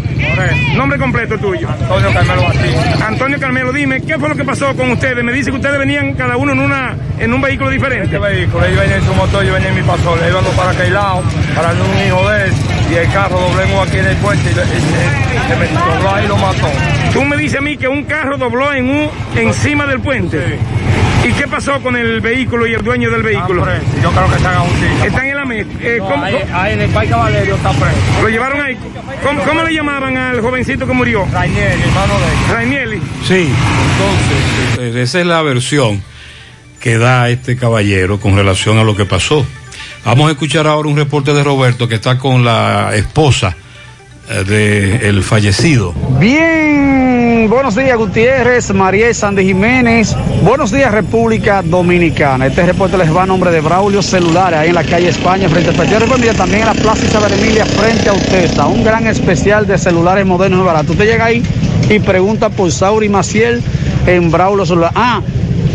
nombre 0.75 0.97
completo 0.97 1.37
tuyo. 1.37 1.69
Antonio 1.69 2.11
Carmelo 2.11 2.41
Batista. 2.41 3.07
Antonio 3.07 3.39
Carmelo, 3.39 3.71
dime, 3.71 4.01
¿qué 4.01 4.17
fue 4.17 4.27
lo 4.27 4.35
que 4.35 4.43
pasó 4.43 4.75
con 4.75 4.89
ustedes? 4.89 5.23
Me 5.23 5.31
dice 5.31 5.51
que 5.51 5.57
ustedes 5.57 5.77
venían 5.77 6.13
cada 6.15 6.35
uno 6.35 6.53
en 6.53 6.59
una 6.61 6.95
en 7.19 7.31
un 7.31 7.39
vehículo 7.41 7.69
diferente. 7.69 8.05
Este 8.05 8.17
vehículo, 8.17 8.65
ellos 8.65 8.79
venían 8.79 8.99
en 9.01 9.05
su 9.05 9.13
motor, 9.13 9.45
yo 9.45 9.53
venía 9.53 9.69
en 9.69 9.75
mi 9.75 9.83
pastor, 9.83 10.19
le 10.19 10.29
íbamos 10.29 10.49
para 10.55 10.71
aquel 10.71 10.91
lado, 10.95 11.21
para 11.55 11.69
un 11.73 12.07
hijo 12.07 12.27
de 12.27 12.45
él, 12.45 12.51
y 12.91 12.95
el 12.95 13.11
carro 13.11 13.39
doblemos 13.39 13.87
aquí 13.87 13.97
en 13.99 14.05
el 14.07 14.15
puente 14.17 14.49
y, 14.49 14.55
le- 14.55 14.63
y 14.63 14.81
se, 14.81 15.47
se 15.47 15.55
me 15.59 15.67
dobló 15.93 16.15
ahí 16.15 16.25
y 16.25 16.27
lo 16.27 16.37
mató. 16.37 16.69
Tú 17.13 17.23
me 17.23 17.37
dices 17.37 17.59
a 17.59 17.61
mí 17.61 17.77
que 17.77 17.87
un 17.87 18.03
carro 18.05 18.35
dobló 18.39 18.73
en 18.73 18.89
un 18.89 19.09
encima 19.35 19.85
del 19.85 19.99
puente. 19.99 20.57
¿Y 21.25 21.31
qué 21.33 21.47
pasó 21.47 21.81
con 21.81 21.95
el 21.95 22.21
vehículo 22.21 22.65
y 22.67 22.73
el 22.73 22.83
dueño 22.83 23.09
del 23.11 23.21
vehículo? 23.23 23.65
Yo 24.01 24.11
creo 24.11 24.29
que 24.29 24.35
están 24.35 24.55
a 24.55 24.59
justicia. 24.61 25.05
Están 25.05 25.25
en 25.27 25.35
la 25.35 25.45
mesa. 25.45 25.69
Eh, 25.81 25.97
No, 25.99 26.05
¿cómo- 26.09 26.23
ahí, 26.23 26.73
en 26.73 26.81
el 26.81 26.89
Parque 26.89 27.13
Valerio 27.13 27.55
está 27.55 27.71
preso. 27.71 27.97
¿Lo 28.21 28.29
llevaron 28.29 28.61
ahí? 28.61 28.77
¿Cómo, 29.23 29.43
cómo 29.43 29.63
le 29.63 29.73
llamaban 29.73 30.15
al 30.17 30.39
jovencito 30.41 30.87
que 30.87 30.93
murió? 30.93 31.25
Rainieri, 31.31 31.81
hermano 31.81 32.13
de 32.19 32.25
él. 32.25 32.53
Rainieri. 32.53 33.01
Sí, 33.27 33.49
entonces, 34.77 34.95
eh, 34.97 35.01
esa 35.03 35.19
es 35.19 35.25
la 35.25 35.41
versión 35.41 36.01
que 36.79 36.97
da 36.97 37.29
este 37.29 37.57
caballero 37.57 38.19
con 38.19 38.35
relación 38.35 38.77
a 38.77 38.83
lo 38.83 38.95
que 38.95 39.05
pasó. 39.05 39.45
Vamos 40.05 40.29
a 40.29 40.31
escuchar 40.31 40.67
ahora 40.67 40.87
un 40.87 40.95
reporte 40.95 41.33
de 41.33 41.43
Roberto 41.43 41.87
que 41.89 41.95
está 41.95 42.17
con 42.17 42.45
la 42.45 42.91
esposa 42.95 43.55
del 44.47 45.23
fallecido. 45.23 45.93
Bien, 46.19 47.16
buenos 47.45 47.75
días 47.75 47.95
Gutiérrez, 47.95 48.73
María 48.73 49.13
Sandy 49.13 49.45
Jiménez, 49.45 50.15
buenos 50.43 50.71
días 50.71 50.91
República 50.91 51.61
Dominicana. 51.61 52.47
Este 52.47 52.65
reporte 52.65 52.97
les 52.97 53.15
va 53.15 53.23
a 53.23 53.25
nombre 53.27 53.51
de 53.51 53.61
Braulio 53.61 54.01
Celular, 54.01 54.55
ahí 54.55 54.69
en 54.69 54.75
la 54.75 54.83
calle 54.83 55.09
España, 55.09 55.47
frente 55.47 55.69
al 55.69 55.75
Partido 55.75 55.99
República, 55.99 56.33
también 56.33 56.61
en 56.61 56.67
la 56.67 56.73
Plaza 56.73 57.05
Isabel 57.05 57.33
Emilia, 57.33 57.65
frente 57.65 58.09
a 58.09 58.13
Utesa. 58.13 58.65
Un 58.65 58.83
gran 58.83 59.05
especial 59.05 59.67
de 59.67 59.77
celulares 59.77 60.25
modernos 60.25 60.61
y 60.61 60.63
baratos. 60.63 60.91
Usted 60.91 61.05
llega 61.05 61.25
ahí 61.25 61.43
y 61.89 61.99
pregunta 61.99 62.49
por 62.49 62.71
Sauri 62.71 63.07
Maciel 63.07 63.61
en 64.07 64.31
Braulio 64.31 64.65
Celular. 64.65 64.91
Ah, 64.95 65.21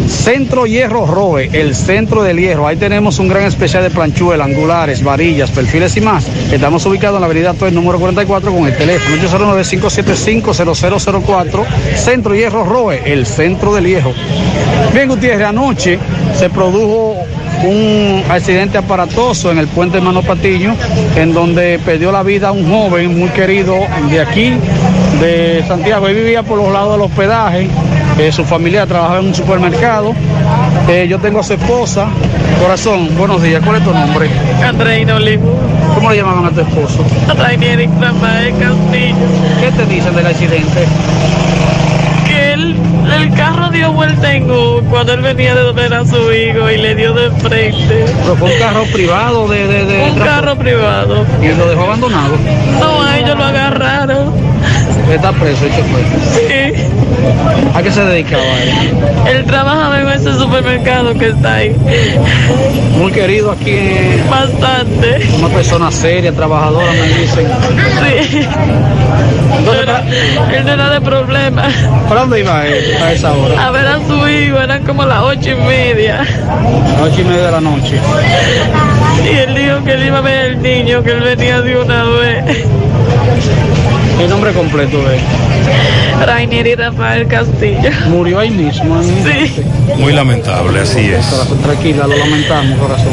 Centro 0.09 0.67
Hierro 0.67 1.07
Roe, 1.07 1.49
el 1.53 1.75
centro 1.75 2.23
del 2.23 2.39
hierro. 2.39 2.67
Ahí 2.67 2.77
tenemos 2.77 3.19
un 3.19 3.29
gran 3.29 3.45
especial 3.45 3.83
de 3.83 3.91
planchuelas, 3.91 4.47
angulares, 4.47 5.03
varillas, 5.03 5.51
perfiles 5.51 5.97
y 5.97 6.01
más. 6.01 6.27
Estamos 6.51 6.87
ubicados 6.87 7.17
en 7.17 7.23
la 7.23 7.27
avenida 7.27 7.53
Torres 7.55 7.75
número 7.75 7.99
44 7.99 8.53
con 8.53 8.67
el 8.67 8.77
teléfono 8.77 9.17
809-575-0004. 9.17 11.67
Centro 11.97 12.35
Hierro 12.35 12.65
Roe, 12.65 13.03
el 13.05 13.27
centro 13.27 13.75
del 13.75 13.87
hierro. 13.87 14.13
Bien, 14.95 15.09
Gutiérrez, 15.09 15.47
anoche 15.47 15.99
se 16.39 16.49
produjo 16.51 17.17
un 17.65 18.23
accidente 18.29 18.79
aparatoso 18.79 19.51
en 19.51 19.59
el 19.59 19.67
puente 19.69 19.99
Hermano 19.99 20.23
Patiño, 20.23 20.75
en 21.17 21.33
donde 21.33 21.79
perdió 21.85 22.13
la 22.13 22.23
vida 22.23 22.53
un 22.53 22.69
joven 22.69 23.19
muy 23.19 23.29
querido 23.31 23.77
de 24.11 24.21
aquí, 24.21 24.53
de 25.21 25.65
Santiago. 25.67 26.09
Él 26.09 26.17
vivía 26.17 26.43
por 26.43 26.59
los 26.59 26.71
lados 26.73 26.93
del 26.93 27.03
hospedaje, 27.03 27.69
eh, 28.19 28.33
su 28.33 28.45
familia 28.45 28.87
trabajaba 28.87 29.21
en 29.21 29.27
un 29.27 29.35
supermercado. 29.35 30.15
Eh, 30.89 31.07
yo 31.09 31.19
tengo 31.19 31.41
a 31.41 31.43
su 31.43 31.55
esposa. 31.55 32.09
Corazón, 32.61 33.09
buenos 33.17 33.43
días. 33.43 33.63
¿Cuál 33.65 33.77
es 33.77 33.85
tu 33.85 33.93
nombre? 33.93 34.29
Andreina 34.65 35.17
Olivo. 35.17 35.59
¿Cómo 35.95 36.11
le 36.11 36.17
llamaban 36.17 36.47
a 36.47 36.51
tu 36.51 36.61
esposo? 36.61 37.05
Rainieri 37.37 37.89
Rafael 38.01 38.53
Castillo. 38.59 39.27
¿Qué 39.61 39.71
te 39.73 39.87
dicen 39.87 40.15
del 40.15 40.27
accidente? 40.27 40.87
Que 42.27 42.53
él, 42.53 42.77
el 43.15 43.35
carro 43.35 43.69
dio 43.71 43.93
vuelta 43.93 44.33
en 44.33 44.51
U 44.51 44.83
cuando 44.91 45.13
él 45.15 45.21
venía 45.21 45.55
de 45.55 45.73
ver 45.73 45.93
a 45.93 46.05
su 46.05 46.33
hijo 46.33 46.71
y 46.71 46.79
le 46.79 46.95
dio 46.95 47.13
de 47.15 47.31
frente. 47.33 48.05
¿Pero 48.23 48.37
fue 48.37 48.53
un 48.53 48.59
carro 48.59 48.85
privado 48.93 49.49
de, 49.49 49.67
de, 49.67 49.85
de 49.87 50.11
Un 50.11 50.19
carro 50.19 50.57
privado. 50.57 51.27
¿Y 51.43 51.49
lo 51.49 51.69
dejó 51.69 51.83
abandonado? 51.83 52.35
No, 52.81 53.03
a 53.03 53.19
ellos 53.19 53.37
lo 53.37 53.45
agarraron. 53.45 54.32
Está 55.13 55.31
preso 55.33 55.67
chofer. 55.67 56.05
Sí. 56.33 56.73
¿A 57.75 57.83
qué 57.83 57.91
se 57.91 58.03
dedicaba 58.03 58.43
él? 58.43 59.37
Él 59.37 59.45
trabajaba 59.45 60.01
en 60.01 60.09
ese 60.09 60.33
supermercado 60.35 61.15
que 61.15 61.29
está 61.29 61.57
ahí. 61.57 61.77
Muy 62.99 63.13
querido 63.13 63.53
aquí. 63.53 63.77
Bastante. 64.31 65.29
Una 65.39 65.49
persona 65.49 65.91
seria, 65.93 66.33
trabajadora, 66.33 66.91
me 66.93 67.09
dicen. 67.09 67.47
Sí. 68.01 68.39
Él 70.55 70.65
no 70.65 70.73
era 70.73 70.91
de 70.91 71.01
problema. 71.03 71.69
¿Para 72.09 72.23
dónde 72.23 72.41
iba 72.41 72.67
él 72.67 72.97
a 73.03 73.13
esa 73.13 73.33
hora? 73.33 73.67
A 73.67 73.71
ver 73.71 73.87
a 73.87 73.99
su 74.07 74.29
hijo, 74.29 74.59
eran 74.59 74.83
como 74.85 75.05
las 75.05 75.23
ocho 75.23 75.51
y 75.51 75.55
media. 75.57 76.23
A 76.23 77.03
ocho 77.03 77.21
y 77.21 77.25
media 77.25 77.45
de 77.45 77.53
la 77.53 77.61
noche. 77.61 78.01
Y 79.25 79.37
él 79.37 79.55
dijo 79.55 79.85
que 79.85 79.93
él 79.93 80.07
iba 80.07 80.19
a 80.19 80.23
ver 80.23 80.53
al 80.53 80.63
niño, 80.63 81.03
que 81.03 81.11
él 81.11 81.21
venía 81.21 81.61
de 81.61 81.77
una 81.77 82.05
vez. 82.05 82.65
¿Qué 84.19 84.29
nombre 84.29 84.53
completo 84.53 84.99
de 85.09 85.17
él? 85.17 85.23
Rainieri 86.27 86.75
Rafael 86.75 87.27
Castillo. 87.27 87.91
Murió 88.09 88.39
ahí 88.39 88.51
mismo. 88.51 89.01
en- 89.01 89.49
Sí. 89.49 89.63
Muy 89.99 90.13
lamentable, 90.13 90.81
así 90.81 91.01
es. 91.01 91.25
Corazón, 91.27 91.59
tranquila, 91.63 92.07
lo 92.07 92.17
lamentamos, 92.17 92.79
corazón. 92.79 93.13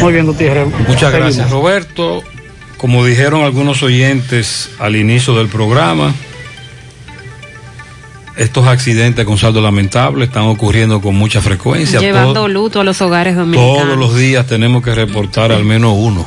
Muy 0.00 0.12
bien, 0.12 0.26
Gutiérrez. 0.26 0.66
Muchas 0.86 1.10
Seguimos. 1.10 1.12
gracias, 1.36 1.50
Roberto. 1.50 2.22
Como 2.76 3.04
dijeron 3.04 3.42
algunos 3.42 3.82
oyentes 3.82 4.70
al 4.78 4.96
inicio 4.96 5.34
del 5.34 5.48
programa, 5.48 6.14
estos 8.36 8.66
accidentes 8.66 9.24
con 9.24 9.38
saldo 9.38 9.60
lamentable 9.62 10.26
están 10.26 10.42
ocurriendo 10.44 11.00
con 11.00 11.16
mucha 11.16 11.40
frecuencia. 11.40 11.98
Llevando 12.00 12.34
Todo- 12.34 12.48
luto 12.48 12.80
a 12.80 12.84
los 12.84 13.00
hogares 13.00 13.34
dominicanos. 13.34 13.82
todos 13.82 13.98
los 13.98 14.14
días 14.16 14.46
tenemos 14.46 14.84
que 14.84 14.94
reportar 14.94 15.52
al 15.52 15.64
menos 15.64 15.94
uno. 15.96 16.26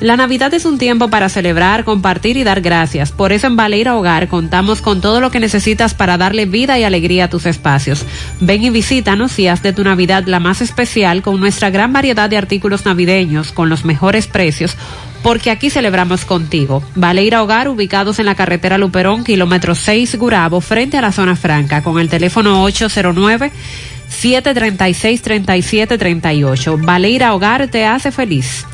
La 0.00 0.16
Navidad 0.16 0.52
es 0.52 0.64
un 0.64 0.76
tiempo 0.76 1.08
para 1.08 1.28
celebrar, 1.28 1.84
compartir 1.84 2.36
y 2.36 2.44
dar 2.44 2.60
gracias. 2.60 3.12
Por 3.12 3.32
eso 3.32 3.46
en 3.46 3.56
Baleira 3.56 3.96
Hogar 3.96 4.28
contamos 4.28 4.80
con 4.80 5.00
todo 5.00 5.20
lo 5.20 5.30
que 5.30 5.40
necesitas 5.40 5.94
para 5.94 6.18
darle 6.18 6.46
vida 6.46 6.78
y 6.78 6.84
alegría 6.84 7.24
a 7.24 7.30
tus 7.30 7.46
espacios. 7.46 8.04
Ven 8.40 8.64
y 8.64 8.70
visítanos 8.70 9.38
y 9.38 9.46
haz 9.46 9.62
de 9.62 9.72
tu 9.72 9.84
Navidad 9.84 10.24
la 10.26 10.40
más 10.40 10.60
especial 10.60 11.22
con 11.22 11.38
nuestra 11.38 11.70
gran 11.70 11.92
variedad 11.92 12.28
de 12.28 12.36
artículos 12.36 12.84
navideños 12.84 13.52
con 13.52 13.68
los 13.68 13.84
mejores 13.84 14.26
precios 14.26 14.76
porque 15.22 15.50
aquí 15.50 15.70
celebramos 15.70 16.26
contigo. 16.26 16.82
Baleira 16.94 17.42
Hogar, 17.42 17.68
ubicados 17.68 18.18
en 18.18 18.26
la 18.26 18.34
carretera 18.34 18.76
Luperón, 18.76 19.24
kilómetro 19.24 19.74
6 19.74 20.16
Gurabo, 20.16 20.60
frente 20.60 20.98
a 20.98 21.00
la 21.00 21.12
zona 21.12 21.34
franca, 21.34 21.82
con 21.82 21.98
el 21.98 22.10
teléfono 22.10 22.62
809 22.62 23.50
736 24.10 25.22
3738. 25.22 26.78
Baleira 26.82 27.34
Hogar 27.34 27.68
te 27.68 27.86
hace 27.86 28.12
feliz. 28.12 28.66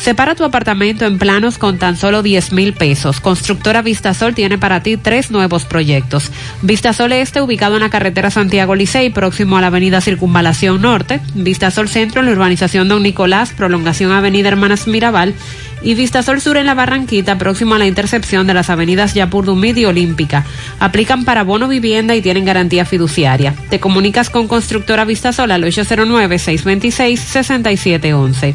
Separa 0.00 0.34
tu 0.34 0.44
apartamento 0.44 1.04
en 1.04 1.18
planos 1.18 1.58
con 1.58 1.76
tan 1.76 1.94
solo 1.94 2.22
10 2.22 2.54
mil 2.54 2.72
pesos. 2.72 3.20
Constructora 3.20 3.82
Vistasol 3.82 4.34
tiene 4.34 4.56
para 4.56 4.82
ti 4.82 4.96
tres 4.96 5.30
nuevos 5.30 5.66
proyectos. 5.66 6.30
Vistasol 6.62 7.12
Este, 7.12 7.42
ubicado 7.42 7.74
en 7.74 7.82
la 7.82 7.90
carretera 7.90 8.30
Santiago 8.30 8.74
Licey, 8.74 9.10
próximo 9.10 9.58
a 9.58 9.60
la 9.60 9.66
avenida 9.66 10.00
Circunvalación 10.00 10.80
Norte. 10.80 11.20
Vistasol 11.34 11.90
Centro, 11.90 12.20
en 12.20 12.26
la 12.26 12.32
urbanización 12.32 12.88
Don 12.88 13.02
Nicolás, 13.02 13.52
prolongación 13.54 14.12
Avenida 14.12 14.48
Hermanas 14.48 14.86
Mirabal. 14.86 15.34
Y 15.82 15.94
Vistasol 15.94 16.40
Sur 16.40 16.56
en 16.56 16.64
la 16.64 16.72
Barranquita, 16.72 17.36
próximo 17.36 17.74
a 17.74 17.78
la 17.78 17.86
intercepción 17.86 18.46
de 18.46 18.54
las 18.54 18.70
avenidas 18.70 19.12
Yapurdumid 19.12 19.76
y 19.76 19.84
Olímpica. 19.84 20.46
Aplican 20.78 21.26
para 21.26 21.44
bono 21.44 21.68
vivienda 21.68 22.16
y 22.16 22.22
tienen 22.22 22.46
garantía 22.46 22.86
fiduciaria. 22.86 23.54
Te 23.68 23.80
comunicas 23.80 24.30
con 24.30 24.48
Constructora 24.48 25.04
Vistasol 25.04 25.50
al 25.50 25.62
809-626-6711. 25.64 28.54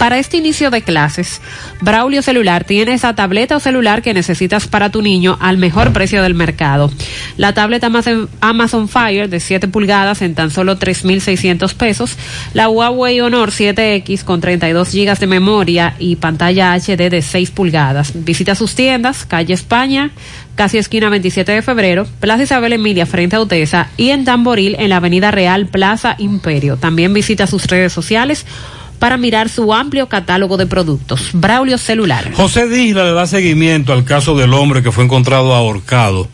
Para 0.00 0.18
este 0.18 0.38
inicio 0.38 0.70
de 0.70 0.80
clases, 0.80 1.42
Braulio 1.82 2.22
Celular 2.22 2.64
tiene 2.64 2.94
esa 2.94 3.14
tableta 3.14 3.56
o 3.56 3.60
celular 3.60 4.00
que 4.00 4.14
necesitas 4.14 4.66
para 4.66 4.88
tu 4.88 5.02
niño 5.02 5.36
al 5.42 5.58
mejor 5.58 5.92
precio 5.92 6.22
del 6.22 6.32
mercado. 6.32 6.90
La 7.36 7.52
tableta 7.52 7.90
Amazon, 8.40 8.88
Fire 8.88 9.28
de 9.28 9.40
7 9.40 9.68
pulgadas 9.68 10.22
en 10.22 10.34
tan 10.34 10.50
solo 10.50 10.78
3.600 10.78 11.74
pesos. 11.74 12.16
La 12.54 12.70
Huawei 12.70 13.20
Honor 13.20 13.50
7X 13.50 14.24
con 14.24 14.40
32 14.40 14.90
GB 14.90 15.18
de 15.18 15.26
memoria 15.26 15.94
y 15.98 16.16
pantalla 16.16 16.72
HD 16.72 17.10
de 17.10 17.20
6 17.20 17.50
pulgadas. 17.50 18.12
Visita 18.14 18.54
sus 18.54 18.74
tiendas, 18.74 19.26
calle 19.26 19.52
España, 19.52 20.12
casi 20.54 20.78
esquina 20.78 21.10
27 21.10 21.52
de 21.52 21.60
febrero, 21.60 22.06
Plaza 22.20 22.44
Isabel 22.44 22.72
Emilia 22.72 23.04
frente 23.04 23.36
a 23.36 23.42
Utesa 23.42 23.90
y 23.98 24.08
en 24.08 24.24
Tamboril 24.24 24.76
en 24.78 24.88
la 24.88 24.96
Avenida 24.96 25.30
Real 25.30 25.66
Plaza 25.66 26.14
Imperio. 26.16 26.78
También 26.78 27.12
visita 27.12 27.46
sus 27.46 27.66
redes 27.66 27.92
sociales 27.92 28.46
para 29.00 29.16
mirar 29.16 29.48
su 29.48 29.74
amplio 29.74 30.08
catálogo 30.08 30.56
de 30.56 30.66
productos. 30.66 31.30
Braulio 31.32 31.78
Celular. 31.78 32.30
José 32.34 32.68
Disla 32.68 33.02
le 33.02 33.12
da 33.12 33.26
seguimiento 33.26 33.92
al 33.92 34.04
caso 34.04 34.36
del 34.36 34.54
hombre 34.54 34.84
que 34.84 34.92
fue 34.92 35.02
encontrado 35.02 35.52
ahorcado 35.54 36.28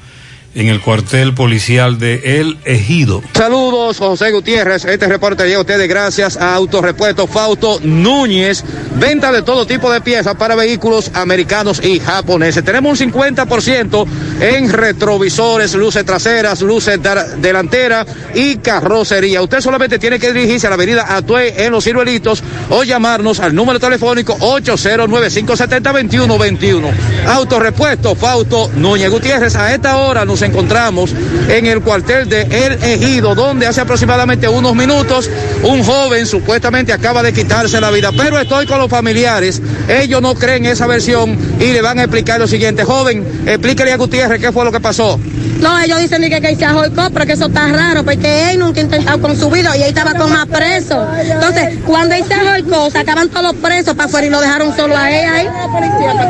en 0.56 0.68
el 0.68 0.80
cuartel 0.80 1.34
policial 1.34 1.98
de 1.98 2.40
El 2.40 2.56
Ejido. 2.64 3.22
Saludos, 3.34 3.98
José 3.98 4.32
Gutiérrez. 4.32 4.86
Este 4.86 5.06
reporte 5.06 5.44
llega 5.44 5.58
a 5.58 5.60
ustedes 5.60 5.86
gracias 5.86 6.38
a 6.38 6.54
Autorepuesto 6.54 7.26
Fausto 7.26 7.78
Núñez. 7.82 8.64
Venta 8.98 9.30
de 9.30 9.42
todo 9.42 9.66
tipo 9.66 9.92
de 9.92 10.00
piezas 10.00 10.34
para 10.36 10.54
vehículos 10.54 11.10
americanos 11.12 11.84
y 11.84 12.00
japoneses. 12.00 12.64
Tenemos 12.64 12.98
un 12.98 13.12
50% 13.12 14.06
en 14.40 14.72
retrovisores, 14.72 15.74
luces 15.74 16.06
traseras, 16.06 16.62
luces 16.62 16.98
delanteras 17.36 18.06
y 18.34 18.56
carrocería. 18.56 19.42
Usted 19.42 19.60
solamente 19.60 19.98
tiene 19.98 20.18
que 20.18 20.32
dirigirse 20.32 20.66
a 20.66 20.70
la 20.70 20.76
avenida 20.76 21.14
Atue 21.14 21.66
en 21.66 21.72
Los 21.72 21.84
Ciruelitos 21.84 22.42
o 22.70 22.82
llamarnos 22.82 23.40
al 23.40 23.54
número 23.54 23.78
telefónico 23.78 24.38
809-570-2121. 24.38 26.90
Autorepuesto 27.26 28.14
Fausto 28.14 28.70
Núñez 28.74 29.10
Gutiérrez. 29.10 29.54
A 29.54 29.74
esta 29.74 29.98
hora 29.98 30.24
nos 30.24 30.45
encontramos 30.46 31.14
en 31.48 31.66
el 31.66 31.80
cuartel 31.80 32.28
de 32.28 32.42
El 32.42 32.82
Ejido, 32.82 33.34
donde 33.34 33.66
hace 33.66 33.80
aproximadamente 33.80 34.48
unos 34.48 34.74
minutos 34.74 35.30
un 35.62 35.82
joven 35.82 36.26
supuestamente 36.26 36.92
acaba 36.92 37.22
de 37.22 37.32
quitarse 37.32 37.80
la 37.80 37.90
vida. 37.90 38.10
Pero 38.16 38.38
estoy 38.38 38.66
con 38.66 38.78
los 38.78 38.88
familiares, 38.88 39.60
ellos 39.88 40.22
no 40.22 40.34
creen 40.34 40.66
esa 40.66 40.86
versión 40.86 41.38
y 41.60 41.72
le 41.72 41.82
van 41.82 41.98
a 41.98 42.02
explicar 42.02 42.40
lo 42.40 42.46
siguiente. 42.46 42.84
Joven, 42.84 43.44
explíquele 43.46 43.92
a 43.92 43.96
Gutiérrez 43.96 44.40
qué 44.40 44.52
fue 44.52 44.64
lo 44.64 44.72
que 44.72 44.80
pasó. 44.80 45.18
No, 45.60 45.78
ellos 45.80 45.98
dicen 46.00 46.20
que, 46.22 46.40
que 46.40 46.54
se 46.54 46.64
ahorcó, 46.64 47.08
pero 47.10 47.24
que 47.26 47.32
eso 47.32 47.46
está 47.46 47.66
raro, 47.68 48.04
porque 48.04 48.50
él 48.50 48.58
nunca 48.58 48.80
ha 48.80 48.82
intentado 48.82 49.20
con 49.20 49.36
su 49.36 49.50
vida 49.50 49.76
y 49.76 49.82
él 49.82 49.88
estaba 49.88 50.14
con 50.14 50.30
más 50.30 50.46
presos. 50.46 51.06
Entonces, 51.18 51.78
cuando 51.84 52.14
él 52.14 52.24
se 52.26 52.34
ahorcó, 52.34 52.90
sacaban 52.90 53.28
todos 53.28 53.42
los 53.42 53.54
presos 53.54 53.94
para 53.94 54.06
afuera 54.06 54.26
y 54.26 54.30
lo 54.30 54.40
dejaron 54.40 54.76
solo 54.76 54.96
a 54.96 55.10
él 55.10 55.28
ahí. 55.28 55.48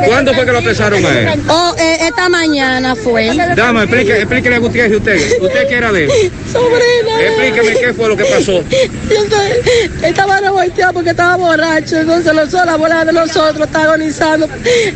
¿Cuándo 0.07 0.33
fue 0.33 0.45
que 0.45 0.51
lo 0.51 0.59
apresaron 0.59 1.05
a 1.05 1.09
él? 1.09 1.43
Oh, 1.49 1.75
eh, 1.77 2.07
esta 2.07 2.29
mañana 2.29 2.95
fue. 2.95 3.35
Dama, 3.55 3.83
explíquele, 3.83 4.06
explíquele 4.13 4.55
a 4.55 4.59
Gutiérrez 4.59 4.97
usted. 4.97 5.41
¿Usted 5.41 5.67
qué 5.67 5.75
era 5.75 5.91
de 5.91 6.05
él? 6.05 6.11
Sobrina. 6.51 7.21
Explíqueme 7.21 7.79
qué 7.79 7.93
fue 7.93 8.09
lo 8.09 8.17
que 8.17 8.25
pasó. 8.25 8.63
Entonces, 8.71 9.65
él 10.03 10.05
estaba 10.05 10.39
revolteado 10.39 10.93
porque 10.93 11.09
estaba 11.11 11.35
borracho, 11.37 11.97
entonces 11.97 12.33
los, 12.33 12.51
la 12.53 12.73
abuela 12.73 13.05
de 13.05 13.13
nosotros 13.13 13.67
está 13.67 13.83
agonizando. 13.83 14.47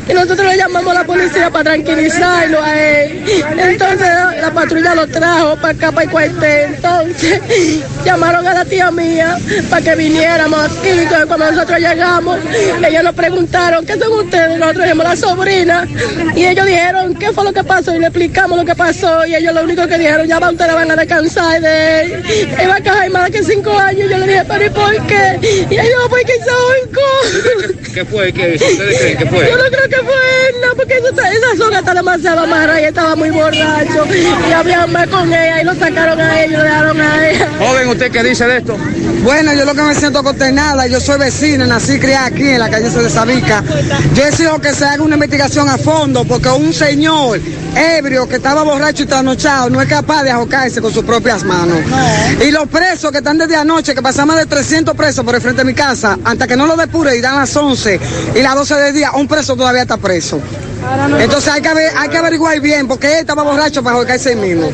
Y 0.08 0.14
nosotros 0.14 0.48
le 0.48 0.58
llamamos 0.58 0.92
a 0.92 1.00
la 1.00 1.04
policía 1.04 1.50
para 1.50 1.72
tranquilizarlo 1.72 2.62
a 2.62 2.80
él. 2.80 3.24
Entonces, 3.58 4.08
la 4.42 4.52
patrulla 4.54 4.96
lo 4.96 5.08
trajo 5.08 5.56
para 5.58 5.74
acá, 5.74 5.92
para 5.92 6.06
el 6.06 6.12
cuartel. 6.12 6.76
Entonces, 6.76 7.42
llamaron 8.06 8.46
a 8.48 8.54
la 8.54 8.66
tía 8.66 8.92
mía 8.92 9.38
para 9.70 9.82
que 9.82 9.96
viniéramos 9.96 10.60
aquí. 10.60 10.90
Entonces, 10.90 11.26
cuando 11.26 11.52
nosotros 11.52 11.80
llegamos, 11.80 12.40
ellos 12.88 13.04
nos 13.04 13.16
preguntaron, 13.16 13.86
¿qué 13.86 13.98
son 13.98 14.12
ustedes? 14.26 14.60
Nosotros 14.60 14.86
dijimos 14.86 15.06
la 15.06 15.16
sobrina. 15.16 15.88
Y 16.36 16.46
ellos 16.46 16.66
dijeron, 16.66 17.16
¿qué 17.16 17.32
fue 17.32 17.44
lo 17.44 17.54
que 17.54 17.64
pasó? 17.64 17.96
Y 17.96 18.00
le 18.00 18.08
explicamos 18.08 18.58
lo 18.58 18.66
que 18.66 18.76
pasó. 18.76 18.91
Y 19.28 19.36
ellos 19.36 19.54
lo 19.54 19.64
único 19.64 19.88
que 19.88 19.98
dijeron, 19.98 20.28
ya 20.28 20.38
va, 20.38 20.52
ustedes 20.52 20.74
van 20.74 20.92
a 20.92 20.96
descansar 20.98 21.62
de 21.62 22.02
él. 22.02 22.24
Él 22.60 22.70
va 22.70 22.76
a 22.76 22.82
caer 22.82 23.10
más 23.10 23.30
que 23.30 23.42
cinco 23.42 23.72
años. 23.72 24.10
Yo 24.10 24.18
le 24.18 24.28
dije, 24.28 24.44
¿pero 24.46 24.66
y 24.66 24.70
por 24.70 25.08
qué? 25.08 25.40
Y 25.70 25.74
ellos, 25.74 26.10
¿por 26.10 26.20
qué 26.20 26.34
se 26.34 26.50
ahorcó? 26.50 27.82
¿Qué 27.94 28.06
fue? 28.06 28.34
¿Qué, 28.34 28.56
¿Ustedes 28.56 29.00
creen 29.00 29.18
que 29.18 29.26
fue? 29.28 29.50
Yo 29.50 29.58
no 29.58 29.64
creo 29.64 29.90
que 29.90 29.96
fue 29.96 30.16
él, 30.50 30.56
no, 30.62 30.76
porque 30.76 30.94
esa, 30.96 31.32
esa 31.32 31.58
zona 31.58 31.80
está 31.80 31.94
demasiado 31.94 32.42
amarrada 32.42 32.82
y 32.82 32.86
estaba 32.86 33.16
muy 33.16 33.30
borracho. 33.30 34.06
Y 34.50 34.52
habían 34.52 34.92
más 34.92 35.08
con 35.08 35.28
ella 35.28 35.62
y 35.62 35.66
lo 35.66 35.74
sacaron 35.76 36.20
a 36.20 36.44
ella 36.44 36.46
y 36.46 36.58
lo 36.58 36.64
dejaron 36.64 37.02
a 37.02 37.30
ella. 37.30 37.50
Joven, 37.60 37.88
¿usted 37.90 38.12
qué 38.12 38.24
dice 38.24 38.46
de 38.46 38.58
esto? 38.58 38.78
Bueno, 39.24 39.54
yo 39.54 39.66
lo 39.66 39.76
que 39.76 39.84
me 39.84 39.94
siento 39.94 40.24
consternada, 40.24 40.88
yo 40.88 41.00
soy 41.00 41.20
vecina, 41.20 41.68
nací 41.68 41.94
y 41.94 42.00
criada 42.00 42.26
aquí 42.26 42.50
en 42.50 42.60
la 42.60 42.70
calle 42.70 42.90
de 42.90 43.10
Sabica. 43.10 43.64
Yo 44.16 44.26
he 44.26 44.32
sido 44.32 44.60
que 44.60 44.74
se 44.74 44.84
haga 44.84 45.04
una 45.04 45.14
investigación 45.14 45.70
a 45.70 45.78
fondo, 45.78 46.26
porque 46.26 46.50
un 46.50 46.74
señor 46.74 47.40
ebrio 47.76 48.28
que 48.28 48.38
estaba 48.38 48.64
borracho 48.64 48.81
y 48.90 49.06
trasnochado 49.06 49.70
no 49.70 49.80
es 49.80 49.88
capaz 49.88 50.24
de 50.24 50.32
ahogarse 50.32 50.82
con 50.82 50.91
sus 50.91 51.03
propias 51.03 51.44
manos. 51.44 51.80
Y 52.44 52.49
los 52.52 52.68
presos 52.68 53.12
que 53.12 53.20
están 53.20 53.38
desde 53.38 53.56
anoche, 53.56 53.94
que 53.94 54.02
pasan 54.02 54.28
más 54.28 54.38
de 54.38 54.48
300 54.48 54.95
presos 54.95 55.24
por 55.24 55.36
el 55.36 55.41
frente 55.41 55.62
de 55.62 55.66
mi 55.66 55.76
casa, 55.76 56.18
hasta 56.24 56.48
que 56.48 56.56
no 56.56 56.66
lo 56.66 56.76
depure 56.76 57.16
y 57.16 57.22
dan 57.22 57.36
las 57.36 57.56
11 57.56 57.99
y 58.36 58.41
las 58.41 58.56
12 58.56 58.76
del 58.76 58.94
día, 58.94 59.12
un 59.12 59.28
preso 59.28 59.56
todavía 59.56 59.84
está 59.84 59.98
preso. 59.98 60.41
Entonces 61.20 61.53
hay 61.53 61.62
que, 61.62 61.70
hay 61.70 62.10
que 62.10 62.18
averiguar 62.18 62.60
bien, 62.60 62.88
porque 62.88 63.14
él 63.14 63.20
estaba 63.20 63.44
borracho 63.44 63.84
para 63.84 63.98
ahogarse 63.98 64.34
él 64.34 64.40
mismo. 64.40 64.72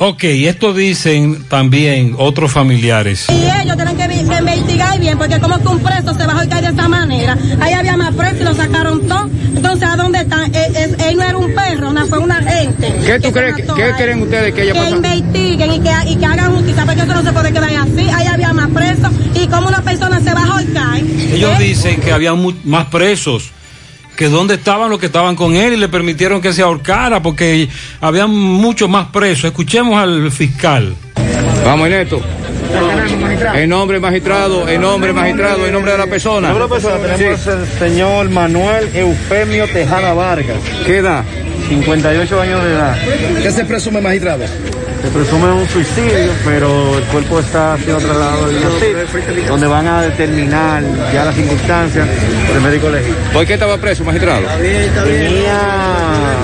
Ok, 0.00 0.22
esto 0.24 0.72
dicen 0.72 1.44
también 1.48 2.14
otros 2.18 2.52
familiares. 2.52 3.26
Y 3.30 3.62
ellos 3.62 3.76
tienen 3.76 3.96
que, 3.96 4.04
investigar 4.38 5.00
bien, 5.00 5.18
porque 5.18 5.40
como 5.40 5.58
que 5.58 5.66
un 5.66 5.80
preso 5.80 6.14
se 6.14 6.24
va 6.24 6.34
a 6.34 6.36
ahorcar 6.38 6.60
de 6.62 6.68
esta 6.68 6.86
manera. 6.88 7.36
Ahí 7.60 7.72
había 7.72 7.96
más 7.96 8.14
presos 8.14 8.40
y 8.40 8.44
lo 8.44 8.54
sacaron 8.54 9.08
todo. 9.08 9.28
Entonces, 9.56 9.88
¿a 9.88 9.96
dónde 9.96 10.20
están? 10.20 10.54
Él, 10.54 10.76
él- 10.76 10.96
él 11.08 11.16
no 11.16 11.22
era 11.24 11.36
un 11.36 11.52
perro, 11.52 11.92
no, 11.92 12.06
fue 12.06 12.18
una 12.18 12.36
gente. 12.42 12.94
¿Qué 13.04 13.18
tú 13.18 13.32
crees? 13.32 13.56
que- 13.56 13.62
¿Qué 13.64 13.92
creen 13.98 14.22
ustedes 14.22 14.54
que 14.54 14.60
haya 14.62 14.72
que 14.72 14.78
pasado? 14.78 14.96
investiguen 14.96 15.72
y 15.72 15.80
que, 15.80 15.90
y 16.10 16.16
que 16.16 16.26
hagan 16.26 16.54
justicia, 16.54 16.84
porque 16.86 17.00
eso 17.02 17.14
no 17.14 17.22
se 17.24 17.32
puede 17.32 17.52
quedar 17.52 17.70
así. 17.74 18.08
Ahí 18.14 18.26
había 18.28 18.52
más 18.52 18.68
presos 18.70 19.10
y 19.34 19.46
como 19.48 19.66
una 19.66 19.82
persona 19.82 20.20
se 20.20 20.32
va 20.32 20.42
a 20.42 20.46
ahorcar. 20.46 20.98
Ellos 21.32 21.58
dicen 21.58 22.00
que 22.00 22.12
había 22.12 22.34
mu- 22.34 22.52
más 22.62 22.86
presos, 22.86 23.50
que 24.18 24.28
dónde 24.28 24.54
estaban 24.54 24.90
los 24.90 24.98
que 24.98 25.06
estaban 25.06 25.36
con 25.36 25.54
él 25.54 25.74
y 25.74 25.76
le 25.76 25.88
permitieron 25.88 26.40
que 26.40 26.52
se 26.52 26.60
ahorcara 26.60 27.22
porque 27.22 27.68
había 28.00 28.26
muchos 28.26 28.90
más 28.90 29.06
presos. 29.12 29.44
Escuchemos 29.44 29.96
al 29.96 30.32
fiscal. 30.32 30.92
Vamos, 31.64 31.86
Ernesto. 31.86 32.20
En 33.54 33.70
nombre 33.70 34.00
magistrado, 34.00 34.68
en 34.68 34.80
nombre 34.80 35.12
magistrado, 35.12 35.64
en 35.64 35.72
nombre 35.72 35.92
de 35.92 35.98
la 35.98 36.06
persona. 36.08 36.48
Nombre 36.48 36.64
de 36.64 36.68
la 36.68 36.74
persona, 36.74 36.96
tenemos 37.16 37.40
Sí. 37.40 37.50
el 37.50 37.78
señor 37.78 38.28
Manuel 38.30 38.88
Eufemio 38.92 39.68
Tejada 39.68 40.12
Vargas. 40.14 40.56
¿Qué 40.84 40.96
edad? 40.96 41.24
58 41.68 42.40
años 42.40 42.64
de 42.64 42.70
edad. 42.72 42.96
¿Qué 43.40 43.52
se 43.52 43.64
presume, 43.66 44.00
magistrado? 44.00 44.44
Se 45.08 45.14
presume 45.14 45.50
un 45.52 45.66
suicidio, 45.66 46.32
pero 46.44 46.98
el 46.98 47.04
cuerpo 47.04 47.40
está 47.40 47.78
siendo 47.78 47.96
trasladado 47.96 48.44
al 48.44 48.52
INACID, 48.52 49.46
donde 49.48 49.66
van 49.66 49.86
a 49.86 50.02
determinar 50.02 50.82
ya 51.14 51.24
las 51.24 51.34
circunstancias 51.34 52.06
por 52.46 52.56
el 52.56 52.62
médico 52.62 52.90
legítimo. 52.90 53.16
¿Por 53.32 53.46
qué 53.46 53.54
estaba 53.54 53.78
preso, 53.78 54.04
magistrado? 54.04 54.42
Tenía 54.58 55.60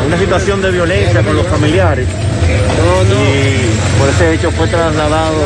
una 0.06 0.18
situación 0.18 0.62
de 0.62 0.70
violencia 0.70 1.22
con 1.22 1.36
los 1.36 1.46
familiares. 1.46 2.08
Y 2.08 3.98
por 4.00 4.08
ese 4.08 4.32
hecho 4.32 4.50
fue 4.50 4.66
trasladado 4.66 5.42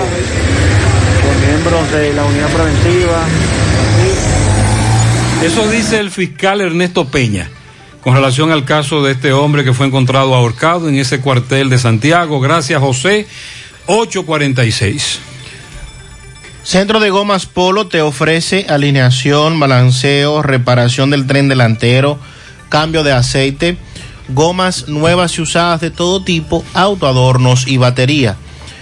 por 1.24 1.48
miembros 1.48 1.90
de 1.90 2.14
la 2.14 2.24
unidad 2.24 2.48
preventiva. 2.50 3.24
Eso 5.42 5.68
dice 5.68 5.98
el 5.98 6.12
fiscal 6.12 6.60
Ernesto 6.60 7.04
Peña 7.08 7.50
con 8.08 8.16
relación 8.16 8.50
al 8.50 8.64
caso 8.64 9.02
de 9.02 9.12
este 9.12 9.34
hombre 9.34 9.64
que 9.64 9.74
fue 9.74 9.86
encontrado 9.86 10.34
ahorcado 10.34 10.88
en 10.88 10.94
ese 10.94 11.20
cuartel 11.20 11.68
de 11.68 11.76
Santiago. 11.76 12.40
Gracias, 12.40 12.80
José. 12.80 13.26
846. 13.84 15.20
Centro 16.62 17.00
de 17.00 17.10
Gomas 17.10 17.44
Polo 17.44 17.86
te 17.86 18.00
ofrece 18.00 18.64
alineación, 18.70 19.60
balanceo, 19.60 20.40
reparación 20.40 21.10
del 21.10 21.26
tren 21.26 21.48
delantero, 21.48 22.18
cambio 22.70 23.04
de 23.04 23.12
aceite, 23.12 23.76
gomas 24.30 24.88
nuevas 24.88 25.36
y 25.36 25.42
usadas 25.42 25.82
de 25.82 25.90
todo 25.90 26.24
tipo, 26.24 26.64
autoadornos 26.72 27.68
y 27.68 27.76
batería. 27.76 28.36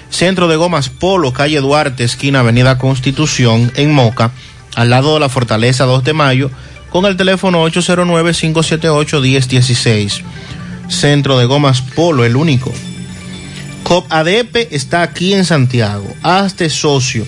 Centro 0.09 0.47
de 0.47 0.55
Gomas 0.55 0.89
Polo, 0.89 1.32
calle 1.32 1.61
Duarte, 1.61 2.05
esquina 2.05 2.39
Avenida 2.39 2.78
Constitución, 2.78 3.73
en 3.74 3.93
Moca, 3.93 4.31
al 4.77 4.90
lado 4.90 5.15
de 5.15 5.20
la 5.20 5.28
Fortaleza 5.28 5.85
2 5.85 6.05
de 6.05 6.12
Mayo, 6.12 6.51
con 6.91 7.07
el 7.07 7.17
teléfono 7.17 7.65
809-578-1016. 7.67 10.23
Centro 10.89 11.39
de 11.39 11.47
Gomas 11.47 11.83
Polo, 11.83 12.25
el 12.25 12.37
único. 12.37 12.73
COP 13.83 14.13
ADP 14.13 14.73
está 14.73 15.03
aquí 15.03 15.35
en 15.35 15.45
Santiago. 15.45 16.07
Hazte 16.23 16.71
socio. 16.71 17.27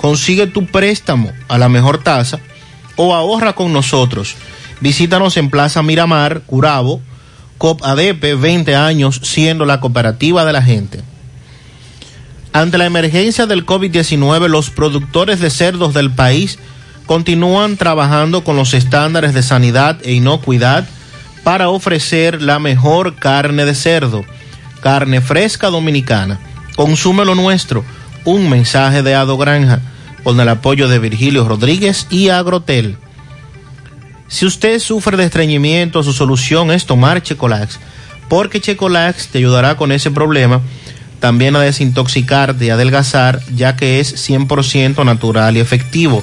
Consigue 0.00 0.46
tu 0.46 0.66
préstamo 0.66 1.32
a 1.48 1.58
la 1.58 1.68
mejor 1.68 2.02
tasa 2.02 2.40
o 2.96 3.14
ahorra 3.14 3.54
con 3.54 3.72
nosotros. 3.72 4.34
Visítanos 4.80 5.36
en 5.36 5.50
Plaza 5.50 5.82
Miramar, 5.82 6.42
Curabo. 6.46 7.02
COP 7.58 7.82
ADP, 7.82 8.40
20 8.40 8.76
años 8.76 9.20
siendo 9.24 9.64
la 9.64 9.80
cooperativa 9.80 10.44
de 10.44 10.52
la 10.52 10.62
gente. 10.62 11.02
Ante 12.52 12.78
la 12.78 12.86
emergencia 12.86 13.46
del 13.46 13.66
COVID-19, 13.66 14.48
los 14.48 14.70
productores 14.70 15.40
de 15.40 15.50
cerdos 15.50 15.94
del 15.94 16.12
país 16.12 16.58
continúan 17.08 17.78
trabajando 17.78 18.44
con 18.44 18.54
los 18.54 18.74
estándares 18.74 19.32
de 19.32 19.42
sanidad 19.42 19.98
e 20.04 20.12
inocuidad 20.12 20.86
para 21.42 21.70
ofrecer 21.70 22.42
la 22.42 22.58
mejor 22.58 23.16
carne 23.16 23.64
de 23.64 23.74
cerdo, 23.74 24.26
carne 24.82 25.22
fresca 25.22 25.70
dominicana. 25.70 26.38
Consume 26.76 27.24
lo 27.24 27.34
nuestro. 27.34 27.82
Un 28.26 28.50
mensaje 28.50 29.02
de 29.02 29.14
Ado 29.14 29.38
Granja 29.38 29.80
con 30.22 30.38
el 30.38 30.50
apoyo 30.50 30.86
de 30.86 30.98
Virgilio 30.98 31.48
Rodríguez 31.48 32.06
y 32.10 32.28
Agrotel. 32.28 32.98
Si 34.28 34.44
usted 34.44 34.78
sufre 34.78 35.16
de 35.16 35.24
estreñimiento, 35.24 36.02
su 36.02 36.12
solución 36.12 36.70
es 36.70 36.84
tomar 36.84 37.22
Checolax, 37.22 37.80
porque 38.28 38.60
Checolax 38.60 39.28
te 39.28 39.38
ayudará 39.38 39.78
con 39.78 39.92
ese 39.92 40.10
problema, 40.10 40.60
también 41.20 41.56
a 41.56 41.60
desintoxicarte 41.60 42.66
y 42.66 42.70
adelgazar, 42.70 43.40
ya 43.56 43.76
que 43.76 43.98
es 43.98 44.28
100% 44.28 45.06
natural 45.06 45.56
y 45.56 45.60
efectivo. 45.60 46.22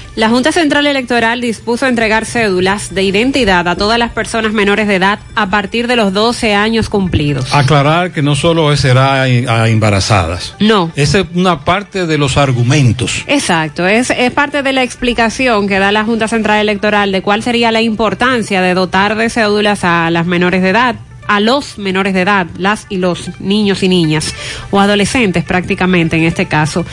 La 0.15 0.27
Junta 0.27 0.51
Central 0.51 0.87
Electoral 0.87 1.39
dispuso 1.39 1.87
entregar 1.87 2.25
cédulas 2.25 2.93
de 2.93 3.03
identidad 3.03 3.65
a 3.69 3.77
todas 3.77 3.97
las 3.97 4.11
personas 4.11 4.51
menores 4.51 4.89
de 4.89 4.95
edad 4.95 5.19
a 5.35 5.49
partir 5.49 5.87
de 5.87 5.95
los 5.95 6.11
12 6.11 6.53
años 6.53 6.89
cumplidos. 6.89 7.53
Aclarar 7.53 8.11
que 8.11 8.21
no 8.21 8.35
solo 8.35 8.75
será 8.75 9.23
a 9.23 9.69
embarazadas. 9.69 10.55
No. 10.59 10.91
Esa 10.97 11.19
es 11.19 11.27
una 11.33 11.63
parte 11.63 12.07
de 12.07 12.17
los 12.17 12.35
argumentos. 12.35 13.23
Exacto, 13.27 13.87
es, 13.87 14.09
es 14.09 14.31
parte 14.33 14.63
de 14.63 14.73
la 14.73 14.83
explicación 14.83 15.69
que 15.69 15.79
da 15.79 15.93
la 15.93 16.03
Junta 16.03 16.27
Central 16.27 16.59
Electoral 16.59 17.13
de 17.13 17.21
cuál 17.21 17.41
sería 17.41 17.71
la 17.71 17.81
importancia 17.81 18.61
de 18.61 18.73
dotar 18.73 19.15
de 19.15 19.29
cédulas 19.29 19.85
a 19.85 20.09
las 20.11 20.25
menores 20.25 20.61
de 20.61 20.69
edad 20.69 20.95
a 21.27 21.39
los 21.39 21.77
menores 21.77 22.13
de 22.13 22.21
edad, 22.21 22.47
las 22.57 22.85
y 22.89 22.97
los 22.97 23.39
niños 23.39 23.83
y 23.83 23.89
niñas, 23.89 24.33
o 24.69 24.79
adolescentes 24.79 25.43
prácticamente 25.43 26.17
en 26.17 26.23
este 26.23 26.45
caso, 26.47 26.85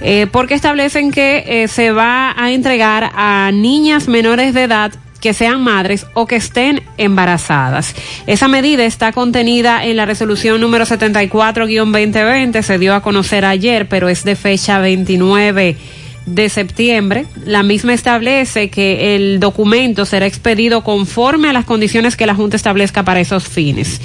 eh, 0.00 0.26
porque 0.30 0.54
establecen 0.54 1.10
que 1.10 1.44
eh, 1.46 1.68
se 1.68 1.92
va 1.92 2.34
a 2.36 2.50
entregar 2.52 3.10
a 3.14 3.50
niñas 3.52 4.08
menores 4.08 4.54
de 4.54 4.64
edad 4.64 4.92
que 5.20 5.32
sean 5.32 5.62
madres 5.62 6.06
o 6.12 6.26
que 6.26 6.36
estén 6.36 6.82
embarazadas. 6.98 7.94
Esa 8.26 8.46
medida 8.46 8.84
está 8.84 9.10
contenida 9.12 9.82
en 9.82 9.96
la 9.96 10.04
resolución 10.04 10.60
número 10.60 10.84
74-2020, 10.84 12.60
se 12.60 12.78
dio 12.78 12.94
a 12.94 13.00
conocer 13.00 13.46
ayer, 13.46 13.88
pero 13.88 14.10
es 14.10 14.24
de 14.24 14.36
fecha 14.36 14.80
29 14.80 15.76
de 16.26 16.48
septiembre. 16.48 17.26
La 17.44 17.62
misma 17.62 17.94
establece 17.94 18.70
que 18.70 19.14
el 19.14 19.40
documento 19.40 20.04
será 20.06 20.26
expedido 20.26 20.82
conforme 20.82 21.48
a 21.48 21.52
las 21.52 21.64
condiciones 21.64 22.16
que 22.16 22.26
la 22.26 22.34
Junta 22.34 22.56
establezca 22.56 23.02
para 23.02 23.20
esos 23.20 23.44
fines. 23.44 24.00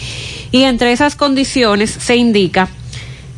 Y 0.52 0.64
entre 0.64 0.92
esas 0.92 1.16
condiciones 1.16 1.90
se 1.92 2.16
indica 2.16 2.70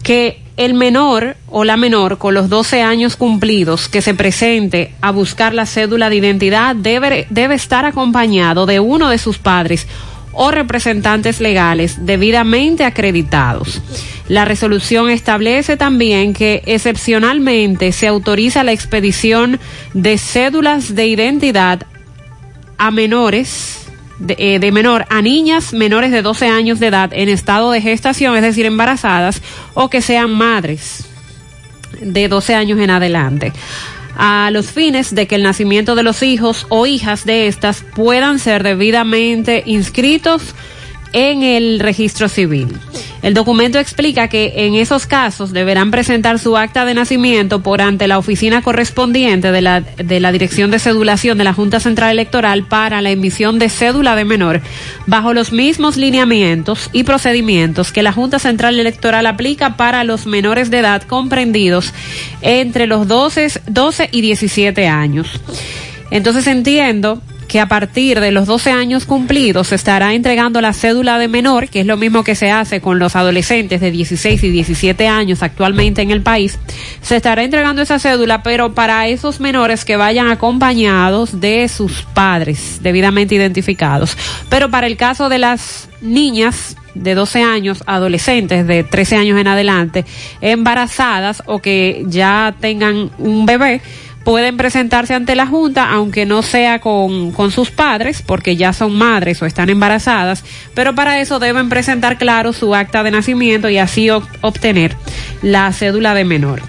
que 0.04 0.42
el 0.58 0.74
menor 0.74 1.38
o 1.48 1.64
la 1.64 1.78
menor 1.78 2.18
con 2.18 2.34
los 2.34 2.50
12 2.50 2.82
años 2.82 3.16
cumplidos 3.16 3.88
que 3.88 4.02
se 4.02 4.14
presente 4.14 4.94
a 5.02 5.12
buscar 5.12 5.54
la 5.54 5.66
cédula 5.66 6.10
de 6.10 6.18
identidad 6.18 6.76
debe, 6.76 7.26
debe 7.30 7.56
estar 7.56 7.86
acompañado 7.86 8.66
de 8.66 8.80
uno 8.80 9.10
de 9.10 9.18
sus 9.18 9.38
padres 9.38 9.88
o 10.34 10.52
representantes 10.52 11.40
legales 11.40 12.06
debidamente 12.06 12.84
acreditados. 12.84 13.82
La 14.28 14.46
resolución 14.46 15.10
establece 15.10 15.78
también 15.78 16.34
que 16.34 16.64
excepcionalmente 16.66 17.92
se 17.92 18.08
autoriza 18.08 18.64
la 18.64 18.72
expedición 18.72 19.60
de 19.94 20.18
cédulas 20.18 20.96
de 20.96 21.08
identidad 21.08 21.86
a 22.78 22.92
menores, 22.92 23.88
de, 24.20 24.36
eh, 24.38 24.72
menor 24.72 25.06
a 25.10 25.22
niñas 25.22 25.74
menores 25.74 26.12
de 26.12 26.22
12 26.22 26.48
años 26.48 26.80
de 26.80 26.88
edad 26.88 27.12
en 27.14 27.30
estado 27.30 27.72
de 27.72 27.82
gestación, 27.82 28.36
es 28.36 28.42
decir, 28.42 28.66
embarazadas, 28.66 29.42
o 29.74 29.90
que 29.90 30.02
sean 30.02 30.32
madres 30.32 31.06
de 32.00 32.28
12 32.28 32.56
años 32.56 32.80
en 32.80 32.90
adelante 32.90 33.52
a 34.16 34.50
los 34.52 34.72
fines 34.72 35.14
de 35.16 35.28
que 35.28 35.36
el 35.36 35.44
nacimiento 35.44 35.96
de 35.96 36.04
los 36.04 36.24
hijos 36.24 36.66
o 36.70 36.86
hijas 36.86 37.26
de 37.26 37.48
estas 37.48 37.84
puedan 37.96 38.40
ser 38.40 38.64
debidamente 38.64 39.64
inscritos 39.66 40.56
en 41.14 41.44
el 41.44 41.80
registro 41.80 42.30
civil. 42.30 42.80
El 43.22 43.36
documento 43.36 43.78
explica 43.78 44.28
que 44.30 44.54
en 44.66 44.74
esos 44.74 45.06
casos 45.06 45.52
deberán 45.52 45.92
presentar 45.92 46.40
su 46.40 46.58
acta 46.58 46.86
de 46.86 46.96
nacimiento 46.96 47.62
por 47.62 47.82
ante 47.82 48.08
la 48.08 48.18
oficina 48.18 48.64
correspondiente 48.64 49.52
de 49.52 49.62
la, 49.62 49.82
de 49.82 50.20
la 50.20 50.32
Dirección 50.32 50.72
de 50.72 50.80
Cedulación 50.80 51.38
de 51.38 51.44
la 51.44 51.54
Junta 51.54 51.80
Central 51.80 52.12
Electoral 52.12 52.64
para 52.64 53.02
la 53.02 53.12
emisión 53.12 53.60
de 53.60 53.70
cédula 53.70 54.16
de 54.16 54.26
menor 54.26 54.62
bajo 55.06 55.34
los 55.34 55.52
mismos 55.52 55.98
lineamientos 55.98 56.90
y 56.94 57.04
procedimientos 57.04 57.92
que 57.92 58.02
la 58.02 58.12
Junta 58.12 58.40
Central 58.40 58.80
Electoral 58.80 59.28
aplica 59.28 59.78
para 59.78 60.04
los 60.04 60.26
menores 60.26 60.72
de 60.72 60.80
edad 60.80 61.04
comprendidos 61.04 61.94
entre 62.42 62.88
los 62.88 63.08
12, 63.08 63.62
12 63.68 64.10
y 64.12 64.22
17 64.22 64.88
años. 64.88 65.28
Entonces 66.10 66.48
entiendo 66.48 67.22
que 67.52 67.60
a 67.60 67.68
partir 67.68 68.22
de 68.22 68.32
los 68.32 68.48
12 68.48 68.72
años 68.72 69.06
cumplidos 69.06 69.68
se 69.68 69.76
estará 69.76 70.14
entregando 70.14 70.62
la 70.62 70.72
cédula 70.72 71.20
de 71.20 71.28
menor, 71.28 71.68
que 71.68 71.82
es 71.82 71.86
lo 71.86 71.98
mismo 71.98 72.24
que 72.24 72.34
se 72.34 72.50
hace 72.50 72.80
con 72.80 72.98
los 72.98 73.18
adolescentes 73.18 73.82
de 73.82 73.92
16 73.92 74.42
y 74.42 74.50
17 74.52 75.10
años 75.10 75.44
actualmente 75.44 76.02
en 76.02 76.12
el 76.12 76.22
país. 76.22 76.58
Se 77.02 77.18
estará 77.18 77.44
entregando 77.44 77.82
esa 77.82 78.00
cédula, 78.00 78.42
pero 78.42 78.74
para 78.74 79.06
esos 79.10 79.42
menores 79.42 79.84
que 79.84 79.98
vayan 79.98 80.30
acompañados 80.30 81.42
de 81.42 81.68
sus 81.68 82.04
padres 82.14 82.80
debidamente 82.82 83.36
identificados. 83.36 84.18
Pero 84.50 84.72
para 84.72 84.88
el 84.88 84.96
caso 84.96 85.28
de 85.28 85.40
las 85.40 85.90
niñas 86.00 86.78
de 86.96 87.16
12 87.16 87.44
años, 87.44 87.84
adolescentes 87.86 88.66
de 88.66 88.86
13 88.86 89.18
años 89.18 89.38
en 89.38 89.48
adelante, 89.48 90.06
embarazadas 90.40 91.44
o 91.48 91.60
que 91.60 92.06
ya 92.08 92.56
tengan 92.62 93.12
un 93.18 93.46
bebé, 93.46 93.82
pueden 94.24 94.58
presentarse 94.58 95.14
ante 95.14 95.36
la 95.36 95.48
Junta, 95.48 95.92
aunque 95.92 96.26
no 96.26 96.42
sea 96.44 96.80
con, 96.80 97.32
con, 97.32 97.52
sus 97.52 97.72
padres, 97.72 98.22
porque 98.22 98.56
ya 98.56 98.74
son 98.74 98.96
madres 98.96 99.42
o 99.42 99.46
están 99.46 99.70
embarazadas, 99.70 100.44
pero 100.74 100.94
para 100.96 101.20
eso 101.20 101.40
deben 101.40 101.70
presentar 101.70 102.18
claro 102.18 102.54
su 102.54 102.76
acta 102.76 103.04
de 103.04 103.12
nacimiento 103.12 103.70
y 103.70 103.78
así 103.78 104.10
obtener 104.10 104.96
la 105.42 105.72
cédula 105.74 106.14
de 106.14 106.26
menor. 106.26 106.62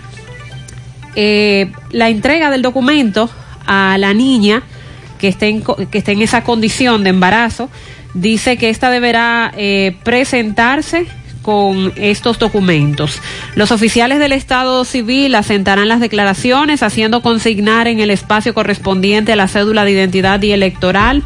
Eh, 1.14 1.70
la 1.90 2.08
entrega 2.08 2.50
del 2.50 2.62
documento 2.62 3.28
a 3.66 3.96
la 3.98 4.14
niña 4.14 4.62
que 5.18 5.28
esté 5.28 5.48
en, 5.48 5.62
que 5.62 5.98
esté 5.98 6.12
en 6.12 6.22
esa 6.22 6.42
condición 6.42 7.04
de 7.04 7.10
embarazo, 7.10 7.68
dice 8.14 8.56
que 8.56 8.70
ésta 8.70 8.90
deberá 8.90 9.52
eh, 9.56 9.96
presentarse 10.02 11.06
con 11.42 11.92
estos 11.96 12.38
documentos. 12.38 13.20
Los 13.54 13.72
oficiales 13.72 14.18
del 14.18 14.32
Estado 14.32 14.84
Civil 14.84 15.34
asentarán 15.34 15.88
las 15.88 16.00
declaraciones 16.00 16.82
haciendo 16.82 17.20
consignar 17.20 17.88
en 17.88 18.00
el 18.00 18.10
espacio 18.10 18.54
correspondiente 18.54 19.32
a 19.32 19.36
la 19.36 19.48
cédula 19.48 19.84
de 19.84 19.90
identidad 19.90 20.40
y 20.42 20.52
electoral, 20.52 21.22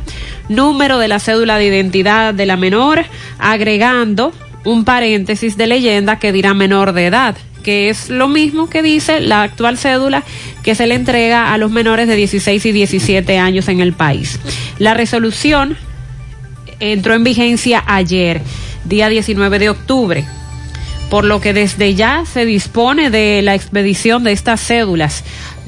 número 0.49 0.99
de 0.99 1.09
la 1.09 1.21
cédula 1.21 1.59
de 1.59 1.67
identidad 1.67 2.35
de 2.35 2.47
la 2.47 2.57
menor, 2.57 3.05
agregando 3.39 4.33
un 4.65 4.85
paréntesis 4.85 5.57
de 5.57 5.67
leyenda 5.67 6.19
que 6.19 6.33
dirá 6.33 6.55
menor 6.55 6.93
de 6.93 7.07
edad 7.07 7.37
que 7.67 7.89
es 7.89 8.11
lo 8.11 8.29
mismo 8.29 8.71
que 8.71 8.81
dice 8.81 9.19
la 9.19 9.43
actual 9.43 9.77
cédula 9.77 10.23
que 10.63 10.77
se 10.77 10.87
le 10.87 10.95
entrega 10.95 11.53
a 11.53 11.59
los 11.59 11.73
menores 11.73 12.07
de 12.07 12.15
16 12.15 12.65
y 12.65 12.71
17 12.71 13.39
años 13.39 13.67
en 13.67 13.81
el 13.81 13.93
país. 13.93 14.39
La 14.79 14.95
resolución 14.95 15.77
entró 16.79 17.15
en 17.15 17.25
vigencia 17.25 17.83
ayer 17.85 18.41
día 18.89 19.09
19 19.09 19.59
de 19.59 19.71
octubre, 19.71 20.25
por 21.11 21.25
lo 21.25 21.41
que 21.41 21.53
desde 21.53 21.95
ya 21.95 22.25
se 22.25 22.45
dispone 22.45 23.11
de 23.11 23.43
la 23.43 23.55
expedición 23.55 24.25
de 24.25 24.33
estas 24.33 24.61
cédulas 24.61 25.25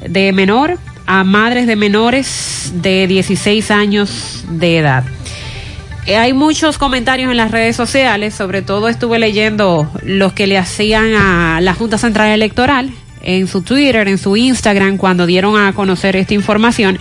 de 0.07 0.33
menor 0.33 0.79
a 1.07 1.25
madres 1.25 1.67
de 1.67 1.77
menores 1.77 2.71
de 2.75 3.07
16 3.07 3.71
años 3.71 4.45
de 4.51 4.79
edad. 4.79 5.05
Eh, 6.07 6.17
hay 6.17 6.33
muchos 6.33 6.79
comentarios 6.79 7.31
en 7.31 7.37
las 7.37 7.51
redes 7.51 7.77
sociales, 7.77 8.35
sobre 8.35 8.63
todo 8.63 8.89
estuve 8.89 9.19
leyendo 9.19 9.91
los 10.03 10.33
que 10.33 10.47
le 10.47 10.59
hacían 10.59 11.15
a 11.15 11.61
la 11.61 11.75
Junta 11.75 11.99
Central 11.99 12.31
Electoral 12.31 12.91
en 13.23 13.47
su 13.47 13.63
Twitter, 13.63 14.09
en 14.09 14.17
su 14.17 14.37
Instagram, 14.37 14.97
cuando 14.97 15.27
dieron 15.27 15.61
a 15.61 15.73
conocer 15.73 16.17
esta 16.17 16.35
información, 16.35 16.99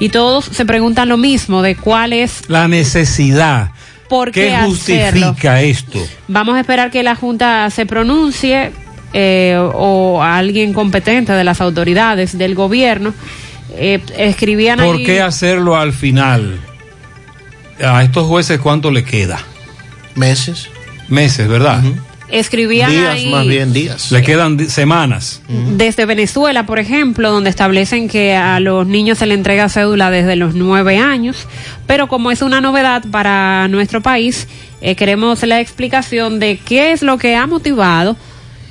y 0.00 0.08
todos 0.08 0.46
se 0.46 0.64
preguntan 0.64 1.08
lo 1.08 1.16
mismo 1.16 1.62
de 1.62 1.76
cuál 1.76 2.12
es 2.12 2.48
la 2.48 2.68
necesidad 2.68 3.70
¿Por 4.08 4.30
qué, 4.32 4.48
¿Qué 4.48 4.64
justifica 4.64 5.08
hacerlo? 5.08 5.34
esto? 5.56 5.98
Vamos 6.28 6.56
a 6.56 6.60
esperar 6.60 6.90
que 6.90 7.02
la 7.02 7.14
Junta 7.14 7.68
se 7.70 7.84
pronuncie 7.86 8.72
eh, 9.12 9.56
o 9.74 10.22
alguien 10.22 10.72
competente 10.72 11.32
de 11.32 11.44
las 11.44 11.60
autoridades 11.60 12.36
del 12.38 12.54
gobierno. 12.54 13.12
Eh, 13.74 14.00
escribían 14.16 14.78
¿Por 14.78 14.96
ahí- 14.96 15.04
qué 15.04 15.20
hacerlo 15.20 15.76
al 15.76 15.92
final? 15.92 16.58
A 17.84 18.02
estos 18.02 18.26
jueces, 18.26 18.58
¿cuánto 18.58 18.90
le 18.90 19.04
queda? 19.04 19.38
Meses. 20.14 20.68
Meses, 21.08 21.46
¿verdad? 21.48 21.82
Escribían 22.30 22.90
ahí 22.90 23.64
días. 23.66 24.10
Le 24.10 24.22
quedan 24.22 24.68
semanas. 24.68 25.40
desde 25.48 26.06
Venezuela, 26.06 26.66
por 26.66 26.78
ejemplo, 26.78 27.30
donde 27.30 27.50
establecen 27.50 28.08
que 28.08 28.34
a 28.34 28.60
los 28.60 28.86
niños 28.86 29.18
se 29.18 29.26
le 29.26 29.34
entrega 29.34 29.68
cédula 29.68 30.10
desde 30.10 30.36
los 30.36 30.54
nueve 30.54 30.98
años, 30.98 31.46
pero 31.86 32.08
como 32.08 32.30
es 32.30 32.42
una 32.42 32.60
novedad 32.60 33.04
para 33.10 33.68
nuestro 33.68 34.02
país, 34.02 34.48
eh, 34.80 34.94
queremos 34.94 35.42
la 35.42 35.60
explicación 35.60 36.38
de 36.38 36.58
qué 36.58 36.92
es 36.92 37.02
lo 37.02 37.18
que 37.18 37.36
ha 37.36 37.46
motivado 37.46 38.16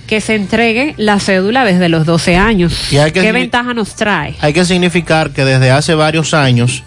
que 0.08 0.22
se 0.22 0.36
entregue 0.36 0.96
la 0.98 1.20
cédula 1.20 1.66
desde 1.66 1.90
los 1.90 2.06
12 2.06 2.38
años. 2.38 2.92
Y 2.92 2.98
hay 2.98 3.12
que 3.12 3.22
¿Qué 3.22 3.32
ventaja 3.34 3.74
nos 3.74 3.96
trae? 3.96 4.36
Hay 4.40 4.54
que 4.54 4.64
significar 4.64 5.32
que 5.32 5.44
desde 5.44 5.70
hace 5.70 5.94
varios 5.94 6.34
años, 6.34 6.84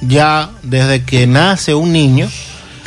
ya 0.00 0.50
desde 0.62 1.04
que 1.04 1.28
nace 1.28 1.74
un 1.74 1.92
niño, 1.92 2.28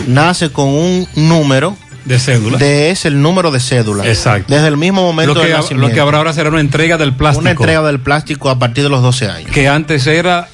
nace 0.05 0.51
con 0.51 0.67
un 0.67 1.07
número 1.15 1.77
de 2.05 2.19
cédula. 2.19 2.57
De 2.57 2.89
es 2.91 3.05
el 3.05 3.21
número 3.21 3.51
de 3.51 3.59
cédula. 3.59 4.05
Exacto. 4.07 4.53
Desde 4.53 4.67
el 4.67 4.77
mismo 4.77 5.01
momento 5.01 5.33
Lo 5.33 5.41
que, 5.41 5.47
del 5.47 5.57
nacimiento. 5.57 5.87
lo 5.87 5.93
que 5.93 5.99
habrá 5.99 6.17
ahora 6.19 6.33
será 6.33 6.49
una 6.49 6.59
entrega 6.59 6.97
del 6.97 7.13
plástico. 7.15 7.41
Una 7.41 7.51
entrega 7.51 7.81
del 7.83 7.99
plástico 7.99 8.49
a 8.49 8.59
partir 8.59 8.83
de 8.83 8.89
los 8.89 9.01
12 9.01 9.29
años. 9.29 9.51
Que 9.51 9.67
antes 9.67 10.05
era. 10.07 10.47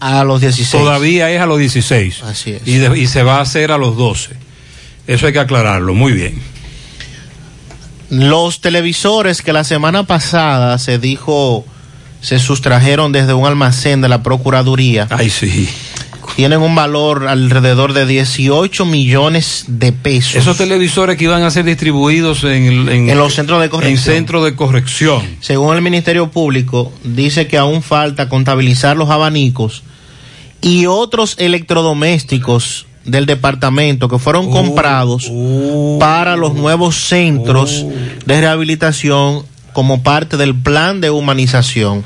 A 0.00 0.24
los 0.24 0.40
16. 0.40 0.70
Todavía 0.82 1.30
es 1.30 1.40
a 1.42 1.46
los 1.46 1.58
16. 1.58 2.22
Así 2.22 2.52
es. 2.52 2.62
Y, 2.66 2.76
de- 2.78 2.98
y 2.98 3.06
se 3.06 3.22
va 3.22 3.36
a 3.36 3.40
hacer 3.42 3.70
a 3.72 3.76
los 3.78 3.96
12. 3.98 4.30
Eso 5.06 5.26
hay 5.26 5.32
que 5.34 5.40
aclararlo. 5.40 5.92
Muy 5.92 6.12
bien. 6.12 6.40
Los 8.08 8.60
televisores 8.60 9.42
que 9.42 9.52
la 9.52 9.62
semana 9.64 10.04
pasada 10.04 10.78
se 10.78 10.98
dijo 10.98 11.64
se 12.22 12.38
sustrajeron 12.38 13.12
desde 13.12 13.32
un 13.34 13.46
almacén 13.46 14.00
de 14.00 14.08
la 14.08 14.22
Procuraduría. 14.22 15.06
Ay, 15.10 15.30
sí. 15.30 15.68
Tienen 16.40 16.62
un 16.62 16.74
valor 16.74 17.28
alrededor 17.28 17.92
de 17.92 18.06
18 18.06 18.86
millones 18.86 19.66
de 19.68 19.92
pesos. 19.92 20.36
Esos 20.36 20.56
televisores 20.56 21.18
que 21.18 21.24
iban 21.24 21.42
a 21.42 21.50
ser 21.50 21.66
distribuidos 21.66 22.44
en, 22.44 22.88
En 22.88 23.18
los 23.18 23.34
centros 23.34 23.60
de 23.60 23.68
corrección. 23.68 23.98
En 23.98 24.02
centros 24.02 24.44
de 24.44 24.56
corrección. 24.56 25.20
Según 25.40 25.76
el 25.76 25.82
Ministerio 25.82 26.30
Público, 26.30 26.94
dice 27.04 27.46
que 27.46 27.58
aún 27.58 27.82
falta 27.82 28.30
contabilizar 28.30 28.96
los 28.96 29.10
abanicos 29.10 29.82
y 30.62 30.86
otros 30.86 31.34
electrodomésticos 31.36 32.86
del 33.04 33.26
departamento 33.26 34.08
que 34.08 34.18
fueron 34.18 34.50
comprados 34.50 35.30
para 35.98 36.36
los 36.36 36.54
nuevos 36.54 36.96
centros 36.96 37.84
de 38.24 38.40
rehabilitación 38.40 39.42
como 39.74 40.02
parte 40.02 40.38
del 40.38 40.54
plan 40.54 41.02
de 41.02 41.10
humanización. 41.10 42.02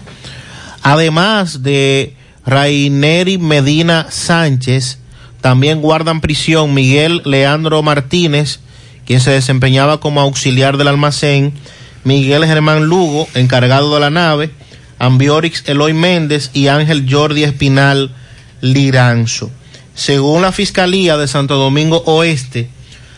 Además 0.82 1.62
de 1.62 2.16
Raineri 2.46 3.38
Medina 3.38 4.06
Sánchez, 4.10 4.98
también 5.40 5.80
guardan 5.80 6.20
prisión 6.20 6.74
Miguel 6.74 7.22
Leandro 7.24 7.82
Martínez, 7.82 8.60
quien 9.06 9.20
se 9.20 9.30
desempeñaba 9.30 10.00
como 10.00 10.20
auxiliar 10.20 10.76
del 10.76 10.88
almacén, 10.88 11.52
Miguel 12.04 12.44
Germán 12.46 12.84
Lugo, 12.84 13.28
encargado 13.34 13.94
de 13.94 14.00
la 14.00 14.10
nave, 14.10 14.50
Ambiorix 14.98 15.66
Eloy 15.66 15.92
Méndez 15.92 16.50
y 16.52 16.68
Ángel 16.68 17.06
Jordi 17.10 17.44
Espinal 17.44 18.14
Liranzo. 18.60 19.50
Según 19.94 20.42
la 20.42 20.52
Fiscalía 20.52 21.16
de 21.16 21.28
Santo 21.28 21.56
Domingo 21.56 22.02
Oeste, 22.06 22.68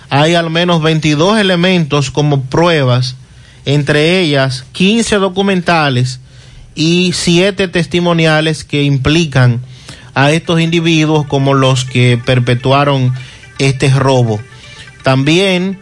hay 0.08 0.34
al 0.34 0.50
menos 0.50 0.82
22 0.82 1.38
elementos 1.38 2.10
como 2.10 2.42
pruebas, 2.42 3.16
entre 3.64 4.20
ellas 4.20 4.64
15 4.72 5.16
documentales 5.16 6.20
y 6.76 7.12
7 7.14 7.66
testimoniales 7.68 8.62
que 8.62 8.84
implican 8.84 9.60
a 10.14 10.30
estos 10.30 10.60
individuos 10.60 11.26
como 11.26 11.54
los 11.54 11.84
que 11.84 12.20
perpetuaron 12.24 13.12
este 13.58 13.90
robo. 13.90 14.40
También 15.02 15.78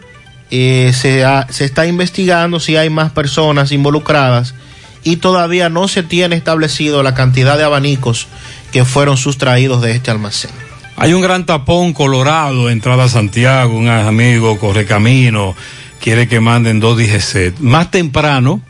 eh, 0.49 0.91
se, 0.93 1.23
se 1.49 1.65
está 1.65 1.85
investigando 1.85 2.59
si 2.59 2.77
hay 2.77 2.89
más 2.89 3.11
personas 3.11 3.71
involucradas 3.71 4.55
y 5.03 5.17
todavía 5.17 5.69
no 5.69 5.87
se 5.87 6.01
tiene 6.01 6.35
establecido 6.35 7.03
la 7.03 7.13
cantidad 7.13 7.57
de 7.57 7.63
abanicos 7.63 8.27
que 8.71 8.85
fueron 8.85 9.17
sustraídos 9.17 9.81
de 9.81 9.91
este 9.91 10.11
almacén. 10.11 10.51
Hay 10.97 11.13
un 11.13 11.21
gran 11.21 11.45
tapón 11.45 11.93
colorado, 11.93 12.69
entrada 12.69 13.03
a 13.03 13.09
Santiago, 13.09 13.77
un 13.77 13.89
amigo 13.89 14.57
corre 14.57 14.85
camino, 14.85 15.55
quiere 15.99 16.27
que 16.27 16.39
manden 16.39 16.79
dos 16.79 16.97
DGC. 16.97 17.59
Más 17.59 17.91
temprano, 17.91 18.61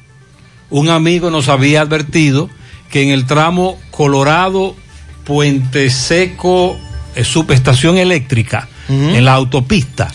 un 0.79 0.89
amigo 0.89 1.31
nos 1.31 1.47
había 1.47 1.81
advertido 1.81 2.49
que 2.89 3.01
en 3.01 3.09
el 3.09 3.25
tramo 3.25 3.79
Colorado, 3.91 4.75
Puente 5.23 5.89
Seco, 5.89 6.77
eh, 7.15 7.23
subestación 7.23 7.97
eléctrica, 7.97 8.67
en 8.87 9.25
la 9.25 9.33
autopista, 9.33 10.11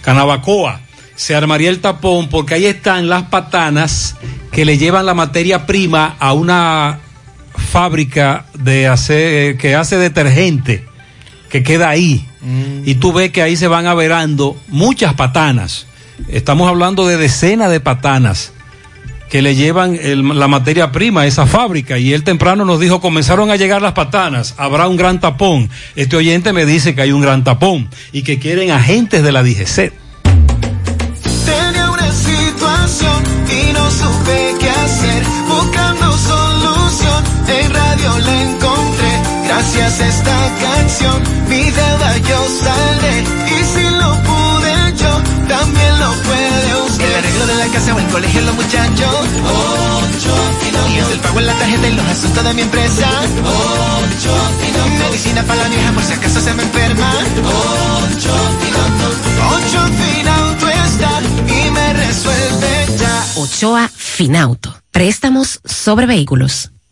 Canabacoa, 0.00 0.80
se 1.14 1.34
armaría 1.34 1.68
el 1.68 1.80
tapón 1.80 2.28
porque 2.28 2.54
ahí 2.54 2.64
están 2.64 3.08
las 3.08 3.24
patanas 3.24 4.16
que 4.50 4.64
le 4.64 4.78
llevan 4.78 5.04
la 5.04 5.12
materia 5.12 5.66
prima 5.66 6.16
a 6.18 6.32
una 6.32 7.00
fábrica 7.54 8.46
de 8.54 8.86
hacer, 8.86 9.58
que 9.58 9.74
hace 9.74 9.98
detergente 9.98 10.86
que 11.50 11.62
queda 11.62 11.88
ahí. 11.88 12.26
Y 12.86 12.94
tú 12.94 13.12
ves 13.12 13.30
que 13.30 13.42
ahí 13.42 13.56
se 13.56 13.68
van 13.68 13.86
averando 13.86 14.56
muchas 14.68 15.14
patanas. 15.14 15.86
Estamos 16.28 16.68
hablando 16.68 17.06
de 17.06 17.16
decenas 17.16 17.70
de 17.70 17.80
patanas 17.80 18.52
que 19.34 19.42
le 19.42 19.56
llevan 19.56 19.98
el- 20.00 20.38
la 20.38 20.46
materia 20.46 20.92
prima 20.92 21.22
a 21.22 21.26
esa 21.26 21.44
fábrica 21.44 21.98
y 21.98 22.12
él 22.12 22.22
temprano 22.22 22.64
nos 22.64 22.78
dijo 22.78 23.00
comenzaron 23.00 23.50
a 23.50 23.56
llegar 23.56 23.82
las 23.82 23.94
patanas, 23.94 24.54
habrá 24.58 24.86
un 24.86 24.96
gran 24.96 25.18
tapón. 25.18 25.70
Este 25.96 26.14
oyente 26.14 26.52
me 26.52 26.64
dice 26.64 26.94
que 26.94 27.02
hay 27.02 27.10
un 27.10 27.20
gran 27.20 27.42
tapón 27.42 27.88
y 28.12 28.22
que 28.22 28.38
quieren 28.38 28.70
agentes 28.70 29.24
de 29.24 29.32
la 29.32 29.42
DGC. 29.42 29.92
Tenía 31.46 31.90
una 31.90 32.12
situación 32.12 33.24
y 33.50 33.72
no 33.72 33.90
supe 33.90 34.54
qué 34.60 34.70
hacer. 34.70 35.22
Buscando 35.48 36.16
solución, 36.16 37.24
en 37.48 37.74
radio 37.74 38.18
la 38.20 38.42
encontré. 38.42 39.12
Gracias 39.48 40.00
a 40.00 40.08
esta 40.10 40.38
canción, 40.62 41.22
mi 41.48 41.60
deuda 41.72 42.18
yo 42.18 42.38
saldré. 42.62 43.24
Y 43.50 43.64
si 43.64 43.96
lo 43.96 44.10
pude 44.22 44.53
también 45.48 45.98
lo 45.98 46.12
puede 46.22 46.82
usted. 46.86 47.04
El 47.04 47.14
arreglo 47.14 47.46
de 47.46 47.54
la 47.54 47.66
casa 47.68 47.94
o 47.94 47.98
el 47.98 48.06
colegio, 48.06 48.40
los 48.42 48.54
muchachos. 48.54 49.26
Ocho 49.44 50.34
Y 50.90 51.12
el 51.12 51.20
pago 51.20 51.40
en 51.40 51.46
la 51.46 51.54
tarjeta 51.54 51.88
y 51.88 51.94
los 51.94 52.06
asuntos 52.06 52.44
de 52.44 52.54
mi 52.54 52.62
empresa. 52.62 53.08
Ocho 53.42 54.34
Medicina 54.98 55.42
para 55.42 55.62
la 55.62 55.68
vieja 55.68 55.92
por 55.92 56.02
si 56.04 56.12
acaso 56.12 56.40
se 56.40 56.54
me 56.54 56.62
enferma. 56.62 57.12
Ocho 58.12 58.34
Ocho 59.56 59.80
Finauto 59.98 60.68
está 60.68 61.20
y 61.46 61.70
me 61.70 61.92
resuelve 61.92 62.86
ya. 62.98 63.26
Ochoa 63.36 63.90
Finauto. 63.94 64.74
Préstamos 64.90 65.60
sobre 65.64 66.06
vehículos. 66.06 66.73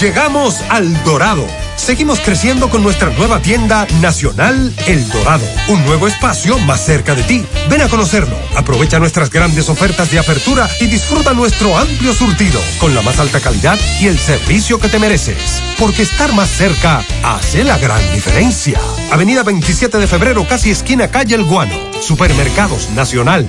Llegamos 0.00 0.60
al 0.70 1.04
Dorado. 1.04 1.46
Seguimos 1.76 2.18
creciendo 2.18 2.68
con 2.68 2.82
nuestra 2.82 3.10
nueva 3.10 3.40
tienda 3.40 3.86
nacional 4.00 4.74
El 4.86 5.08
Dorado, 5.08 5.46
un 5.68 5.84
nuevo 5.84 6.08
espacio 6.08 6.58
más 6.58 6.84
cerca 6.84 7.14
de 7.14 7.22
ti. 7.22 7.44
Ven 7.70 7.80
a 7.80 7.88
conocerlo, 7.88 8.36
aprovecha 8.56 8.98
nuestras 8.98 9.30
grandes 9.30 9.68
ofertas 9.68 10.10
de 10.10 10.18
apertura 10.18 10.68
y 10.80 10.86
disfruta 10.86 11.32
nuestro 11.32 11.76
amplio 11.76 12.12
surtido 12.12 12.60
con 12.80 12.94
la 12.94 13.02
más 13.02 13.20
alta 13.20 13.40
calidad 13.40 13.78
y 14.00 14.08
el 14.08 14.18
servicio 14.18 14.80
que 14.80 14.88
te 14.88 14.98
mereces. 14.98 15.62
Porque 15.78 16.02
estar 16.02 16.32
más 16.32 16.50
cerca 16.50 17.04
hace 17.22 17.62
la 17.62 17.78
gran 17.78 18.02
diferencia. 18.12 18.80
Avenida 19.12 19.44
27 19.44 19.98
de 19.98 20.06
febrero, 20.08 20.46
casi 20.48 20.70
esquina 20.70 21.08
calle 21.08 21.36
El 21.36 21.44
Guano. 21.44 21.76
Supermercados 22.00 22.90
Nacional. 22.90 23.48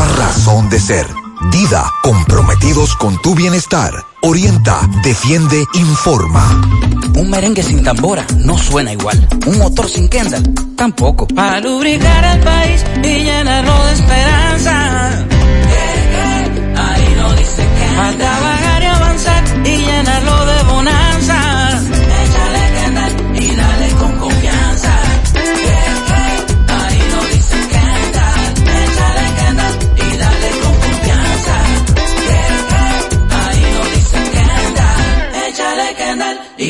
razón 0.05 0.69
de 0.69 0.79
ser. 0.79 1.07
Dida, 1.51 1.91
comprometidos 2.03 2.95
con 2.95 3.19
tu 3.21 3.33
bienestar. 3.33 3.93
Orienta, 4.21 4.81
defiende, 5.03 5.65
informa. 5.73 6.61
Un 7.15 7.29
merengue 7.29 7.63
sin 7.63 7.83
tambora 7.83 8.25
no 8.37 8.57
suena 8.57 8.93
igual. 8.93 9.27
Un 9.47 9.57
motor 9.57 9.89
sin 9.89 10.07
Kendall 10.07 10.43
tampoco. 10.75 11.27
Para 11.27 11.59
lubricar 11.59 12.23
el 12.35 12.39
país 12.41 12.85
y 13.03 13.23
llenarlo 13.23 13.85
de 13.85 13.93
esperanza. 13.93 15.09
Ahí 16.77 17.15
no 17.17 17.33
dice 17.33 17.67
que. 17.77 17.95
Para 17.95 18.17
trabajar 18.17 18.83
y 18.83 18.85
avanzar 18.85 19.43
y 19.65 19.77
llenarlo 19.77 20.45
de 20.45 20.63
bonanza. 20.63 21.00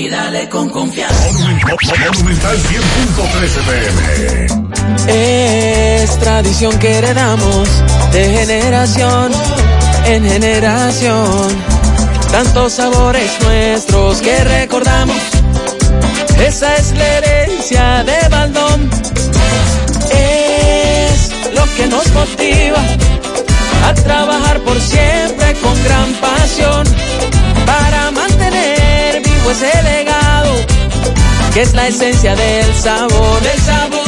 Y 0.01 0.09
dale 0.09 0.49
con 0.49 0.67
confianza. 0.69 1.29
Monumental 1.29 2.57
100.13 2.57 3.61
pm. 3.67 4.47
Es 5.07 6.17
tradición 6.19 6.79
que 6.79 6.97
heredamos 6.97 7.69
de 8.11 8.25
generación 8.25 9.31
en 10.05 10.23
generación. 10.27 11.47
Tantos 12.31 12.73
sabores 12.73 13.31
nuestros 13.43 14.21
que 14.21 14.43
recordamos. 14.43 15.21
Esa 16.47 16.75
es 16.77 16.93
la 16.97 17.07
herencia 17.17 18.03
de 18.03 18.29
Baldón. 18.29 18.89
Es 20.11 21.31
lo 21.53 21.75
que 21.75 21.87
nos 21.87 22.11
motiva 22.13 22.81
a 23.85 23.93
trabajar 23.93 24.59
por 24.61 24.79
siempre 24.81 25.53
con 25.61 25.83
gran 25.83 26.11
pasión 26.13 26.87
para 27.67 28.11
mantener 28.11 28.30
ese 29.51 29.83
legado 29.83 30.53
que 31.53 31.61
es 31.61 31.73
la 31.73 31.87
esencia 31.87 32.35
del 32.35 32.73
sabor, 32.73 33.41
del 33.41 33.59
sabor 33.59 34.00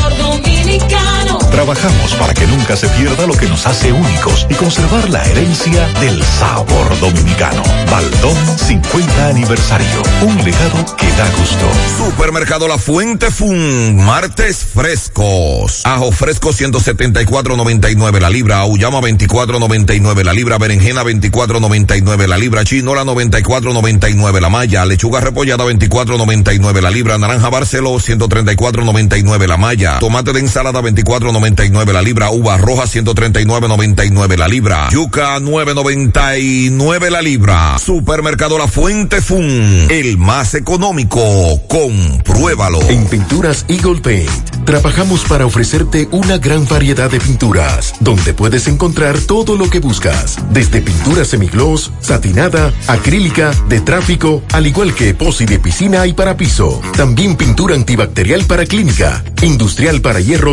dominicano. 0.73 1.39
Trabajamos 1.51 2.15
para 2.15 2.33
que 2.33 2.47
nunca 2.47 2.75
se 2.75 2.87
pierda 2.89 3.27
lo 3.27 3.35
que 3.35 3.47
nos 3.47 3.65
hace 3.67 3.91
únicos 3.91 4.47
y 4.49 4.55
conservar 4.55 5.07
la 5.09 5.23
herencia 5.23 5.87
del 5.99 6.23
sabor 6.23 6.99
dominicano. 6.99 7.61
Baldón 7.91 8.35
50 8.57 9.27
aniversario. 9.27 10.01
Un 10.21 10.35
legado 10.43 10.83
que 10.97 11.07
da 11.11 11.29
gusto. 11.37 11.65
Supermercado 11.97 12.67
La 12.67 12.79
Fuente 12.79 13.29
Fun, 13.29 14.03
martes 14.03 14.65
frescos. 14.73 15.81
Ajo 15.85 16.11
fresco 16.11 16.49
174.99 16.49 18.19
la 18.19 18.29
libra, 18.31 18.59
auyama 18.59 18.99
24.99 19.01 20.23
la 20.23 20.33
libra, 20.33 20.57
berenjena 20.57 21.03
24.99 21.03 22.27
la 22.27 22.37
libra, 22.37 22.63
chinola 22.63 23.03
94.99 23.03 24.39
la 24.41 24.49
malla, 24.49 24.85
lechuga 24.85 25.19
repollada 25.19 25.65
24.99 25.65 26.81
la 26.81 26.89
libra, 26.89 27.17
naranja 27.19 27.49
barcelo 27.49 27.91
134.99 27.91 29.47
la 29.47 29.57
malla, 29.57 29.99
tomate 29.99 30.33
de 30.33 30.39
ensalada 30.39 30.62
24.99 30.71 31.91
la 31.91 32.01
libra, 32.01 32.31
uva 32.31 32.57
roja 32.57 32.83
139.99 32.83 34.37
la 34.37 34.47
libra, 34.47 34.89
yuca 34.91 35.39
9.99 35.39 37.09
la 37.09 37.21
libra. 37.21 37.77
Supermercado 37.79 38.57
La 38.57 38.67
Fuente 38.67 39.21
Fun, 39.21 39.87
el 39.89 40.17
más 40.17 40.53
económico. 40.53 41.21
Compruébalo. 41.67 42.81
En 42.89 43.05
Pinturas 43.07 43.65
Eagle 43.67 44.01
Paint 44.01 44.53
trabajamos 44.65 45.25
para 45.25 45.45
ofrecerte 45.45 46.07
una 46.11 46.37
gran 46.37 46.67
variedad 46.67 47.09
de 47.11 47.19
pinturas, 47.19 47.93
donde 47.99 48.33
puedes 48.33 48.67
encontrar 48.67 49.17
todo 49.19 49.57
lo 49.57 49.69
que 49.69 49.79
buscas, 49.79 50.37
desde 50.51 50.81
pintura 50.81 51.25
semigloss, 51.25 51.91
satinada, 51.99 52.71
acrílica, 52.87 53.51
de 53.67 53.81
tráfico, 53.81 54.41
al 54.53 54.67
igual 54.67 54.93
que 54.95 55.09
epoxi 55.09 55.45
de 55.45 55.59
piscina 55.59 56.07
y 56.07 56.13
para 56.13 56.37
piso. 56.37 56.81
También 56.95 57.35
pintura 57.35 57.75
antibacterial 57.75 58.45
para 58.45 58.65
clínica, 58.65 59.23
industrial 59.41 60.01
para 60.01 60.19
hierro 60.21 60.52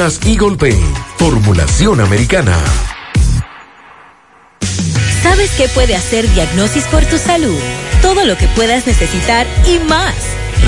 Pinturas 0.00 0.20
Eagle. 0.24 0.56
Formulación 1.18 2.00
americana. 2.00 2.56
¿Sabes 5.22 5.50
qué 5.58 5.68
puede 5.68 5.94
hacer 5.94 6.26
Diagnosis 6.32 6.84
por 6.84 7.04
tu 7.04 7.18
salud? 7.18 7.58
Todo 8.00 8.24
lo 8.24 8.34
que 8.38 8.46
puedas 8.48 8.86
necesitar 8.86 9.46
y 9.66 9.78
más. 9.90 10.14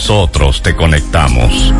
nosotros 0.00 0.62
te 0.62 0.74
conectamos. 0.74 1.74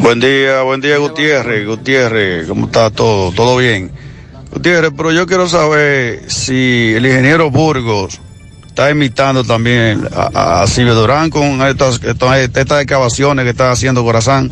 Buen 0.00 0.18
día, 0.18 0.62
buen 0.62 0.80
día 0.80 0.98
Gutiérrez, 0.98 1.64
Gutiérrez, 1.64 2.48
¿cómo 2.48 2.66
está 2.66 2.90
todo? 2.90 3.30
¿Todo 3.30 3.58
bien? 3.58 3.92
Gutiérrez, 4.52 4.90
pero 4.96 5.12
yo 5.12 5.28
quiero 5.28 5.48
saber 5.48 6.28
si 6.28 6.92
el 6.96 7.06
ingeniero 7.06 7.52
Burgos 7.52 8.20
está 8.66 8.90
imitando 8.90 9.44
también 9.44 10.08
a, 10.12 10.66
Silvio 10.66 10.96
Durán 10.96 11.30
con 11.30 11.62
estas, 11.62 12.00
estas, 12.02 12.80
excavaciones 12.80 13.44
que 13.44 13.50
está 13.50 13.70
haciendo 13.70 14.02
Corazán. 14.02 14.50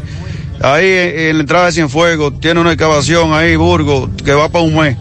Ahí 0.61 0.87
en 0.87 1.39
la 1.39 1.41
entrada 1.41 1.67
de 1.67 1.73
Cienfuegos 1.73 2.39
tiene 2.39 2.61
una 2.61 2.71
excavación 2.71 3.33
ahí, 3.33 3.57
Burgos, 3.57 4.09
que 4.25 4.35
va 4.35 4.49
para 4.49 4.65
un 4.65 4.77
mes. 4.77 4.97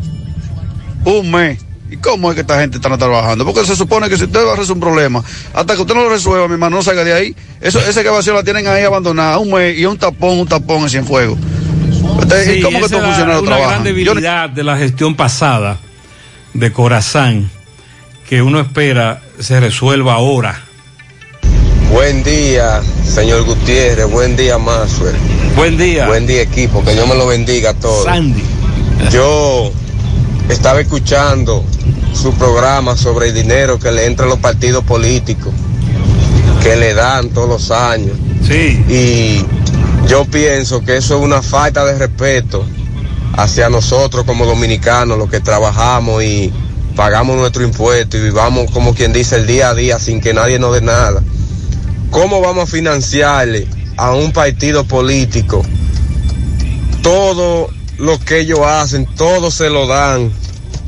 Un 1.05 1.29
mes. 1.29 1.59
¿Y 1.91 1.97
cómo 1.97 2.31
es 2.31 2.35
que 2.35 2.41
esta 2.41 2.57
gente 2.59 2.77
está 2.77 2.97
trabajando? 2.97 3.45
Porque 3.45 3.65
se 3.65 3.75
supone 3.75 4.07
que 4.09 4.17
si 4.17 4.23
usted 4.23 4.39
va 4.45 4.53
a 4.53 4.55
resolver 4.55 4.77
un 4.77 4.79
problema, 4.93 5.23
hasta 5.53 5.75
que 5.75 5.81
usted 5.81 5.93
no 5.93 6.03
lo 6.03 6.09
resuelva, 6.09 6.47
mi 6.47 6.53
hermano, 6.53 6.77
no 6.77 6.81
salga 6.83 7.03
de 7.03 7.13
ahí. 7.13 7.35
Eso, 7.59 7.79
esa 7.79 7.99
excavación 7.99 8.35
la 8.37 8.43
tienen 8.43 8.65
ahí 8.67 8.83
abandonada 8.83 9.37
un 9.39 9.51
mes 9.51 9.77
y 9.77 9.85
un 9.85 9.97
tapón, 9.97 10.39
un 10.39 10.47
tapón 10.47 10.83
en 10.83 10.89
Cienfuegos. 10.89 11.37
Usted, 12.17 12.45
Sí, 12.55 12.61
¿Cómo 12.61 12.79
que 12.79 12.85
esa 12.85 12.95
estos 12.95 13.03
funcionarios 13.07 13.41
una 13.41 13.49
gran 13.51 13.59
trabajan? 13.59 13.83
debilidad 13.83 14.49
de 14.49 14.63
la 14.63 14.77
gestión 14.77 15.15
pasada 15.15 15.79
de 16.53 16.71
Corazán 16.71 17.51
que 18.27 18.41
uno 18.41 18.61
espera 18.61 19.21
se 19.39 19.59
resuelva 19.59 20.13
ahora. 20.13 20.61
Buen 21.91 22.23
día, 22.23 22.81
señor 23.05 23.43
Gutiérrez. 23.43 24.09
Buen 24.09 24.37
día, 24.37 24.57
Maxwell. 24.57 25.15
Buen 25.57 25.77
día. 25.77 26.07
Buen 26.07 26.25
día, 26.25 26.41
equipo. 26.43 26.81
Que 26.85 26.93
Dios 26.93 27.05
me 27.05 27.15
lo 27.15 27.27
bendiga 27.27 27.71
a 27.71 27.73
todos. 27.73 28.05
Sandy. 28.05 28.41
Yo 29.11 29.73
estaba 30.49 30.81
escuchando 30.81 31.63
su 32.13 32.33
programa 32.33 32.97
sobre 32.97 33.29
el 33.29 33.33
dinero 33.33 33.79
que 33.79 33.91
le 33.91 34.05
entra 34.05 34.25
a 34.25 34.29
los 34.29 34.39
partidos 34.39 34.83
políticos, 34.83 35.53
que 36.61 36.75
le 36.75 36.93
dan 36.93 37.29
todos 37.29 37.49
los 37.49 37.71
años. 37.71 38.17
Sí. 38.45 38.83
Y 38.89 39.45
yo 40.07 40.25
pienso 40.25 40.81
que 40.81 40.97
eso 40.97 41.17
es 41.17 41.23
una 41.23 41.41
falta 41.41 41.85
de 41.85 41.97
respeto 41.97 42.65
hacia 43.33 43.69
nosotros 43.69 44.25
como 44.25 44.45
dominicanos, 44.45 45.17
los 45.17 45.29
que 45.29 45.39
trabajamos 45.39 46.23
y 46.23 46.51
pagamos 46.95 47.37
nuestro 47.37 47.63
impuesto 47.63 48.17
y 48.17 48.21
vivamos 48.21 48.69
como 48.71 48.93
quien 48.93 49.13
dice 49.13 49.37
el 49.37 49.47
día 49.47 49.69
a 49.69 49.73
día 49.73 49.99
sin 49.99 50.19
que 50.19 50.33
nadie 50.33 50.59
nos 50.59 50.73
dé 50.73 50.81
nada. 50.81 51.23
¿Cómo 52.09 52.41
vamos 52.41 52.65
a 52.65 52.67
financiarle 52.67 53.67
a 53.95 54.11
un 54.11 54.33
partido 54.33 54.83
político 54.83 55.63
todo 57.01 57.69
lo 58.01 58.19
que 58.19 58.39
ellos 58.39 58.59
hacen, 58.59 59.05
todo 59.15 59.51
se 59.51 59.69
lo 59.69 59.87
dan, 59.87 60.31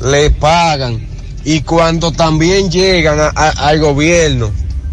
le 0.02 0.30
pagan 0.30 1.06
y 1.44 1.60
cuando 1.62 2.10
también 2.12 2.70
llegan 2.70 3.20
a- 3.20 3.32
a- 3.34 3.68
al 3.68 3.78
gobierno 3.80 4.50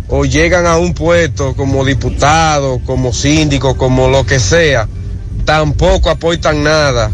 o 0.08 0.26
llegan 0.26 0.66
a 0.68 0.78
un 0.78 0.94
puesto 0.94 1.56
como 1.56 1.84
diputado, 1.86 2.80
como 2.86 3.12
síndico, 3.14 3.76
como 3.78 4.08
lo 4.10 4.26
que 4.26 4.40
sea, 4.40 4.88
tampoco 5.46 6.10
aportan 6.10 6.64
nada 6.64 7.12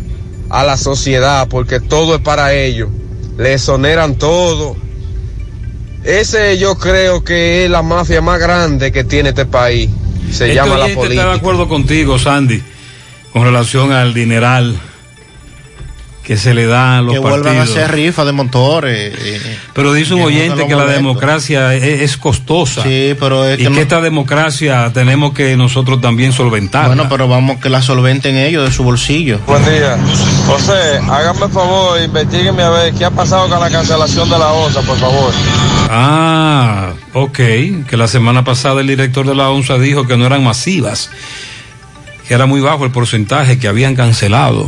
a 0.50 0.64
la 0.64 0.76
sociedad 0.78 1.48
porque 1.48 1.80
todo 1.80 2.16
es 2.16 2.22
para 2.22 2.54
ellos, 2.54 2.90
le 3.38 3.54
exoneran 3.54 4.16
todo. 4.16 4.76
Ese 6.04 6.58
yo 6.58 6.76
creo 6.78 7.24
que 7.24 7.66
es 7.66 7.72
la 7.72 7.82
mafia 7.82 8.22
más 8.22 8.40
grande 8.40 8.92
que 8.92 9.04
tiene 9.04 9.30
este 9.30 9.46
país. 9.46 9.90
Se 10.32 10.46
Este 10.46 10.56
llama 10.56 10.78
la 10.78 10.86
política. 10.94 11.22
Está 11.22 11.32
de 11.32 11.38
acuerdo 11.38 11.68
contigo, 11.68 12.18
Sandy, 12.20 12.62
con 13.34 13.44
relación 13.44 13.92
al 13.92 14.14
dineral 14.14 14.80
que 16.28 16.36
se 16.36 16.54
le 16.54 16.66
da 16.68 16.98
a 16.98 17.02
los 17.02 17.14
que 17.14 17.20
vuelvan 17.20 17.56
a 17.56 17.60
partidos. 17.60 17.78
hacer 17.78 17.92
rifa 17.96 18.26
de 18.26 18.34
motores. 18.34 19.14
eh, 19.18 19.58
Pero 19.74 19.94
dice 19.94 20.14
un 20.14 20.20
que 20.20 20.26
oyente 20.26 20.68
que 20.68 20.76
la 20.76 20.84
democracia 20.86 21.74
es, 21.74 22.02
es 22.02 22.18
costosa. 22.18 22.84
Sí, 22.84 23.16
pero 23.18 23.48
es 23.48 23.54
y 23.56 23.58
que 23.60 23.64
que, 23.64 23.70
no- 23.70 23.80
esta 23.80 24.02
democracia 24.02 24.92
tenemos 24.94 25.32
que 25.32 25.56
nosotros 25.56 26.02
también 26.02 26.34
solventar. 26.34 26.88
Bueno, 26.88 27.08
pero 27.10 27.30
vamos 27.30 27.62
que 27.62 27.70
la 27.70 27.82
solventen 27.82 28.36
ellos 28.36 28.66
de 28.66 28.72
su 28.74 28.84
bolsillo. 28.84 29.40
Buen 29.48 29.64
día. 29.64 29.98
José, 30.48 31.00
háganme 31.10 31.46
el 31.46 31.52
favor, 31.52 32.02
investiguenme 32.02 32.62
a 32.64 32.70
ver 32.72 32.94
qué 32.94 33.06
ha 33.06 33.12
pasado 33.12 33.48
con 33.48 33.62
la 33.62 33.70
cancelación 33.70 34.30
de 34.30 34.38
la 34.38 34.48
OSA, 34.52 34.82
por 34.82 34.98
favor. 34.98 35.32
Ah, 35.90 36.92
ok. 37.14 37.38
Que 37.88 37.96
la 37.96 38.10
semana 38.10 38.44
pasada 38.44 38.82
el 38.82 38.88
director 38.88 39.26
de 39.26 39.34
la 39.34 39.50
ONSA 39.50 39.78
dijo 39.78 40.06
que 40.06 40.18
no 40.18 40.26
eran 40.26 40.44
masivas, 40.44 41.10
que 42.28 42.34
era 42.34 42.46
muy 42.46 42.60
bajo 42.60 42.84
el 42.84 42.92
porcentaje 42.92 43.58
que 43.60 43.70
habían 43.70 43.96
cancelado. 43.96 44.68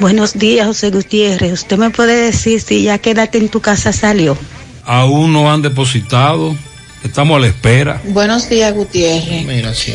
Buenos 0.00 0.38
días, 0.38 0.66
José 0.66 0.90
Gutiérrez. 0.90 1.52
¿Usted 1.52 1.76
me 1.76 1.90
puede 1.90 2.16
decir 2.22 2.60
si 2.60 2.82
ya 2.82 2.98
quédate 2.98 3.38
en 3.38 3.48
tu 3.50 3.60
casa 3.60 3.92
salió? 3.92 4.36
Aún 4.84 5.32
no 5.32 5.52
han 5.52 5.60
depositado. 5.62 6.56
Estamos 7.04 7.36
a 7.36 7.40
la 7.40 7.46
espera. 7.48 8.00
Buenos 8.04 8.48
días, 8.48 8.72
Gutiérrez. 8.74 9.44
Mira, 9.46 9.74
sí, 9.74 9.94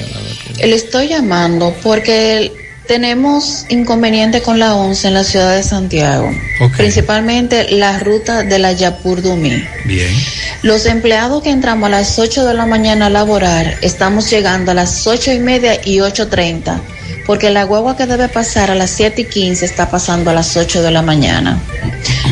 Le 0.60 0.76
estoy 0.76 1.08
llamando 1.08 1.76
porque 1.84 2.52
tenemos 2.88 3.66
inconveniente 3.70 4.42
con 4.42 4.60
la 4.60 4.76
11 4.76 5.08
en 5.08 5.14
la 5.16 5.24
ciudad 5.24 5.56
de 5.56 5.64
Santiago, 5.64 6.30
Ok. 6.62 6.78
principalmente 6.78 7.72
la 7.72 7.98
ruta 7.98 8.44
de 8.44 8.60
la 8.60 8.74
Yapur 8.74 9.24
Dumí. 9.24 9.64
Bien. 9.86 10.14
Los 10.62 10.86
empleados 10.86 11.42
que 11.42 11.50
entramos 11.50 11.88
a 11.88 11.90
las 11.90 12.20
8 12.20 12.46
de 12.46 12.54
la 12.54 12.68
mañana 12.68 13.08
a 13.08 13.10
laborar, 13.10 13.78
estamos 13.82 14.30
llegando 14.30 14.70
a 14.70 14.76
las 14.76 15.08
8 15.08 15.34
y 15.34 15.40
media 15.40 15.80
y 15.84 15.98
8.30, 15.98 16.80
porque 17.26 17.50
la 17.50 17.64
guagua 17.64 17.98
que 17.98 18.06
debe 18.06 18.28
pasar 18.30 18.72
a 18.72 18.76
las 18.76 18.92
7 18.92 19.22
y 19.22 19.26
15 19.26 19.66
está 19.66 19.90
pasando 19.90 20.30
a 20.30 20.34
las 20.34 20.56
8 20.56 20.82
de 20.84 20.92
la 20.92 21.02
mañana. 21.02 21.60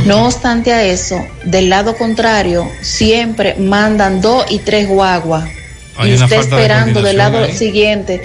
No 0.06 0.26
obstante 0.26 0.72
a 0.74 0.84
eso, 0.84 1.24
del 1.46 1.70
lado 1.70 1.96
contrario, 1.98 2.70
siempre 2.82 3.56
mandan 3.56 4.22
dos 4.22 4.46
y 4.50 4.60
tres 4.60 4.88
guaguas. 4.88 5.46
Hay 5.96 6.14
y 6.14 6.18
de 6.18 6.36
esperando 6.38 7.04
del 7.04 7.18
lado 7.18 7.38
ahí. 7.44 7.56
siguiente, 7.56 8.20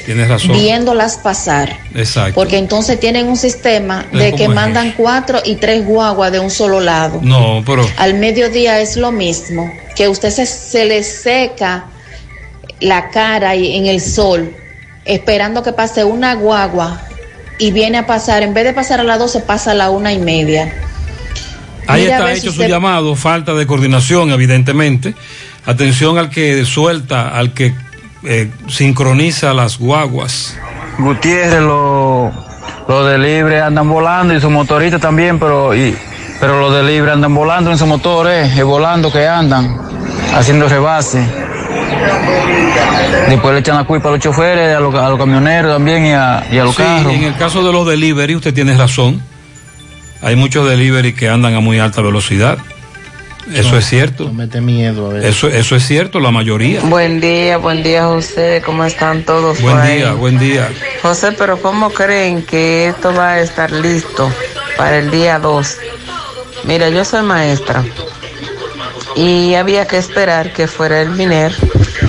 viéndolas 0.49 1.19
pasar. 1.19 1.79
Exacto. 1.95 2.35
Porque 2.35 2.57
entonces 2.57 2.99
tienen 2.99 3.29
un 3.29 3.37
sistema 3.37 4.07
de 4.11 4.33
que 4.33 4.49
mandan 4.49 4.93
cuatro 4.97 5.41
y 5.45 5.57
tres 5.57 5.85
guaguas 5.85 6.33
de 6.33 6.39
un 6.41 6.51
solo 6.51 6.81
lado. 6.81 7.21
No, 7.23 7.63
pero 7.67 7.87
Al 7.99 8.15
mediodía 8.15 8.81
es 8.81 8.97
lo 8.97 9.13
mismo, 9.13 9.71
que 9.95 10.09
usted 10.09 10.31
se, 10.31 10.47
se 10.47 10.87
le 10.87 11.03
seca 11.03 11.85
la 12.81 13.11
cara 13.11 13.55
y- 13.55 13.77
en 13.77 13.87
el 13.87 14.01
sol, 14.01 14.55
esperando 15.09 15.63
que 15.65 15.73
pase 15.73 16.05
una 16.05 16.35
guagua 16.35 17.01
y 17.59 17.73
viene 17.73 17.99
a 17.99 18.07
pasar, 18.07 18.43
en 18.45 18.55
vez 18.55 18.65
de 18.65 18.73
pasar 18.73 19.01
a 19.01 19.03
las 19.03 19.19
12, 19.19 19.41
pasa 19.41 19.73
a 19.73 19.75
la 19.75 19.91
una 19.91 20.13
y 20.13 20.21
media. 20.21 20.73
ahí 21.89 22.05
está 22.05 22.33
si 22.35 22.39
hecho 22.39 22.53
su 22.53 22.63
llamado, 22.63 23.17
falta 23.17 23.55
de 23.55 23.67
coordinación, 23.67 24.31
evidentemente. 24.31 25.15
Atención 25.67 26.19
al 26.19 26.31
que 26.31 26.65
suelta, 26.65 27.37
al 27.37 27.53
que 27.53 27.75
eh, 28.23 28.49
sincroniza 28.69 29.53
las 29.55 29.79
guaguas. 29.79 30.57
Gutiérrez, 30.99 31.61
los 31.61 32.33
lo 32.89 33.05
de 33.05 33.19
libre 33.19 33.61
andan 33.61 33.89
volando 33.89 34.35
y 34.35 34.41
sus 34.41 34.51
motoristas 34.51 35.01
también, 35.01 35.39
pero 35.39 35.75
y, 35.75 35.95
pero 36.41 36.59
los 36.59 36.73
de 36.73 36.83
libre 36.83 37.13
andan 37.13 37.35
volando 37.35 37.71
en 37.71 37.77
sus 37.77 37.87
motores, 37.87 38.57
eh, 38.57 38.63
volando 38.63 39.13
que 39.13 39.27
andan, 39.27 39.79
haciendo 40.35 40.69
rebase. 40.69 41.48
Después 43.29 43.55
le 43.55 43.61
echan 43.61 43.77
la 43.77 43.85
culpa 43.85 44.09
a 44.09 44.13
los 44.13 44.21
choferes, 44.21 44.75
a 44.77 44.81
los, 44.81 44.95
a 44.95 45.09
los 45.09 45.19
camioneros 45.19 45.75
también 45.75 46.07
y 46.07 46.13
a, 46.13 46.47
y 46.51 46.59
a 46.59 46.65
los 46.65 46.75
Sí, 46.75 46.83
carros. 46.83 47.13
en 47.13 47.25
el 47.25 47.37
caso 47.37 47.63
de 47.65 47.73
los 47.73 47.87
delivery, 47.87 48.35
usted 48.37 48.55
tiene 48.55 48.77
razón. 48.77 49.23
Hay 50.23 50.35
muchos 50.35 50.69
delivery 50.69 51.13
que 51.13 51.29
andan 51.29 51.55
a 51.55 51.61
muy 51.61 51.79
alta 51.79 52.01
velocidad. 52.01 52.59
Eso 53.55 53.73
No, 53.73 53.79
es 53.79 53.87
cierto. 53.87 54.25
No 54.25 54.33
mete 54.35 54.61
miedo 54.61 55.11
a 55.11 55.15
ver. 55.15 55.25
Eso, 55.25 55.49
eso 55.49 55.77
es 55.77 55.87
cierto, 55.87 56.21
la 56.21 56.31
mayoría. 56.31 56.81
Buen 56.81 57.21
día, 57.21 57.57
buen 57.59 57.83
día 57.83 58.05
José, 58.05 58.63
¿cómo 58.65 58.85
están 58.85 59.23
todos? 59.25 59.61
Buen 59.63 59.79
ahí? 59.79 59.97
día, 59.99 60.13
buen 60.13 60.39
día. 60.39 60.69
José, 61.03 61.33
pero 61.33 61.61
¿cómo 61.61 61.91
creen 61.91 62.43
que 62.43 62.89
esto 62.89 63.13
va 63.15 63.33
a 63.35 63.41
estar 63.41 63.71
listo 63.71 64.31
para 64.77 64.99
el 64.99 65.11
día 65.11 65.39
2? 65.39 65.77
Mira, 66.65 66.89
yo 66.91 67.05
soy 67.05 67.23
maestra 67.23 67.85
y 69.19 69.57
había 69.57 69.85
que 69.89 69.99
esperar 69.99 70.53
que 70.53 70.69
fuera 70.69 71.01
el 71.01 71.11
MINER 71.11 71.53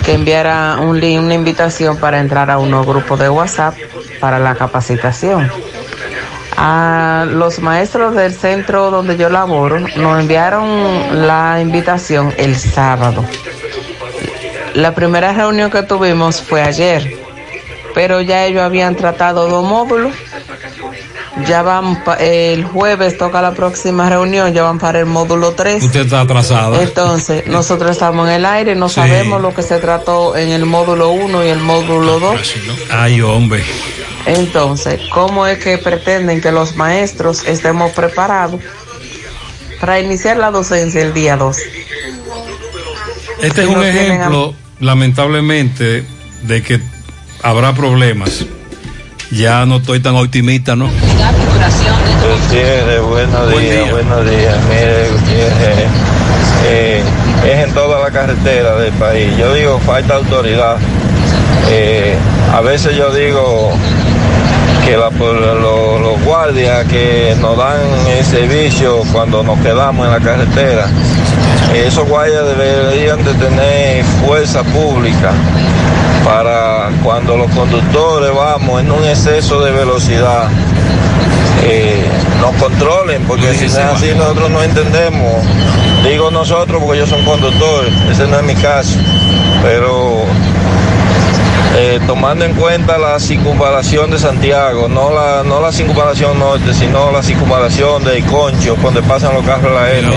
que 0.06 0.14
enviara 0.14 0.78
una 0.80 1.34
invitación 1.34 1.98
para 1.98 2.20
entrar 2.20 2.52
a 2.52 2.60
un 2.60 2.70
nuevo 2.70 2.86
grupo 2.86 3.18
de 3.18 3.28
WhatsApp 3.28 3.74
para 4.20 4.38
la 4.38 4.54
capacitación. 4.54 5.52
A 6.56 7.26
los 7.28 7.60
maestros 7.62 8.14
del 8.14 8.32
centro 8.32 8.92
donde 8.92 9.18
yo 9.18 9.30
laboro 9.30 9.80
nos 9.80 10.20
enviaron 10.20 11.26
la 11.26 11.60
invitación 11.60 12.32
el 12.38 12.56
sábado. 12.56 13.26
La 14.76 14.94
primera 14.94 15.34
reunión 15.34 15.72
que 15.72 15.82
tuvimos 15.82 16.44
fue 16.44 16.62
ayer, 16.62 17.12
pero 17.96 18.22
ya 18.22 18.46
ellos 18.46 18.62
habían 18.62 18.96
tratado 18.96 19.50
dos 19.50 19.66
módulos. 19.66 20.14
Ya 21.48 21.62
van, 21.62 22.04
pa- 22.04 22.16
el 22.16 22.64
jueves 22.66 23.18
toca 23.18 23.42
la 23.42 23.54
próxima 23.54 24.10
reunión, 24.10 24.54
ya 24.54 24.64
van 24.64 24.78
para 24.80 25.00
el 25.00 25.06
módulo 25.06 25.54
3. 25.54 25.84
Usted 25.84 26.02
está 26.02 26.22
atrasada. 26.22 26.82
Entonces, 26.82 27.48
nosotros 27.48 27.92
estamos 27.92 28.28
en 28.28 28.36
el 28.36 28.46
aire, 28.46 28.76
no 28.76 28.90
Sí. 28.90 28.96
sabemos 28.96 29.42
lo 29.42 29.54
que 29.54 29.62
se 29.64 29.80
trató 29.80 30.36
en 30.36 30.50
el 30.50 30.66
módulo 30.66 31.10
1 31.12 31.44
y 31.44 31.48
el 31.50 31.60
módulo 31.60 32.20
2. 32.20 32.56
Ay, 32.92 33.22
hombre. 33.22 33.64
Entonces, 34.26 35.00
¿cómo 35.14 35.48
es 35.48 35.58
que 35.60 35.78
pretenden 35.78 36.42
que 36.42 36.52
los 36.52 36.76
maestros 36.76 37.46
estemos 37.46 37.92
preparados 37.94 38.62
para 39.80 40.00
iniciar 40.00 40.38
la 40.38 40.52
docencia 40.52 41.02
el 41.02 41.14
día 41.14 41.38
2? 41.38 41.58
Este 43.42 43.62
es 43.64 43.68
un 43.68 43.84
ejemplo, 43.84 44.54
lamentablemente, 44.80 46.04
de 46.44 46.62
que 46.62 46.80
habrá 47.42 47.74
problemas. 47.74 48.46
Ya 49.32 49.66
no 49.66 49.78
estoy 49.78 50.00
tan 50.00 50.16
optimista, 50.16 50.76
¿no? 50.76 50.88
Gutiérrez, 50.88 53.02
buenos 53.02 53.52
Buen 53.52 53.64
días, 53.64 53.84
día. 53.84 53.92
buenos 53.94 54.26
días. 54.30 54.58
Mire, 54.70 55.10
Gutiérrez, 55.12 55.88
eh, 56.66 57.04
es 57.46 57.68
en 57.68 57.74
toda 57.74 58.00
la 58.04 58.12
carretera 58.12 58.76
del 58.78 58.92
país. 58.94 59.32
Yo 59.38 59.54
digo, 59.54 59.80
falta 59.86 60.16
autoridad. 60.16 60.78
Eh, 61.70 62.16
a 62.54 62.62
veces 62.62 62.96
yo 62.96 63.14
digo 63.14 63.72
que 64.90 65.18
por 65.20 65.36
los 65.36 66.24
guardias 66.24 66.84
que 66.88 67.36
nos 67.40 67.56
dan 67.56 67.80
el 68.18 68.26
servicio 68.26 69.04
cuando 69.12 69.44
nos 69.44 69.60
quedamos 69.60 70.08
en 70.08 70.14
la 70.14 70.20
carretera, 70.20 70.88
esos 71.76 72.08
guardias 72.10 72.44
deberían 72.58 73.24
de 73.24 73.34
tener 73.36 74.04
fuerza 74.26 74.64
pública 74.64 75.32
para 76.26 76.90
cuando 77.04 77.38
los 77.38 77.52
conductores 77.52 78.34
vamos 78.34 78.82
en 78.82 78.92
un 78.92 79.04
exceso 79.04 79.62
de 79.62 79.72
velocidad 79.72 80.48
eh, 81.64 82.04
nos 82.42 82.56
controlen, 82.56 83.22
porque 83.28 83.54
si 83.54 83.66
no 83.66 83.72
es 83.72 83.78
así 83.78 84.08
nosotros 84.16 84.50
no 84.50 84.64
entendemos. 84.64 85.44
Digo 86.04 86.32
nosotros 86.32 86.82
porque 86.84 87.00
yo 87.00 87.06
soy 87.06 87.24
conductor, 87.26 87.86
ese 88.10 88.26
no 88.26 88.38
es 88.38 88.44
mi 88.44 88.56
caso, 88.56 88.98
pero 89.62 90.24
eh, 91.76 92.00
tomando 92.08 92.46
en 92.46 92.54
cuenta 92.56 92.98
la 92.98 93.20
circunvalación 93.20 94.12
de 94.12 94.18
Santiago, 94.18 94.88
no 94.88 95.12
la, 95.12 95.44
no 95.44 95.62
la 95.62 95.72
circunvalación 95.72 96.40
norte, 96.40 96.74
sino 96.74 97.12
la 97.12 97.22
circunvalación 97.22 98.04
de 98.04 98.22
Concho, 98.24 98.76
donde 98.82 99.02
pasan 99.04 99.34
los 99.34 99.46
carros 99.46 99.72
de 99.72 99.72
la 99.72 99.94
N. 99.94 100.10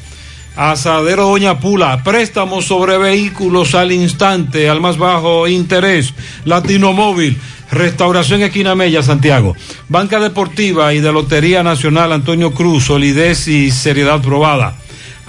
Asadero 0.56 1.26
Doña 1.26 1.60
Pula, 1.60 2.02
préstamos 2.02 2.64
sobre 2.66 2.98
vehículos 2.98 3.74
al 3.74 3.92
instante, 3.92 4.68
al 4.68 4.80
más 4.80 4.98
bajo 4.98 5.46
interés. 5.46 6.12
Latino 6.44 6.92
Móvil, 6.92 7.38
Restauración 7.70 8.42
Esquina 8.42 8.74
Mella, 8.74 9.00
Santiago. 9.02 9.54
Banca 9.88 10.20
Deportiva 10.20 10.92
y 10.92 11.00
de 11.00 11.12
Lotería 11.12 11.62
Nacional 11.62 12.12
Antonio 12.12 12.52
Cruz, 12.52 12.84
solidez 12.84 13.46
y 13.46 13.70
seriedad 13.70 14.20
probada. 14.20 14.74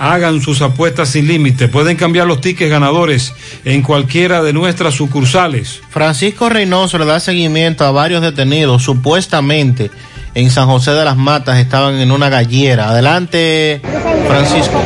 Hagan 0.03 0.41
sus 0.41 0.61
apuestas 0.61 1.09
sin 1.09 1.27
límite. 1.27 1.67
Pueden 1.67 1.95
cambiar 1.95 2.25
los 2.25 2.41
tickets 2.41 2.71
ganadores 2.71 3.33
en 3.65 3.83
cualquiera 3.83 4.41
de 4.41 4.51
nuestras 4.51 4.95
sucursales. 4.95 5.81
Francisco 5.91 6.49
Reynoso 6.49 6.97
le 6.97 7.05
da 7.05 7.19
seguimiento 7.19 7.85
a 7.85 7.91
varios 7.91 8.21
detenidos 8.21 8.81
supuestamente 8.81 9.91
en 10.33 10.49
San 10.49 10.67
José 10.67 10.91
de 10.91 11.03
las 11.03 11.17
Matas 11.17 11.59
estaban 11.59 11.95
en 11.95 12.11
una 12.11 12.29
gallera. 12.29 12.89
Adelante, 12.89 13.81
Francisco. 14.27 14.81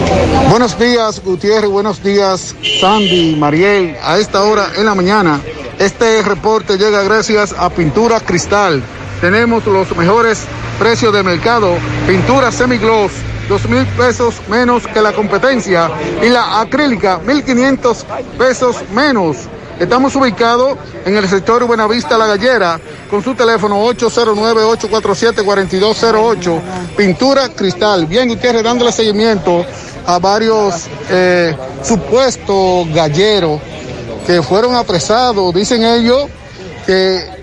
Buenos 0.49 0.77
días, 0.79 1.21
Gutiérrez. 1.23 1.69
Buenos 1.69 2.03
días, 2.03 2.55
Sandy, 2.81 3.35
Mariel. 3.35 3.95
A 4.03 4.17
esta 4.17 4.41
hora 4.43 4.69
en 4.75 4.85
la 4.85 4.95
mañana, 4.95 5.39
este 5.77 6.21
reporte 6.23 6.77
llega 6.77 7.03
gracias 7.03 7.53
a 7.57 7.69
Pintura 7.69 8.19
Cristal. 8.19 8.81
Tenemos 9.21 9.65
los 9.65 9.95
mejores 9.95 10.45
precios 10.79 11.13
de 11.13 11.23
mercado. 11.23 11.75
Pintura 12.07 12.51
semigloss, 12.51 13.11
dos 13.47 13.67
mil 13.67 13.85
pesos 13.87 14.35
menos 14.47 14.85
que 14.87 15.01
la 15.01 15.11
competencia. 15.13 15.89
Y 16.21 16.29
la 16.29 16.61
acrílica, 16.61 17.17
mil 17.19 17.43
quinientos 17.43 18.05
pesos 18.37 18.77
menos. 18.91 19.37
Estamos 19.79 20.15
ubicados 20.15 20.77
en 21.05 21.17
el 21.17 21.27
sector 21.27 21.65
Buenavista 21.65 22.17
La 22.17 22.27
Gallera 22.27 22.79
con 23.09 23.21
su 23.21 23.35
teléfono 23.35 23.85
809-847-4208. 23.87 26.61
Pintura 26.95 27.49
Cristal. 27.49 28.05
Bien, 28.05 28.29
ustedes 28.29 28.63
dándole 28.63 28.93
seguimiento 28.93 29.65
a 30.05 30.17
varios 30.19 30.87
eh, 31.09 31.53
supuestos 31.83 32.87
galleros 32.93 33.59
que 34.25 34.41
fueron 34.41 34.73
apresados. 34.75 35.53
Dicen 35.53 35.83
ellos 35.83 36.29
que 36.85 37.34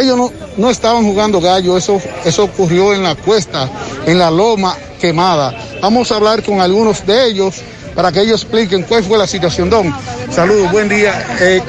ellos 0.00 0.16
no, 0.16 0.32
no 0.56 0.70
estaban 0.70 1.04
jugando 1.04 1.40
gallo, 1.40 1.76
eso, 1.76 2.00
eso 2.24 2.44
ocurrió 2.44 2.94
en 2.94 3.02
la 3.02 3.14
cuesta, 3.14 3.68
en 4.06 4.18
la 4.18 4.30
loma 4.30 4.76
quemada. 5.00 5.54
Vamos 5.80 6.10
a 6.10 6.16
hablar 6.16 6.42
con 6.42 6.60
algunos 6.60 7.06
de 7.06 7.26
ellos 7.26 7.62
para 7.94 8.12
que 8.12 8.20
ellos 8.20 8.42
expliquen 8.42 8.82
cuál 8.82 9.02
fue 9.02 9.18
la 9.18 9.26
situación. 9.26 9.70
Don, 9.70 9.92
saludos, 10.30 10.70
buen 10.70 10.88
día. 10.88 11.26
Eh, 11.40 11.62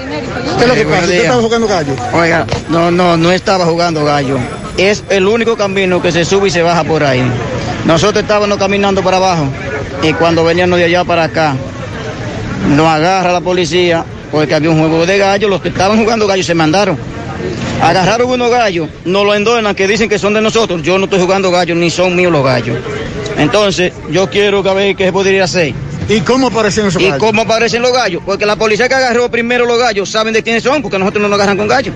¿Qué 0.58 0.64
es 0.64 0.68
lo 0.68 0.74
que 0.76 0.86
pasa? 0.86 1.02
¿Usted 1.04 1.22
estaba 1.22 1.41
jugando 1.41 1.68
gallo? 1.68 1.94
Oiga, 2.14 2.45
no, 2.70 2.91
no, 2.91 3.16
no 3.16 3.32
estaba 3.32 3.66
jugando 3.66 4.04
gallo. 4.04 4.38
Es 4.78 5.04
el 5.10 5.28
único 5.28 5.56
camino 5.56 6.02
que 6.02 6.12
se 6.12 6.26
sube 6.26 6.49
y 6.49 6.52
se 6.52 6.62
baja 6.62 6.84
por 6.84 7.04
ahí. 7.04 7.24
Nosotros 7.86 8.24
estábamos 8.24 8.58
caminando 8.58 9.02
para 9.02 9.18
abajo 9.18 9.45
y 10.04 10.14
cuando 10.14 10.44
veníamos 10.44 10.78
de 10.78 10.86
allá 10.86 11.06
para 11.06 11.24
acá, 11.24 11.56
nos 12.76 12.88
agarra 12.88 13.32
la 13.32 13.41
policía 13.41 14.04
porque 14.30 14.54
había 14.54 14.70
un 14.70 14.80
juego 14.80 15.06
de 15.06 15.18
gallo. 15.18 15.48
Los 15.48 15.62
que 15.62 15.70
estaban 15.70 15.98
jugando 15.98 16.28
gallo 16.28 16.44
se 16.44 16.54
mandaron. 16.54 16.98
Agarraron 17.81 18.30
unos 18.30 18.49
gallos, 18.49 18.89
nos 19.05 19.26
lo 19.26 19.34
endonan 19.35 19.76
que 19.76 19.88
dicen 19.88 20.09
que 20.09 20.18
son 20.19 20.34
de 20.34 20.41
nosotros. 20.41 20.81
Yo 20.84 20.97
no 20.97 21.05
estoy 21.05 21.19
jugando 21.22 21.51
gallos 21.51 21.77
ni 21.77 21.89
son 21.89 22.15
míos 22.15 22.31
los 22.31 22.43
gallos. 22.43 22.77
Entonces, 23.38 23.93
yo 24.09 24.30
quiero 24.30 24.64
que 24.64 24.69
a 24.69 24.73
ver 24.73 24.95
qué 24.95 25.05
se 25.05 25.11
podría 25.14 25.43
hacer. 25.43 25.73
¿Y 26.09 26.22
cómo 26.22 26.47
aparecen 26.47 26.88
esos 26.88 27.01
¿Y 27.01 27.05
gallos? 27.05 27.19
cómo 27.19 27.41
aparecen 27.43 27.81
los 27.81 27.91
gallos? 27.91 28.22
Porque 28.26 28.45
la 28.45 28.55
policía 28.55 28.88
que 28.88 28.95
agarró 28.95 29.30
primero 29.30 29.65
los 29.65 29.77
gallos 29.77 30.09
saben 30.09 30.34
de 30.34 30.41
quiénes 30.41 30.64
son, 30.64 30.81
porque 30.81 30.97
nosotros 30.97 31.22
no 31.22 31.27
nos 31.27 31.35
agarran 31.35 31.57
con 31.57 31.68
gallos. 31.68 31.93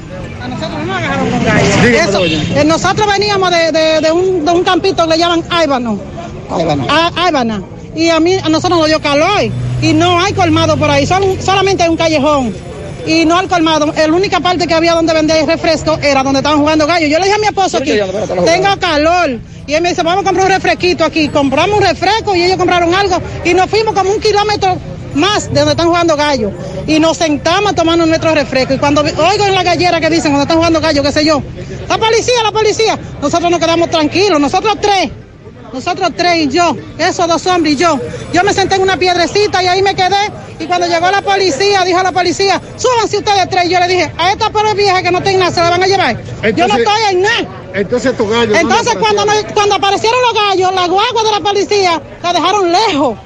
Eso, 1.93 2.25
eh, 2.25 2.63
nosotros 2.65 3.07
veníamos 3.07 3.49
de, 3.51 3.71
de- 3.71 4.01
de 4.01 4.11
un, 4.11 4.45
de 4.45 4.51
un 4.51 4.63
campito 4.63 5.03
que 5.03 5.11
le 5.11 5.17
llaman 5.17 5.43
Áibano. 5.49 5.99
Ah, 6.89 7.11
Áibana. 7.15 7.61
Y 7.95 8.09
a 8.09 8.19
mí, 8.19 8.35
a 8.35 8.49
nosotros 8.49 8.79
nos 8.79 8.87
dio 8.87 8.99
calor. 9.01 9.41
Y 9.81 9.93
no 9.93 10.19
hay 10.21 10.33
colmado 10.33 10.77
por 10.77 10.89
ahí, 10.89 11.05
son- 11.05 11.41
solamente 11.41 11.83
hay 11.83 11.89
un 11.89 11.97
callejón. 11.97 12.53
Y 13.05 13.25
no 13.25 13.37
hay 13.37 13.47
colmado. 13.47 13.93
La 13.95 14.13
única 14.13 14.39
parte 14.39 14.67
que 14.67 14.73
había 14.73 14.93
donde 14.93 15.13
vendía 15.13 15.45
refresco 15.45 15.97
era 16.01 16.23
donde 16.23 16.39
estaban 16.39 16.59
jugando 16.59 16.85
gallos. 16.87 17.09
Yo 17.09 17.17
le 17.17 17.25
dije 17.25 17.35
a 17.35 17.39
mi 17.39 17.47
esposo 17.47 17.77
aquí, 17.77 17.93
tengo 18.45 18.79
calor. 18.79 19.39
Y 19.67 19.73
él 19.73 19.81
me 19.81 19.89
dice, 19.89 20.03
vamos 20.03 20.23
a 20.23 20.25
comprar 20.25 20.47
un 20.47 20.51
refresquito 20.51 21.03
aquí. 21.03 21.29
Compramos 21.29 21.79
un 21.79 21.85
refresco 21.85 22.35
y 22.35 22.43
ellos 22.43 22.57
compraron 22.57 22.93
algo. 22.93 23.21
Y 23.45 23.53
nos 23.53 23.69
fuimos 23.69 23.93
como 23.93 24.11
un 24.11 24.19
kilómetro 24.19 24.77
más 25.13 25.51
de 25.51 25.59
donde 25.59 25.71
están 25.71 25.87
jugando 25.87 26.15
gallos. 26.15 26.51
Y 26.87 26.99
nos 26.99 27.17
sentamos 27.17 27.75
tomando 27.75 28.05
nuestro 28.05 28.33
refresco. 28.33 28.73
Y 28.73 28.77
cuando 28.77 29.01
oigo 29.01 29.45
en 29.45 29.55
la 29.55 29.63
gallera 29.63 29.99
que 29.99 30.09
dicen 30.09 30.31
cuando 30.31 30.43
están 30.43 30.57
jugando 30.57 30.81
gallos, 30.81 31.05
qué 31.05 31.11
sé 31.11 31.25
yo, 31.25 31.41
la 31.87 31.97
policía, 31.97 32.43
la 32.43 32.51
policía, 32.51 32.99
nosotros 33.21 33.51
nos 33.51 33.59
quedamos 33.59 33.89
tranquilos, 33.89 34.39
nosotros 34.39 34.77
tres. 34.81 35.11
Nosotros 35.73 36.11
tres 36.17 36.35
y 36.37 36.47
yo, 36.49 36.75
esos 36.97 37.27
dos 37.27 37.45
hombres 37.47 37.73
y 37.73 37.77
yo. 37.77 37.97
Yo 38.33 38.43
me 38.43 38.53
senté 38.53 38.75
en 38.75 38.81
una 38.81 38.97
piedrecita 38.97 39.63
y 39.63 39.67
ahí 39.67 39.81
me 39.81 39.95
quedé. 39.95 40.31
Y 40.59 40.65
cuando 40.65 40.85
llegó 40.87 41.09
la 41.09 41.21
policía, 41.21 41.83
dijo 41.85 42.03
la 42.03 42.11
policía, 42.11 42.61
súbanse 42.75 43.17
ustedes 43.19 43.49
tres. 43.49 43.65
Y 43.65 43.69
yo 43.69 43.79
le 43.79 43.87
dije, 43.87 44.11
a 44.17 44.31
esta 44.31 44.49
pobre 44.49 44.73
vieja 44.73 45.01
que 45.01 45.11
no 45.11 45.21
tiene 45.21 45.39
nada, 45.39 45.51
se 45.51 45.61
la 45.61 45.69
van 45.69 45.83
a 45.83 45.87
llevar. 45.87 46.17
yo 46.55 46.67
no 46.67 46.73
estoy 46.83 47.01
en 47.11 47.21
nada. 47.21 47.37
Entonces 47.73 48.11
estos 48.11 48.29
gallos. 48.31 48.57
Entonces 48.57 48.95
cuando, 48.97 49.23
cuando 49.53 49.75
aparecieron 49.75 50.19
los 50.21 50.33
gallos, 50.43 50.75
la 50.75 50.87
guagua 50.87 51.23
de 51.23 51.31
la 51.31 51.39
policía 51.39 52.01
la 52.21 52.33
dejaron 52.33 52.71
lejos. 52.71 53.17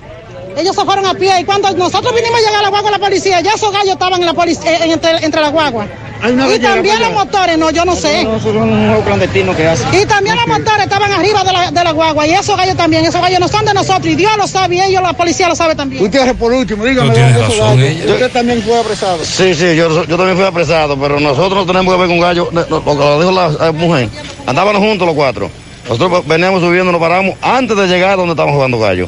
Ellos 0.58 0.76
se 0.76 0.86
fueron 0.86 1.06
a 1.06 1.14
pie 1.16 1.42
y 1.42 1.44
cuando 1.44 1.70
nosotros 1.74 2.14
vinimos 2.16 2.38
a 2.40 2.42
llegar 2.42 2.60
a 2.60 2.62
la 2.62 2.70
guagua 2.70 2.92
de 2.92 2.98
la 2.98 3.04
policía, 3.06 3.42
ya 3.42 3.52
esos 3.54 3.72
gallos 3.74 3.94
estaban 3.94 4.22
en 4.22 4.28
la 4.28 4.44
eh, 4.46 4.80
en- 4.84 4.92
entre, 4.92 5.26
entre 5.26 5.42
la 5.42 5.50
guagua. 5.50 5.86
Una 6.34 6.54
Y 6.54 6.60
también 6.60 7.00
los 7.02 7.12
motores, 7.14 7.58
no, 7.58 7.70
yo 7.72 7.86
no 7.86 7.96
sé. 7.96 8.24
No, 8.24 8.36
eso 8.38 8.50
es 8.50 8.56
un 8.56 8.88
juego 8.88 9.04
clandestino 9.04 9.56
que 9.56 9.68
hace. 9.68 9.84
Y 10.02 10.06
también 10.06 10.36
los 10.36 10.48
motores 10.48 10.84
estaban 10.84 11.12
arriba 11.12 11.44
de 11.44 11.54
la, 11.54 11.72
de 11.72 11.84
la 11.84 11.92
guagua 11.92 12.28
y 12.28 12.34
esos 12.34 12.58
gallos 12.58 12.76
también, 12.76 13.06
esos 13.06 13.22
gallos 13.22 13.40
no 13.40 13.48
son 13.48 13.66
de 13.66 13.74
nosotros 13.74 14.08
y 14.08 14.16
Dios 14.16 14.32
lo 14.38 14.48
sabe 14.48 14.76
y 14.76 14.82
ellos, 14.82 15.02
la 15.02 15.14
policía 15.14 15.48
lo 15.48 15.56
sabe 15.56 15.76
también. 15.76 16.02
Gutiérrez, 16.04 16.36
por 16.36 16.52
último, 16.52 16.84
dígame. 16.86 17.08
No 17.10 17.14
tiene 17.14 17.34
¿dónde 17.34 17.46
esos 17.46 17.60
razón 17.60 17.80
ella. 17.82 18.14
Usted 18.14 18.32
también 18.32 18.62
fue 18.64 18.80
apresado. 18.80 19.20
Sí, 19.24 19.54
sí, 19.56 19.76
yo, 19.76 20.06
yo 20.06 20.18
también 20.18 20.36
fui 20.38 20.46
apresado, 20.46 20.98
pero 21.00 21.20
nosotros 21.20 21.66
no 21.66 21.72
tenemos 21.72 21.94
que 21.94 22.00
ver 22.00 22.10
con 22.10 22.20
gallo, 22.20 22.50
lo, 22.52 22.62
lo 22.70 22.84
que 22.84 22.96
lo 22.96 23.20
dijo 23.20 23.32
la 23.32 23.72
mujer. 23.72 24.10
Andábamos 24.46 24.82
juntos 24.82 25.06
los 25.08 25.16
cuatro. 25.16 25.50
Nosotros 25.88 26.26
veníamos 26.28 26.62
subiendo, 26.62 26.92
nos 26.92 27.00
paramos 27.02 27.36
antes 27.42 27.78
de 27.78 27.88
llegar 27.88 28.12
a 28.12 28.16
donde 28.16 28.32
estábamos 28.32 28.56
jugando 28.56 28.80
gallo. 28.80 29.08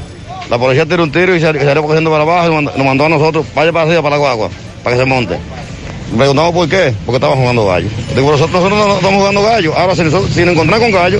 La 0.49 0.57
policía 0.57 0.85
tiró 0.85 1.03
un 1.03 1.11
tiro 1.11 1.35
y 1.35 1.41
sal- 1.41 1.55
y 1.57 1.59
salió 1.65 1.81
cogiendo 1.83 2.09
para 2.11 2.23
abajo 2.23 2.45
y 2.45 2.53
nos 2.53 2.55
mandó- 2.63 2.71
nos 2.77 2.85
mandó 2.85 3.05
a 3.05 3.09
nosotros, 3.09 3.45
vaya 3.55 3.73
para 3.73 3.85
arriba, 3.85 4.01
para 4.01 4.15
la 4.15 4.19
guagua, 4.19 4.49
para 4.83 4.95
que 4.95 5.01
se 5.01 5.05
monte. 5.05 5.37
Preguntamos 6.15 6.53
por 6.53 6.69
qué, 6.69 6.93
porque 7.05 7.17
estábamos 7.17 7.39
jugando 7.41 7.65
gallo. 7.65 7.89
Digo, 8.15 8.31
nosotros, 8.31 8.51
nosotros 8.53 8.79
no, 8.79 8.87
no 8.87 8.95
estamos 8.95 9.19
jugando 9.19 9.41
gallo. 9.43 9.77
Ahora, 9.77 9.95
si, 9.95 10.03
nosotros- 10.03 10.31
si 10.33 10.41
nos 10.41 10.53
encontramos 10.53 10.85
con 10.89 10.91
gallo, 10.99 11.19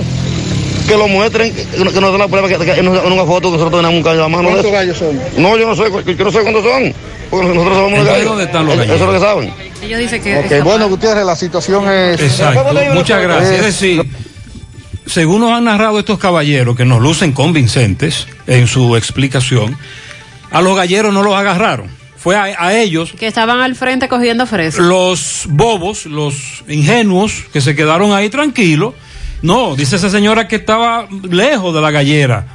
que 0.88 0.96
lo 0.96 1.08
muestren, 1.08 1.54
que, 1.54 1.64
que 1.66 1.84
nos 1.84 1.92
den 1.92 2.18
la 2.18 2.28
prueba, 2.28 2.48
que, 2.48 2.56
que 2.56 2.72
en 2.72 2.88
una 2.88 3.02
en 3.02 3.12
una 3.12 3.24
foto 3.24 3.50
que 3.50 3.58
nosotros 3.58 3.80
tenemos 3.82 3.94
un 3.98 4.02
gallo 4.02 4.24
a 4.24 4.28
mano. 4.28 4.48
¿Cuántos 4.48 4.72
gallos 4.72 4.96
son? 4.96 5.20
No, 5.36 5.56
yo 5.58 5.66
no 5.68 5.76
sé, 5.76 5.82
yo 5.90 6.00
yo 6.00 6.24
no 6.24 6.32
sé 6.32 6.40
cuántos 6.40 6.64
son. 6.64 6.94
Porque 7.30 7.46
nosotros 7.48 7.74
sabemos 7.76 7.90
los 7.98 7.98
Entonces, 8.00 8.12
gallos. 8.14 8.28
¿dónde 8.28 8.44
están 8.44 8.64
los 8.66 8.74
Eso- 8.74 8.80
gallos? 8.82 8.94
Eso 8.96 9.04
es 9.04 9.12
lo 9.12 9.18
que 9.20 9.26
saben. 9.26 9.52
Ellos 9.82 9.98
dicen 10.00 10.22
que... 10.22 10.38
Ok, 10.58 10.64
bueno, 10.64 10.88
Gutiérrez, 10.88 11.24
la 11.26 11.36
situación 11.36 11.88
es. 11.92 12.20
Exacto, 12.22 12.64
muchas 12.94 13.22
gracias. 13.22 13.50
Es 13.52 13.64
decir, 13.66 14.10
según 15.06 15.40
nos 15.42 15.52
han 15.52 15.64
narrado 15.64 15.98
estos 15.98 16.18
caballeros 16.18 16.74
que 16.76 16.86
nos 16.86 17.00
lucen 17.02 17.32
convincentes 17.32 18.26
en 18.46 18.66
su 18.66 18.96
explicación, 18.96 19.76
a 20.50 20.62
los 20.62 20.74
galleros 20.74 21.12
no 21.12 21.22
los 21.22 21.34
agarraron. 21.34 21.97
Fue 22.18 22.34
a, 22.36 22.44
a 22.58 22.74
ellos, 22.74 23.12
Que 23.18 23.26
estaban 23.28 23.60
al 23.60 23.74
frente 23.76 24.08
cogiendo 24.08 24.46
fresco. 24.46 24.82
los 24.82 25.44
bobos, 25.48 26.06
los 26.06 26.64
ingenuos, 26.68 27.44
que 27.52 27.60
se 27.60 27.74
quedaron 27.76 28.12
ahí 28.12 28.28
tranquilos. 28.28 28.94
No, 29.40 29.76
dice 29.76 29.96
esa 29.96 30.10
señora 30.10 30.48
que 30.48 30.56
estaba 30.56 31.06
lejos 31.30 31.72
de 31.74 31.80
la 31.80 31.90
gallera. 31.92 32.46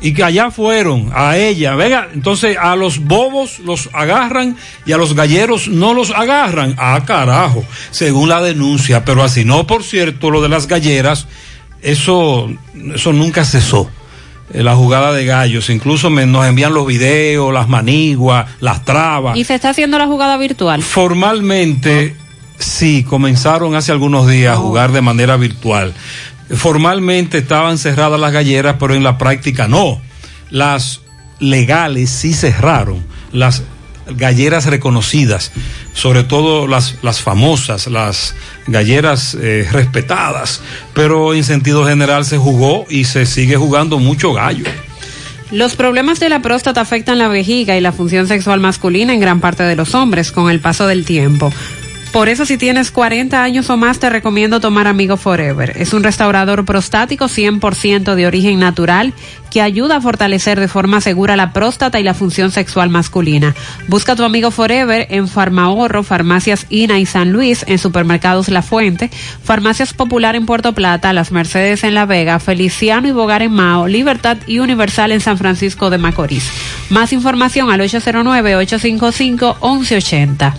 Y 0.00 0.12
que 0.12 0.22
allá 0.24 0.50
fueron, 0.50 1.10
a 1.14 1.38
ella. 1.38 1.76
Venga, 1.76 2.08
entonces 2.12 2.58
a 2.60 2.74
los 2.76 2.98
bobos 2.98 3.60
los 3.60 3.88
agarran 3.94 4.56
y 4.84 4.92
a 4.92 4.96
los 4.98 5.14
galleros 5.14 5.68
no 5.68 5.94
los 5.94 6.10
agarran. 6.10 6.74
Ah, 6.76 7.00
carajo, 7.06 7.64
según 7.90 8.28
la 8.28 8.42
denuncia. 8.42 9.04
Pero 9.04 9.22
así 9.22 9.44
no, 9.46 9.66
por 9.66 9.82
cierto, 9.82 10.30
lo 10.30 10.42
de 10.42 10.48
las 10.50 10.66
galleras, 10.66 11.26
eso, 11.80 12.50
eso 12.92 13.12
nunca 13.12 13.44
cesó. 13.44 13.88
Eh, 14.52 14.62
La 14.62 14.76
jugada 14.76 15.12
de 15.12 15.24
gallos, 15.24 15.70
incluso 15.70 16.10
me- 16.10 16.26
nos 16.26 16.46
envían 16.46 16.74
los 16.74 16.86
videos, 16.86 17.52
las 17.52 17.68
maniguas, 17.68 18.46
las 18.60 18.84
trabas. 18.84 19.36
Y 19.36 19.44
se 19.44 19.54
está 19.54 19.70
haciendo 19.70 19.98
la 19.98 20.06
jugada 20.06 20.36
virtual. 20.36 20.82
Formalmente, 20.82 22.14
sí, 22.58 23.04
comenzaron 23.04 23.74
hace 23.74 23.90
algunos 23.92 24.28
días 24.28 24.54
a 24.54 24.60
jugar 24.60 24.92
de 24.92 25.00
manera 25.00 25.36
virtual. 25.36 25.94
Formalmente 26.54 27.38
estaban 27.38 27.78
cerradas 27.78 28.20
las 28.20 28.32
galleras, 28.32 28.76
pero 28.78 28.94
en 28.94 29.02
la 29.02 29.16
práctica 29.16 29.66
no. 29.68 30.00
Las 30.50 31.00
legales 31.40 32.10
sí 32.10 32.34
cerraron. 32.34 33.02
Las 33.32 33.62
galleras 34.06 34.66
reconocidas, 34.66 35.52
sobre 35.92 36.24
todo 36.24 36.66
las, 36.66 36.96
las 37.02 37.20
famosas, 37.20 37.86
las 37.86 38.34
galleras 38.66 39.36
eh, 39.40 39.68
respetadas, 39.70 40.60
pero 40.92 41.34
en 41.34 41.44
sentido 41.44 41.86
general 41.86 42.24
se 42.24 42.38
jugó 42.38 42.86
y 42.88 43.04
se 43.04 43.26
sigue 43.26 43.56
jugando 43.56 43.98
mucho 43.98 44.32
gallo. 44.32 44.64
Los 45.50 45.76
problemas 45.76 46.20
de 46.20 46.28
la 46.28 46.40
próstata 46.40 46.80
afectan 46.80 47.18
la 47.18 47.28
vejiga 47.28 47.76
y 47.76 47.80
la 47.80 47.92
función 47.92 48.26
sexual 48.26 48.60
masculina 48.60 49.12
en 49.12 49.20
gran 49.20 49.40
parte 49.40 49.62
de 49.62 49.76
los 49.76 49.94
hombres 49.94 50.32
con 50.32 50.50
el 50.50 50.60
paso 50.60 50.86
del 50.86 51.04
tiempo. 51.04 51.52
Por 52.14 52.28
eso 52.28 52.46
si 52.46 52.56
tienes 52.56 52.92
40 52.92 53.42
años 53.42 53.68
o 53.70 53.76
más 53.76 53.98
te 53.98 54.08
recomiendo 54.08 54.60
tomar 54.60 54.86
Amigo 54.86 55.16
Forever. 55.16 55.72
Es 55.74 55.92
un 55.92 56.04
restaurador 56.04 56.64
prostático 56.64 57.24
100% 57.24 58.14
de 58.14 58.28
origen 58.28 58.60
natural 58.60 59.12
que 59.50 59.60
ayuda 59.60 59.96
a 59.96 60.00
fortalecer 60.00 60.60
de 60.60 60.68
forma 60.68 61.00
segura 61.00 61.34
la 61.34 61.52
próstata 61.52 61.98
y 61.98 62.04
la 62.04 62.14
función 62.14 62.52
sexual 62.52 62.88
masculina. 62.88 63.56
Busca 63.88 64.14
tu 64.14 64.22
Amigo 64.22 64.52
Forever 64.52 65.08
en 65.10 65.26
Farmahorro, 65.26 66.04
Farmacias 66.04 66.66
Ina 66.70 67.00
y 67.00 67.06
San 67.06 67.32
Luis, 67.32 67.64
en 67.66 67.78
Supermercados 67.78 68.48
La 68.48 68.62
Fuente, 68.62 69.10
Farmacias 69.42 69.92
Popular 69.92 70.36
en 70.36 70.46
Puerto 70.46 70.72
Plata, 70.72 71.12
Las 71.12 71.32
Mercedes 71.32 71.82
en 71.82 71.94
La 71.94 72.06
Vega, 72.06 72.38
Feliciano 72.38 73.08
y 73.08 73.12
Bogar 73.12 73.42
en 73.42 73.50
Mao, 73.50 73.88
Libertad 73.88 74.36
y 74.46 74.60
Universal 74.60 75.10
en 75.10 75.20
San 75.20 75.36
Francisco 75.36 75.90
de 75.90 75.98
Macorís. 75.98 76.48
Más 76.90 77.12
información 77.12 77.72
al 77.72 77.80
809-855-1180. 77.80 80.54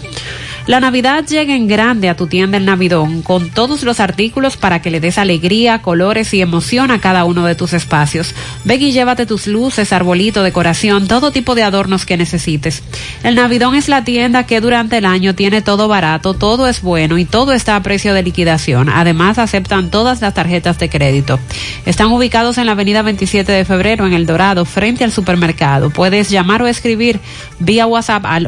La 0.68 0.80
Navidad 0.80 1.24
llega 1.28 1.54
en 1.54 1.68
grande 1.68 2.10
a 2.10 2.16
tu 2.16 2.26
tienda 2.26 2.58
El 2.58 2.66
Navidón 2.66 3.22
con 3.22 3.52
todos 3.52 3.84
los 3.84 4.00
artículos 4.00 4.58
para 4.58 4.82
que 4.82 4.90
le 4.90 5.00
des 5.00 5.20
alegría, 5.20 5.84
colores 5.84 6.34
y 6.34 6.42
emoción 6.42 6.90
a 6.90 7.00
cada 7.00 7.24
uno 7.24 7.46
de 7.46 7.54
tus 7.54 7.74
espacios. 7.74 8.34
Ven 8.64 8.82
y 8.82 8.92
llévate 8.92 9.28
tus 9.28 9.46
luces, 9.46 9.94
arbolito, 9.94 10.42
decoración, 10.42 11.08
todo 11.08 11.30
tipo 11.30 11.54
de 11.54 11.62
adornos 11.62 12.08
que 12.08 12.18
necesites. 12.18 12.82
El 13.22 13.36
Navidón 13.36 13.76
es 13.76 13.88
la 13.90 14.04
tienda 14.04 14.48
que 14.48 14.60
durante 14.60 14.98
el 14.98 15.06
año 15.06 15.36
tiene 15.36 15.62
todo 15.62 15.88
barato, 15.88 16.34
todo 16.34 16.68
es 16.68 16.82
bueno 16.82 17.20
y 17.20 17.26
todo 17.26 17.54
está 17.54 17.76
a 17.76 17.84
precio 17.84 18.16
de 18.16 18.24
liquidación. 18.24 18.90
Además 18.90 19.38
aceptan 19.38 19.92
todas 19.92 20.20
las 20.22 20.34
tarjetas 20.34 20.80
de 20.80 20.90
crédito. 20.90 21.40
Están 21.86 22.08
ubicados 22.08 22.58
en 22.58 22.66
la 22.66 22.72
avenida 22.72 23.04
27 23.04 23.52
de 23.52 23.66
febrero 23.66 24.08
en 24.08 24.14
El 24.14 24.26
Dorado, 24.26 24.66
frente 24.66 25.04
al 25.04 25.12
supermercado. 25.12 25.92
Puedes 25.92 26.32
llamar 26.32 26.64
o 26.64 26.68
escribir 26.68 27.20
vía 27.60 27.86
WhatsApp 27.86 28.26
al 28.26 28.48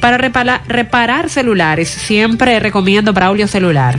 Para 0.00 0.16
reparar, 0.16 1.28
celulares, 1.28 1.88
siempre 1.88 2.58
recomiendo 2.58 3.12
Braulio 3.12 3.46
Celular. 3.46 3.98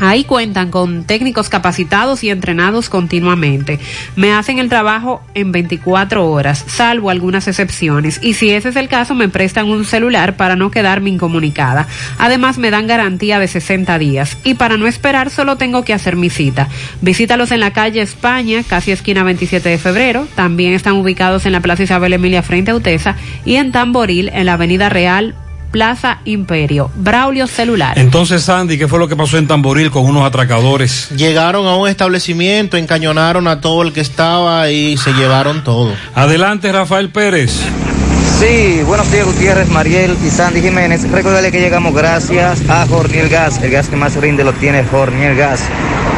Ahí 0.00 0.24
cuentan 0.24 0.70
con 0.70 1.04
técnicos 1.04 1.48
capacitados 1.48 2.24
y 2.24 2.30
entrenados 2.30 2.88
continuamente. 2.88 3.78
Me 4.16 4.32
hacen 4.32 4.58
el 4.58 4.68
trabajo 4.68 5.22
en 5.34 5.52
24 5.52 6.28
horas, 6.28 6.64
salvo 6.66 7.10
algunas 7.10 7.46
excepciones. 7.46 8.18
Y 8.22 8.34
si 8.34 8.50
ese 8.50 8.70
es 8.70 8.76
el 8.76 8.88
caso, 8.88 9.14
me 9.14 9.28
prestan 9.28 9.68
un 9.68 9.84
celular 9.84 10.36
para 10.36 10.56
no 10.56 10.70
quedarme 10.70 11.10
incomunicada. 11.10 11.86
Además, 12.18 12.58
me 12.58 12.70
dan 12.70 12.86
garantía 12.86 13.38
de 13.38 13.48
60 13.48 13.98
días. 13.98 14.36
Y 14.42 14.54
para 14.54 14.76
no 14.76 14.86
esperar, 14.86 15.30
solo 15.30 15.56
tengo 15.56 15.84
que 15.84 15.94
hacer 15.94 16.16
mi 16.16 16.28
cita. 16.28 16.68
Visítalos 17.00 17.52
en 17.52 17.60
la 17.60 17.72
calle 17.72 18.02
España, 18.02 18.62
casi 18.66 18.90
esquina 18.90 19.22
27 19.22 19.68
de 19.68 19.78
febrero. 19.78 20.26
También 20.34 20.72
están 20.72 20.94
ubicados 20.94 21.46
en 21.46 21.52
la 21.52 21.60
Plaza 21.60 21.84
Isabel 21.84 22.12
Emilia 22.12 22.42
frente 22.42 22.72
a 22.72 22.74
Utesa 22.74 23.16
y 23.44 23.56
en 23.56 23.70
Tamboril, 23.70 24.30
en 24.32 24.46
la 24.46 24.54
Avenida 24.54 24.88
Real 24.88 25.34
Plaza 25.74 26.20
Imperio. 26.24 26.88
Braulio 26.94 27.48
Celular. 27.48 27.98
Entonces, 27.98 28.44
Sandy, 28.44 28.78
¿qué 28.78 28.86
fue 28.86 29.00
lo 29.00 29.08
que 29.08 29.16
pasó 29.16 29.38
en 29.38 29.48
Tamboril 29.48 29.90
con 29.90 30.04
unos 30.04 30.24
atracadores? 30.24 31.10
Llegaron 31.10 31.66
a 31.66 31.74
un 31.74 31.88
establecimiento, 31.88 32.76
encañonaron 32.76 33.48
a 33.48 33.60
todo 33.60 33.82
el 33.82 33.92
que 33.92 34.00
estaba 34.00 34.70
y 34.70 34.96
se 34.96 35.12
llevaron 35.14 35.64
todo. 35.64 35.92
Adelante, 36.14 36.70
Rafael 36.70 37.10
Pérez. 37.10 37.60
Sí, 38.38 38.82
buenos 38.86 39.10
días 39.10 39.26
Gutiérrez, 39.26 39.68
Mariel 39.68 40.16
y 40.24 40.30
Sandy 40.30 40.60
Jiménez. 40.60 41.10
Recordarle 41.10 41.50
que 41.50 41.58
llegamos 41.58 41.92
gracias 41.92 42.62
a 42.70 42.86
Jorniel 42.86 43.28
Gas. 43.28 43.60
El 43.60 43.72
gas 43.72 43.88
que 43.88 43.96
más 43.96 44.14
rinde 44.14 44.44
lo 44.44 44.52
tiene 44.52 44.84
Jorniel 44.84 45.34
Gas. 45.34 45.64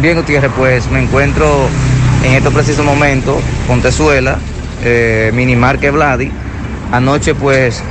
Bien, 0.00 0.16
Gutiérrez, 0.16 0.50
pues 0.56 0.90
me 0.90 1.00
encuentro 1.00 1.68
en 2.24 2.32
estos 2.32 2.52
precisos 2.52 2.84
momentos 2.84 3.36
con 3.68 3.80
Tezuela, 3.80 4.38
eh, 4.82 5.30
Minimarque 5.34 5.90
Vladi. 5.90 6.32
Anoche, 6.90 7.34
pues, 7.34 7.82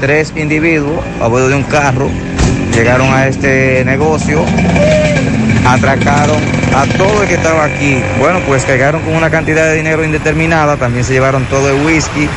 tres 0.00 0.32
individuos 0.34 1.04
a 1.20 1.28
bordo 1.28 1.48
de 1.48 1.54
un 1.56 1.62
carro 1.64 2.08
llegaron 2.74 3.12
a 3.12 3.28
este 3.28 3.84
negocio, 3.84 4.44
atracaron 5.66 6.38
a 6.74 6.86
todo 6.96 7.22
el 7.22 7.28
que 7.28 7.34
estaba 7.34 7.64
aquí. 7.64 8.02
Bueno, 8.18 8.40
pues 8.46 8.64
cargaron 8.64 9.02
con 9.02 9.14
una 9.14 9.30
cantidad 9.30 9.66
de 9.66 9.76
dinero 9.76 10.04
indeterminada, 10.04 10.76
también 10.76 11.04
se 11.04 11.12
llevaron 11.12 11.44
todo 11.44 11.70
el 11.70 11.86
whisky, 11.86 12.28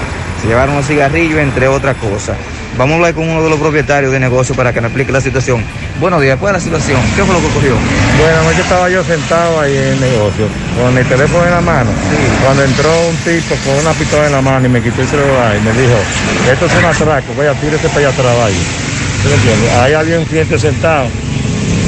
se 0.47 0.51
llevaron 0.51 0.77
los 0.77 0.87
cigarrillos, 0.87 1.39
entre 1.39 1.67
otras 1.67 1.97
cosas. 1.97 2.37
Vamos 2.77 2.93
a 2.93 2.95
hablar 2.95 3.13
con 3.13 3.27
uno 3.27 3.43
de 3.43 3.49
los 3.49 3.59
propietarios 3.59 4.13
de 4.13 4.19
negocio 4.19 4.55
para 4.55 4.71
que 4.71 4.79
nos 4.79 4.91
explique 4.91 5.11
la 5.11 5.19
situación. 5.19 5.61
Buenos 5.99 6.21
días, 6.21 6.39
¿cuál 6.39 6.55
es 6.55 6.63
la 6.63 6.65
situación? 6.65 7.01
¿Qué 7.17 7.23
fue 7.25 7.35
lo 7.35 7.41
que 7.41 7.47
ocurrió? 7.47 7.73
Bueno, 8.17 8.39
anoche 8.39 8.61
estaba 8.61 8.89
yo 8.89 9.03
sentado 9.03 9.59
ahí 9.59 9.75
en 9.75 9.83
el 9.83 9.99
negocio, 9.99 10.47
con 10.79 10.97
el 10.97 11.05
teléfono 11.05 11.43
en 11.43 11.51
la 11.51 11.59
mano. 11.59 11.89
Cuando 12.45 12.63
entró 12.63 12.89
un 13.09 13.15
tipo 13.17 13.55
con 13.65 13.75
una 13.75 13.91
pistola 13.91 14.27
en 14.27 14.31
la 14.31 14.41
mano 14.41 14.65
y 14.65 14.69
me 14.69 14.81
quitó 14.81 15.01
el 15.01 15.07
celular 15.09 15.53
y 15.53 15.59
me 15.59 15.71
dijo, 15.73 15.97
esto 16.49 16.65
es 16.65 16.75
un 16.75 16.85
atraco, 16.85 17.33
vaya, 17.37 17.53
tírese 17.55 17.89
para 17.89 17.99
allá 17.99 18.09
atrás, 18.09 18.37
vaya. 18.37 19.83
Ahí 19.83 19.93
había 19.93 20.17
un 20.17 20.25
cliente 20.25 20.57
sentado 20.57 21.07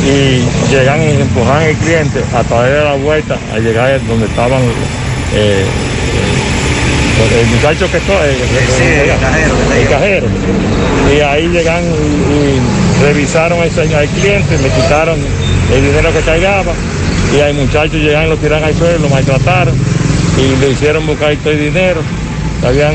y 0.04 0.44
llegan 0.70 1.02
y 1.02 1.22
empujan 1.22 1.64
al 1.64 1.76
cliente 1.76 2.22
a 2.36 2.44
través 2.44 2.74
de 2.74 2.84
la 2.84 2.96
vuelta 2.96 3.38
a 3.54 3.60
llegar 3.60 4.06
donde 4.06 4.26
estaban 4.26 4.60
eh, 5.34 5.64
el 7.40 7.48
muchacho 7.48 7.90
que 7.92 7.98
está, 7.98 8.26
el, 8.26 8.36
el- 8.36 9.82
el 9.82 9.88
cajero. 9.90 10.28
Y 11.16 11.20
ahí 11.22 11.48
llegan 11.50 11.84
y, 11.84 11.88
y 11.90 13.04
revisaron 13.04 13.60
ese- 13.64 13.82
al 13.96 14.08
cliente, 14.08 14.58
le 14.58 14.70
quitaron 14.70 15.18
el 15.74 15.82
dinero 15.84 16.14
que 16.14 16.20
cargaba. 16.22 16.74
Y 17.36 17.40
hay 17.42 17.54
muchachos 17.54 17.96
llegan 17.96 18.26
y 18.26 18.30
lo 18.30 18.38
tiran 18.38 18.64
al 18.64 18.76
suelo, 18.76 19.00
lo 19.00 19.10
maltrataron 19.10 19.76
y 20.38 20.60
le 20.62 20.72
hicieron 20.72 21.06
buscar 21.06 21.36
todo 21.38 21.54
el 21.54 21.60
dinero. 21.60 22.02
Habían 22.66 22.94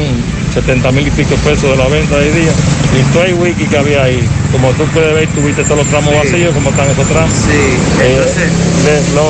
70 0.52 0.90
mil 0.92 1.06
y 1.06 1.10
pico 1.10 1.34
pesos 1.36 1.70
de 1.70 1.76
la 1.76 1.86
venta 1.88 2.16
de 2.18 2.32
día. 2.32 2.52
Y 2.98 3.12
todo 3.12 3.24
el 3.24 3.34
wiki 3.34 3.64
que 3.64 3.76
había 3.78 4.04
ahí, 4.04 4.20
como 4.52 4.70
tú 4.72 4.84
puedes 4.92 5.14
ver, 5.14 5.26
tuviste 5.28 5.62
todos 5.64 5.78
los 5.78 5.86
tramos 5.88 6.14
vacíos, 6.16 6.52
como 6.54 6.70
están 6.70 6.88
esos 6.90 7.08
tramos. 7.08 7.32
Sí, 7.34 8.06
entonces... 8.06 9.14
lo, 9.14 9.24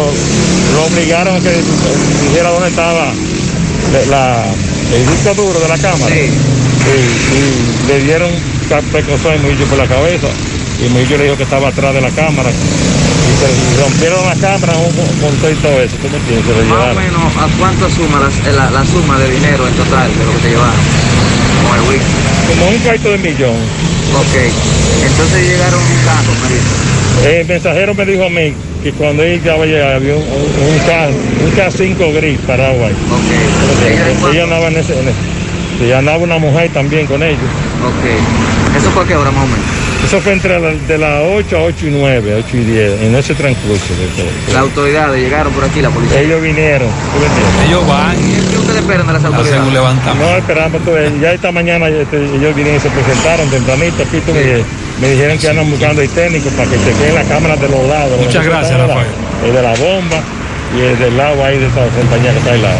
lo 0.75 0.85
obligaron 0.87 1.37
a 1.37 1.41
que 1.41 1.53
dijera 2.29 2.51
dónde 2.51 2.69
estaba 2.69 3.13
la- 4.11 4.45
el 4.93 5.07
disco 5.07 5.35
duro 5.35 5.59
de 5.61 5.69
la 5.69 5.79
cámara. 5.79 6.15
Y, 6.15 6.21
y 7.35 7.89
le 7.89 8.01
dieron 8.05 8.31
precozón 8.93 9.35
a 9.35 9.39
Murillo 9.39 9.65
por 9.67 9.79
la 9.79 9.87
cabeza. 9.87 10.29
Y 10.85 10.89
Murillo 10.91 11.17
le 11.19 11.25
dijo 11.25 11.37
que 11.37 11.45
estaba 11.45 11.69
atrás 11.69 11.95
de 11.95 12.01
la 12.01 12.11
cámara. 12.11 12.51
Y 12.51 13.33
se 13.41 13.49
y 13.51 13.81
rompieron 13.81 14.27
la 14.27 14.35
cámara 14.37 14.73
con, 14.75 15.37
todo 15.41 15.51
y 15.51 15.55
todo 15.57 15.81
eso. 15.81 15.97
¿Tú 16.03 16.09
me 16.11 16.17
entiendes? 16.19 16.45
Se 16.57 16.65
Más 16.65 16.93
o 16.93 16.95
menos, 17.01 17.23
¿a 17.37 17.49
cuánto 17.59 17.89
suma 17.91 18.21
la, 18.21 18.53
la- 18.53 18.71
la 18.71 18.85
suma 18.85 19.19
de 19.19 19.31
dinero 19.31 19.67
en 19.67 19.75
total 19.75 20.11
de 20.19 20.25
lo 20.25 20.33
que 20.33 20.39
te 20.39 20.49
llevaron? 20.51 20.75
Whisky. 21.89 22.05
Como 22.49 22.71
un 22.71 22.79
cuarto 22.79 23.09
de 23.11 23.19
millón. 23.19 23.57
Ok. 24.15 24.37
Entonces 25.05 25.43
llegaron 25.49 25.81
un 25.81 25.97
carro, 26.05 26.33
me. 26.43 27.04
El 27.27 27.47
mensajero 27.47 27.95
me 27.95 28.05
dijo 28.05 28.25
a 28.25 28.29
mí 28.31 28.53
que 28.83 28.93
cuando 28.93 29.23
él 29.23 29.41
ya 29.43 29.55
iba 29.55 29.65
a 29.65 29.67
llegar 29.67 29.95
había 29.97 30.15
un, 30.15 30.23
un, 30.23 30.73
un 30.73 30.79
K, 30.87 31.09
un 31.43 31.53
K5 31.57 32.15
gris 32.15 32.39
parado 32.47 32.85
ahí. 32.87 32.95
Ok. 33.11 34.33
Ella 34.33 34.45
andaba 34.45 34.69
en 34.69 34.77
ese, 34.77 34.93
en 34.99 35.09
ese- 35.09 35.85
y 35.89 35.93
andaba 35.93 36.19
una 36.19 36.39
mujer 36.39 36.71
también 36.73 37.07
con 37.07 37.23
ellos. 37.23 37.39
Ok. 37.83 38.77
¿Eso 38.77 38.91
fue 38.91 39.05
a 39.05 39.07
qué 39.07 39.17
hora 39.17 39.31
más 39.31 39.45
o 39.45 39.47
menos? 39.47 39.65
Eso 40.07 40.21
fue 40.21 40.33
entre 40.35 40.61
la- 40.61 40.69
de 40.75 40.99
las 40.99 41.23
8 41.35 41.57
a 41.59 41.63
8 41.63 41.87
y 41.87 41.91
9, 41.91 42.35
8 42.47 42.57
y 42.59 42.65
10, 42.65 43.03
en 43.03 43.15
ese 43.15 43.35
transcurso. 43.35 43.87
de 43.99 44.07
todo. 44.09 44.27
Las 44.53 44.57
autoridades 44.63 45.21
llegaron 45.23 45.53
por 45.55 45.65
aquí, 45.65 45.81
la 45.81 45.89
policía. 45.91 46.21
Ellos 46.21 46.43
vinieron. 46.43 46.89
Ellos 47.67 47.87
van. 47.89 48.17
¿Qué 48.17 48.59
ustedes 48.59 48.81
esperan 48.81 49.07
de 49.07 49.13
las 49.15 49.25
Hacen 49.25 49.35
autoridades? 49.35 49.67
un 49.67 49.73
levantamiento. 49.75 50.31
No, 50.31 50.37
esperamos. 50.37 50.85
todo. 50.85 50.97
Ya 51.23 51.33
esta 51.33 51.51
mañana 51.53 51.89
este, 51.89 52.17
ellos 52.19 52.55
vinieron 52.55 52.77
y 52.77 52.81
se 52.81 52.91
presentaron 52.91 53.49
tempranito 53.49 54.03
aquí. 54.03 54.21
tú, 54.27 54.33
me, 54.35 54.84
me 55.01 55.11
dijeron 55.11 55.39
que 55.39 55.49
andan 55.49 55.71
buscando 55.71 56.03
el 56.03 56.09
técnico 56.11 56.49
para 56.51 56.71
que 56.71 56.77
chequeen 56.79 57.15
las 57.15 57.27
cámaras 57.27 57.61
de 57.61 57.69
los 57.69 57.87
lados. 57.89 58.21
Muchas 58.21 58.45
gracias. 58.45 58.79
Rafael. 58.79 59.07
El 59.45 59.53
de 59.53 59.63
la 59.63 59.75
bomba 59.75 60.23
y 60.77 60.81
el 60.81 60.99
del 60.99 61.17
lado 61.17 61.45
ahí 61.45 61.59
de 61.59 61.67
esa 61.67 61.87
compañía 61.89 62.33
que 62.33 62.39
está 62.39 62.53
al 62.53 62.63
lado. 62.63 62.79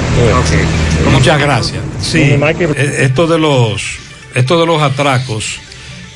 Muchas 1.13 1.39
gracias. 1.41 1.81
Sí, 2.01 2.21
eh, 2.23 2.97
esto 3.01 3.27
de 3.27 3.39
los, 3.39 3.83
esto 4.35 4.61
de 4.61 4.67
los 4.67 4.83
atracos 4.83 5.59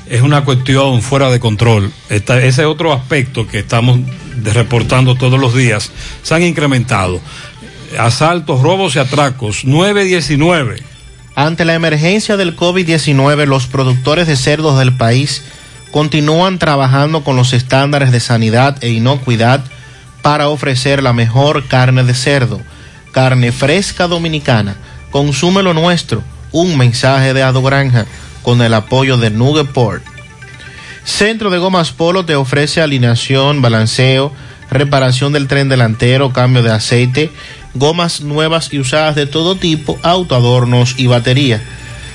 es 0.09 0.23
una 0.23 0.44
cuestión 0.44 1.02
fuera 1.02 1.31
de 1.31 1.39
control. 1.41 1.93
Esta- 2.09 2.43
ese 2.43 2.65
otro 2.65 2.93
aspecto 2.93 3.47
que 3.47 3.59
estamos 3.59 4.01
reportando 4.43 5.15
todos 5.17 5.39
los 5.39 5.55
días 5.55 5.91
se 6.23 6.35
han 6.35 6.43
incrementado. 6.43 7.20
Asaltos, 7.99 8.60
robos 8.62 8.97
y 8.97 8.99
atracos, 8.99 9.65
919. 9.65 10.83
Ante 11.35 11.65
la 11.65 11.75
emergencia 11.75 12.36
del 12.36 12.57
COVID-19, 12.57 13.47
los 13.47 13.67
productores 13.67 14.27
de 14.27 14.36
cerdos 14.36 14.78
del 14.78 14.97
país 14.97 15.43
continúan 15.91 16.58
trabajando 16.58 17.25
con 17.25 17.36
los 17.36 17.52
estándares 17.52 18.12
de 18.12 18.20
sanidad 18.20 18.76
e 18.83 18.91
inocuidad 18.91 19.62
para 20.23 20.49
ofrecer 20.49 21.02
la 21.02 21.12
mejor 21.12 21.67
carne 21.67 22.05
de 22.05 22.15
cerdo, 22.15 22.60
carne 23.12 23.52
fresca 23.52 24.07
dominicana. 24.07 24.76
Consume 25.10 25.62
lo 25.62 25.75
nuestro. 25.75 26.23
Un 26.52 26.76
mensaje 26.76 27.34
de 27.34 27.42
Ado 27.42 27.62
Granja 27.62 28.07
con 28.42 28.62
el 28.62 28.75
apoyo 28.75 29.17
de 29.18 29.31
Nugeport. 29.31 30.02
Centro 31.05 31.50
de 31.50 31.58
Gomas 31.58 31.92
Polo 31.92 32.25
te 32.25 32.36
ofrece 32.36 32.81
alineación, 32.81 33.62
balanceo, 33.62 34.33
reparación 34.70 35.33
del 35.33 35.49
tren 35.49 35.68
delantero, 35.68 36.33
cambio 36.33 36.62
de 36.62 36.73
aceite, 36.73 37.31
gomas 37.75 38.20
nuevas 38.20 38.73
y 38.73 38.78
usadas 38.78 39.15
de 39.17 39.26
todo 39.26 39.57
tipo, 39.57 39.99
autoadornos 40.02 40.94
y 40.99 41.07
batería. 41.07 41.62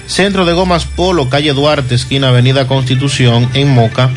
Centro 0.07 0.45
de 0.45 0.53
Gomas 0.53 0.85
Polo, 0.85 1.29
calle 1.29 1.53
Duarte, 1.53 1.95
esquina 1.95 2.29
Avenida 2.29 2.67
Constitución, 2.67 3.49
en 3.53 3.69
Moca, 3.69 4.11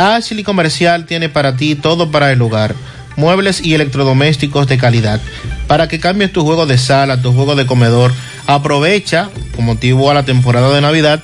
Ashley 0.00 0.44
Comercial 0.44 1.04
tiene 1.04 1.28
para 1.28 1.56
ti 1.56 1.74
todo 1.74 2.10
para 2.10 2.32
el 2.32 2.40
hogar. 2.40 2.74
Muebles 3.16 3.60
y 3.62 3.74
electrodomésticos 3.74 4.66
de 4.66 4.78
calidad. 4.78 5.20
Para 5.66 5.88
que 5.88 6.00
cambies 6.00 6.32
tu 6.32 6.42
juego 6.42 6.64
de 6.64 6.78
sala, 6.78 7.20
tu 7.20 7.34
juego 7.34 7.54
de 7.54 7.66
comedor, 7.66 8.14
aprovecha, 8.46 9.28
con 9.54 9.66
motivo 9.66 10.10
a 10.10 10.14
la 10.14 10.24
temporada 10.24 10.74
de 10.74 10.80
Navidad, 10.80 11.22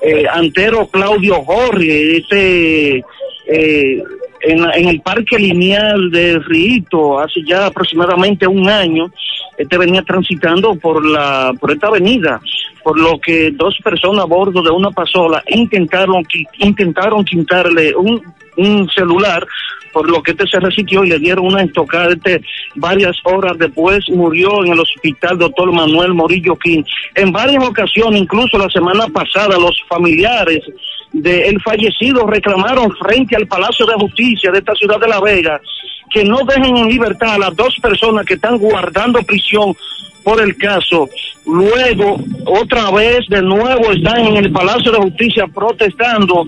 eh, 0.00 0.24
Antero 0.30 0.86
Claudio 0.86 1.42
Jorge, 1.44 2.18
ese 2.18 3.02
eh, 3.48 4.00
en, 4.40 4.64
en, 4.74 4.88
el 4.88 5.00
parque 5.00 5.38
lineal 5.38 6.10
de 6.10 6.38
Rito, 6.38 7.18
hace 7.18 7.42
ya 7.44 7.66
aproximadamente 7.66 8.46
un 8.46 8.68
año, 8.68 9.10
este 9.56 9.78
venía 9.78 10.02
transitando 10.02 10.74
por 10.74 11.04
la 11.04 11.52
por 11.58 11.72
esta 11.72 11.88
avenida, 11.88 12.40
por 12.82 12.98
lo 12.98 13.18
que 13.18 13.50
dos 13.52 13.76
personas 13.82 14.24
a 14.24 14.26
bordo 14.26 14.62
de 14.62 14.70
una 14.70 14.90
pasola 14.90 15.42
intentaron 15.48 16.24
intentaron 16.58 17.24
quitarle 17.24 17.94
un, 17.94 18.22
un 18.56 18.88
celular 18.90 19.46
por 19.96 20.10
lo 20.10 20.22
que 20.22 20.32
este 20.32 20.46
se 20.46 20.60
resistió 20.60 21.04
y 21.04 21.08
le 21.08 21.18
dieron 21.18 21.46
una 21.46 21.62
estocada. 21.62 22.12
Este, 22.12 22.42
varias 22.74 23.16
horas 23.24 23.56
después 23.56 24.00
murió 24.10 24.62
en 24.62 24.72
el 24.72 24.80
hospital 24.80 25.38
doctor 25.38 25.72
Manuel 25.72 26.12
Morillo 26.12 26.54
King. 26.56 26.82
En 27.14 27.32
varias 27.32 27.66
ocasiones, 27.66 28.20
incluso 28.20 28.58
la 28.58 28.68
semana 28.68 29.06
pasada, 29.08 29.58
los 29.58 29.74
familiares 29.88 30.60
del 31.12 31.60
fallecido 31.62 32.26
reclamaron 32.26 32.90
frente 32.96 33.36
al 33.36 33.46
Palacio 33.46 33.86
de 33.86 33.94
Justicia 33.94 34.50
de 34.50 34.58
esta 34.58 34.74
ciudad 34.74 35.00
de 35.00 35.08
La 35.08 35.20
Vega 35.20 35.60
que 36.10 36.24
no 36.24 36.38
dejen 36.44 36.76
en 36.76 36.88
libertad 36.88 37.34
a 37.34 37.38
las 37.38 37.56
dos 37.56 37.76
personas 37.80 38.24
que 38.24 38.34
están 38.34 38.58
guardando 38.58 39.22
prisión 39.22 39.74
por 40.22 40.40
el 40.40 40.56
caso. 40.56 41.08
Luego, 41.46 42.16
otra 42.46 42.90
vez, 42.90 43.20
de 43.28 43.40
nuevo, 43.40 43.92
están 43.92 44.26
en 44.26 44.36
el 44.36 44.50
Palacio 44.50 44.90
de 44.90 44.98
Justicia 44.98 45.46
protestando 45.46 46.44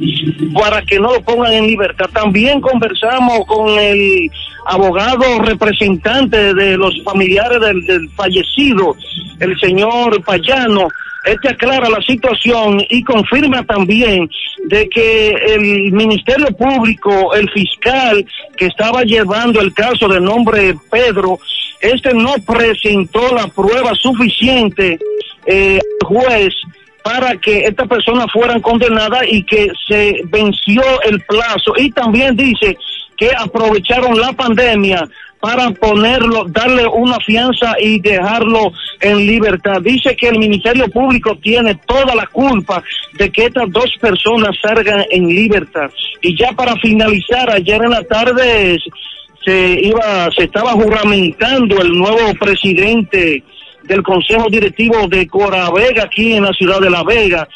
para 0.52 0.82
que 0.82 0.98
no 0.98 1.12
lo 1.14 1.20
pongan 1.22 1.52
en 1.52 1.66
libertad. 1.66 2.10
También 2.12 2.60
conversamos 2.60 3.46
con 3.46 3.68
el 3.78 4.28
abogado 4.66 5.38
representante 5.42 6.52
de 6.54 6.76
los 6.76 7.00
familiares 7.04 7.60
del 7.60 8.10
fallecido, 8.16 8.96
el 9.38 9.58
señor 9.60 10.22
Payano. 10.24 10.88
Este 11.24 11.48
aclara 11.48 11.88
la 11.88 12.00
situación 12.00 12.80
y 12.88 13.02
confirma 13.02 13.64
también 13.64 14.30
de 14.64 14.88
que 14.88 15.30
el 15.30 15.92
Ministerio 15.92 16.46
Público, 16.56 17.34
el 17.34 17.50
fiscal 17.50 18.24
que 18.56 18.66
estaba 18.66 19.02
llevando 19.02 19.60
el 19.60 19.74
caso 19.74 20.08
de 20.08 20.20
nombre 20.20 20.74
Pedro, 20.90 21.38
este 21.80 22.14
no 22.14 22.34
presentó 22.46 23.34
la 23.34 23.48
prueba 23.48 23.94
suficiente 23.94 24.98
eh, 25.46 25.78
al 26.02 26.08
juez 26.08 26.54
para 27.02 27.36
que 27.36 27.60
estas 27.60 27.88
personas 27.88 28.26
fueran 28.32 28.60
condenadas 28.60 29.22
y 29.28 29.42
que 29.42 29.70
se 29.86 30.20
venció 30.24 30.82
el 31.02 31.20
plazo. 31.22 31.72
Y 31.76 31.90
también 31.90 32.36
dice 32.36 32.76
que 33.16 33.30
aprovecharon 33.36 34.18
la 34.18 34.32
pandemia 34.32 35.08
para 35.40 35.70
ponerlo, 35.70 36.44
darle 36.48 36.86
una 36.86 37.18
fianza 37.20 37.74
y 37.80 38.00
dejarlo 38.00 38.72
en 39.00 39.18
libertad. 39.18 39.80
Dice 39.80 40.16
que 40.16 40.28
el 40.28 40.38
Ministerio 40.38 40.88
Público 40.88 41.36
tiene 41.36 41.76
toda 41.86 42.14
la 42.14 42.26
culpa 42.26 42.82
de 43.14 43.30
que 43.30 43.46
estas 43.46 43.70
dos 43.70 43.92
personas 44.00 44.56
salgan 44.60 45.04
en 45.10 45.28
libertad. 45.28 45.90
Y 46.20 46.36
ya 46.36 46.52
para 46.52 46.74
finalizar, 46.76 47.50
ayer 47.50 47.80
en 47.82 47.90
la 47.90 48.02
tarde 48.02 48.78
se 49.44 49.80
iba, 49.82 50.28
se 50.36 50.44
estaba 50.44 50.72
juramentando 50.72 51.80
el 51.80 51.92
nuevo 51.92 52.34
presidente 52.38 53.44
del 53.84 54.02
Consejo 54.02 54.48
Directivo 54.50 55.06
de 55.08 55.26
Coravega 55.26 56.04
aquí 56.04 56.34
en 56.34 56.44
la 56.44 56.52
ciudad 56.52 56.80
de 56.80 56.90
La 56.90 57.04
Vega, 57.04 57.48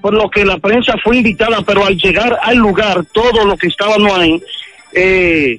por 0.00 0.14
lo 0.14 0.28
que 0.30 0.44
la 0.44 0.58
prensa 0.58 0.94
fue 1.02 1.18
invitada, 1.18 1.62
pero 1.62 1.84
al 1.84 1.96
llegar 1.96 2.38
al 2.42 2.58
lugar, 2.58 3.04
todo 3.12 3.44
lo 3.44 3.56
que 3.56 3.66
estaban 3.66 4.06
ahí, 4.06 4.40
eh, 4.94 5.58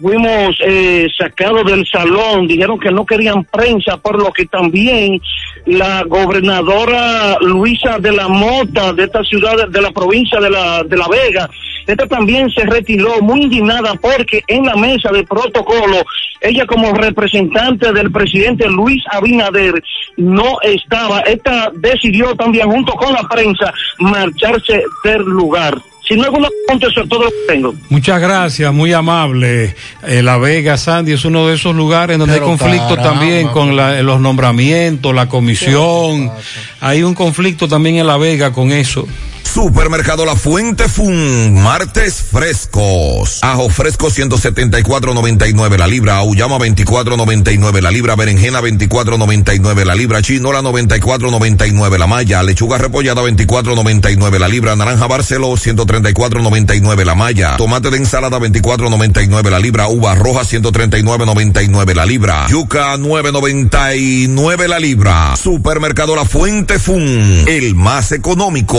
fuimos 0.00 0.56
eh, 0.64 1.06
sacados 1.16 1.64
del 1.64 1.86
salón, 1.86 2.46
dijeron 2.46 2.78
que 2.78 2.90
no 2.90 3.04
querían 3.04 3.44
prensa, 3.44 3.96
por 3.98 4.18
lo 4.18 4.32
que 4.32 4.46
también 4.46 5.20
la 5.66 6.02
gobernadora 6.04 7.36
Luisa 7.40 7.98
de 7.98 8.12
la 8.12 8.28
Mota 8.28 8.92
de 8.92 9.04
esta 9.04 9.22
ciudad, 9.22 9.68
de 9.68 9.80
la 9.80 9.90
provincia 9.90 10.40
de 10.40 10.50
la, 10.50 10.82
de 10.82 10.96
la 10.96 11.08
Vega, 11.08 11.50
esta 11.86 12.06
también 12.06 12.50
se 12.50 12.64
retiró 12.64 13.20
muy 13.20 13.42
indignada 13.42 13.94
porque 13.94 14.42
en 14.46 14.64
la 14.64 14.76
mesa 14.76 15.10
de 15.10 15.24
protocolo, 15.24 15.96
ella 16.40 16.64
como 16.66 16.92
representante 16.92 17.92
del 17.92 18.10
presidente 18.10 18.68
Luis 18.68 19.02
Abinader 19.10 19.82
no 20.16 20.60
estaba. 20.62 21.20
Esta 21.20 21.70
decidió 21.74 22.34
también 22.36 22.70
junto 22.70 22.92
con 22.92 23.12
la 23.12 23.22
prensa 23.28 23.72
marcharse 23.98 24.84
del 25.04 25.22
lugar. 25.22 25.78
Si 26.10 26.16
no 26.16 26.24
eso 26.88 27.02
es 27.02 27.08
todo 27.08 27.22
lo 27.22 27.30
que 27.30 27.36
tengo. 27.54 27.72
Muchas 27.88 28.20
gracias, 28.20 28.74
muy 28.74 28.92
amable. 28.92 29.76
Eh, 30.06 30.22
la 30.24 30.38
Vega, 30.38 30.76
Sandy, 30.76 31.12
es 31.12 31.24
uno 31.24 31.46
de 31.46 31.54
esos 31.54 31.72
lugares 31.74 32.18
donde 32.18 32.34
Pero 32.34 32.46
hay 32.46 32.50
conflicto 32.58 32.96
caramba, 32.96 33.10
también 33.12 33.48
con 33.48 33.76
la- 33.76 34.02
los 34.02 34.20
nombramientos, 34.20 35.14
la 35.14 35.28
comisión. 35.28 36.32
Hay 36.80 37.04
un 37.04 37.14
conflicto 37.14 37.68
también 37.68 37.96
en 37.96 38.08
La 38.08 38.16
Vega 38.16 38.52
con 38.52 38.72
eso. 38.72 39.06
Supermercado 39.44 40.24
La 40.24 40.36
Fuente 40.36 40.88
Fun, 40.88 41.54
martes 41.54 42.22
frescos. 42.30 43.40
Ajo 43.42 43.68
fresco 43.68 44.08
174.99 44.08 45.76
la 45.76 45.86
libra, 45.86 46.16
auyama 46.18 46.56
24.99 46.58 47.80
la 47.80 47.90
libra, 47.90 48.16
berenjena 48.16 48.60
24.99 48.60 49.84
la 49.84 49.94
libra, 49.94 50.22
chinola 50.22 50.60
94.99 50.62 51.98
la 51.98 52.06
malla, 52.06 52.42
lechuga 52.42 52.78
repollada 52.78 53.22
24.99 53.22 54.38
la 54.38 54.48
libra, 54.48 54.76
naranja 54.76 55.06
barceló 55.06 55.52
134.99 55.52 57.04
la 57.04 57.14
malla, 57.14 57.56
tomate 57.56 57.90
de 57.90 57.96
ensalada 57.96 58.38
24.99 58.38 59.50
la 59.50 59.58
libra, 59.58 59.88
uva 59.88 60.14
roja 60.14 60.42
139.99 60.42 61.94
la 61.94 62.06
libra, 62.06 62.46
yuca 62.48 62.96
9.99 62.96 64.68
la 64.68 64.78
libra. 64.78 65.36
Supermercado 65.36 66.14
La 66.14 66.24
Fuente 66.24 66.78
Fun, 66.78 67.44
el 67.46 67.74
más 67.74 68.12
económico. 68.12 68.78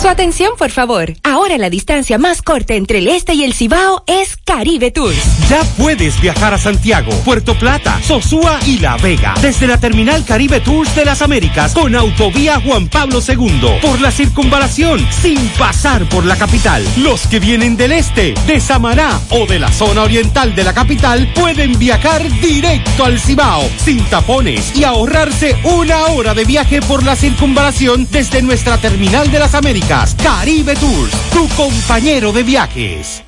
Su 0.00 0.06
atención, 0.06 0.52
por 0.56 0.70
favor. 0.70 1.14
Ahora 1.24 1.58
la 1.58 1.70
distancia 1.70 2.18
más 2.18 2.40
corta 2.40 2.74
entre 2.74 2.98
el 2.98 3.08
este 3.08 3.34
y 3.34 3.42
el 3.42 3.52
Cibao 3.52 4.04
es 4.06 4.36
Caribe 4.36 4.92
Tours. 4.92 5.48
Ya 5.48 5.64
puedes 5.76 6.20
viajar 6.20 6.54
a 6.54 6.58
Santiago, 6.58 7.10
Puerto 7.24 7.58
Plata, 7.58 8.00
Sosúa 8.00 8.60
y 8.64 8.78
La 8.78 8.96
Vega 8.96 9.34
desde 9.42 9.66
la 9.66 9.80
terminal 9.80 10.24
Caribe 10.24 10.60
Tours 10.60 10.94
de 10.94 11.04
las 11.04 11.20
Américas 11.20 11.74
con 11.74 11.96
autovía 11.96 12.60
Juan 12.60 12.86
Pablo 12.86 13.18
II 13.26 13.80
por 13.82 14.00
la 14.00 14.12
circunvalación 14.12 15.04
sin 15.20 15.36
pasar 15.58 16.08
por 16.08 16.24
la 16.24 16.36
capital. 16.36 16.86
Los 16.98 17.26
que 17.26 17.40
vienen 17.40 17.76
del 17.76 17.90
este, 17.90 18.34
de 18.46 18.60
Samaná 18.60 19.20
o 19.30 19.46
de 19.46 19.58
la 19.58 19.72
zona 19.72 20.02
oriental 20.02 20.54
de 20.54 20.62
la 20.62 20.74
capital 20.74 21.28
pueden 21.34 21.76
viajar 21.76 22.22
directo 22.40 23.04
al 23.04 23.18
Cibao 23.18 23.68
sin 23.78 24.04
tapones 24.04 24.76
y 24.76 24.84
ahorrarse 24.84 25.56
una 25.64 26.06
hora 26.06 26.34
de 26.34 26.44
viaje 26.44 26.80
por 26.82 27.02
la 27.02 27.16
circunvalación 27.16 28.06
desde 28.12 28.42
nuestra 28.42 28.78
terminal 28.78 29.32
de 29.32 29.40
las 29.40 29.56
Américas. 29.56 29.87
Caribe 29.88 30.74
Tours, 30.74 31.10
tu 31.32 31.48
compañero 31.56 32.30
de 32.30 32.42
viajes. 32.42 33.27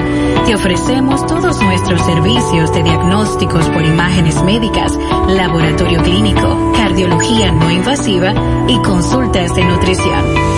Te 0.47 0.55
ofrecemos 0.55 1.27
todos 1.27 1.61
nuestros 1.63 2.01
servicios 2.03 2.73
de 2.73 2.83
diagnósticos 2.83 3.69
por 3.71 3.85
imágenes 3.85 4.43
médicas, 4.43 4.99
laboratorio 5.29 6.03
clínico, 6.03 6.73
cardiología 6.77 7.53
no 7.53 7.71
invasiva 7.71 8.35
y 8.69 8.81
consultas 8.83 9.55
de 9.55 9.65
nutrición. 9.65 10.58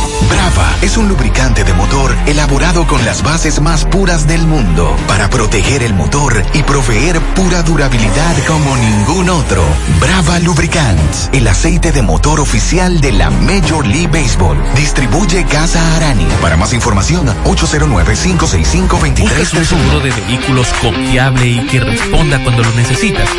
Brava 0.29 0.75
es 0.81 0.97
un 0.97 1.07
lubricante 1.07 1.63
de 1.63 1.73
motor 1.73 2.15
elaborado 2.25 2.85
con 2.87 3.03
las 3.05 3.23
bases 3.23 3.61
más 3.61 3.85
puras 3.85 4.27
del 4.27 4.45
mundo 4.45 4.95
para 5.07 5.29
proteger 5.29 5.83
el 5.83 5.93
motor 5.93 6.43
y 6.53 6.63
proveer 6.63 7.19
pura 7.35 7.63
durabilidad 7.63 8.35
como 8.47 8.75
ningún 8.77 9.29
otro. 9.29 9.63
Brava 9.99 10.39
Lubricants, 10.39 11.29
el 11.33 11.47
aceite 11.47 11.91
de 11.91 12.01
motor 12.01 12.39
oficial 12.39 13.01
de 13.01 13.11
la 13.11 13.29
Major 13.29 13.85
League 13.85 14.07
Baseball. 14.07 14.57
Distribuye 14.75 15.45
Casa 15.45 15.95
Arani. 15.95 16.25
Para 16.41 16.57
más 16.57 16.73
información, 16.73 17.27
809-565-2331. 17.45 19.19
¿Buscas 19.21 19.53
un 19.53 19.65
seguro 19.65 19.99
de 19.99 20.11
vehículos 20.11 20.67
confiable 20.81 21.47
y 21.47 21.65
que 21.67 21.79
responda 21.79 22.41
cuando 22.43 22.63
lo 22.63 22.71
necesitas? 22.71 23.29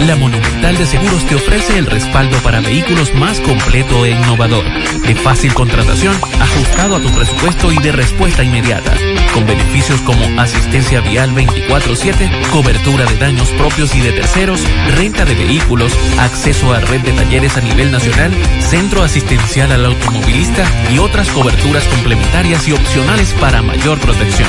La 0.00 0.16
Monumental 0.16 0.76
de 0.76 0.86
Seguros 0.86 1.24
te 1.26 1.36
ofrece 1.36 1.78
el 1.78 1.86
respaldo 1.86 2.36
para 2.38 2.60
vehículos 2.60 3.14
más 3.14 3.38
completo 3.40 4.04
e 4.04 4.10
innovador, 4.10 4.64
de 5.06 5.14
fácil 5.14 5.54
contratación, 5.54 6.01
ajustado 6.10 6.96
a 6.96 7.00
tu 7.00 7.08
presupuesto 7.10 7.70
y 7.70 7.78
de 7.78 7.92
respuesta 7.92 8.42
inmediata, 8.42 8.92
con 9.32 9.46
beneficios 9.46 10.00
como 10.00 10.40
asistencia 10.40 11.00
vial 11.00 11.32
24/7, 11.32 12.28
cobertura 12.50 13.04
de 13.06 13.16
daños 13.16 13.48
propios 13.50 13.94
y 13.94 14.00
de 14.00 14.12
terceros, 14.12 14.60
renta 14.96 15.24
de 15.24 15.34
vehículos, 15.34 15.92
acceso 16.18 16.72
a 16.72 16.80
red 16.80 17.02
de 17.02 17.12
talleres 17.12 17.56
a 17.56 17.60
nivel 17.60 17.92
nacional, 17.92 18.32
centro 18.60 19.02
asistencial 19.04 19.70
al 19.70 19.84
automovilista 19.86 20.64
y 20.92 20.98
otras 20.98 21.28
coberturas 21.28 21.84
complementarias 21.84 22.66
y 22.66 22.72
opcionales 22.72 23.32
para 23.40 23.62
mayor 23.62 23.98
protección. 24.00 24.48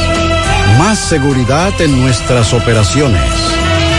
Más 0.77 0.99
seguridad 0.99 1.79
en 1.81 2.01
nuestras 2.01 2.53
operaciones. 2.53 3.21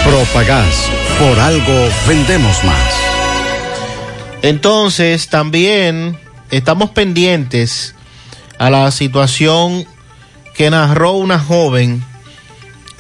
Propagás. 0.05 0.89
Por 1.19 1.39
algo 1.39 1.89
vendemos 2.07 2.65
más. 2.65 2.95
Entonces, 4.43 5.29
también 5.29 6.19
estamos 6.51 6.91
pendientes 6.91 7.95
a 8.59 8.71
la 8.71 8.91
situación 8.91 9.87
que 10.55 10.71
narró 10.71 11.13
una 11.13 11.39
joven 11.39 12.05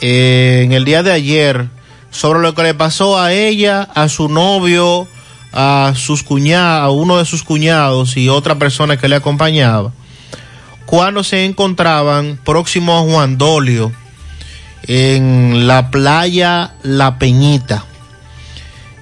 eh, 0.00 0.62
en 0.64 0.72
el 0.72 0.84
día 0.84 1.02
de 1.02 1.12
ayer 1.12 1.68
sobre 2.10 2.40
lo 2.40 2.54
que 2.54 2.62
le 2.62 2.74
pasó 2.74 3.18
a 3.18 3.32
ella, 3.32 3.88
a 3.94 4.08
su 4.08 4.28
novio, 4.28 5.08
a 5.52 5.92
sus 5.96 6.22
cuñados, 6.22 6.84
a 6.84 6.90
uno 6.90 7.18
de 7.18 7.24
sus 7.24 7.42
cuñados 7.42 8.16
y 8.16 8.28
otra 8.28 8.58
persona 8.58 8.96
que 8.96 9.08
le 9.08 9.16
acompañaba, 9.16 9.92
cuando 10.92 11.24
se 11.24 11.46
encontraban 11.46 12.38
próximo 12.44 12.98
a 12.98 13.00
Juan 13.00 13.38
Dolio 13.38 13.92
en 14.82 15.66
la 15.66 15.90
playa 15.90 16.74
La 16.82 17.18
Peñita. 17.18 17.86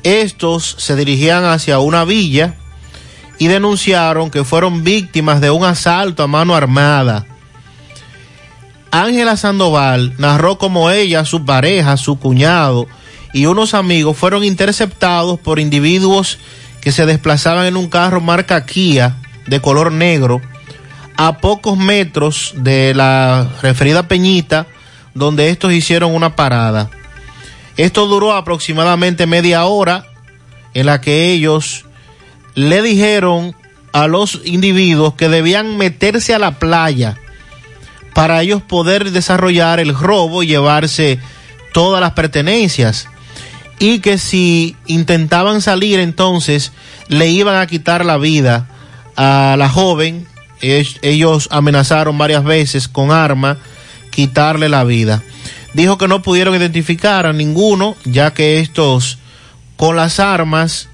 Estos 0.04 0.76
se 0.78 0.94
dirigían 0.94 1.42
hacia 1.42 1.80
una 1.80 2.04
villa 2.04 2.54
y 3.40 3.48
denunciaron 3.48 4.30
que 4.30 4.44
fueron 4.44 4.84
víctimas 4.84 5.40
de 5.40 5.50
un 5.50 5.64
asalto 5.64 6.22
a 6.22 6.28
mano 6.28 6.54
armada. 6.54 7.26
Ángela 8.92 9.36
Sandoval 9.36 10.14
narró 10.16 10.58
como 10.58 10.92
ella, 10.92 11.24
su 11.24 11.44
pareja, 11.44 11.96
su 11.96 12.20
cuñado 12.20 12.86
y 13.32 13.46
unos 13.46 13.74
amigos 13.74 14.16
fueron 14.16 14.44
interceptados 14.44 15.40
por 15.40 15.58
individuos 15.58 16.38
que 16.82 16.92
se 16.92 17.04
desplazaban 17.04 17.66
en 17.66 17.76
un 17.76 17.88
carro 17.88 18.20
marca 18.20 18.64
Kia 18.64 19.16
de 19.48 19.60
color 19.60 19.90
negro 19.90 20.40
a 21.22 21.36
pocos 21.36 21.76
metros 21.76 22.54
de 22.56 22.94
la 22.94 23.46
referida 23.60 24.08
Peñita, 24.08 24.66
donde 25.12 25.50
estos 25.50 25.70
hicieron 25.70 26.14
una 26.14 26.34
parada. 26.34 26.88
Esto 27.76 28.06
duró 28.06 28.32
aproximadamente 28.32 29.26
media 29.26 29.66
hora 29.66 30.06
en 30.72 30.86
la 30.86 31.02
que 31.02 31.30
ellos 31.30 31.84
le 32.54 32.80
dijeron 32.80 33.54
a 33.92 34.06
los 34.06 34.40
individuos 34.46 35.12
que 35.12 35.28
debían 35.28 35.76
meterse 35.76 36.34
a 36.34 36.38
la 36.38 36.58
playa 36.58 37.18
para 38.14 38.40
ellos 38.40 38.62
poder 38.62 39.10
desarrollar 39.10 39.78
el 39.78 39.94
robo 39.94 40.42
y 40.42 40.46
llevarse 40.46 41.18
todas 41.74 42.00
las 42.00 42.12
pertenencias 42.12 43.08
y 43.78 43.98
que 43.98 44.16
si 44.16 44.74
intentaban 44.86 45.60
salir 45.60 46.00
entonces 46.00 46.72
le 47.08 47.28
iban 47.28 47.56
a 47.56 47.66
quitar 47.66 48.06
la 48.06 48.16
vida 48.16 48.68
a 49.16 49.56
la 49.58 49.68
joven. 49.68 50.29
Ellos 50.60 51.48
amenazaron 51.50 52.18
varias 52.18 52.44
veces 52.44 52.88
con 52.88 53.10
arma 53.10 53.58
quitarle 54.10 54.68
la 54.68 54.84
vida. 54.84 55.22
Dijo 55.72 55.98
que 55.98 56.08
no 56.08 56.22
pudieron 56.22 56.54
identificar 56.54 57.26
a 57.26 57.32
ninguno 57.32 57.96
ya 58.04 58.34
que 58.34 58.60
estos 58.60 59.18
con 59.76 59.96
las 59.96 60.20
armas 60.20 60.88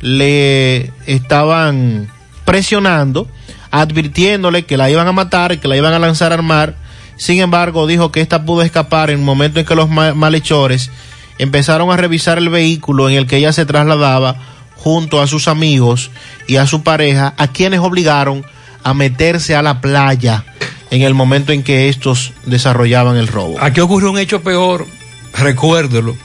le 0.00 0.92
estaban 1.06 2.08
presionando, 2.44 3.28
advirtiéndole 3.70 4.64
que 4.64 4.76
la 4.76 4.90
iban 4.90 5.06
a 5.06 5.12
matar, 5.12 5.58
que 5.58 5.68
la 5.68 5.76
iban 5.76 5.92
a 5.92 5.98
lanzar 5.98 6.32
al 6.32 6.42
mar. 6.42 6.76
Sin 7.16 7.40
embargo, 7.40 7.86
dijo 7.86 8.10
que 8.10 8.20
esta 8.20 8.44
pudo 8.44 8.62
escapar 8.62 9.10
en 9.10 9.18
el 9.18 9.24
momento 9.24 9.60
en 9.60 9.66
que 9.66 9.74
los 9.74 9.90
malhechores 9.90 10.90
empezaron 11.38 11.90
a 11.90 11.96
revisar 11.96 12.38
el 12.38 12.48
vehículo 12.48 13.08
en 13.08 13.16
el 13.16 13.26
que 13.26 13.36
ella 13.36 13.52
se 13.52 13.66
trasladaba 13.66 14.36
junto 14.76 15.20
a 15.20 15.26
sus 15.26 15.48
amigos 15.48 16.10
y 16.46 16.56
a 16.56 16.66
su 16.66 16.82
pareja, 16.82 17.34
a 17.36 17.48
quienes 17.48 17.80
obligaron 17.80 18.44
a 18.44 18.59
meterse 18.94 19.54
a 19.54 19.62
la 19.62 19.80
playa 19.80 20.44
en 20.90 21.02
el 21.02 21.14
momento 21.14 21.52
en 21.52 21.62
que 21.62 21.88
estos 21.88 22.32
desarrollaban 22.46 23.16
el 23.16 23.28
robo. 23.28 23.60
Aquí 23.60 23.80
ocurrió 23.80 24.10
un 24.10 24.18
hecho 24.18 24.42
peor, 24.42 24.86
recuérdelo, 25.34 26.16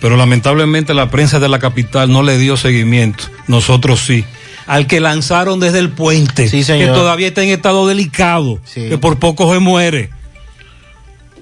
pero 0.00 0.16
lamentablemente 0.16 0.94
la 0.94 1.10
prensa 1.10 1.40
de 1.40 1.48
la 1.48 1.58
capital 1.58 2.12
no 2.12 2.22
le 2.22 2.38
dio 2.38 2.56
seguimiento, 2.56 3.24
nosotros 3.46 4.00
sí. 4.00 4.24
Al 4.66 4.86
que 4.86 5.00
lanzaron 5.00 5.60
desde 5.60 5.78
el 5.78 5.90
puente, 5.90 6.50
que 6.50 6.86
todavía 6.86 7.28
está 7.28 7.42
en 7.42 7.50
estado 7.50 7.86
delicado, 7.86 8.60
que 8.72 8.96
por 8.98 9.18
poco 9.18 9.52
se 9.52 9.60
muere. 9.60 10.10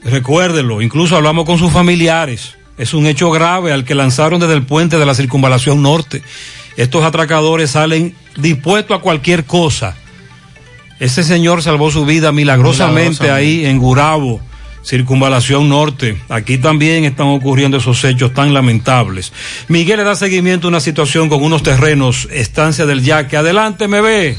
Recuérdelo, 0.05 0.83
incluso 0.83 1.17
hablamos 1.17 1.45
con 1.45 1.59
sus 1.59 1.71
familiares 1.71 2.57
es 2.79 2.95
un 2.95 3.07
hecho 3.07 3.31
grave 3.31 3.73
al 3.73 3.85
que 3.85 3.95
lanzaron 3.95 4.41
desde 4.41 4.55
el 4.55 4.65
puente 4.65 4.99
de 4.99 5.07
la 5.07 5.15
circunvalación 5.15 5.83
norte. 5.83 6.23
Estos 6.77 7.05
atracadores 7.05 7.71
salen 7.71 8.17
dispuestos 8.37 8.99
a 8.99 9.01
cualquier 9.01 9.45
cosa. 9.45 9.97
Ese 11.03 11.25
señor 11.25 11.65
salvó 11.65 11.91
su 11.91 12.07
vida 12.07 12.31
milagrosamente, 12.31 13.33
ahí 13.33 13.67
en 13.67 13.81
Gurabo, 13.81 14.41
circunvalación 14.85 15.69
norte. 15.69 16.17
Aquí 16.29 16.59
también 16.59 17.03
están 17.03 17.27
ocurriendo 17.27 17.79
esos 17.79 18.05
hechos 18.05 18.33
tan 18.33 18.55
lamentables. 18.55 19.33
Miguel 19.67 19.97
le 19.97 20.05
da 20.05 20.15
seguimiento 20.15 20.69
a 20.69 20.71
una 20.71 20.79
situación 20.79 21.29
con 21.29 21.43
unos 21.43 21.65
terrenos, 21.65 22.29
estancia 22.31 22.87
del 22.87 23.03
yaque. 23.03 23.37
Adelante, 23.37 23.89
me 23.89 24.01
ve. 24.01 24.39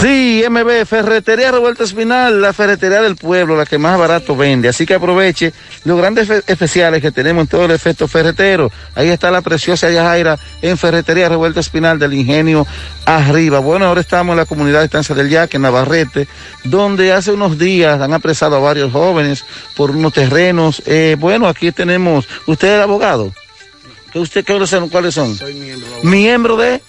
Sí, 0.00 0.44
MB, 0.48 0.86
Ferretería 0.86 1.50
Revuelta 1.50 1.82
Espinal, 1.82 2.40
la 2.40 2.52
ferretería 2.52 3.02
del 3.02 3.16
pueblo, 3.16 3.56
la 3.56 3.66
que 3.66 3.78
más 3.78 3.98
barato 3.98 4.36
vende. 4.36 4.68
Así 4.68 4.86
que 4.86 4.94
aproveche 4.94 5.52
los 5.84 5.98
grandes 5.98 6.30
especiales 6.46 7.02
que 7.02 7.10
tenemos 7.10 7.42
en 7.42 7.48
todo 7.48 7.64
el 7.64 7.72
efecto 7.72 8.06
ferretero. 8.06 8.70
Ahí 8.94 9.08
está 9.08 9.30
la 9.30 9.42
preciosa 9.42 9.90
Yajaira 9.90 10.38
en 10.62 10.78
Ferretería 10.78 11.28
Revuelta 11.28 11.60
Espinal 11.60 11.98
del 11.98 12.14
Ingenio 12.14 12.66
Arriba. 13.04 13.58
Bueno, 13.58 13.86
ahora 13.86 14.00
estamos 14.00 14.34
en 14.34 14.38
la 14.38 14.46
comunidad 14.46 14.78
de 14.80 14.84
Estancia 14.84 15.14
del 15.14 15.28
Yaque, 15.28 15.56
en 15.56 15.62
Navarrete, 15.62 16.28
donde 16.64 17.12
hace 17.12 17.32
unos 17.32 17.58
días 17.58 18.00
han 18.00 18.12
apresado 18.12 18.56
a 18.56 18.60
varios 18.60 18.92
jóvenes 18.92 19.44
por 19.74 19.90
unos 19.90 20.12
terrenos. 20.12 20.82
Eh, 20.86 21.16
bueno, 21.18 21.48
aquí 21.48 21.72
tenemos, 21.72 22.28
¿usted 22.46 22.76
es 22.76 22.82
abogado? 22.82 23.32
¿Qué 24.12 24.20
usted, 24.20 24.44
cuáles 24.46 24.70
son? 24.70 24.88
¿Cuáles 24.88 25.14
son? 25.14 25.36
Soy 25.36 25.54
miembro. 25.54 25.88
¿Miembro 26.02 26.56
de? 26.56 26.80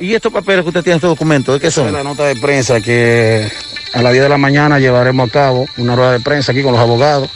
¿Y 0.00 0.14
estos 0.14 0.32
papeles 0.32 0.62
que 0.62 0.68
usted 0.68 0.82
tiene, 0.82 0.96
estos 0.96 1.10
documentos, 1.10 1.54
de 1.54 1.60
qué 1.60 1.70
son? 1.70 1.92
la 1.92 2.02
nota 2.02 2.24
de 2.24 2.36
prensa 2.36 2.80
que 2.80 3.46
a 3.92 4.02
las 4.02 4.12
10 4.12 4.24
de 4.24 4.28
la 4.28 4.38
mañana 4.38 4.78
llevaremos 4.78 5.28
a 5.28 5.32
cabo 5.32 5.66
una 5.76 5.94
rueda 5.94 6.12
de 6.12 6.20
prensa 6.20 6.52
aquí 6.52 6.62
con 6.62 6.72
los 6.72 6.80
abogados 6.80 7.28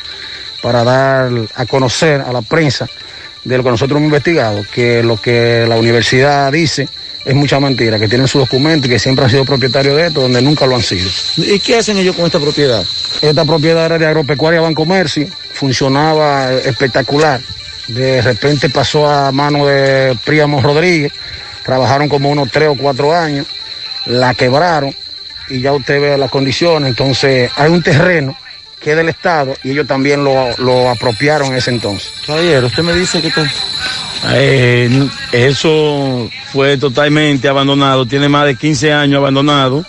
para 0.63 0.83
dar 0.83 1.31
a 1.55 1.67
conocer 1.67 2.23
a 2.23 2.33
la 2.33 2.41
prensa 2.41 2.89
de 3.45 3.59
lo 3.59 3.63
que 3.63 3.71
nosotros 3.71 3.99
hemos 3.99 4.09
investigado, 4.09 4.63
que 4.73 5.03
lo 5.03 5.21
que 5.21 5.67
la 5.69 5.77
universidad 5.77 6.51
dice 6.51 6.89
es 7.25 7.35
mucha 7.35 7.61
mentira, 7.61 7.99
que 7.99 8.09
tienen 8.09 8.29
su 8.29 8.39
documento 8.39 8.87
y 8.87 8.91
que 8.91 8.99
siempre 8.99 9.25
han 9.25 9.31
sido 9.31 9.45
propietarios 9.45 9.97
de 9.97 10.07
esto, 10.07 10.23
donde 10.23 10.43
nunca 10.43 10.67
lo 10.67 10.77
han 10.77 10.83
sido. 10.83 11.09
¿Y 11.37 11.59
qué 11.59 11.77
hacen 11.77 11.99
ellos 11.99 12.17
con 12.17 12.27
esta 12.27 12.39
propiedad? 12.39 12.85
Esta 13.21 13.45
propiedad 13.45 13.87
era 13.87 13.99
de 13.99 14.07
Agropecuaria 14.07 14.61
Bancomercio, 14.61 15.27
funcionaba 15.53 16.53
espectacular. 16.53 17.41
De 17.89 18.23
repente 18.23 18.71
pasó 18.71 19.09
a 19.09 19.33
mano 19.33 19.67
de 19.67 20.17
Príamo 20.25 20.61
Rodríguez, 20.61 21.13
trabajaron 21.65 22.09
como 22.09 22.31
unos 22.31 22.51
tres 22.51 22.69
o 22.69 22.77
cuatro 22.77 23.15
años, 23.15 23.47
la 24.07 24.35
quebraron 24.35 24.95
y 25.49 25.61
ya 25.61 25.73
usted 25.73 26.01
ve 26.01 26.19
las 26.19 26.31
condiciones, 26.31 26.91
entonces 26.91 27.51
hay 27.57 27.71
un 27.71 27.83
terreno 27.83 28.37
que 28.81 28.91
es 28.91 28.97
del 28.97 29.09
Estado 29.09 29.55
y 29.65 29.71
ellos 29.71 29.87
también 29.87 30.23
lo, 30.23 30.91
apropiaron 30.91 31.49
en 31.49 31.57
ese 31.57 31.71
entonces. 31.71 32.13
Caballero, 32.27 32.67
usted 32.67 32.83
me 32.83 32.93
dice 32.93 33.23
que 33.23 33.33
eh, 34.35 35.09
eso 35.33 36.31
fue 36.53 36.77
totalmente 36.77 37.49
abandonado, 37.49 38.07
tiene 38.07 38.29
más 38.29 38.45
de 38.45 38.57
15 38.57 38.93
años 38.93 39.19
abandonado 39.19 39.85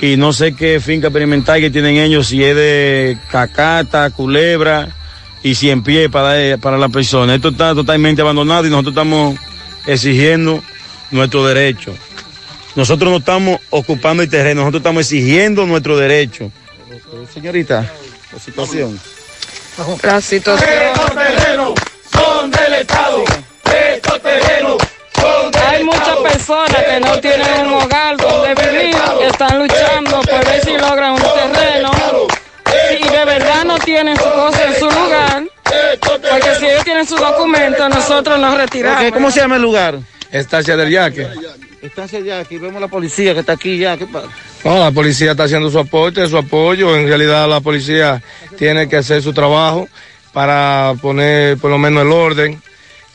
y 0.00 0.16
no 0.16 0.32
sé 0.32 0.54
qué 0.54 0.80
finca 0.80 1.08
experimental 1.08 1.60
que 1.60 1.70
tienen 1.70 1.96
ellos, 1.96 2.28
si 2.28 2.42
es 2.42 2.56
de 2.56 3.18
cacata, 3.30 4.10
culebra 4.10 4.88
y 5.42 5.54
cien 5.54 5.82
pies 5.82 6.08
para, 6.08 6.56
para 6.56 6.78
la 6.78 6.88
persona. 6.88 7.34
Esto 7.34 7.48
está 7.48 7.74
totalmente 7.74 8.22
abandonado 8.22 8.66
y 8.66 8.70
nosotros 8.70 8.92
estamos 8.92 9.38
exigiendo 9.86 10.62
nuestro 11.10 11.46
derecho. 11.46 11.94
Nosotros 12.74 13.10
no 13.10 13.18
estamos 13.18 13.60
ocupando 13.70 14.22
el 14.22 14.30
terreno, 14.30 14.60
nosotros 14.60 14.80
estamos 14.80 15.00
exigiendo 15.02 15.66
nuestro 15.66 15.96
derecho. 15.96 16.50
Señorita, 17.32 17.90
la 18.32 18.38
situación. 18.38 19.00
La 20.02 20.20
situación. 20.20 20.68
Estos 20.70 21.14
terrenos 21.14 21.74
son 22.12 22.50
del 22.50 22.74
Estado. 22.74 23.24
Estos 23.94 24.22
terrenos 24.22 24.76
son 25.14 25.50
del 25.50 25.62
Hay 25.62 25.84
muchas 25.84 26.16
personas 26.18 26.84
que 26.84 27.00
no 27.00 27.18
tienen 27.20 27.66
un 27.66 27.74
hogar 27.74 28.16
donde 28.16 28.54
vivir, 28.54 28.96
están 29.22 29.58
luchando 29.58 30.20
por 30.20 30.44
ver 30.44 30.64
si 30.64 30.76
logran 30.76 31.12
un 31.12 31.22
terreno. 31.22 31.90
Y 33.00 33.08
de 33.08 33.24
verdad 33.24 33.64
no 33.64 33.78
tienen 33.78 34.16
su 34.16 34.30
cosa 34.30 34.64
en 34.64 34.74
su 34.78 34.84
lugar, 34.84 35.44
porque 36.04 36.54
si 36.58 36.66
ellos 36.66 36.84
tienen 36.84 37.06
su 37.06 37.16
documento, 37.16 37.88
nosotros 37.88 38.38
nos 38.38 38.56
retiramos. 38.56 39.12
¿Cómo 39.12 39.30
se 39.30 39.40
llama 39.40 39.56
el 39.56 39.62
lugar? 39.62 39.98
Estancia 40.30 40.76
del 40.76 40.90
Yaque. 40.90 41.26
Estancia 41.82 42.18
del 42.18 42.28
Yaque, 42.28 42.58
vemos 42.58 42.80
la 42.80 42.88
policía 42.88 43.34
que 43.34 43.40
está 43.40 43.52
aquí 43.52 43.78
ya, 43.78 43.96
¿qué 43.96 44.06
pasa? 44.06 44.28
No, 44.64 44.78
la 44.78 44.90
policía 44.90 45.30
está 45.32 45.44
haciendo 45.44 45.70
su 45.70 45.78
aporte, 45.78 46.26
su 46.28 46.36
apoyo. 46.36 46.96
En 46.96 47.06
realidad 47.06 47.48
la 47.48 47.60
policía 47.60 48.22
tiene 48.56 48.88
que 48.88 48.96
hacer 48.96 49.22
su 49.22 49.32
trabajo 49.32 49.88
para 50.32 50.94
poner 51.00 51.56
por 51.58 51.70
lo 51.70 51.78
menos 51.78 52.02
el 52.04 52.12
orden 52.12 52.62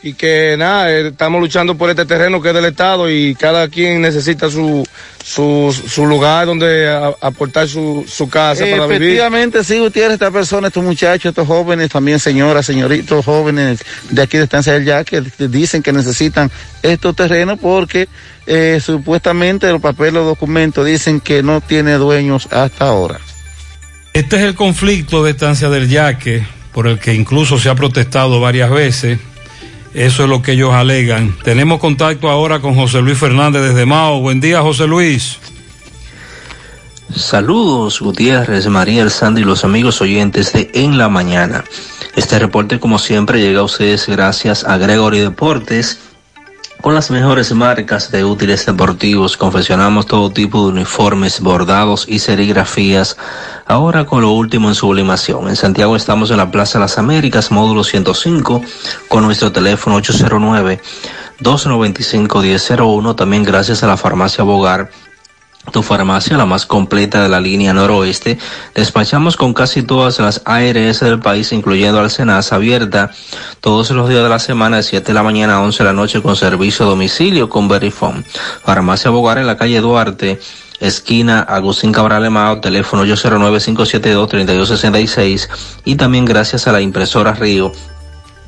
y 0.03 0.13
que 0.13 0.55
nada, 0.57 0.91
eh, 0.91 1.07
estamos 1.07 1.39
luchando 1.39 1.75
por 1.75 1.89
este 1.89 2.05
terreno 2.05 2.41
que 2.41 2.49
es 2.49 2.53
del 2.53 2.65
Estado 2.65 3.09
y 3.09 3.33
cada 3.35 3.69
quien 3.69 4.01
necesita 4.01 4.49
su, 4.49 4.85
su, 5.23 5.73
su 5.87 6.05
lugar 6.05 6.45
donde 6.45 6.89
aportar 7.21 7.67
su, 7.67 8.05
su 8.07 8.27
casa 8.29 8.65
para 8.65 8.85
vivir. 8.87 9.03
Efectivamente, 9.03 9.63
sí, 9.63 9.79
Gutiérrez, 9.79 10.13
esta 10.13 10.31
persona, 10.31 10.67
estos 10.67 10.83
muchachos, 10.83 11.29
estos 11.29 11.47
jóvenes, 11.47 11.89
también 11.89 12.19
señoras, 12.19 12.65
señoritos, 12.65 13.23
jóvenes 13.23 13.83
de 14.09 14.21
aquí 14.21 14.37
de 14.37 14.43
Estancia 14.43 14.73
del 14.73 14.85
Yaque, 14.85 15.23
dicen 15.47 15.81
que 15.81 15.93
necesitan 15.93 16.51
estos 16.81 17.15
terrenos 17.15 17.57
porque 17.59 18.09
eh, 18.45 18.81
supuestamente 18.83 19.71
los 19.71 19.81
papeles, 19.81 20.13
los 20.13 20.25
documentos 20.25 20.85
dicen 20.85 21.21
que 21.21 21.41
no 21.41 21.61
tiene 21.61 21.93
dueños 21.93 22.47
hasta 22.51 22.87
ahora. 22.87 23.19
Este 24.11 24.35
es 24.35 24.41
el 24.43 24.55
conflicto 24.55 25.23
de 25.23 25.31
Estancia 25.31 25.69
del 25.69 25.87
Yaque, 25.87 26.45
por 26.73 26.87
el 26.87 26.99
que 26.99 27.13
incluso 27.13 27.57
se 27.57 27.69
ha 27.69 27.75
protestado 27.75 28.41
varias 28.41 28.69
veces 28.69 29.19
eso 29.93 30.23
es 30.23 30.29
lo 30.29 30.41
que 30.41 30.53
ellos 30.53 30.73
alegan. 30.73 31.35
Tenemos 31.43 31.79
contacto 31.79 32.29
ahora 32.29 32.59
con 32.59 32.75
José 32.75 33.01
Luis 33.01 33.17
Fernández 33.17 33.61
desde 33.61 33.85
Mao. 33.85 34.21
Buen 34.21 34.41
día, 34.41 34.61
José 34.61 34.87
Luis. 34.87 35.39
Saludos, 37.15 37.99
Gutiérrez, 37.99 38.67
María, 38.67 39.03
El 39.03 39.11
Sandy 39.11 39.41
y 39.41 39.45
los 39.45 39.63
amigos 39.63 40.01
oyentes 40.01 40.51
de 40.51 40.71
En 40.73 40.97
la 40.97 41.09
Mañana. 41.09 41.63
Este 42.15 42.39
reporte, 42.39 42.79
como 42.79 42.97
siempre, 42.97 43.39
llega 43.39 43.59
a 43.59 43.63
ustedes 43.63 44.07
gracias 44.07 44.63
a 44.63 44.77
Gregory 44.77 45.19
Deportes. 45.19 45.99
Con 46.83 46.95
las 46.95 47.09
mejores 47.11 47.53
marcas 47.53 48.11
de 48.11 48.25
útiles 48.25 48.65
deportivos, 48.65 49.37
confeccionamos 49.37 50.05
todo 50.05 50.31
tipo 50.31 50.63
de 50.63 50.73
uniformes, 50.73 51.39
bordados 51.39 52.05
y 52.09 52.19
serigrafías 52.19 53.15
Ahora 53.65 54.05
con 54.05 54.21
lo 54.21 54.31
último 54.31 54.67
en 54.67 54.75
sublimación. 54.75 55.47
En 55.47 55.55
Santiago 55.55 55.95
estamos 55.95 56.29
en 56.31 56.37
la 56.37 56.51
Plaza 56.51 56.79
Las 56.79 56.97
Américas, 56.97 57.51
módulo 57.51 57.85
105, 57.85 58.61
con 59.07 59.23
nuestro 59.23 59.53
teléfono 59.53 59.95
809 59.95 60.81
295 61.39 62.41
1001. 62.41 63.15
También 63.15 63.43
gracias 63.43 63.81
a 63.81 63.87
la 63.87 63.95
farmacia 63.95 64.43
Bogar 64.43 64.91
tu 65.71 65.81
farmacia, 65.81 66.37
la 66.37 66.45
más 66.45 66.65
completa 66.65 67.23
de 67.23 67.29
la 67.29 67.39
línea 67.39 67.73
noroeste. 67.73 68.37
Despachamos 68.75 69.37
con 69.37 69.53
casi 69.53 69.83
todas 69.83 70.19
las 70.19 70.41
ARS 70.45 70.99
del 70.99 71.19
país, 71.19 71.53
incluyendo 71.53 71.99
Alcenas, 71.99 72.51
abierta 72.51 73.11
todos 73.61 73.89
los 73.91 74.09
días 74.09 74.23
de 74.23 74.29
la 74.29 74.39
semana, 74.39 74.77
de 74.77 74.83
7 74.83 75.07
de 75.07 75.13
la 75.13 75.23
mañana 75.23 75.55
a 75.55 75.61
11 75.61 75.83
de 75.83 75.85
la 75.85 75.93
noche, 75.93 76.21
con 76.21 76.35
servicio 76.35 76.85
a 76.85 76.89
domicilio 76.89 77.49
con 77.49 77.67
Verifone. 77.67 78.23
Farmacia 78.63 79.11
Bogar 79.11 79.37
en 79.37 79.47
la 79.47 79.57
calle 79.57 79.79
Duarte, 79.79 80.39
esquina 80.79 81.41
Agustín 81.41 81.91
Cabral 81.91 82.25
Emao, 82.25 82.59
teléfono 82.59 83.05
809-572-3266 83.05 85.49
y 85.85 85.95
también 85.95 86.25
gracias 86.25 86.67
a 86.67 86.73
la 86.73 86.81
impresora 86.81 87.33
Río 87.33 87.71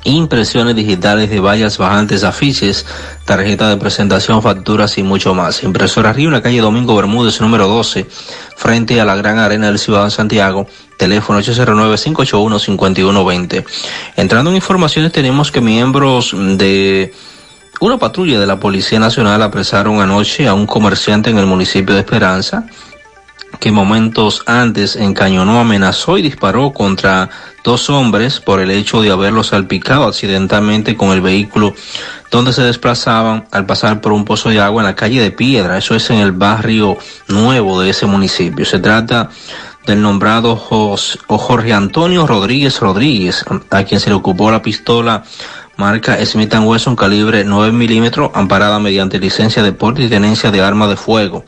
impresiones 0.06 0.76
digitales 0.76 1.30
de 1.30 1.40
vallas 1.40 1.78
bajantes, 1.78 2.24
afiches, 2.24 2.88
tarjeta 3.26 3.70
de 3.70 3.78
presentación, 3.78 4.42
facturas 4.42 4.98
y 4.98 5.04
mucho 5.04 5.34
más. 5.34 5.64
Impresora 5.64 6.14
Río, 6.14 6.30
en 6.30 6.34
la 6.34 6.42
calle 6.42 6.62
Domingo 6.62 6.96
Bermúdez, 6.96 7.42
número 7.42 7.68
12, 7.68 8.06
frente 8.56 9.02
a 9.02 9.06
la 9.06 9.16
Gran 9.16 9.40
Arena 9.40 9.66
del 9.68 9.80
Ciudad 9.80 10.06
de 10.06 10.12
Santiago, 10.12 10.68
teléfono 10.98 11.40
809-581-5120. 11.40 13.66
Entrando 14.16 14.52
en 14.52 14.56
informaciones, 14.56 15.12
tenemos 15.12 15.52
que 15.52 15.60
miembros 15.60 16.34
de 16.34 17.14
una 17.82 17.98
patrulla 17.98 18.40
de 18.40 18.46
la 18.46 18.58
Policía 18.60 19.00
Nacional 19.00 19.42
apresaron 19.42 20.00
anoche 20.00 20.48
a 20.48 20.54
un 20.54 20.66
comerciante 20.66 21.32
en 21.32 21.40
el 21.40 21.46
municipio 21.46 21.94
de 21.94 22.00
Esperanza 22.02 22.66
que 23.60 23.72
momentos 23.72 24.44
antes 24.46 24.96
encañonó, 24.96 25.60
amenazó 25.60 26.18
y 26.18 26.22
disparó 26.22 26.72
contra 26.74 27.30
dos 27.64 27.90
hombres 27.90 28.40
por 28.40 28.60
el 28.60 28.72
hecho 28.72 29.02
de 29.02 29.12
haberlos 29.12 29.48
salpicado 29.48 30.06
accidentalmente 30.06 30.96
con 30.96 31.12
el 31.12 31.22
vehículo 31.22 31.74
donde 32.32 32.54
se 32.54 32.64
desplazaban 32.64 33.48
al 33.52 33.66
pasar 33.66 34.02
por 34.02 34.12
un 34.12 34.26
pozo 34.26 34.50
de 34.50 34.60
agua 34.60 34.82
en 34.82 34.88
la 34.88 34.96
calle 34.96 35.22
de 35.22 35.32
Piedra. 35.32 35.78
Eso 35.78 35.96
es 35.96 36.10
en 36.10 36.18
el 36.18 36.32
barrio 36.32 36.98
nuevo 37.28 37.80
de 37.82 37.92
ese 37.92 38.06
municipio. 38.06 38.66
Se 38.66 38.80
trata 38.80 39.30
del 39.86 40.02
nombrado 40.02 40.56
Jorge 40.56 41.74
Antonio 41.74 42.28
Rodríguez 42.28 42.80
Rodríguez, 42.80 43.46
a 43.70 43.84
quien 43.84 44.00
se 44.00 44.10
le 44.10 44.16
ocupó 44.16 44.52
la 44.52 44.62
pistola 44.62 45.24
marca 45.78 46.18
Smith 46.26 46.54
Wesson 46.54 46.96
calibre 46.96 47.44
9 47.44 47.72
milímetros, 47.72 48.32
amparada 48.34 48.80
mediante 48.80 49.20
licencia 49.20 49.62
de 49.62 49.74
porte 49.74 50.04
y 50.04 50.10
tenencia 50.10 50.52
de 50.52 50.62
arma 50.62 50.88
de 50.88 50.96
fuego. 50.96 51.46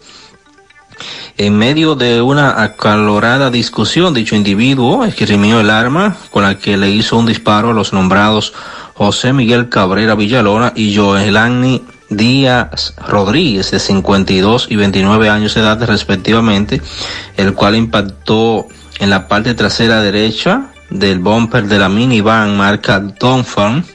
En 1.37 1.55
medio 1.55 1.93
de 1.93 2.19
una 2.19 2.63
acalorada 2.63 3.51
discusión, 3.51 4.11
dicho 4.15 4.35
individuo 4.35 5.05
esgrimió 5.05 5.59
el 5.59 5.69
arma 5.69 6.17
con 6.31 6.41
la 6.41 6.57
que 6.57 6.77
le 6.77 6.89
hizo 6.89 7.15
un 7.15 7.27
disparo 7.27 7.69
a 7.69 7.73
los 7.73 7.93
nombrados 7.93 8.53
José 8.95 9.33
Miguel 9.33 9.69
Cabrera 9.69 10.15
Villalona 10.15 10.73
y 10.75 10.95
Joelani 10.95 11.83
Díaz 12.09 12.95
Rodríguez, 13.07 13.69
de 13.69 13.79
52 13.79 14.65
y 14.71 14.77
29 14.77 15.29
años 15.29 15.53
de 15.53 15.61
edad 15.61 15.83
respectivamente, 15.85 16.81
el 17.35 17.53
cual 17.53 17.75
impactó 17.75 18.65
en 18.97 19.11
la 19.11 19.27
parte 19.27 19.53
trasera 19.53 20.01
derecha 20.01 20.71
del 20.89 21.19
bumper 21.19 21.67
de 21.67 21.77
la 21.77 21.87
minivan 21.87 22.57
marca 22.57 22.99
Donphan 22.99 23.85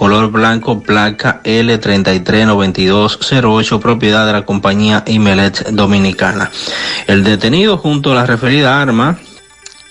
color 0.00 0.30
blanco, 0.30 0.80
placa 0.80 1.42
L339208, 1.44 3.80
propiedad 3.80 4.24
de 4.24 4.32
la 4.32 4.46
compañía 4.46 5.04
Imelet 5.06 5.72
Dominicana. 5.72 6.50
El 7.06 7.22
detenido 7.22 7.76
junto 7.76 8.12
a 8.12 8.14
la 8.14 8.24
referida 8.24 8.80
arma 8.80 9.18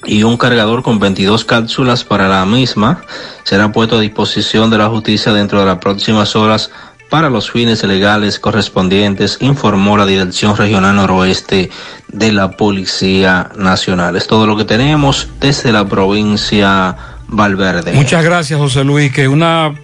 y 0.06 0.24
un 0.24 0.36
cargador 0.36 0.82
con 0.82 0.98
22 0.98 1.46
cápsulas 1.46 2.04
para 2.04 2.28
la 2.28 2.44
misma 2.48 3.04
será 3.44 3.72
puesto 3.72 3.98
a 3.98 4.02
disposición 4.02 4.72
de 4.72 4.80
la 4.80 4.90
justicia 4.90 5.32
dentro 5.32 5.60
de 5.60 5.68
las 5.68 5.78
próximas 5.78 6.36
horas 6.36 6.72
para 7.12 7.30
los 7.30 7.52
fines 7.52 7.84
legales 7.84 8.40
correspondientes, 8.40 9.38
informó 9.42 9.96
la 9.96 10.08
Dirección 10.08 10.58
Regional 10.58 10.96
Noroeste 10.96 11.70
de 12.08 12.32
la 12.32 12.50
Policía 12.50 13.52
Nacional. 13.58 14.16
Es 14.16 14.26
todo 14.26 14.48
lo 14.48 14.58
que 14.58 14.66
tenemos 14.66 15.28
desde 15.40 15.72
la 15.72 15.88
provincia 15.88 16.98
Valverde. 17.28 17.94
Muchas 17.94 18.24
gracias, 18.24 18.60
José 18.60 18.84
Luis. 18.84 19.14
Que 19.14 19.28
una 19.28 19.76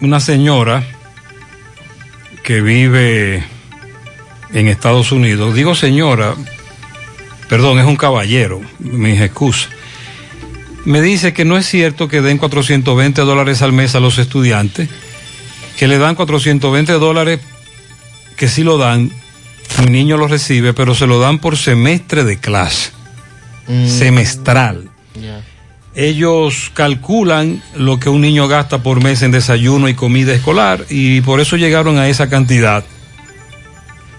una 0.00 0.20
señora 0.20 0.84
que 2.42 2.60
vive 2.60 3.44
en 4.52 4.68
Estados 4.68 5.12
Unidos, 5.12 5.54
digo 5.54 5.74
señora, 5.74 6.34
perdón, 7.48 7.78
es 7.78 7.86
un 7.86 7.96
caballero, 7.96 8.60
mis 8.78 9.20
excusas, 9.20 9.70
me 10.84 11.00
dice 11.00 11.32
que 11.32 11.44
no 11.44 11.56
es 11.56 11.66
cierto 11.66 12.08
que 12.08 12.20
den 12.20 12.38
420 12.38 13.22
dólares 13.22 13.62
al 13.62 13.72
mes 13.72 13.94
a 13.94 14.00
los 14.00 14.18
estudiantes, 14.18 14.88
que 15.78 15.88
le 15.88 15.98
dan 15.98 16.14
420 16.14 16.92
dólares, 16.94 17.40
que 18.36 18.48
sí 18.48 18.62
lo 18.62 18.76
dan, 18.76 19.10
mi 19.82 19.90
niño 19.90 20.16
lo 20.16 20.28
recibe, 20.28 20.74
pero 20.74 20.94
se 20.94 21.06
lo 21.06 21.18
dan 21.18 21.38
por 21.38 21.56
semestre 21.56 22.24
de 22.24 22.38
clase, 22.38 22.90
mm. 23.66 23.88
semestral. 23.88 24.90
Ellos 25.96 26.72
calculan 26.74 27.62
lo 27.76 28.00
que 28.00 28.08
un 28.08 28.20
niño 28.20 28.48
gasta 28.48 28.82
por 28.82 29.02
mes 29.02 29.22
en 29.22 29.30
desayuno 29.30 29.88
y 29.88 29.94
comida 29.94 30.34
escolar 30.34 30.84
y 30.90 31.20
por 31.20 31.40
eso 31.40 31.56
llegaron 31.56 31.98
a 31.98 32.08
esa 32.08 32.28
cantidad. 32.28 32.84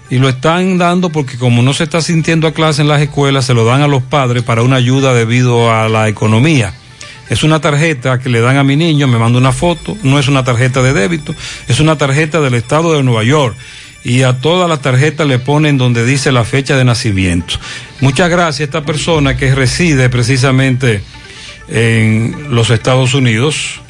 Y 0.08 0.18
lo 0.18 0.28
están 0.28 0.78
dando 0.78 1.10
porque 1.10 1.36
como 1.36 1.62
no 1.62 1.74
se 1.74 1.84
está 1.84 2.00
sintiendo 2.00 2.46
a 2.46 2.54
clase 2.54 2.80
en 2.80 2.88
las 2.88 3.02
escuelas, 3.02 3.44
se 3.44 3.54
lo 3.54 3.64
dan 3.64 3.82
a 3.82 3.88
los 3.88 4.02
padres 4.02 4.42
para 4.42 4.62
una 4.62 4.76
ayuda 4.76 5.12
debido 5.12 5.70
a 5.70 5.88
la 5.88 6.08
economía. 6.08 6.72
Es 7.28 7.42
una 7.42 7.60
tarjeta 7.60 8.20
que 8.20 8.30
le 8.30 8.40
dan 8.40 8.56
a 8.56 8.64
mi 8.64 8.76
niño, 8.76 9.08
me 9.08 9.18
manda 9.18 9.38
una 9.38 9.52
foto, 9.52 9.98
no 10.02 10.18
es 10.18 10.28
una 10.28 10.44
tarjeta 10.44 10.80
de 10.80 10.92
débito, 10.92 11.34
es 11.66 11.80
una 11.80 11.98
tarjeta 11.98 12.40
del 12.40 12.54
estado 12.54 12.94
de 12.94 13.02
Nueva 13.02 13.24
York. 13.24 13.56
Y 14.04 14.22
a 14.22 14.34
todas 14.34 14.68
las 14.68 14.80
tarjetas 14.80 15.26
le 15.26 15.40
ponen 15.40 15.76
donde 15.76 16.06
dice 16.06 16.30
la 16.30 16.44
fecha 16.44 16.76
de 16.76 16.84
nacimiento. 16.84 17.56
Muchas 18.00 18.30
gracias 18.30 18.60
a 18.60 18.64
esta 18.64 18.84
persona 18.84 19.36
que 19.36 19.52
reside 19.52 20.08
precisamente 20.08 21.02
en 21.68 22.54
los 22.54 22.70
Estados 22.70 23.14
Unidos 23.14 23.80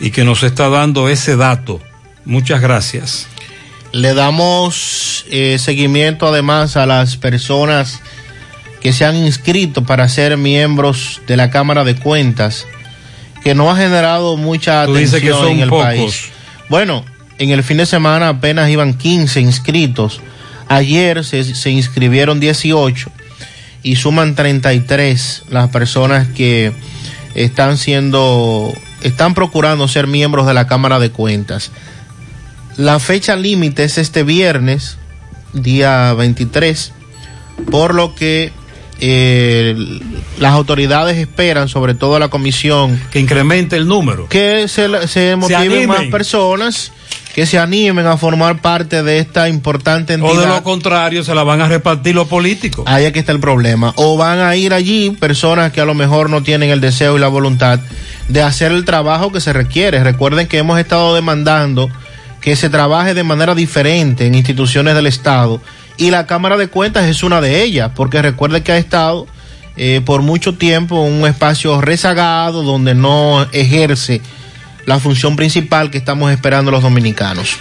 y 0.00 0.10
que 0.10 0.24
nos 0.24 0.42
está 0.42 0.68
dando 0.68 1.08
ese 1.08 1.36
dato. 1.36 1.80
Muchas 2.24 2.60
gracias. 2.60 3.26
Le 3.92 4.14
damos 4.14 5.24
eh, 5.30 5.56
seguimiento 5.58 6.26
además 6.26 6.76
a 6.76 6.86
las 6.86 7.16
personas 7.16 8.00
que 8.80 8.92
se 8.92 9.04
han 9.04 9.16
inscrito 9.16 9.84
para 9.84 10.08
ser 10.08 10.36
miembros 10.36 11.20
de 11.26 11.36
la 11.36 11.50
Cámara 11.50 11.84
de 11.84 11.96
Cuentas, 11.96 12.66
que 13.42 13.54
no 13.54 13.70
ha 13.70 13.76
generado 13.76 14.36
mucha 14.36 14.82
atención 14.82 15.48
en 15.48 15.60
el 15.60 15.70
país. 15.70 16.30
Bueno, 16.68 17.04
en 17.38 17.50
el 17.50 17.62
fin 17.62 17.78
de 17.78 17.86
semana 17.86 18.28
apenas 18.28 18.68
iban 18.70 18.94
15 18.94 19.40
inscritos. 19.40 20.20
Ayer 20.68 21.24
se, 21.24 21.42
se 21.54 21.70
inscribieron 21.70 22.40
18 22.40 23.10
y 23.82 23.96
suman 23.96 24.34
33 24.34 25.44
las 25.48 25.70
personas 25.70 26.28
que 26.28 26.72
están 27.44 27.78
siendo, 27.78 28.72
están 29.02 29.34
procurando 29.34 29.86
ser 29.88 30.06
miembros 30.06 30.46
de 30.46 30.54
la 30.54 30.66
Cámara 30.66 30.98
de 30.98 31.10
Cuentas. 31.10 31.70
La 32.76 32.98
fecha 32.98 33.36
límite 33.36 33.84
es 33.84 33.98
este 33.98 34.22
viernes, 34.22 34.98
día 35.52 36.12
23, 36.14 36.92
por 37.70 37.94
lo 37.94 38.14
que 38.14 38.52
eh, 39.00 39.76
las 40.38 40.52
autoridades 40.52 41.16
esperan, 41.18 41.68
sobre 41.68 41.94
todo 41.94 42.18
la 42.18 42.28
comisión, 42.28 43.00
que 43.10 43.20
incremente 43.20 43.76
el 43.76 43.86
número, 43.86 44.28
que 44.28 44.66
se, 44.66 45.06
se 45.06 45.36
motiven 45.36 45.88
más 45.88 46.04
personas 46.06 46.92
que 47.38 47.46
se 47.46 47.56
animen 47.56 48.04
a 48.08 48.16
formar 48.16 48.60
parte 48.60 49.04
de 49.04 49.20
esta 49.20 49.48
importante 49.48 50.14
entidad. 50.14 50.32
O 50.32 50.40
de 50.40 50.48
lo 50.48 50.64
contrario, 50.64 51.22
se 51.22 51.36
la 51.36 51.44
van 51.44 51.60
a 51.60 51.68
repartir 51.68 52.16
los 52.16 52.26
políticos. 52.26 52.84
Ahí 52.88 53.04
es 53.04 53.12
que 53.12 53.20
está 53.20 53.30
el 53.30 53.38
problema. 53.38 53.92
O 53.94 54.16
van 54.16 54.40
a 54.40 54.56
ir 54.56 54.74
allí 54.74 55.10
personas 55.10 55.70
que 55.70 55.80
a 55.80 55.84
lo 55.84 55.94
mejor 55.94 56.30
no 56.30 56.42
tienen 56.42 56.70
el 56.70 56.80
deseo 56.80 57.16
y 57.16 57.20
la 57.20 57.28
voluntad 57.28 57.78
de 58.26 58.42
hacer 58.42 58.72
el 58.72 58.84
trabajo 58.84 59.30
que 59.30 59.40
se 59.40 59.52
requiere. 59.52 60.02
Recuerden 60.02 60.48
que 60.48 60.58
hemos 60.58 60.80
estado 60.80 61.14
demandando 61.14 61.88
que 62.40 62.56
se 62.56 62.70
trabaje 62.70 63.14
de 63.14 63.22
manera 63.22 63.54
diferente 63.54 64.26
en 64.26 64.34
instituciones 64.34 64.96
del 64.96 65.06
Estado 65.06 65.60
y 65.96 66.10
la 66.10 66.26
Cámara 66.26 66.56
de 66.56 66.66
Cuentas 66.66 67.06
es 67.06 67.22
una 67.22 67.40
de 67.40 67.62
ellas, 67.62 67.92
porque 67.94 68.20
recuerde 68.20 68.64
que 68.64 68.72
ha 68.72 68.78
estado 68.78 69.28
eh, 69.76 70.00
por 70.04 70.22
mucho 70.22 70.54
tiempo 70.54 71.06
en 71.06 71.12
un 71.12 71.28
espacio 71.28 71.80
rezagado 71.80 72.64
donde 72.64 72.96
no 72.96 73.46
ejerce 73.52 74.22
la 74.88 74.98
función 74.98 75.36
principal 75.36 75.90
que 75.90 75.98
estamos 75.98 76.32
esperando 76.32 76.70
los 76.70 76.82
dominicanos. 76.82 77.58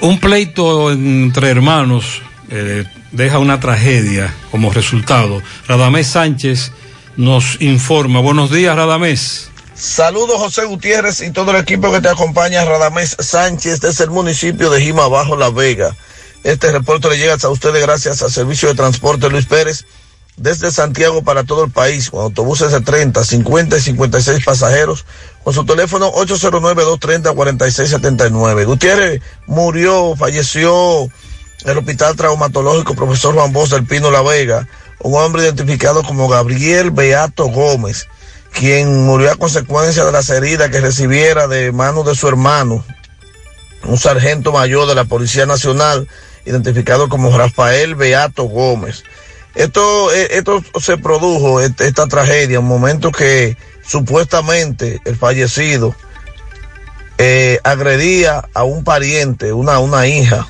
Un 0.00 0.18
pleito 0.18 0.90
entre 0.90 1.48
hermanos 1.48 2.22
eh, 2.50 2.84
deja 3.12 3.38
una 3.38 3.60
tragedia 3.60 4.34
como 4.50 4.72
resultado. 4.72 5.40
Radamés 5.68 6.08
Sánchez 6.08 6.72
nos 7.16 7.60
informa. 7.60 8.18
Buenos 8.18 8.50
días, 8.50 8.74
Radamés. 8.74 9.48
Saludos 9.76 10.38
José 10.38 10.64
Gutiérrez 10.64 11.20
y 11.20 11.30
todo 11.30 11.52
el 11.52 11.58
equipo 11.58 11.92
que 11.92 12.00
te 12.00 12.08
acompaña, 12.08 12.64
Radamés 12.64 13.16
Sánchez, 13.20 13.80
desde 13.80 14.04
el 14.04 14.10
municipio 14.10 14.70
de 14.70 14.82
Jima 14.82 15.06
Bajo 15.06 15.36
La 15.36 15.50
Vega. 15.50 15.94
Este 16.42 16.72
reporte 16.72 17.08
le 17.10 17.18
llega 17.18 17.36
a 17.40 17.48
ustedes 17.48 17.80
gracias 17.80 18.22
al 18.22 18.32
Servicio 18.32 18.68
de 18.70 18.74
Transporte 18.74 19.30
Luis 19.30 19.46
Pérez 19.46 19.84
desde 20.40 20.72
Santiago 20.72 21.22
para 21.22 21.44
todo 21.44 21.64
el 21.64 21.70
país, 21.70 22.10
con 22.10 22.22
autobuses 22.22 22.72
de 22.72 22.80
30, 22.80 23.22
50 23.22 23.76
y 23.76 23.80
56 23.80 24.42
pasajeros, 24.42 25.04
con 25.44 25.52
su 25.52 25.66
teléfono 25.66 26.10
809-230-4679. 26.14 28.64
Gutiérrez 28.64 29.20
murió, 29.46 30.16
falleció 30.16 31.02
en 31.02 31.10
el 31.66 31.76
Hospital 31.76 32.16
Traumatológico 32.16 32.94
Profesor 32.94 33.34
Juan 33.34 33.52
Bosch 33.52 33.86
Pino 33.86 34.10
La 34.10 34.22
Vega, 34.22 34.66
un 35.00 35.20
hombre 35.20 35.42
identificado 35.42 36.02
como 36.02 36.26
Gabriel 36.26 36.90
Beato 36.90 37.48
Gómez, 37.48 38.08
quien 38.50 39.04
murió 39.04 39.32
a 39.32 39.36
consecuencia 39.36 40.06
de 40.06 40.12
las 40.12 40.30
heridas 40.30 40.70
que 40.70 40.80
recibiera 40.80 41.48
de 41.48 41.70
manos 41.70 42.06
de 42.06 42.14
su 42.14 42.26
hermano, 42.28 42.82
un 43.84 43.98
sargento 43.98 44.52
mayor 44.52 44.88
de 44.88 44.94
la 44.94 45.04
Policía 45.04 45.44
Nacional, 45.44 46.08
identificado 46.46 47.10
como 47.10 47.36
Rafael 47.36 47.94
Beato 47.94 48.44
Gómez. 48.44 49.04
Esto, 49.54 50.12
eh, 50.12 50.28
esto 50.32 50.62
se 50.80 50.96
produjo, 50.96 51.60
esta 51.60 52.06
tragedia, 52.06 52.58
en 52.58 52.62
un 52.62 52.68
momento 52.68 53.10
que 53.10 53.56
supuestamente 53.84 55.00
el 55.04 55.16
fallecido 55.16 55.94
eh, 57.18 57.58
agredía 57.64 58.48
a 58.54 58.62
un 58.62 58.84
pariente, 58.84 59.52
una, 59.52 59.80
una 59.80 60.06
hija, 60.06 60.46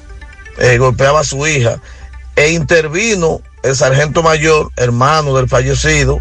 eh, 0.59 0.77
golpeaba 0.77 1.21
a 1.21 1.25
su 1.25 1.47
hija, 1.47 1.81
e 2.37 2.51
intervino 2.51 3.41
el 3.63 3.75
sargento 3.75 4.23
mayor, 4.23 4.71
hermano 4.77 5.35
del 5.35 5.49
fallecido, 5.49 6.19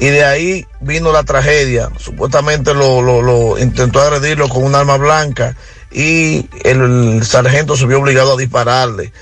y 0.00 0.06
de 0.06 0.24
ahí 0.24 0.66
vino 0.80 1.12
la 1.12 1.22
tragedia. 1.22 1.90
Supuestamente 1.98 2.74
lo, 2.74 3.00
lo, 3.02 3.58
intentó 3.58 4.00
agredirlo 4.00 4.48
con 4.48 4.64
un 4.64 4.74
arma 4.74 4.96
blanca 4.96 5.54
y 5.90 6.48
el, 6.64 7.24
sargento 7.24 7.76
se 7.76 7.86
vio 7.86 8.00
obligado 8.00 8.34
a 8.34 8.36
dispararle. 8.36 9.12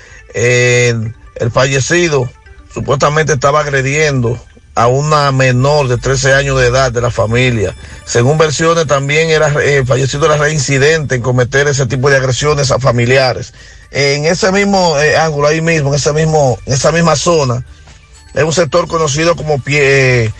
El 1.39 1.51
fallecido 1.51 2.29
supuestamente 2.73 3.33
estaba 3.33 3.61
agrediendo 3.61 4.39
a 4.77 4.85
una 4.87 5.31
menor 5.31 5.87
de 5.87 5.97
13 5.97 6.33
años 6.33 6.59
de 6.59 6.67
edad 6.67 6.91
de 6.91 7.01
la 7.01 7.09
familia. 7.09 7.75
Según 8.05 8.37
versiones, 8.37 8.85
también 8.85 9.31
era 9.31 9.51
eh, 9.63 9.83
fallecido 9.83 10.27
era 10.27 10.37
reincidente 10.37 11.15
en 11.15 11.23
cometer 11.23 11.67
ese 11.67 11.87
tipo 11.87 12.11
de 12.11 12.17
agresiones 12.17 12.69
a 12.69 12.77
familiares. 12.77 13.55
En 13.89 14.25
ese 14.25 14.51
mismo 14.51 14.95
eh, 14.99 15.17
ángulo, 15.17 15.47
ahí 15.47 15.61
mismo, 15.61 15.89
en 15.89 15.95
ese 15.95 16.13
mismo, 16.13 16.59
en 16.67 16.73
esa 16.73 16.91
misma 16.91 17.15
zona, 17.15 17.65
es 18.35 18.43
un 18.43 18.53
sector 18.53 18.87
conocido 18.87 19.35
como 19.35 19.59
pie, 19.59 20.25
eh, 20.25 20.33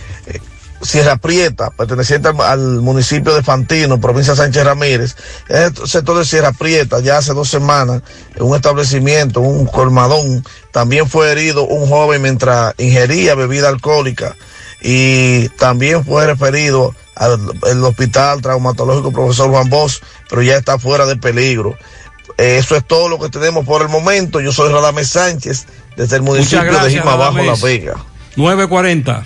Sierra 0.81 1.17
Prieta, 1.17 1.71
perteneciente 1.71 2.29
al, 2.29 2.39
al 2.41 2.81
municipio 2.81 3.33
de 3.33 3.43
Fantino, 3.43 3.99
provincia 3.99 4.33
de 4.33 4.37
Sánchez 4.37 4.63
Ramírez. 4.63 5.15
Es 5.49 5.79
el 5.79 5.87
sector 5.87 6.17
de 6.17 6.25
Sierra 6.25 6.51
Prieta, 6.51 6.99
ya 6.99 7.17
hace 7.17 7.33
dos 7.33 7.49
semanas, 7.49 8.01
en 8.35 8.43
un 8.43 8.55
establecimiento, 8.55 9.41
un 9.41 9.65
colmadón, 9.65 10.45
también 10.71 11.07
fue 11.07 11.31
herido 11.31 11.65
un 11.65 11.87
joven 11.89 12.21
mientras 12.21 12.73
ingería 12.77 13.35
bebida 13.35 13.69
alcohólica 13.69 14.35
y 14.81 15.49
también 15.57 16.05
fue 16.05 16.27
referido 16.27 16.93
al 17.15 17.83
hospital 17.83 18.41
traumatológico 18.41 19.11
profesor 19.11 19.49
Juan 19.49 19.69
Bosch, 19.69 20.01
pero 20.29 20.43
ya 20.43 20.55
está 20.55 20.77
fuera 20.77 21.05
de 21.07 21.15
peligro. 21.15 21.75
Eh, 22.37 22.57
Eso 22.59 22.75
es 22.75 22.85
todo 22.85 23.09
lo 23.09 23.17
que 23.19 23.29
tenemos 23.29 23.65
por 23.65 23.81
el 23.81 23.89
momento. 23.89 24.39
Yo 24.39 24.51
soy 24.51 24.71
Radamés 24.71 25.09
Sánchez, 25.09 25.65
desde 25.95 26.17
el 26.17 26.21
municipio 26.21 26.79
de 26.79 26.91
Jima 26.91 27.13
Abajo, 27.13 27.39
La. 27.41 27.55
Vega. 27.55 27.95
940. 28.35 29.25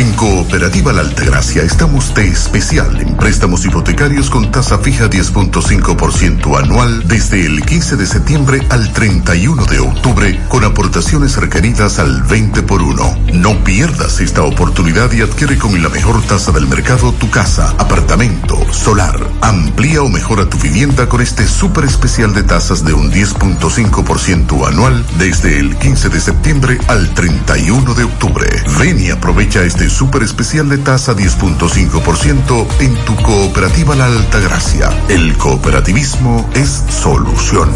En 0.00 0.14
Cooperativa 0.14 0.94
La 0.94 1.02
Altagracia 1.02 1.62
estamos 1.62 2.14
de 2.14 2.26
especial 2.26 3.02
en 3.02 3.18
préstamos 3.18 3.66
hipotecarios 3.66 4.30
con 4.30 4.50
tasa 4.50 4.78
fija 4.78 5.10
10.5% 5.10 6.58
anual 6.58 7.06
desde 7.06 7.44
el 7.44 7.60
15 7.60 7.96
de 7.96 8.06
septiembre 8.06 8.62
al 8.70 8.94
31 8.94 9.66
de 9.66 9.78
octubre 9.80 10.40
con 10.48 10.64
aportaciones 10.64 11.36
requeridas 11.36 11.98
al 11.98 12.22
20 12.22 12.62
por 12.62 12.80
1. 12.80 13.18
No 13.34 13.62
pierdas 13.62 14.20
esta 14.20 14.42
oportunidad 14.42 15.12
y 15.12 15.20
adquiere 15.20 15.58
con 15.58 15.82
la 15.82 15.90
mejor 15.90 16.22
tasa 16.22 16.50
del 16.50 16.66
mercado 16.66 17.12
tu 17.12 17.28
casa, 17.28 17.74
apartamento, 17.76 18.56
solar. 18.72 19.20
Amplía 19.42 20.00
o 20.00 20.08
mejora 20.08 20.48
tu 20.48 20.56
vivienda 20.56 21.10
con 21.10 21.20
este 21.20 21.46
súper 21.46 21.84
especial 21.84 22.32
de 22.32 22.42
tasas 22.42 22.86
de 22.86 22.94
un 22.94 23.12
10.5% 23.12 24.66
anual 24.66 25.04
desde 25.18 25.58
el 25.58 25.76
15 25.76 26.08
de 26.08 26.20
septiembre 26.20 26.78
al 26.88 27.12
31 27.12 27.94
de 27.94 28.04
octubre. 28.04 28.48
Ven 28.78 28.98
y 28.98 29.10
aprovecha 29.10 29.62
este 29.62 29.89
súper 29.90 30.22
especial 30.22 30.68
de 30.68 30.78
tasa 30.78 31.14
10.5% 31.14 32.66
en 32.80 32.94
tu 33.04 33.16
cooperativa 33.16 33.94
La 33.96 34.06
Altagracia. 34.06 34.88
El 35.08 35.36
cooperativismo 35.36 36.48
es 36.54 36.82
solución. 36.88 37.70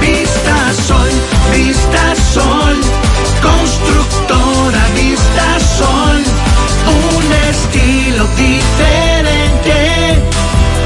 Vista 0.00 0.72
Sol, 0.86 1.10
Vista 1.52 2.14
Sol, 2.32 2.80
constructora 3.42 4.53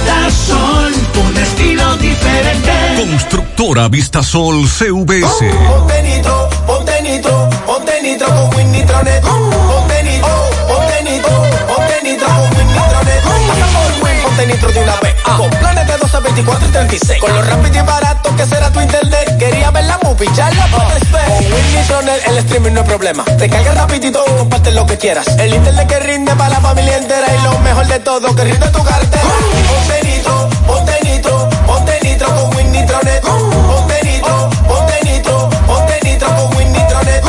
Vista 0.00 0.30
Sol, 0.30 0.94
un 1.26 1.36
estilo 1.36 1.96
diferente. 1.98 2.70
Constructora 2.96 3.88
Vistasol 3.88 4.66
CVS. 4.66 5.44
Ponte 5.68 6.02
nitro, 6.02 6.48
ponte 6.66 7.02
nitro, 7.02 7.50
ponte 7.66 8.00
nitro 8.02 8.26
con 8.26 8.54
Win 8.56 8.72
Nitronet. 8.72 9.20
Ponte 9.20 10.02
nitro, 10.02 10.50
ponte 10.68 11.02
nitro, 11.02 11.42
ponte 11.66 12.00
nitro 12.02 12.26
con 12.28 12.56
Win 12.56 12.66
Nitronet. 12.66 14.09
Ponte 14.30 14.46
nitro 14.46 14.70
de 14.70 14.78
una 14.78 14.94
vez. 15.00 15.14
Con 15.36 15.50
planes 15.50 15.86
de 15.88 15.96
12, 15.96 16.20
24 16.20 16.68
y 16.68 16.70
36. 16.70 17.20
Con 17.20 17.34
lo 17.34 17.42
rápido 17.42 17.82
y 17.82 17.82
barato 17.84 18.36
que 18.36 18.46
será 18.46 18.70
tu 18.70 18.80
internet. 18.80 19.38
Quería 19.38 19.72
ver 19.72 19.84
la 19.84 19.98
movie, 20.04 20.28
ya 20.36 20.48
la 20.52 20.66
puedes 20.68 21.10
ver. 21.10 21.24
Con 21.24 21.52
Win 21.52 21.74
Nitronet 21.74 22.28
el 22.28 22.38
streaming 22.38 22.70
no 22.70 22.80
es 22.82 22.86
problema. 22.86 23.24
Te 23.24 23.50
carga 23.50 23.74
rapidito 23.74 24.22
y 24.24 24.38
comparte 24.38 24.70
lo 24.70 24.86
que 24.86 24.98
quieras. 24.98 25.26
El 25.36 25.52
internet 25.52 25.88
que 25.88 25.98
rinde 25.98 26.32
para 26.36 26.50
la 26.50 26.60
familia 26.60 26.98
entera. 26.98 27.26
Y 27.34 27.42
lo 27.42 27.58
mejor 27.58 27.88
de 27.88 27.98
todo, 27.98 28.32
que 28.36 28.44
rinde 28.44 28.68
tu 28.68 28.84
cartera. 28.84 29.22
Ponte 29.68 30.08
nitro, 30.08 30.48
ponte 30.64 30.98
nitro, 31.02 31.48
ponte 31.66 31.98
nitro 32.04 32.34
con 32.36 32.56
Win 32.56 32.70
Nitronet. 32.70 33.22
Ponte 33.22 34.00
nitro, 34.04 34.50
ponte 34.68 35.00
nitro, 35.02 35.50
ponte 35.66 36.00
nitro 36.04 36.28
con 36.36 36.56
Win 36.56 36.72
Nitronet. 36.72 37.24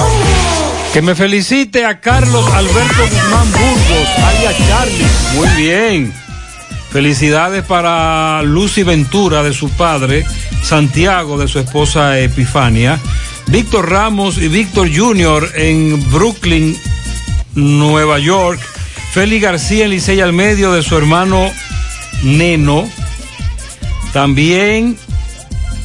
Que 0.93 1.01
me 1.01 1.15
felicite 1.15 1.83
a 1.83 1.99
Carlos 1.99 2.45
Alberto 2.53 3.01
Guzmán 3.09 3.51
Burgos, 3.53 4.07
alias 4.23 4.55
Charlie. 4.67 5.07
Muy 5.33 5.47
bien. 5.55 6.30
Felicidades 6.91 7.63
para 7.63 8.41
Lucy 8.43 8.83
Ventura 8.83 9.43
de 9.43 9.53
su 9.53 9.69
padre, 9.69 10.25
Santiago 10.61 11.37
de 11.37 11.47
su 11.47 11.59
esposa 11.59 12.19
Epifania, 12.19 12.99
Víctor 13.47 13.89
Ramos 13.89 14.37
y 14.37 14.49
Víctor 14.49 14.89
Jr. 14.93 15.51
en 15.55 16.11
Brooklyn, 16.11 16.77
Nueva 17.55 18.19
York, 18.19 18.59
Félix 19.13 19.41
García 19.41 19.85
en 19.85 19.91
Licey 19.91 20.19
al 20.19 20.33
medio 20.33 20.73
de 20.73 20.83
su 20.83 20.97
hermano 20.97 21.49
Neno. 22.23 22.89
También 24.11 24.97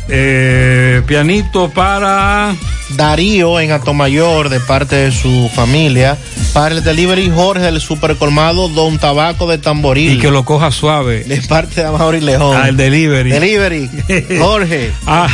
eh, 0.09 1.02
pianito 1.07 1.70
para 1.70 2.55
Darío 2.97 3.59
en 3.60 3.73
Atomayor 3.73 4.49
de 4.49 4.60
parte 4.60 4.97
de 4.97 5.12
su 5.12 5.51
familia. 5.55 6.17
Para 6.52 6.75
el 6.75 6.83
delivery 6.85 7.31
Jorge 7.31 7.65
del 7.65 7.81
supercolmado 7.81 8.68
Don 8.68 8.99
Tabaco 8.99 9.47
de 9.47 9.59
Tamboril. 9.59 10.15
y 10.15 10.18
que 10.18 10.31
lo 10.31 10.44
coja 10.44 10.70
suave. 10.70 11.25
De 11.25 11.43
parte 11.43 11.83
de 11.83 11.89
Amaury 11.89 12.20
León. 12.20 12.57
Ah, 12.59 12.68
el 12.68 12.76
delivery. 12.76 13.31
Delivery. 13.31 13.91
Jorge. 14.39 14.93
Ah, 15.07 15.28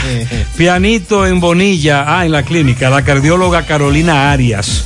pianito 0.56 1.26
en 1.26 1.40
Bonilla, 1.40 2.04
ah, 2.06 2.24
en 2.24 2.32
la 2.32 2.42
clínica, 2.42 2.90
la 2.90 3.02
cardióloga 3.02 3.66
Carolina 3.66 4.32
Arias, 4.32 4.84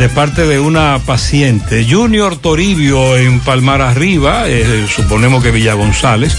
de 0.00 0.08
parte 0.08 0.46
de 0.46 0.58
una 0.58 0.98
paciente. 1.04 1.86
Junior 1.86 2.34
Toribio 2.38 3.18
en 3.18 3.38
Palmar 3.40 3.82
Arriba, 3.82 4.48
eh, 4.48 4.86
suponemos 4.88 5.42
que 5.42 5.50
Villa 5.50 5.74
González, 5.74 6.34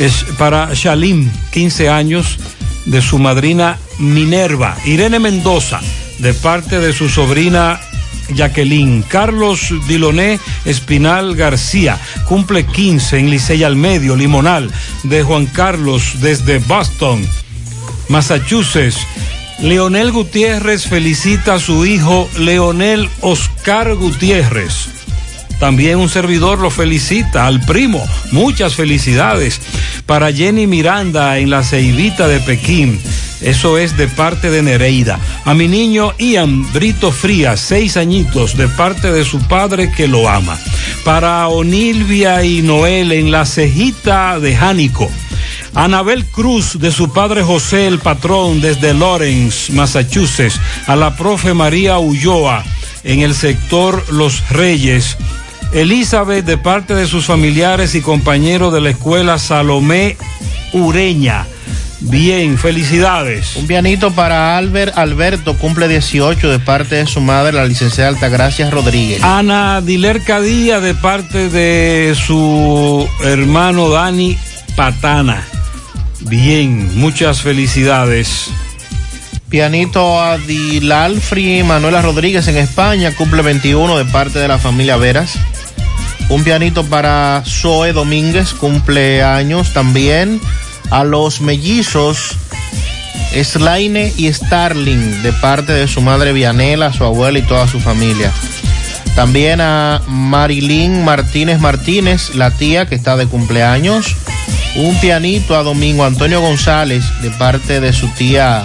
es 0.00 0.24
para 0.36 0.70
Shalim, 0.74 1.30
15 1.52 1.90
años, 1.90 2.40
de 2.86 3.00
su 3.00 3.20
madrina 3.20 3.78
Minerva. 4.00 4.76
Irene 4.84 5.20
Mendoza, 5.20 5.78
de 6.18 6.34
parte 6.34 6.80
de 6.80 6.92
su 6.92 7.08
sobrina 7.08 7.80
Jacqueline. 8.34 9.04
Carlos 9.06 9.72
Diloné 9.86 10.40
Espinal 10.64 11.36
García, 11.36 12.00
cumple 12.26 12.66
15 12.66 13.16
en 13.16 13.30
Licey 13.30 13.62
al 13.62 13.76
Medio, 13.76 14.16
Limonal, 14.16 14.72
de 15.04 15.22
Juan 15.22 15.46
Carlos 15.46 16.14
desde 16.20 16.58
Boston, 16.58 17.24
Massachusetts. 18.08 18.98
Leonel 19.60 20.12
Gutiérrez 20.12 20.86
felicita 20.86 21.54
a 21.54 21.58
su 21.58 21.84
hijo 21.84 22.30
Leonel 22.38 23.08
Oscar 23.22 23.94
Gutiérrez. 23.96 24.88
También 25.58 25.98
un 25.98 26.08
servidor 26.08 26.60
lo 26.60 26.70
felicita 26.70 27.46
al 27.46 27.60
primo. 27.62 28.06
Muchas 28.30 28.76
felicidades 28.76 29.60
para 30.06 30.32
Jenny 30.32 30.68
Miranda 30.68 31.38
en 31.38 31.50
la 31.50 31.64
Ceibita 31.64 32.28
de 32.28 32.38
Pekín. 32.38 33.00
Eso 33.40 33.78
es 33.78 33.96
de 33.96 34.06
parte 34.06 34.50
de 34.50 34.62
Nereida. 34.62 35.18
A 35.44 35.54
mi 35.54 35.66
niño 35.66 36.12
Ian 36.18 36.72
Brito 36.72 37.10
Frías, 37.10 37.58
seis 37.60 37.96
añitos, 37.96 38.56
de 38.56 38.68
parte 38.68 39.10
de 39.10 39.24
su 39.24 39.40
padre 39.48 39.90
que 39.90 40.06
lo 40.06 40.28
ama. 40.28 40.56
Para 41.04 41.48
Onilvia 41.48 42.44
y 42.44 42.62
Noel 42.62 43.10
en 43.10 43.32
la 43.32 43.44
cejita 43.44 44.38
de 44.38 44.56
Jánico. 44.56 45.10
Anabel 45.74 46.24
Cruz, 46.26 46.78
de 46.78 46.90
su 46.90 47.12
padre 47.12 47.42
José 47.42 47.86
el 47.86 47.98
Patrón, 47.98 48.60
desde 48.60 48.94
Lawrence, 48.94 49.72
Massachusetts. 49.72 50.60
A 50.86 50.96
la 50.96 51.16
profe 51.16 51.54
María 51.54 51.98
Ulloa, 51.98 52.64
en 53.04 53.20
el 53.20 53.34
sector 53.34 54.04
Los 54.10 54.48
Reyes. 54.50 55.16
Elizabeth, 55.72 56.44
de 56.44 56.56
parte 56.56 56.94
de 56.94 57.06
sus 57.06 57.26
familiares 57.26 57.94
y 57.94 58.00
compañeros 58.00 58.72
de 58.72 58.80
la 58.80 58.90
escuela 58.90 59.38
Salomé 59.38 60.16
Ureña. 60.72 61.46
Bien, 62.00 62.56
felicidades. 62.58 63.56
Un 63.56 63.66
pianito 63.66 64.12
para 64.12 64.56
Albert 64.56 64.96
Alberto, 64.96 65.56
cumple 65.56 65.88
18 65.88 66.48
de 66.48 66.58
parte 66.60 66.94
de 66.94 67.06
su 67.06 67.20
madre, 67.20 67.52
la 67.52 67.66
licenciada 67.66 68.10
Altagracia 68.10 68.70
Rodríguez. 68.70 69.22
Ana 69.22 69.80
Diler 69.80 70.22
Cadía, 70.22 70.80
de 70.80 70.94
parte 70.94 71.48
de 71.48 72.14
su 72.14 73.08
hermano 73.24 73.90
Dani 73.90 74.38
Patana. 74.76 75.44
Bien, 76.20 76.98
muchas 76.98 77.42
felicidades. 77.42 78.50
Pianito 79.48 80.20
a 80.20 80.36
Dilalfri 80.36 81.62
Manuela 81.62 82.02
Rodríguez 82.02 82.48
en 82.48 82.56
España, 82.56 83.14
cumple 83.16 83.42
21 83.42 83.96
de 83.96 84.04
parte 84.04 84.38
de 84.38 84.48
la 84.48 84.58
familia 84.58 84.96
Veras. 84.96 85.38
Un 86.28 86.44
pianito 86.44 86.84
para 86.84 87.42
Zoe 87.46 87.92
Domínguez, 87.92 88.52
cumple 88.52 89.22
años 89.22 89.72
también. 89.72 90.40
A 90.90 91.04
los 91.04 91.40
mellizos 91.40 92.36
Slaine 93.32 94.12
y 94.16 94.32
Starling, 94.32 95.22
de 95.22 95.32
parte 95.34 95.72
de 95.72 95.86
su 95.86 96.00
madre 96.00 96.32
Vianela, 96.32 96.92
su 96.92 97.04
abuela 97.04 97.38
y 97.38 97.42
toda 97.42 97.68
su 97.68 97.80
familia. 97.80 98.32
También 99.14 99.60
a 99.60 100.00
Marilyn 100.06 101.04
Martínez 101.04 101.60
Martínez, 101.60 102.34
la 102.34 102.50
tía 102.50 102.86
que 102.86 102.94
está 102.94 103.16
de 103.16 103.26
cumpleaños. 103.26 104.16
Un 104.76 105.00
pianito 105.00 105.56
a 105.56 105.62
Domingo 105.62 106.04
Antonio 106.04 106.40
González, 106.40 107.04
de 107.22 107.30
parte 107.30 107.80
de 107.80 107.92
su 107.92 108.08
tía 108.08 108.64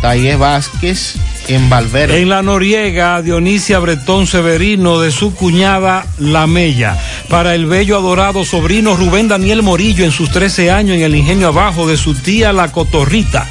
Tayez 0.00 0.38
Vázquez 0.38 1.14
en 1.48 1.68
Valverde. 1.68 2.20
En 2.20 2.28
la 2.28 2.42
Noriega, 2.42 3.22
Dionisia 3.22 3.78
Bretón 3.78 4.26
Severino 4.26 5.00
de 5.00 5.10
su 5.10 5.34
cuñada 5.34 6.06
La 6.18 6.46
Mella. 6.46 6.98
Para 7.28 7.54
el 7.54 7.66
bello 7.66 7.96
adorado 7.96 8.44
sobrino 8.44 8.96
Rubén 8.96 9.28
Daniel 9.28 9.62
Morillo 9.62 10.04
en 10.04 10.10
sus 10.10 10.30
13 10.30 10.70
años 10.70 10.96
en 10.96 11.02
el 11.02 11.14
ingenio 11.14 11.48
abajo 11.48 11.86
de 11.86 11.96
su 11.96 12.14
tía 12.14 12.52
La 12.52 12.72
Cotorrita. 12.72 13.46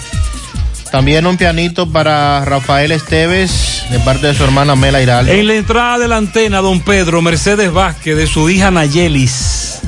También 0.92 1.26
un 1.26 1.38
pianito 1.38 1.90
para 1.90 2.46
Rafael 2.46 2.92
Esteves 2.92 3.84
de 3.90 4.00
parte 4.00 4.28
de 4.28 4.36
su 4.36 4.44
hermana 4.44 4.76
Mela 4.76 5.02
Hiraldo. 5.02 5.32
En 5.32 5.48
la 5.48 5.56
entrada 5.56 5.98
de 5.98 6.08
la 6.08 6.18
antena, 6.18 6.60
don 6.60 6.82
Pedro 6.82 7.22
Mercedes 7.22 7.72
Vázquez 7.72 8.16
de 8.16 8.28
su 8.28 8.48
hija 8.50 8.70
Nayelis. 8.70 9.80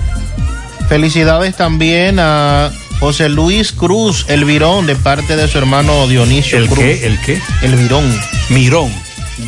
Felicidades 0.89 1.55
también 1.55 2.17
a 2.19 2.71
José 2.99 3.27
Luis 3.29 3.71
Cruz, 3.71 4.25
el 4.29 4.45
Virón, 4.45 4.85
de 4.85 4.95
parte 4.95 5.35
de 5.35 5.47
su 5.47 5.57
hermano 5.57 6.07
Dionisio 6.07 6.57
¿El 6.57 6.67
Cruz. 6.67 6.79
qué? 6.79 7.05
¿El 7.07 7.19
qué? 7.21 7.41
El 7.63 7.75
Virón. 7.75 8.19
Mirón. 8.49 8.91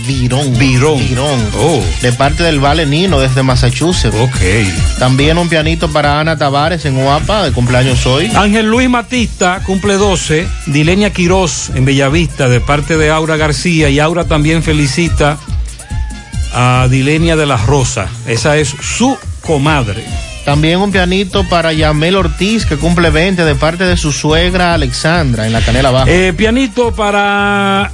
Virón. 0.06 0.58
Virón. 0.58 1.00
Virón. 1.00 1.40
Oh. 1.58 1.82
De 2.02 2.12
parte 2.12 2.44
del 2.44 2.60
Vale 2.60 2.86
Nino, 2.86 3.20
desde 3.20 3.44
Massachusetts. 3.44 4.16
Ok. 4.20 4.98
También 5.00 5.38
un 5.38 5.48
pianito 5.48 5.90
para 5.90 6.20
Ana 6.20 6.38
Tavares 6.38 6.84
en 6.86 6.98
Uapa, 6.98 7.44
de 7.44 7.52
cumpleaños 7.52 8.06
hoy. 8.06 8.30
Ángel 8.36 8.68
Luis 8.70 8.90
Matista 8.90 9.62
cumple 9.66 9.94
12. 9.94 10.46
Dilenia 10.66 11.12
Quirós 11.14 11.70
en 11.76 11.86
Bellavista 11.86 12.50
de 12.50 12.60
parte 12.60 12.98
de 12.98 13.10
Aura 13.12 13.38
García. 13.38 13.90
Y 13.90 14.00
Aura 14.00 14.26
también 14.26 14.62
felicita 14.62 15.38
a 16.54 16.88
Dilenia 16.90 17.36
de 17.38 17.46
la 17.46 17.58
Rosa. 17.58 18.08
Esa 18.26 18.58
es 18.58 18.70
su 18.82 19.18
comadre. 19.42 20.04
También 20.48 20.80
un 20.80 20.94
pianito 20.94 21.44
para 21.50 21.74
Yamel 21.74 22.16
Ortiz, 22.16 22.66
que 22.66 22.78
cumple 22.78 23.10
20, 23.10 23.44
de 23.44 23.54
parte 23.56 23.84
de 23.84 23.98
su 23.98 24.14
suegra 24.14 24.74
Alexandra, 24.74 25.46
en 25.46 25.52
la 25.52 25.60
Canela 25.60 25.92
Baja. 25.92 26.10
Eh, 26.10 26.32
pianito 26.32 26.96
para 26.96 27.92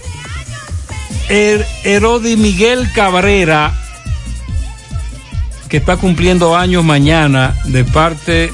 Er- 1.30 1.66
Herodi 1.84 2.38
Miguel 2.38 2.92
Cabrera, 2.94 3.74
que 5.68 5.78
está 5.78 5.98
cumpliendo 5.98 6.56
años 6.56 6.84
mañana 6.84 7.56
de 7.66 7.86
parte 7.86 8.52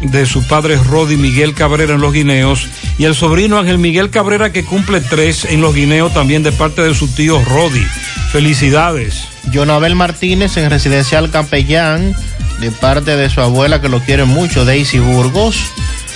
de 0.00 0.24
su 0.24 0.42
padre 0.46 0.76
Rodi 0.76 1.18
Miguel 1.18 1.52
Cabrera 1.52 1.96
en 1.96 2.00
Los 2.00 2.14
Guineos 2.14 2.66
y 2.96 3.04
el 3.04 3.14
sobrino 3.14 3.58
Ángel 3.58 3.76
Miguel 3.76 4.08
Cabrera 4.08 4.52
que 4.52 4.64
cumple 4.64 5.02
tres 5.02 5.44
en 5.44 5.60
Los 5.60 5.74
Guineos 5.74 6.14
también 6.14 6.42
de 6.42 6.52
parte 6.52 6.80
de 6.80 6.94
su 6.94 7.08
tío 7.08 7.42
Rodi. 7.44 7.84
Felicidades. 8.32 9.24
Jonabel 9.52 9.96
Martínez 9.96 10.56
en 10.56 10.70
Residencial 10.70 11.30
Capellán, 11.30 12.14
de 12.60 12.70
parte 12.70 13.16
de 13.16 13.30
su 13.30 13.40
abuela 13.40 13.80
que 13.80 13.88
lo 13.88 14.00
quiere 14.00 14.24
mucho, 14.24 14.64
Daisy 14.64 14.98
Burgos. 14.98 15.56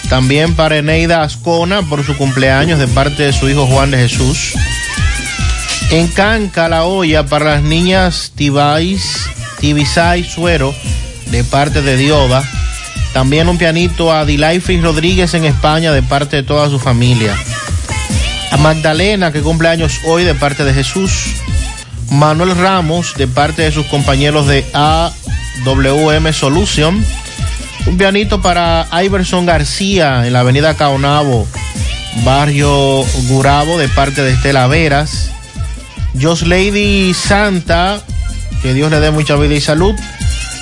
También 0.08 0.54
para 0.54 0.78
Eneida 0.78 1.22
Ascona 1.22 1.82
por 1.82 2.04
su 2.04 2.16
cumpleaños, 2.16 2.78
de 2.78 2.88
parte 2.88 3.22
de 3.22 3.32
su 3.32 3.48
hijo 3.48 3.66
Juan 3.66 3.90
de 3.90 3.98
Jesús. 3.98 4.54
En 5.90 6.08
Canca, 6.08 6.68
la 6.68 6.84
olla 6.84 7.24
para 7.26 7.56
las 7.56 7.62
niñas 7.62 8.32
Tibais, 8.34 9.28
Tibisay 9.60 10.24
Suero, 10.24 10.74
de 11.30 11.44
parte 11.44 11.82
de 11.82 11.96
Dioda. 11.96 12.42
También 13.12 13.48
un 13.48 13.58
pianito 13.58 14.12
a 14.12 14.24
Dilaifri 14.24 14.80
Rodríguez 14.80 15.34
en 15.34 15.44
España, 15.44 15.92
de 15.92 16.02
parte 16.02 16.36
de 16.36 16.42
toda 16.42 16.68
su 16.68 16.78
familia. 16.78 17.36
A 18.50 18.56
Magdalena, 18.56 19.32
que 19.32 19.40
cumple 19.40 19.68
años 19.68 20.00
hoy, 20.06 20.24
de 20.24 20.34
parte 20.34 20.64
de 20.64 20.74
Jesús. 20.74 21.34
Manuel 22.10 22.56
Ramos, 22.56 23.14
de 23.16 23.26
parte 23.26 23.62
de 23.62 23.72
sus 23.72 23.86
compañeros 23.86 24.46
de 24.46 24.66
AWM 25.64 26.32
Solution. 26.32 27.04
Un 27.86 27.96
pianito 27.98 28.40
para 28.40 28.86
Iverson 29.04 29.46
García 29.46 30.26
en 30.26 30.32
la 30.32 30.40
avenida 30.40 30.74
Caonabo, 30.74 31.46
barrio 32.24 33.04
Gurabo, 33.28 33.78
de 33.78 33.88
parte 33.88 34.22
de 34.22 34.32
Estela 34.32 34.66
Veras. 34.66 35.30
Jos 36.20 36.42
Lady 36.42 37.14
Santa, 37.14 38.00
que 38.62 38.74
Dios 38.74 38.90
le 38.90 39.00
dé 39.00 39.10
mucha 39.10 39.36
vida 39.36 39.54
y 39.54 39.60
salud. 39.60 39.94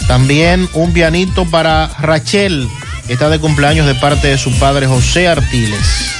También 0.09 0.69
un 0.75 0.93
pianito 0.93 1.45
para 1.45 1.89
Rachel, 2.01 2.69
está 3.09 3.29
de 3.29 3.39
cumpleaños 3.39 3.87
de 3.87 3.95
parte 3.95 4.29
de 4.29 4.39
su 4.39 4.51
padre 4.59 4.87
José 4.87 5.29
Artiles. 5.29 6.20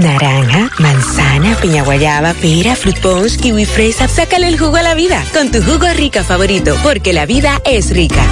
Naranja, 0.00 0.70
manzana, 0.78 1.54
piña 1.60 1.82
guayaba, 1.82 2.32
pera, 2.32 2.74
fruit 2.74 2.98
punch, 3.00 3.36
kiwi 3.38 3.66
fresa. 3.66 4.08
Sácale 4.08 4.48
el 4.48 4.58
jugo 4.58 4.76
a 4.76 4.82
la 4.82 4.94
vida 4.94 5.22
con 5.34 5.50
tu 5.50 5.62
jugo 5.62 5.86
rica 5.94 6.24
favorito, 6.24 6.74
porque 6.82 7.12
la 7.12 7.26
vida 7.26 7.60
es 7.66 7.90
rica. 7.94 8.24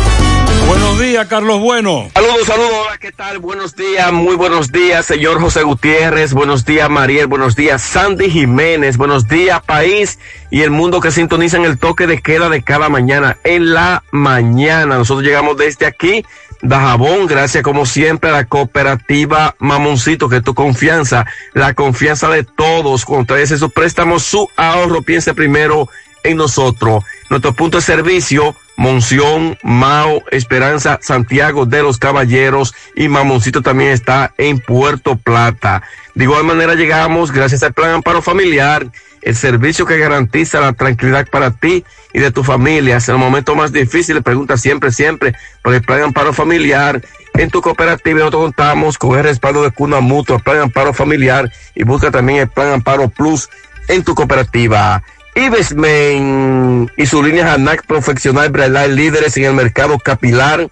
Buenos 0.66 0.98
días, 0.98 1.26
Carlos 1.28 1.60
Bueno. 1.60 2.08
Saludos, 2.14 2.46
saludos, 2.46 2.72
hola, 2.86 2.98
¿qué 2.98 3.12
tal? 3.12 3.38
Buenos 3.38 3.76
días, 3.76 4.10
muy 4.12 4.34
buenos 4.34 4.72
días, 4.72 5.04
señor 5.04 5.40
José 5.40 5.62
Gutiérrez, 5.62 6.32
buenos 6.32 6.64
días, 6.64 6.88
Mariel, 6.88 7.26
buenos 7.26 7.54
días, 7.54 7.82
Sandy 7.82 8.30
Jiménez, 8.30 8.96
buenos 8.96 9.28
días, 9.28 9.60
país 9.62 10.18
y 10.50 10.62
el 10.62 10.70
mundo 10.70 11.00
que 11.00 11.10
sintonizan 11.10 11.66
el 11.66 11.78
toque 11.78 12.06
de 12.06 12.22
queda 12.22 12.48
de 12.48 12.62
cada 12.62 12.88
mañana, 12.88 13.36
en 13.44 13.74
la 13.74 14.04
mañana. 14.10 14.96
Nosotros 14.96 15.24
llegamos 15.24 15.58
desde 15.58 15.84
aquí, 15.84 16.24
Dajabón, 16.60 17.26
gracias 17.26 17.62
como 17.62 17.86
siempre 17.86 18.30
a 18.30 18.32
la 18.32 18.44
cooperativa 18.46 19.54
Mamoncito, 19.58 20.28
que 20.28 20.40
tu 20.40 20.54
confianza, 20.54 21.24
la 21.54 21.74
confianza 21.74 22.28
de 22.28 22.42
todos. 22.42 23.04
Cuando 23.04 23.26
traes 23.26 23.50
esos 23.50 23.72
préstamos, 23.72 24.24
su 24.24 24.48
ahorro, 24.56 25.02
piense 25.02 25.34
primero 25.34 25.88
en 26.24 26.36
nosotros. 26.36 27.04
Nuestro 27.30 27.52
punto 27.54 27.78
de 27.78 27.82
servicio, 27.82 28.56
Monción, 28.76 29.58
Mao, 29.62 30.22
Esperanza, 30.30 30.98
Santiago 31.02 31.66
de 31.66 31.82
los 31.82 31.98
Caballeros 31.98 32.74
y 32.96 33.08
Mamoncito 33.08 33.62
también 33.62 33.90
está 33.90 34.34
en 34.36 34.58
Puerto 34.58 35.16
Plata. 35.16 35.82
De 36.14 36.24
igual 36.24 36.44
manera 36.44 36.74
llegamos 36.74 37.30
gracias 37.30 37.62
al 37.62 37.72
Plan 37.72 37.90
Amparo 37.90 38.22
Familiar, 38.22 38.90
el 39.22 39.34
servicio 39.34 39.86
que 39.86 39.98
garantiza 39.98 40.60
la 40.60 40.72
tranquilidad 40.72 41.26
para 41.28 41.50
ti 41.50 41.84
y 42.12 42.20
de 42.20 42.30
tu 42.30 42.44
familia. 42.44 42.96
En 42.96 43.14
el 43.14 43.18
momento 43.18 43.54
más 43.54 43.72
difícil, 43.72 44.22
pregunta 44.22 44.56
siempre, 44.56 44.92
siempre 44.92 45.34
por 45.62 45.74
el 45.74 45.82
Plan 45.82 46.02
Amparo 46.02 46.32
Familiar. 46.32 47.02
En 47.34 47.50
tu 47.50 47.60
cooperativa 47.60 48.18
nosotros 48.18 48.42
contamos 48.42 48.98
con 48.98 49.16
el 49.16 49.24
respaldo 49.24 49.62
de 49.62 49.70
Cuna 49.70 50.00
Mutua, 50.00 50.38
Plan 50.38 50.60
Amparo 50.60 50.92
Familiar 50.92 51.52
y 51.74 51.84
busca 51.84 52.10
también 52.10 52.40
el 52.40 52.48
Plan 52.48 52.72
Amparo 52.72 53.08
Plus 53.08 53.48
en 53.88 54.02
tu 54.02 54.14
cooperativa. 54.14 55.02
Ibesmen 55.34 56.90
y 56.96 57.06
su 57.06 57.22
línea 57.22 57.52
Hanac 57.52 57.86
Profesional 57.86 58.50
Bradley, 58.50 58.92
líderes 58.92 59.36
en 59.36 59.44
el 59.44 59.52
mercado 59.54 59.98
capilar 59.98 60.68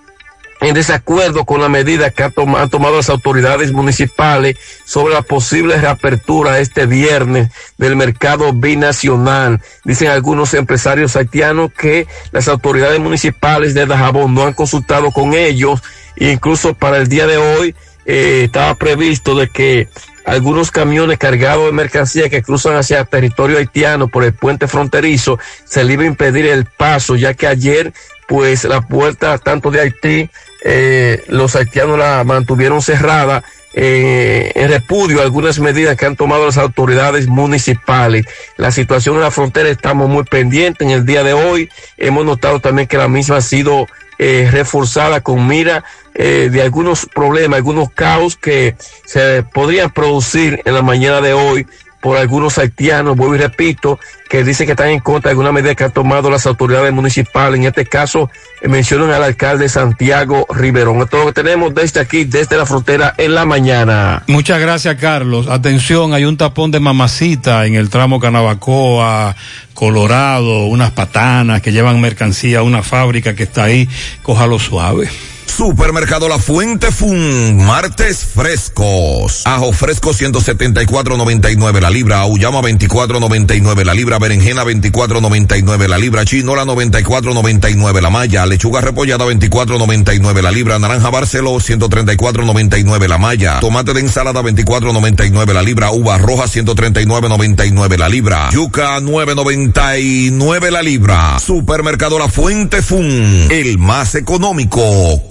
en 0.60 0.74
desacuerdo 0.74 1.44
con 1.44 1.60
la 1.60 1.68
medida 1.68 2.10
que 2.10 2.22
han, 2.22 2.32
tom 2.32 2.56
han, 2.56 2.70
tomado 2.70 2.96
las 2.96 3.10
autoridades 3.10 3.72
municipales 3.72 4.56
sobre 4.84 5.14
la 5.14 5.22
posible 5.22 5.76
reapertura 5.76 6.58
este 6.58 6.86
viernes 6.86 7.50
del 7.76 7.96
mercado 7.96 8.52
binacional. 8.52 9.60
Dicen 9.84 10.08
algunos 10.08 10.54
empresarios 10.54 11.16
haitianos 11.16 11.70
que 11.72 12.06
las 12.32 12.48
autoridades 12.48 12.98
municipales 12.98 13.74
de 13.74 13.86
Dajabón 13.86 14.34
no 14.34 14.44
han 14.44 14.54
consultado 14.54 15.10
con 15.12 15.34
ellos 15.34 15.82
incluso 16.16 16.74
para 16.74 16.98
el 16.98 17.08
día 17.08 17.26
de 17.26 17.36
hoy 17.36 17.74
eh, 18.06 18.42
estaba 18.44 18.74
previsto 18.74 19.34
de 19.34 19.48
que 19.48 19.88
algunos 20.24 20.70
camiones 20.70 21.18
cargados 21.18 21.66
de 21.66 21.72
mercancía 21.72 22.28
que 22.28 22.42
cruzan 22.42 22.76
hacia 22.76 23.04
territorio 23.04 23.58
haitiano 23.58 24.08
por 24.08 24.24
el 24.24 24.32
puente 24.32 24.68
fronterizo 24.68 25.38
se 25.64 25.84
le 25.84 25.94
iba 25.94 26.02
a 26.02 26.06
impedir 26.06 26.46
el 26.46 26.64
paso 26.64 27.16
ya 27.16 27.34
que 27.34 27.46
ayer 27.46 27.92
pues 28.26 28.64
la 28.64 28.80
puerta 28.80 29.38
tanto 29.38 29.70
de 29.70 29.80
Haití 29.80 30.30
eh, 30.64 31.22
los 31.28 31.54
haitianos 31.56 31.98
la 31.98 32.24
mantuvieron 32.24 32.80
cerrada 32.80 33.44
eh, 33.76 34.52
en 34.54 34.70
repudio 34.70 35.20
a 35.20 35.24
algunas 35.24 35.58
medidas 35.58 35.96
que 35.96 36.06
han 36.06 36.14
tomado 36.14 36.46
las 36.46 36.58
autoridades 36.58 37.26
municipales. 37.26 38.24
La 38.56 38.70
situación 38.70 39.16
en 39.16 39.22
la 39.22 39.32
frontera 39.32 39.68
estamos 39.68 40.08
muy 40.08 40.22
pendientes. 40.22 40.86
En 40.86 40.92
el 40.92 41.04
día 41.04 41.24
de 41.24 41.32
hoy 41.32 41.68
hemos 41.96 42.24
notado 42.24 42.60
también 42.60 42.86
que 42.86 42.96
la 42.96 43.08
misma 43.08 43.38
ha 43.38 43.40
sido 43.40 43.88
eh, 44.18 44.48
reforzada 44.50 45.20
con 45.20 45.46
mira 45.46 45.84
eh, 46.14 46.48
de 46.50 46.62
algunos 46.62 47.06
problemas, 47.06 47.56
algunos 47.56 47.90
caos 47.90 48.36
que 48.36 48.76
se 49.04 49.42
podrían 49.42 49.90
producir 49.90 50.62
en 50.64 50.74
la 50.74 50.82
mañana 50.82 51.20
de 51.20 51.32
hoy 51.32 51.66
por 52.04 52.18
algunos 52.18 52.58
haitianos, 52.58 53.16
vuelvo 53.16 53.34
y 53.34 53.38
repito, 53.38 53.98
que 54.28 54.44
dicen 54.44 54.66
que 54.66 54.72
están 54.72 54.90
en 54.90 55.00
contra 55.00 55.30
de 55.30 55.32
alguna 55.32 55.52
medida 55.52 55.74
que 55.74 55.84
han 55.84 55.90
tomado 55.90 56.28
las 56.28 56.44
autoridades 56.44 56.92
municipales. 56.92 57.58
En 57.58 57.64
este 57.64 57.86
caso, 57.86 58.28
eh, 58.60 58.68
mencionan 58.68 59.10
al 59.10 59.22
alcalde 59.22 59.70
Santiago 59.70 60.46
Riverón. 60.50 61.00
Esto 61.00 61.16
es 61.16 61.24
lo 61.24 61.32
que 61.32 61.42
tenemos 61.42 61.74
desde 61.74 62.00
aquí, 62.00 62.24
desde 62.24 62.58
la 62.58 62.66
frontera, 62.66 63.14
en 63.16 63.34
la 63.34 63.46
mañana. 63.46 64.22
Muchas 64.26 64.60
gracias, 64.60 64.96
Carlos. 64.96 65.48
Atención, 65.48 66.12
hay 66.12 66.26
un 66.26 66.36
tapón 66.36 66.70
de 66.70 66.78
mamacita 66.78 67.64
en 67.64 67.74
el 67.74 67.88
tramo 67.88 68.20
Canabacoa, 68.20 69.34
Colorado, 69.72 70.66
unas 70.66 70.90
patanas 70.90 71.62
que 71.62 71.72
llevan 71.72 72.02
mercancía 72.02 72.58
a 72.58 72.62
una 72.64 72.82
fábrica 72.82 73.34
que 73.34 73.44
está 73.44 73.64
ahí. 73.64 73.88
Cójalo 74.22 74.58
suave. 74.58 75.08
Supermercado 75.46 76.28
La 76.28 76.38
Fuente 76.38 76.90
Fun, 76.90 77.64
martes 77.64 78.24
frescos. 78.24 79.42
Ajo 79.44 79.72
fresco 79.72 80.10
174.99 80.10 81.80
la 81.80 81.90
libra, 81.90 82.20
auyama 82.20 82.60
24.99 82.60 83.84
la 83.84 83.94
libra, 83.94 84.18
berenjena 84.18 84.64
24.99 84.64 85.88
la 85.88 85.98
libra, 85.98 86.24
chinola 86.24 86.64
94.99 86.64 88.00
la 88.00 88.10
malla, 88.10 88.46
lechuga 88.46 88.80
repollada 88.80 89.24
24.99 89.26 90.42
la 90.42 90.50
libra, 90.50 90.78
naranja 90.78 91.10
barcelo 91.10 91.52
134.99 91.54 93.08
la 93.08 93.18
malla, 93.18 93.60
tomate 93.60 93.92
de 93.92 94.00
ensalada 94.00 94.42
24.99 94.42 95.52
la 95.52 95.62
libra, 95.62 95.92
uva 95.92 96.18
roja 96.18 96.44
139.99 96.44 97.96
la 97.96 98.08
libra, 98.08 98.48
yuca 98.50 98.98
9.99 99.00 100.70
la 100.70 100.82
libra. 100.82 101.38
Supermercado 101.38 102.18
La 102.18 102.28
Fuente 102.28 102.82
Fun, 102.82 103.46
el 103.50 103.78
más 103.78 104.14
económico. 104.16 104.82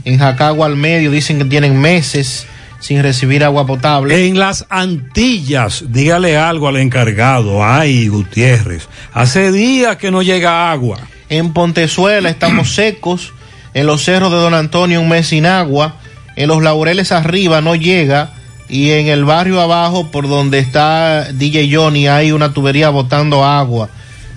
En 0.05 0.17
Jacagua 0.17 0.65
al 0.65 0.75
medio 0.75 1.11
dicen 1.11 1.37
que 1.37 1.45
tienen 1.45 1.79
meses 1.79 2.47
sin 2.79 3.01
recibir 3.01 3.43
agua 3.43 3.65
potable. 3.65 4.27
En 4.27 4.39
las 4.39 4.65
Antillas, 4.69 5.85
dígale 5.89 6.37
algo 6.37 6.67
al 6.67 6.77
encargado, 6.77 7.63
ay 7.63 8.07
Gutiérrez, 8.07 8.87
hace 9.13 9.51
días 9.51 9.97
que 9.97 10.11
no 10.11 10.21
llega 10.21 10.71
agua. 10.71 10.99
En 11.29 11.53
Pontezuela 11.53 12.29
estamos 12.29 12.71
secos, 12.75 13.33
en 13.73 13.85
los 13.85 14.03
cerros 14.03 14.31
de 14.31 14.37
Don 14.37 14.53
Antonio 14.53 15.01
un 15.01 15.09
mes 15.09 15.27
sin 15.27 15.45
agua, 15.45 15.95
en 16.35 16.47
los 16.47 16.61
laureles 16.61 17.11
arriba 17.11 17.61
no 17.61 17.75
llega 17.75 18.31
y 18.69 18.91
en 18.91 19.07
el 19.07 19.25
barrio 19.25 19.61
abajo 19.61 20.11
por 20.11 20.27
donde 20.27 20.59
está 20.59 21.31
DJ 21.31 21.69
Johnny 21.73 22.07
hay 22.07 22.31
una 22.31 22.53
tubería 22.53 22.89
botando 22.89 23.43
agua, 23.43 23.89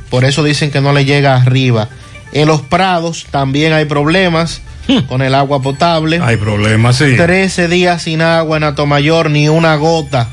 por 0.09 0.25
eso 0.25 0.43
dicen 0.43 0.71
que 0.71 0.81
no 0.81 0.93
le 0.93 1.05
llega 1.05 1.37
arriba. 1.37 1.89
En 2.33 2.47
los 2.47 2.63
prados 2.63 3.27
también 3.31 3.73
hay 3.73 3.87
problemas 3.87 4.63
con 5.09 5.23
el 5.23 5.35
agua 5.35 5.63
potable. 5.63 6.21
Hay 6.23 6.37
problemas, 6.37 6.97
sí. 6.97 7.17
13 7.17 7.69
días 7.69 8.03
sin 8.03 8.23
agua 8.23 8.57
en 8.57 8.65
Atomayor, 8.65 9.31
ni 9.31 9.49
una 9.49 9.77
gota. 9.77 10.29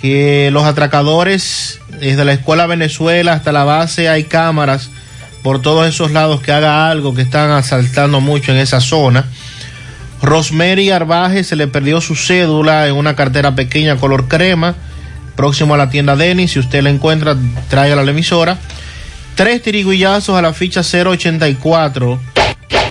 que 0.00 0.50
los 0.52 0.64
atracadores, 0.64 1.80
desde 2.00 2.24
la 2.24 2.32
escuela 2.32 2.66
Venezuela 2.66 3.32
hasta 3.32 3.52
la 3.52 3.64
base, 3.64 4.08
hay 4.08 4.24
cámaras 4.24 4.90
por 5.42 5.62
todos 5.62 5.86
esos 5.86 6.10
lados 6.10 6.40
que 6.40 6.52
haga 6.52 6.90
algo, 6.90 7.14
que 7.14 7.22
están 7.22 7.50
asaltando 7.50 8.20
mucho 8.20 8.52
en 8.52 8.58
esa 8.58 8.80
zona. 8.80 9.24
Rosemary 10.22 10.90
Arbaje 10.90 11.44
se 11.44 11.56
le 11.56 11.68
perdió 11.68 12.00
su 12.00 12.16
cédula 12.16 12.88
en 12.88 12.94
una 12.94 13.14
cartera 13.14 13.54
pequeña 13.54 13.96
color 13.96 14.28
crema, 14.28 14.74
próximo 15.36 15.74
a 15.74 15.76
la 15.76 15.90
tienda 15.90 16.16
Denis. 16.16 16.52
Si 16.52 16.58
usted 16.58 16.82
la 16.82 16.90
encuentra, 16.90 17.36
tráigala 17.68 18.02
a 18.02 18.04
la 18.04 18.10
emisora. 18.10 18.58
Tres 19.34 19.62
tiriguillazos 19.62 20.36
a 20.36 20.42
la 20.42 20.52
ficha 20.52 20.80
084 20.80 22.18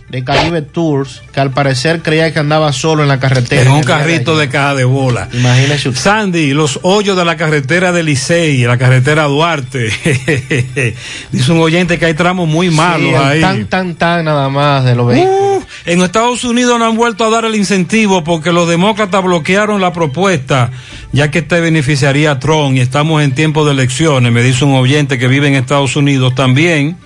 de 0.09 0.23
Caribe 0.23 0.61
Tours, 0.61 1.23
que 1.33 1.39
al 1.39 1.51
parecer 1.51 2.01
creía 2.01 2.31
que 2.31 2.39
andaba 2.39 2.71
solo 2.73 3.01
en 3.01 3.09
la 3.09 3.19
carretera. 3.19 3.63
En 3.63 3.71
un 3.71 3.83
carrito 3.83 4.37
de 4.37 4.49
caja 4.49 4.75
de 4.75 4.83
bola. 4.83 5.27
Imagínese 5.33 5.89
usted. 5.89 6.01
Sandy, 6.01 6.53
los 6.53 6.79
hoyos 6.83 7.17
de 7.17 7.25
la 7.25 7.35
carretera 7.35 7.91
de 7.91 8.03
Licey, 8.03 8.63
la 8.63 8.77
carretera 8.77 9.23
Duarte. 9.23 9.89
Dice 11.31 11.51
un 11.51 11.59
oyente 11.59 11.97
que 11.97 12.05
hay 12.05 12.13
tramos 12.13 12.47
muy 12.47 12.69
malos 12.69 13.09
Sí, 13.09 13.15
ahí. 13.15 13.41
Tan, 13.41 13.65
tan, 13.65 13.95
tan 13.95 14.25
nada 14.25 14.47
más 14.49 14.85
de 14.85 14.95
los 14.95 15.07
vehículos. 15.07 15.35
Uh, 15.35 15.61
en 15.85 16.01
Estados 16.01 16.43
Unidos 16.43 16.77
no 16.79 16.85
han 16.85 16.95
vuelto 16.95 17.25
a 17.25 17.29
dar 17.29 17.45
el 17.45 17.55
incentivo 17.55 18.23
porque 18.23 18.51
los 18.51 18.69
demócratas 18.69 19.23
bloquearon 19.23 19.81
la 19.81 19.91
propuesta, 19.91 20.71
ya 21.11 21.31
que 21.31 21.39
este 21.39 21.59
beneficiaría 21.59 22.31
a 22.31 22.39
Trump 22.39 22.77
y 22.77 22.79
estamos 22.79 23.23
en 23.23 23.33
tiempo 23.33 23.65
de 23.65 23.71
elecciones, 23.71 24.31
me 24.31 24.43
dice 24.43 24.65
un 24.65 24.75
oyente 24.75 25.17
que 25.17 25.27
vive 25.27 25.47
en 25.47 25.55
Estados 25.55 25.95
Unidos 25.95 26.35
también. 26.35 26.97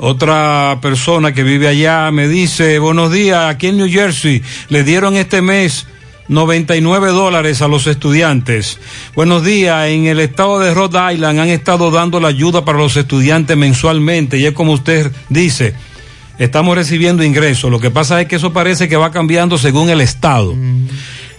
Otra 0.00 0.78
persona 0.80 1.34
que 1.34 1.42
vive 1.42 1.66
allá 1.66 2.08
me 2.12 2.28
dice, 2.28 2.78
buenos 2.78 3.10
días, 3.10 3.52
aquí 3.52 3.66
en 3.66 3.78
New 3.78 3.90
Jersey 3.90 4.42
le 4.68 4.84
dieron 4.84 5.16
este 5.16 5.42
mes 5.42 5.88
99 6.28 7.08
dólares 7.08 7.62
a 7.62 7.68
los 7.68 7.88
estudiantes. 7.88 8.78
Buenos 9.16 9.44
días, 9.44 9.88
en 9.88 10.06
el 10.06 10.20
estado 10.20 10.60
de 10.60 10.72
Rhode 10.72 11.14
Island 11.14 11.40
han 11.40 11.48
estado 11.48 11.90
dando 11.90 12.20
la 12.20 12.28
ayuda 12.28 12.64
para 12.64 12.78
los 12.78 12.96
estudiantes 12.96 13.56
mensualmente 13.56 14.38
y 14.38 14.46
es 14.46 14.52
como 14.52 14.70
usted 14.70 15.10
dice, 15.30 15.74
estamos 16.38 16.76
recibiendo 16.76 17.24
ingresos. 17.24 17.68
Lo 17.68 17.80
que 17.80 17.90
pasa 17.90 18.20
es 18.20 18.28
que 18.28 18.36
eso 18.36 18.52
parece 18.52 18.88
que 18.88 18.96
va 18.96 19.10
cambiando 19.10 19.58
según 19.58 19.90
el 19.90 20.00
estado. 20.00 20.54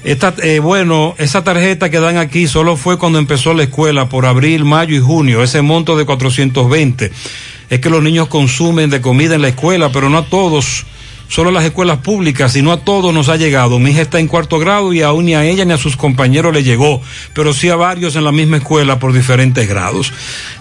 Esta, 0.03 0.33
eh, 0.43 0.59
bueno, 0.59 1.15
esa 1.17 1.45
tarjeta 1.45 1.89
que 1.89 2.01
dan 2.01 2.17
aquí 2.17 2.45
solo 2.47 2.75
fue 2.75 2.97
cuando 2.97 3.19
empezó 3.19 3.53
la 3.53 3.63
escuela, 3.63 4.09
por 4.09 4.25
abril, 4.25 4.65
mayo 4.65 4.97
y 4.97 4.99
junio, 4.99 5.43
ese 5.43 5.61
monto 5.61 5.95
de 5.95 6.05
420. 6.05 7.11
Es 7.69 7.79
que 7.79 7.89
los 7.89 8.01
niños 8.01 8.27
consumen 8.27 8.89
de 8.89 9.01
comida 9.01 9.35
en 9.35 9.41
la 9.41 9.49
escuela, 9.49 9.91
pero 9.91 10.09
no 10.09 10.17
a 10.17 10.25
todos, 10.25 10.85
solo 11.27 11.49
a 11.49 11.53
las 11.53 11.63
escuelas 11.63 11.99
públicas, 11.99 12.53
sino 12.53 12.71
a 12.71 12.81
todos 12.81 13.13
nos 13.13 13.29
ha 13.29 13.37
llegado. 13.37 13.79
Mi 13.79 13.91
hija 13.91 14.01
está 14.01 14.19
en 14.19 14.27
cuarto 14.27 14.57
grado 14.59 14.91
y 14.91 15.01
aún 15.01 15.25
ni 15.25 15.35
a 15.35 15.45
ella 15.45 15.65
ni 15.65 15.73
a 15.73 15.77
sus 15.77 15.95
compañeros 15.95 16.53
le 16.53 16.63
llegó, 16.63 17.01
pero 17.33 17.53
sí 17.53 17.69
a 17.69 17.75
varios 17.75 18.15
en 18.15 18.23
la 18.23 18.31
misma 18.31 18.57
escuela 18.57 18.99
por 18.99 19.13
diferentes 19.13 19.67
grados. 19.69 20.11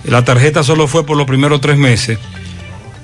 La 0.04 0.24
tarjeta 0.24 0.62
solo 0.62 0.86
fue 0.86 1.04
por 1.06 1.16
los 1.16 1.26
primeros 1.26 1.60
tres 1.60 1.78
meses. 1.78 2.18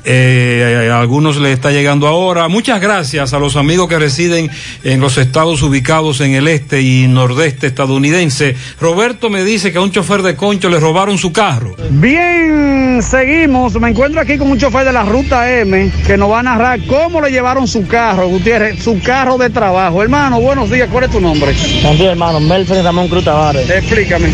Eh, 0.05 0.91
a 0.93 1.01
algunos 1.01 1.39
les 1.39 1.55
está 1.55 1.71
llegando 1.71 2.07
ahora. 2.07 2.49
Muchas 2.49 2.81
gracias 2.81 3.33
a 3.33 3.39
los 3.39 3.57
amigos 3.57 3.89
que 3.89 3.99
residen 3.99 4.51
en 4.83 5.01
los 5.01 5.17
estados 5.19 5.63
ubicados 5.63 6.21
en 6.21 6.35
el 6.35 6.49
este 6.49 6.83
y 6.83 7.07
nordeste 7.09 7.67
estadounidense. 7.67 8.55
Roberto 8.81 9.31
me 9.31 9.45
dice 9.45 9.73
que 9.73 9.79
a 9.79 9.81
un 9.81 9.91
chofer 9.91 10.23
de 10.23 10.37
concho 10.37 10.69
le 10.69 10.79
robaron 10.79 11.17
su 11.17 11.33
carro. 11.33 11.75
Bien, 11.91 13.01
seguimos. 13.03 13.81
Me 13.81 13.91
encuentro 13.91 14.21
aquí 14.21 14.37
con 14.37 14.51
un 14.51 14.59
chofer 14.59 14.85
de 14.85 14.93
la 14.93 15.05
ruta 15.05 15.51
M 15.51 15.91
que 16.07 16.17
nos 16.17 16.31
va 16.31 16.41
a 16.41 16.43
narrar 16.43 16.81
cómo 16.87 17.21
le 17.21 17.31
llevaron 17.31 17.67
su 17.67 17.87
carro, 17.87 18.29
Gutiérrez, 18.29 18.83
su 18.83 19.01
carro 19.01 19.39
de 19.39 19.51
trabajo. 19.51 20.03
Hermano, 20.03 20.41
buenos 20.41 20.71
días. 20.71 20.89
¿Cuál 20.91 21.05
es 21.05 21.11
tu 21.11 21.21
nombre? 21.21 21.55
Buen 21.83 21.97
día, 21.97 22.11
hermano. 22.11 22.41
Melfred 22.41 22.83
Ramón 22.83 23.09
Cruz 23.09 23.25
Tavares. 23.25 23.69
Explícame. 23.71 24.29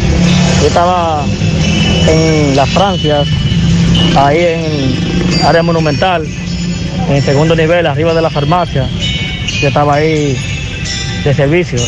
Yo 0.61 0.67
estaba 0.67 1.25
en 2.09 2.57
las 2.57 2.69
Francias, 2.71 3.29
ahí 4.17 4.39
en 4.39 5.10
área 5.45 5.63
monumental, 5.63 6.27
en 7.09 7.17
el 7.17 7.23
segundo 7.23 7.57
nivel, 7.57 7.87
arriba 7.87 8.15
de 8.15 8.23
la 8.23 8.31
farmacia. 8.31 8.89
Yo 9.61 9.69
estaba 9.69 9.97
ahí 9.97 10.37
de 11.25 11.35
servicio. 11.35 11.79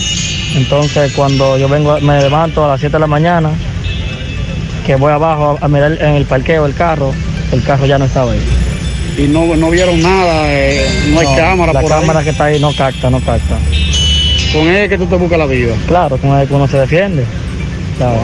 Entonces, 0.54 1.12
cuando 1.12 1.56
yo 1.58 1.68
vengo, 1.68 1.98
me 2.00 2.20
levanto 2.20 2.64
a 2.64 2.68
las 2.68 2.80
7 2.80 2.92
de 2.94 3.00
la 3.00 3.06
mañana, 3.06 3.50
que 4.84 4.96
voy 4.96 5.12
abajo 5.12 5.58
a, 5.60 5.68
mirar 5.68 5.92
en 5.92 6.14
el 6.14 6.24
parqueo 6.24 6.66
el 6.66 6.74
carro, 6.74 7.12
el 7.52 7.62
carro 7.62 7.86
ya 7.86 7.98
no 7.98 8.04
estaba 8.04 8.32
ahí. 8.32 8.40
Y 9.16 9.22
no, 9.28 9.54
no 9.56 9.70
vieron 9.70 10.00
nada, 10.00 10.44
eh, 10.46 10.86
no 11.12 11.20
hay 11.20 11.26
cámara 11.36 11.72
La 11.72 11.80
por 11.80 11.90
cámara 11.90 12.20
ahí. 12.20 12.24
que 12.24 12.30
está 12.30 12.44
ahí 12.46 12.60
no 12.60 12.74
capta, 12.74 13.10
no 13.10 13.20
capta. 13.20 13.58
Con 14.52 14.68
él 14.68 14.88
que 14.88 14.98
tú 14.98 15.06
te 15.06 15.16
buscas 15.16 15.38
la 15.38 15.46
vida. 15.46 15.74
Claro, 15.86 16.16
con 16.18 16.38
él 16.38 16.48
que 16.48 16.54
uno 16.54 16.66
se 16.66 16.78
defiende. 16.78 17.24
Claro. 17.96 18.18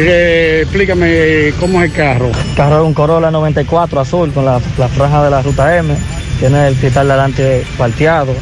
Eh, 0.00 0.60
explícame 0.62 1.52
cómo 1.58 1.82
es 1.82 1.90
el 1.90 1.96
carro. 1.96 2.26
El 2.28 2.54
carro 2.56 2.82
es 2.82 2.86
un 2.86 2.94
Corolla 2.94 3.30
94 3.30 4.00
azul 4.00 4.32
con 4.32 4.44
la, 4.44 4.60
la 4.78 4.88
franja 4.88 5.24
de 5.24 5.30
la 5.30 5.42
ruta 5.42 5.76
M. 5.76 5.94
Tiene 6.38 6.68
el 6.68 6.74
cristal 6.76 7.08
delante 7.08 7.64
cuarteado. 7.76 8.34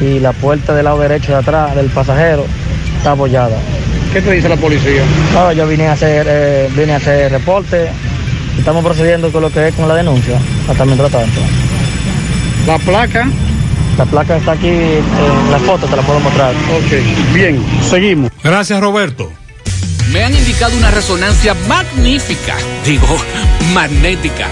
y 0.00 0.20
la 0.20 0.32
puerta 0.32 0.74
del 0.74 0.84
lado 0.84 0.98
derecho 1.00 1.32
de 1.32 1.38
atrás 1.38 1.74
del 1.74 1.86
pasajero 1.86 2.44
está 2.98 3.12
abollada. 3.12 3.56
¿Qué 4.12 4.20
te 4.20 4.30
dice 4.32 4.48
la 4.48 4.56
policía? 4.56 5.02
No, 5.34 5.52
yo 5.52 5.66
vine 5.66 5.88
a 5.88 5.92
hacer, 5.92 6.26
eh, 6.28 6.68
vine 6.76 6.92
a 6.92 6.96
hacer 6.96 7.32
reporte. 7.32 7.88
Estamos 8.58 8.84
procediendo 8.84 9.30
con 9.32 9.42
lo 9.42 9.50
que 9.50 9.68
es 9.68 9.74
con 9.74 9.88
la 9.88 9.94
denuncia, 9.94 10.38
hasta 10.68 10.84
mientras 10.84 11.10
tanto. 11.10 11.40
¿La 12.66 12.78
placa? 12.78 13.28
La 13.98 14.04
placa 14.04 14.36
está 14.36 14.52
aquí 14.52 14.68
en 14.68 15.50
la 15.50 15.58
foto, 15.58 15.86
te 15.86 15.96
la 15.96 16.02
puedo 16.02 16.20
mostrar. 16.20 16.52
Ok, 16.52 17.34
bien, 17.34 17.62
seguimos. 17.82 18.30
Gracias, 18.42 18.80
Roberto. 18.80 19.32
Me 20.12 20.22
han 20.22 20.34
indicado 20.34 20.76
una 20.76 20.90
resonancia 20.90 21.54
magnífica, 21.54 22.56
digo, 22.84 23.16
magnética. 23.74 24.48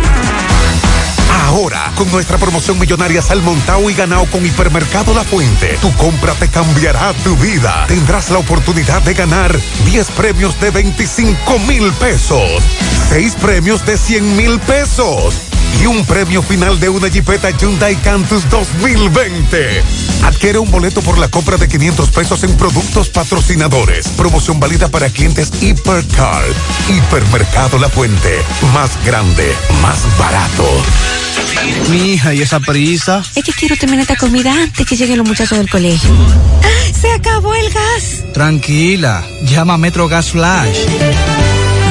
Ahora, 1.45 1.91
con 1.95 2.09
nuestra 2.11 2.37
promoción 2.37 2.79
millonaria 2.79 3.21
Salmontao 3.21 3.89
y 3.89 3.93
Ganao 3.93 4.25
con 4.27 4.45
Hipermercado 4.45 5.13
La 5.13 5.23
Fuente, 5.23 5.77
tu 5.81 5.93
compra 5.93 6.33
te 6.33 6.49
cambiará 6.49 7.13
tu 7.23 7.35
vida. 7.37 7.85
Tendrás 7.87 8.29
la 8.29 8.39
oportunidad 8.39 9.01
de 9.01 9.13
ganar 9.13 9.57
10 9.85 10.11
premios 10.11 10.59
de 10.59 10.71
25 10.71 11.59
mil 11.67 11.91
pesos, 11.93 12.63
6 13.09 13.35
premios 13.35 13.85
de 13.85 13.97
100 13.97 14.35
mil 14.35 14.59
pesos 14.59 15.35
y 15.81 15.85
un 15.85 16.05
premio 16.05 16.41
final 16.41 16.79
de 16.79 16.89
una 16.89 17.07
Jeepeta 17.07 17.51
Hyundai 17.51 17.95
Cantus 17.97 18.49
2020. 18.49 19.83
Adquiere 20.23 20.59
un 20.59 20.69
boleto 20.71 21.01
por 21.01 21.17
la 21.17 21.27
compra 21.27 21.57
de 21.57 21.67
500 21.67 22.09
pesos 22.09 22.43
en 22.43 22.55
productos 22.57 23.09
patrocinadores. 23.09 24.07
Promoción 24.09 24.59
válida 24.59 24.87
para 24.87 25.09
clientes 25.09 25.51
Hipercar. 25.61 26.43
Hipermercado 26.89 27.77
La 27.77 27.89
Fuente. 27.89 28.41
Más 28.73 28.91
grande, 29.05 29.53
más 29.81 29.99
barato. 30.17 30.65
Mi 31.89 32.13
hija, 32.13 32.33
¿y 32.33 32.41
esa 32.41 32.59
prisa? 32.59 33.23
Es 33.35 33.43
que 33.43 33.53
quiero 33.53 33.75
terminar 33.75 34.01
esta 34.01 34.15
comida 34.15 34.51
antes 34.53 34.85
que 34.85 34.95
lleguen 34.95 35.17
los 35.17 35.27
muchachos 35.27 35.57
del 35.57 35.69
colegio. 35.69 36.09
¡Ah! 36.63 36.93
¡Se 36.99 37.11
acabó 37.11 37.53
el 37.53 37.69
gas! 37.69 38.23
Tranquila, 38.33 39.25
llama 39.43 39.75
a 39.75 39.77
Metro 39.77 40.07
Gas 40.07 40.31
Flash. 40.31 40.77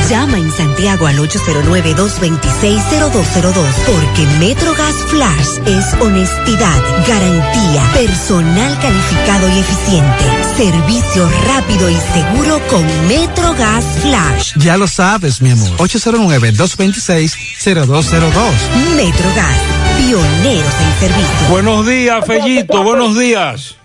Llama 0.08 0.38
en 0.38 0.50
Santiago 0.52 1.08
al 1.08 1.16
809-226-0202 1.16 3.74
porque 3.86 4.24
MetroGas 4.38 4.94
Flash 5.08 5.58
es 5.66 5.94
honestidad, 6.00 6.80
garantía, 7.08 7.82
personal 7.92 8.78
calificado 8.80 9.48
y 9.48 9.58
eficiente, 9.58 10.22
servicio 10.56 11.28
rápido 11.48 11.90
y 11.90 11.96
seguro 11.96 12.60
con 12.70 12.86
MetroGas 13.08 13.84
Flash. 14.00 14.54
Ya 14.58 14.76
lo 14.76 14.86
sabes, 14.86 15.42
mi 15.42 15.50
amor. 15.50 15.70
809-226-0202. 15.78 18.52
MetroGas, 18.94 19.58
pioneros 19.98 20.80
en 20.82 20.92
servicio. 21.00 21.48
Buenos 21.50 21.84
días, 21.84 22.24
Fellito, 22.24 22.84
buenos 22.84 23.18
días. 23.18 23.76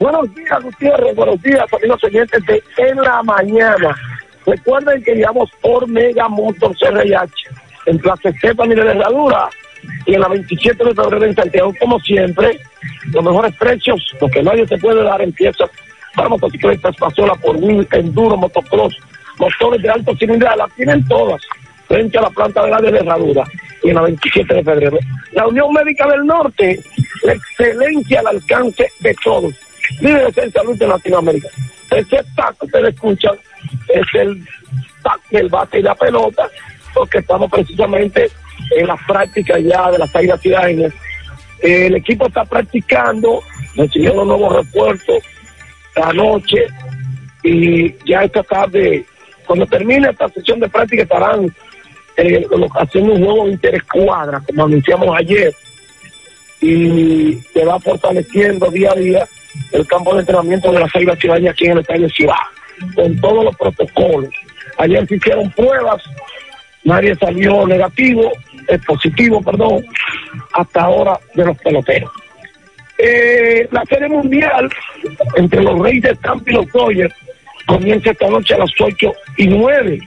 Buenos 0.00 0.34
días, 0.34 0.62
Gutiérrez. 0.62 1.14
Buenos 1.14 1.42
días, 1.42 1.70
amigos 1.74 2.02
oyentes 2.04 2.42
de 2.46 2.62
En 2.78 2.96
la 3.02 3.22
Mañana. 3.22 3.94
Recuerden 4.48 5.02
que 5.02 5.14
llevamos 5.14 5.50
por 5.60 5.86
Mega 5.86 6.26
Motor 6.28 6.74
CRH 6.78 7.32
en 7.84 7.98
Plaza 7.98 8.30
Estefani 8.30 8.74
de 8.74 8.84
la 8.84 8.92
Herradura 8.92 9.50
y 10.06 10.14
en 10.14 10.20
la 10.20 10.28
27 10.28 10.84
de 10.84 10.94
febrero 10.94 11.24
en 11.26 11.34
Santiago, 11.34 11.74
como 11.78 12.00
siempre, 12.00 12.58
los 13.12 13.22
mejores 13.22 13.54
precios, 13.56 14.00
lo 14.18 14.28
que 14.28 14.42
nadie 14.42 14.66
te 14.66 14.78
puede 14.78 15.02
dar, 15.02 15.20
empieza 15.20 15.64
para 16.14 16.30
motocicletas, 16.30 16.96
pasola 16.96 17.34
por 17.34 17.60
mil, 17.60 17.86
enduro, 17.92 18.38
motocross, 18.38 18.96
motores 19.38 19.82
de 19.82 19.90
alto 19.90 20.16
cilindrada, 20.16 20.56
las 20.56 20.72
tienen 20.72 21.06
todas 21.06 21.42
frente 21.86 22.18
a 22.18 22.22
la 22.22 22.30
planta 22.30 22.64
de 22.64 22.70
la 22.70 22.78
de 22.78 22.88
Herradura 22.88 23.44
y 23.82 23.90
en 23.90 23.94
la 23.96 24.02
27 24.02 24.54
de 24.54 24.64
febrero. 24.64 24.98
La 25.32 25.46
Unión 25.46 25.72
Médica 25.74 26.08
del 26.08 26.24
Norte, 26.24 26.80
la 27.22 27.34
excelencia 27.34 28.20
al 28.20 28.28
alcance 28.28 28.90
de 29.00 29.14
todos. 29.22 29.54
Líderes 30.00 30.36
en 30.38 30.52
salud 30.52 30.76
de 30.76 30.86
Latinoamérica. 30.86 31.48
Ese 31.90 32.24
taco 32.36 32.58
que 32.60 32.66
ustedes 32.66 32.94
escuchan 32.94 33.36
es 33.88 34.06
el 34.14 34.44
tac 35.02 35.20
del 35.30 35.48
bate 35.48 35.78
y 35.78 35.82
la 35.82 35.94
pelota, 35.94 36.48
porque 36.94 37.18
estamos 37.18 37.50
precisamente 37.50 38.30
en 38.76 38.86
la 38.86 38.96
práctica 39.06 39.58
ya 39.58 39.90
de 39.90 39.98
las 39.98 40.14
águilas 40.14 40.40
ciudadanas. 40.40 40.92
El 41.60 41.96
equipo 41.96 42.26
está 42.26 42.44
practicando, 42.44 43.42
recibió 43.74 44.14
los 44.14 44.26
nuevos 44.26 44.56
refuerzos 44.56 45.22
anoche 45.96 46.66
y 47.42 47.94
ya 48.04 48.24
esta 48.24 48.42
tarde, 48.42 49.04
cuando 49.46 49.66
termine 49.66 50.10
esta 50.10 50.28
sesión 50.28 50.60
de 50.60 50.68
práctica, 50.68 51.02
estarán 51.02 51.52
eh, 52.16 52.46
haciendo 52.74 53.14
un 53.14 53.20
nuevo 53.20 53.48
interescuadra, 53.48 54.42
como 54.46 54.64
anunciamos 54.64 55.16
ayer, 55.16 55.52
y 56.60 57.40
se 57.52 57.64
va 57.64 57.78
fortaleciendo 57.78 58.70
día 58.70 58.90
a 58.90 58.96
día 58.96 59.28
el 59.72 59.86
campo 59.86 60.14
de 60.14 60.20
entrenamiento 60.20 60.72
de 60.72 60.80
las 60.80 60.94
águilas 60.94 61.18
ciudadanas 61.18 61.52
aquí 61.52 61.66
en 61.66 61.72
el 61.72 61.78
estadio 61.78 62.08
Ciudad 62.10 62.36
con 62.94 63.16
todos 63.20 63.44
los 63.44 63.56
protocolos. 63.56 64.30
Ayer 64.78 65.06
se 65.06 65.16
hicieron 65.16 65.50
pruebas, 65.50 66.02
nadie 66.84 67.14
salió 67.16 67.66
negativo, 67.66 68.30
es 68.68 68.84
positivo, 68.84 69.42
perdón, 69.42 69.84
hasta 70.52 70.82
ahora 70.82 71.18
de 71.34 71.44
los 71.44 71.58
peloteros. 71.58 72.10
Eh, 72.98 73.68
la 73.70 73.84
serie 73.84 74.08
mundial 74.08 74.68
entre 75.36 75.62
los 75.62 75.78
Reyes 75.80 76.02
de 76.02 76.14
Tampa 76.16 76.50
y 76.50 76.54
los 76.54 76.66
Dodgers 76.72 77.14
comienza 77.66 78.10
esta 78.10 78.28
noche 78.28 78.54
a 78.54 78.58
las 78.58 78.70
8 78.78 79.12
y 79.36 79.46
9. 79.46 79.98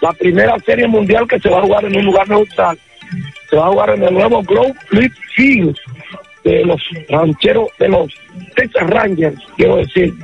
La 0.00 0.12
primera 0.12 0.58
serie 0.60 0.88
mundial 0.88 1.26
que 1.28 1.38
se 1.38 1.48
va 1.48 1.58
a 1.58 1.62
jugar 1.62 1.84
en 1.84 1.96
un 1.96 2.04
lugar 2.04 2.28
neutral 2.28 2.78
se 3.48 3.56
va 3.56 3.66
a 3.66 3.70
jugar 3.70 3.90
en 3.90 4.02
el 4.02 4.14
nuevo 4.14 4.42
Grove 4.42 4.74
League 4.90 5.14
Field 5.36 5.76
de 6.46 6.64
los 6.64 6.80
rancheros, 7.08 7.68
de 7.78 7.88
los 7.88 8.14
Texas 8.54 8.88
Rangers, 8.88 9.36
quiero 9.56 9.76
decir. 9.78 10.14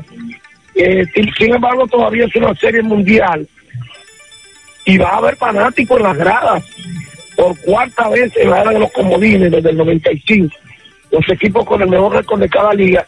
Eh, 0.74 1.04
sin, 1.36 1.54
embargo, 1.54 1.86
todavía 1.88 2.24
es 2.24 2.36
una 2.36 2.54
serie 2.54 2.80
mundial 2.80 3.46
y 4.86 4.98
va 4.98 5.10
a 5.10 5.16
haber 5.16 5.36
fanáticos 5.36 5.98
en 5.98 6.04
las 6.04 6.16
gradas 6.16 6.64
por 7.36 7.58
cuarta 7.60 8.08
vez 8.08 8.32
en 8.36 8.50
la 8.50 8.62
era 8.62 8.70
de 8.70 8.78
los 8.78 8.92
comodines 8.92 9.50
desde 9.50 9.70
el 9.70 9.76
95. 9.76 10.54
Los 11.10 11.28
equipos 11.28 11.66
con 11.66 11.82
el 11.82 11.88
mejor 11.88 12.14
récord 12.14 12.40
de 12.40 12.48
cada 12.48 12.72
liga 12.72 13.04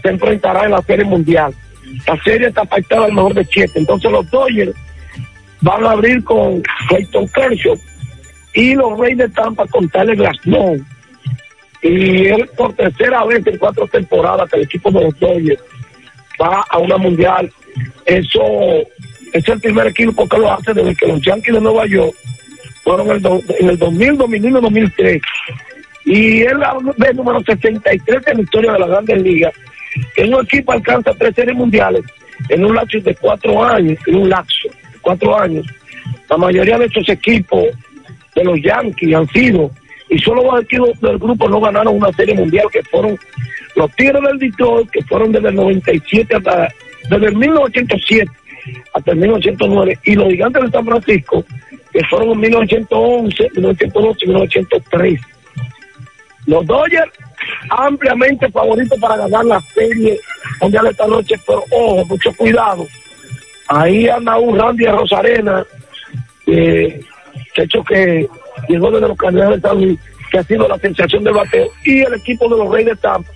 se 0.00 0.08
enfrentarán 0.08 0.66
en 0.66 0.70
la 0.70 0.82
serie 0.82 1.04
mundial. 1.04 1.52
La 2.06 2.16
serie 2.22 2.48
está 2.48 2.64
pactada 2.64 3.06
al 3.06 3.12
mejor 3.12 3.34
de 3.34 3.44
siete. 3.44 3.80
Entonces 3.80 4.10
los 4.10 4.30
Dodgers 4.30 4.72
van 5.60 5.84
a 5.84 5.90
abrir 5.90 6.22
con 6.22 6.62
Clayton 6.88 7.26
Kershaw 7.28 7.76
y 8.54 8.74
los 8.74 8.98
Reyes 8.98 9.18
de 9.18 9.28
Tampa 9.30 9.66
con 9.66 9.88
Tyler 9.88 10.16
Glasnow. 10.16 10.80
Y 11.82 12.26
él 12.26 12.48
por 12.56 12.72
tercera 12.74 13.24
vez 13.24 13.46
en 13.46 13.58
cuatro 13.58 13.86
temporadas 13.88 14.48
que 14.50 14.56
el 14.56 14.62
equipo 14.64 14.90
de 14.90 15.04
los 15.04 15.18
Dodgers 15.18 15.60
va 16.40 16.64
a 16.68 16.78
una 16.78 16.96
mundial. 16.96 17.50
Eso 18.06 18.42
es 19.32 19.48
el 19.48 19.60
primer 19.60 19.88
equipo 19.88 20.28
que 20.28 20.38
lo 20.38 20.52
hace 20.52 20.72
desde 20.74 20.94
que 20.94 21.06
los 21.06 21.20
Yankees 21.22 21.54
de 21.54 21.60
Nueva 21.60 21.86
York 21.86 22.14
fueron 22.82 23.10
el 23.10 23.24
en 23.58 23.70
el 23.70 23.78
2000, 23.78 24.18
2001 24.18 24.60
2003. 24.60 25.22
Y 26.04 26.42
es 26.42 26.52
la 26.54 26.76
número 27.14 27.40
63 27.40 28.26
en 28.26 28.36
la 28.36 28.42
historia 28.42 28.72
de 28.72 28.78
la 28.78 28.86
Grandes 28.86 29.22
Ligas. 29.22 29.52
Que 30.14 30.24
un 30.24 30.44
equipo 30.44 30.72
alcanza 30.72 31.12
tres 31.14 31.34
series 31.34 31.56
mundiales 31.56 32.02
en 32.48 32.64
un 32.64 32.74
lapso 32.74 32.98
de 33.00 33.14
cuatro 33.14 33.62
años, 33.62 33.98
en 34.06 34.16
un 34.16 34.28
lapso 34.28 34.68
de 34.68 34.98
cuatro 35.00 35.38
años. 35.38 35.66
La 36.28 36.36
mayoría 36.36 36.78
de 36.78 36.86
estos 36.86 37.08
equipos 37.08 37.66
de 38.34 38.44
los 38.44 38.60
Yankees 38.60 39.14
han 39.14 39.28
sido, 39.28 39.70
y 40.12 40.18
solo 40.18 40.42
dos 40.42 40.62
equipos 40.62 41.00
del 41.00 41.18
grupo 41.18 41.48
no 41.48 41.58
ganaron 41.58 41.96
una 41.96 42.12
serie 42.12 42.34
mundial, 42.34 42.66
que 42.70 42.82
fueron 42.82 43.18
los 43.74 43.90
Tigres 43.96 44.20
del 44.22 44.38
Detroit, 44.38 44.90
que 44.90 45.02
fueron 45.04 45.32
desde 45.32 45.48
el 45.48 45.54
97 45.54 46.36
hasta, 46.36 46.68
desde 47.08 47.26
el 47.28 47.36
1907 47.36 48.30
hasta 48.92 49.10
el 49.10 49.16
1909, 49.16 49.98
y 50.04 50.14
los 50.14 50.28
Gigantes 50.28 50.64
de 50.64 50.70
San 50.70 50.84
Francisco, 50.84 51.44
que 51.90 52.04
fueron 52.10 52.32
en 52.32 52.40
1911, 52.40 53.50
1912 53.54 54.18
y 54.20 54.28
1903. 54.28 55.20
Los 56.44 56.66
Dodgers 56.66 57.12
ampliamente 57.70 58.50
favoritos 58.50 59.00
para 59.00 59.16
ganar 59.16 59.46
la 59.46 59.60
serie 59.60 60.20
mundial 60.60 60.88
esta 60.88 61.06
noche, 61.06 61.36
pero 61.46 61.64
ojo, 61.70 62.04
mucho 62.04 62.32
cuidado. 62.34 62.86
Ahí 63.68 64.08
anda 64.08 64.36
un 64.36 64.58
Randy 64.58 64.84
Rosarena, 64.84 65.64
eh, 66.46 67.00
que 67.54 67.62
hecho 67.62 67.82
que 67.84 68.28
llegó 68.68 68.90
desde 68.90 69.08
los 69.08 69.16
candidatos 69.18 69.50
de 69.50 69.56
Estados 69.56 69.78
Unidos, 69.78 70.00
que 70.30 70.38
ha 70.38 70.42
sido 70.44 70.68
la 70.68 70.78
sensación 70.78 71.24
del 71.24 71.34
bateo, 71.34 71.68
y 71.84 72.00
el 72.00 72.14
equipo 72.14 72.48
de 72.48 72.56
los 72.56 72.70
Reyes 72.70 72.90
de 72.90 72.96
Tampa 72.96 73.30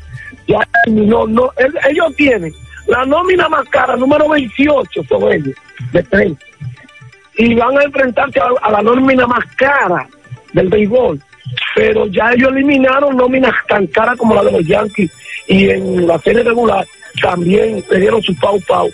ya 0.48 0.58
terminó, 0.84 1.26
no, 1.26 1.50
el- 1.56 1.78
ellos 1.90 2.14
tienen 2.16 2.52
la 2.86 3.04
nómina 3.04 3.48
más 3.48 3.68
cara, 3.68 3.96
número 3.96 4.28
28 4.28 5.02
son 5.08 5.32
ellos, 5.32 5.54
de 5.92 6.02
30 6.04 6.44
y 7.38 7.54
van 7.54 7.76
a 7.76 7.82
enfrentarse 7.82 8.40
a, 8.40 8.46
a 8.62 8.70
la 8.70 8.80
nómina 8.82 9.26
más 9.26 9.44
cara 9.56 10.08
del 10.54 10.68
béisbol. 10.68 11.20
Pero 11.74 12.06
ya 12.06 12.32
ellos 12.32 12.50
eliminaron 12.50 13.16
nóminas 13.16 13.52
tan 13.68 13.86
caras 13.88 14.16
como 14.16 14.34
la 14.34 14.42
de 14.42 14.52
los 14.52 14.66
Yankees 14.66 15.12
y 15.46 15.68
en 15.68 16.06
la 16.06 16.18
serie 16.20 16.42
regular 16.42 16.86
también 17.20 17.84
le 17.90 17.98
dieron 18.00 18.22
su 18.22 18.34
pau 18.38 18.58
pau 18.66 18.90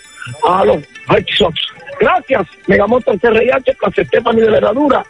a 0.47 0.65
los 0.65 0.77
Red 1.07 1.25
Sox. 1.37 1.55
Gracias, 1.99 2.47
Megamoto 2.67 3.11
CRH, 3.13 3.75
Casa 3.79 4.03
Stephanie 4.03 4.41
de 4.43 4.51
la 4.51 4.57
Herradura 4.57 5.03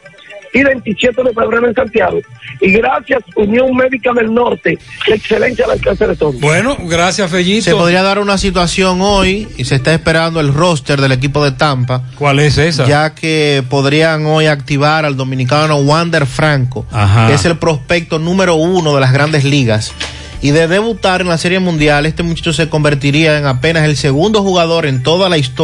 y 0.53 0.63
27 0.63 1.23
de 1.23 1.33
febrero 1.33 1.67
en 1.67 1.73
Santiago. 1.73 2.19
Y 2.61 2.71
gracias, 2.71 3.23
Unión 3.35 3.75
Médica 3.75 4.13
del 4.13 4.33
Norte, 4.33 4.77
la 5.07 5.15
excelencia 5.15 5.65
al 5.65 5.71
alcance 5.71 6.05
de 6.07 6.15
todos. 6.15 6.39
Bueno, 6.39 6.77
gracias, 6.81 7.29
Fellito. 7.31 7.63
Se 7.63 7.71
podría 7.71 8.03
dar 8.03 8.19
una 8.19 8.37
situación 8.37 9.01
hoy 9.01 9.47
y 9.57 9.65
se 9.65 9.75
está 9.75 9.93
esperando 9.93 10.39
el 10.39 10.53
roster 10.53 11.01
del 11.01 11.11
equipo 11.11 11.43
de 11.43 11.51
Tampa. 11.51 12.03
¿Cuál 12.17 12.39
es 12.39 12.57
esa? 12.57 12.85
Ya 12.85 13.15
que 13.15 13.63
podrían 13.67 14.25
hoy 14.27 14.45
activar 14.45 15.05
al 15.05 15.17
dominicano 15.17 15.77
Wander 15.77 16.27
Franco, 16.27 16.85
Ajá. 16.91 17.27
que 17.27 17.33
es 17.33 17.45
el 17.45 17.57
prospecto 17.57 18.19
número 18.19 18.55
uno 18.55 18.93
de 18.93 19.01
las 19.01 19.11
grandes 19.11 19.43
ligas. 19.43 19.91
Y 20.41 20.51
de 20.51 20.67
debutar 20.67 21.21
en 21.21 21.29
la 21.29 21.37
Serie 21.37 21.59
Mundial, 21.59 22.05
este 22.05 22.21
muchacho 22.21 22.51
se 22.51 22.67
convertiría 22.67 23.37
en 23.37 23.45
apenas 23.45 23.85
el 23.85 23.95
segundo 23.95 24.43
jugador 24.43 24.85
en 24.85 25.01
toda 25.01 25.29
la 25.29 25.37
historia 25.37 25.63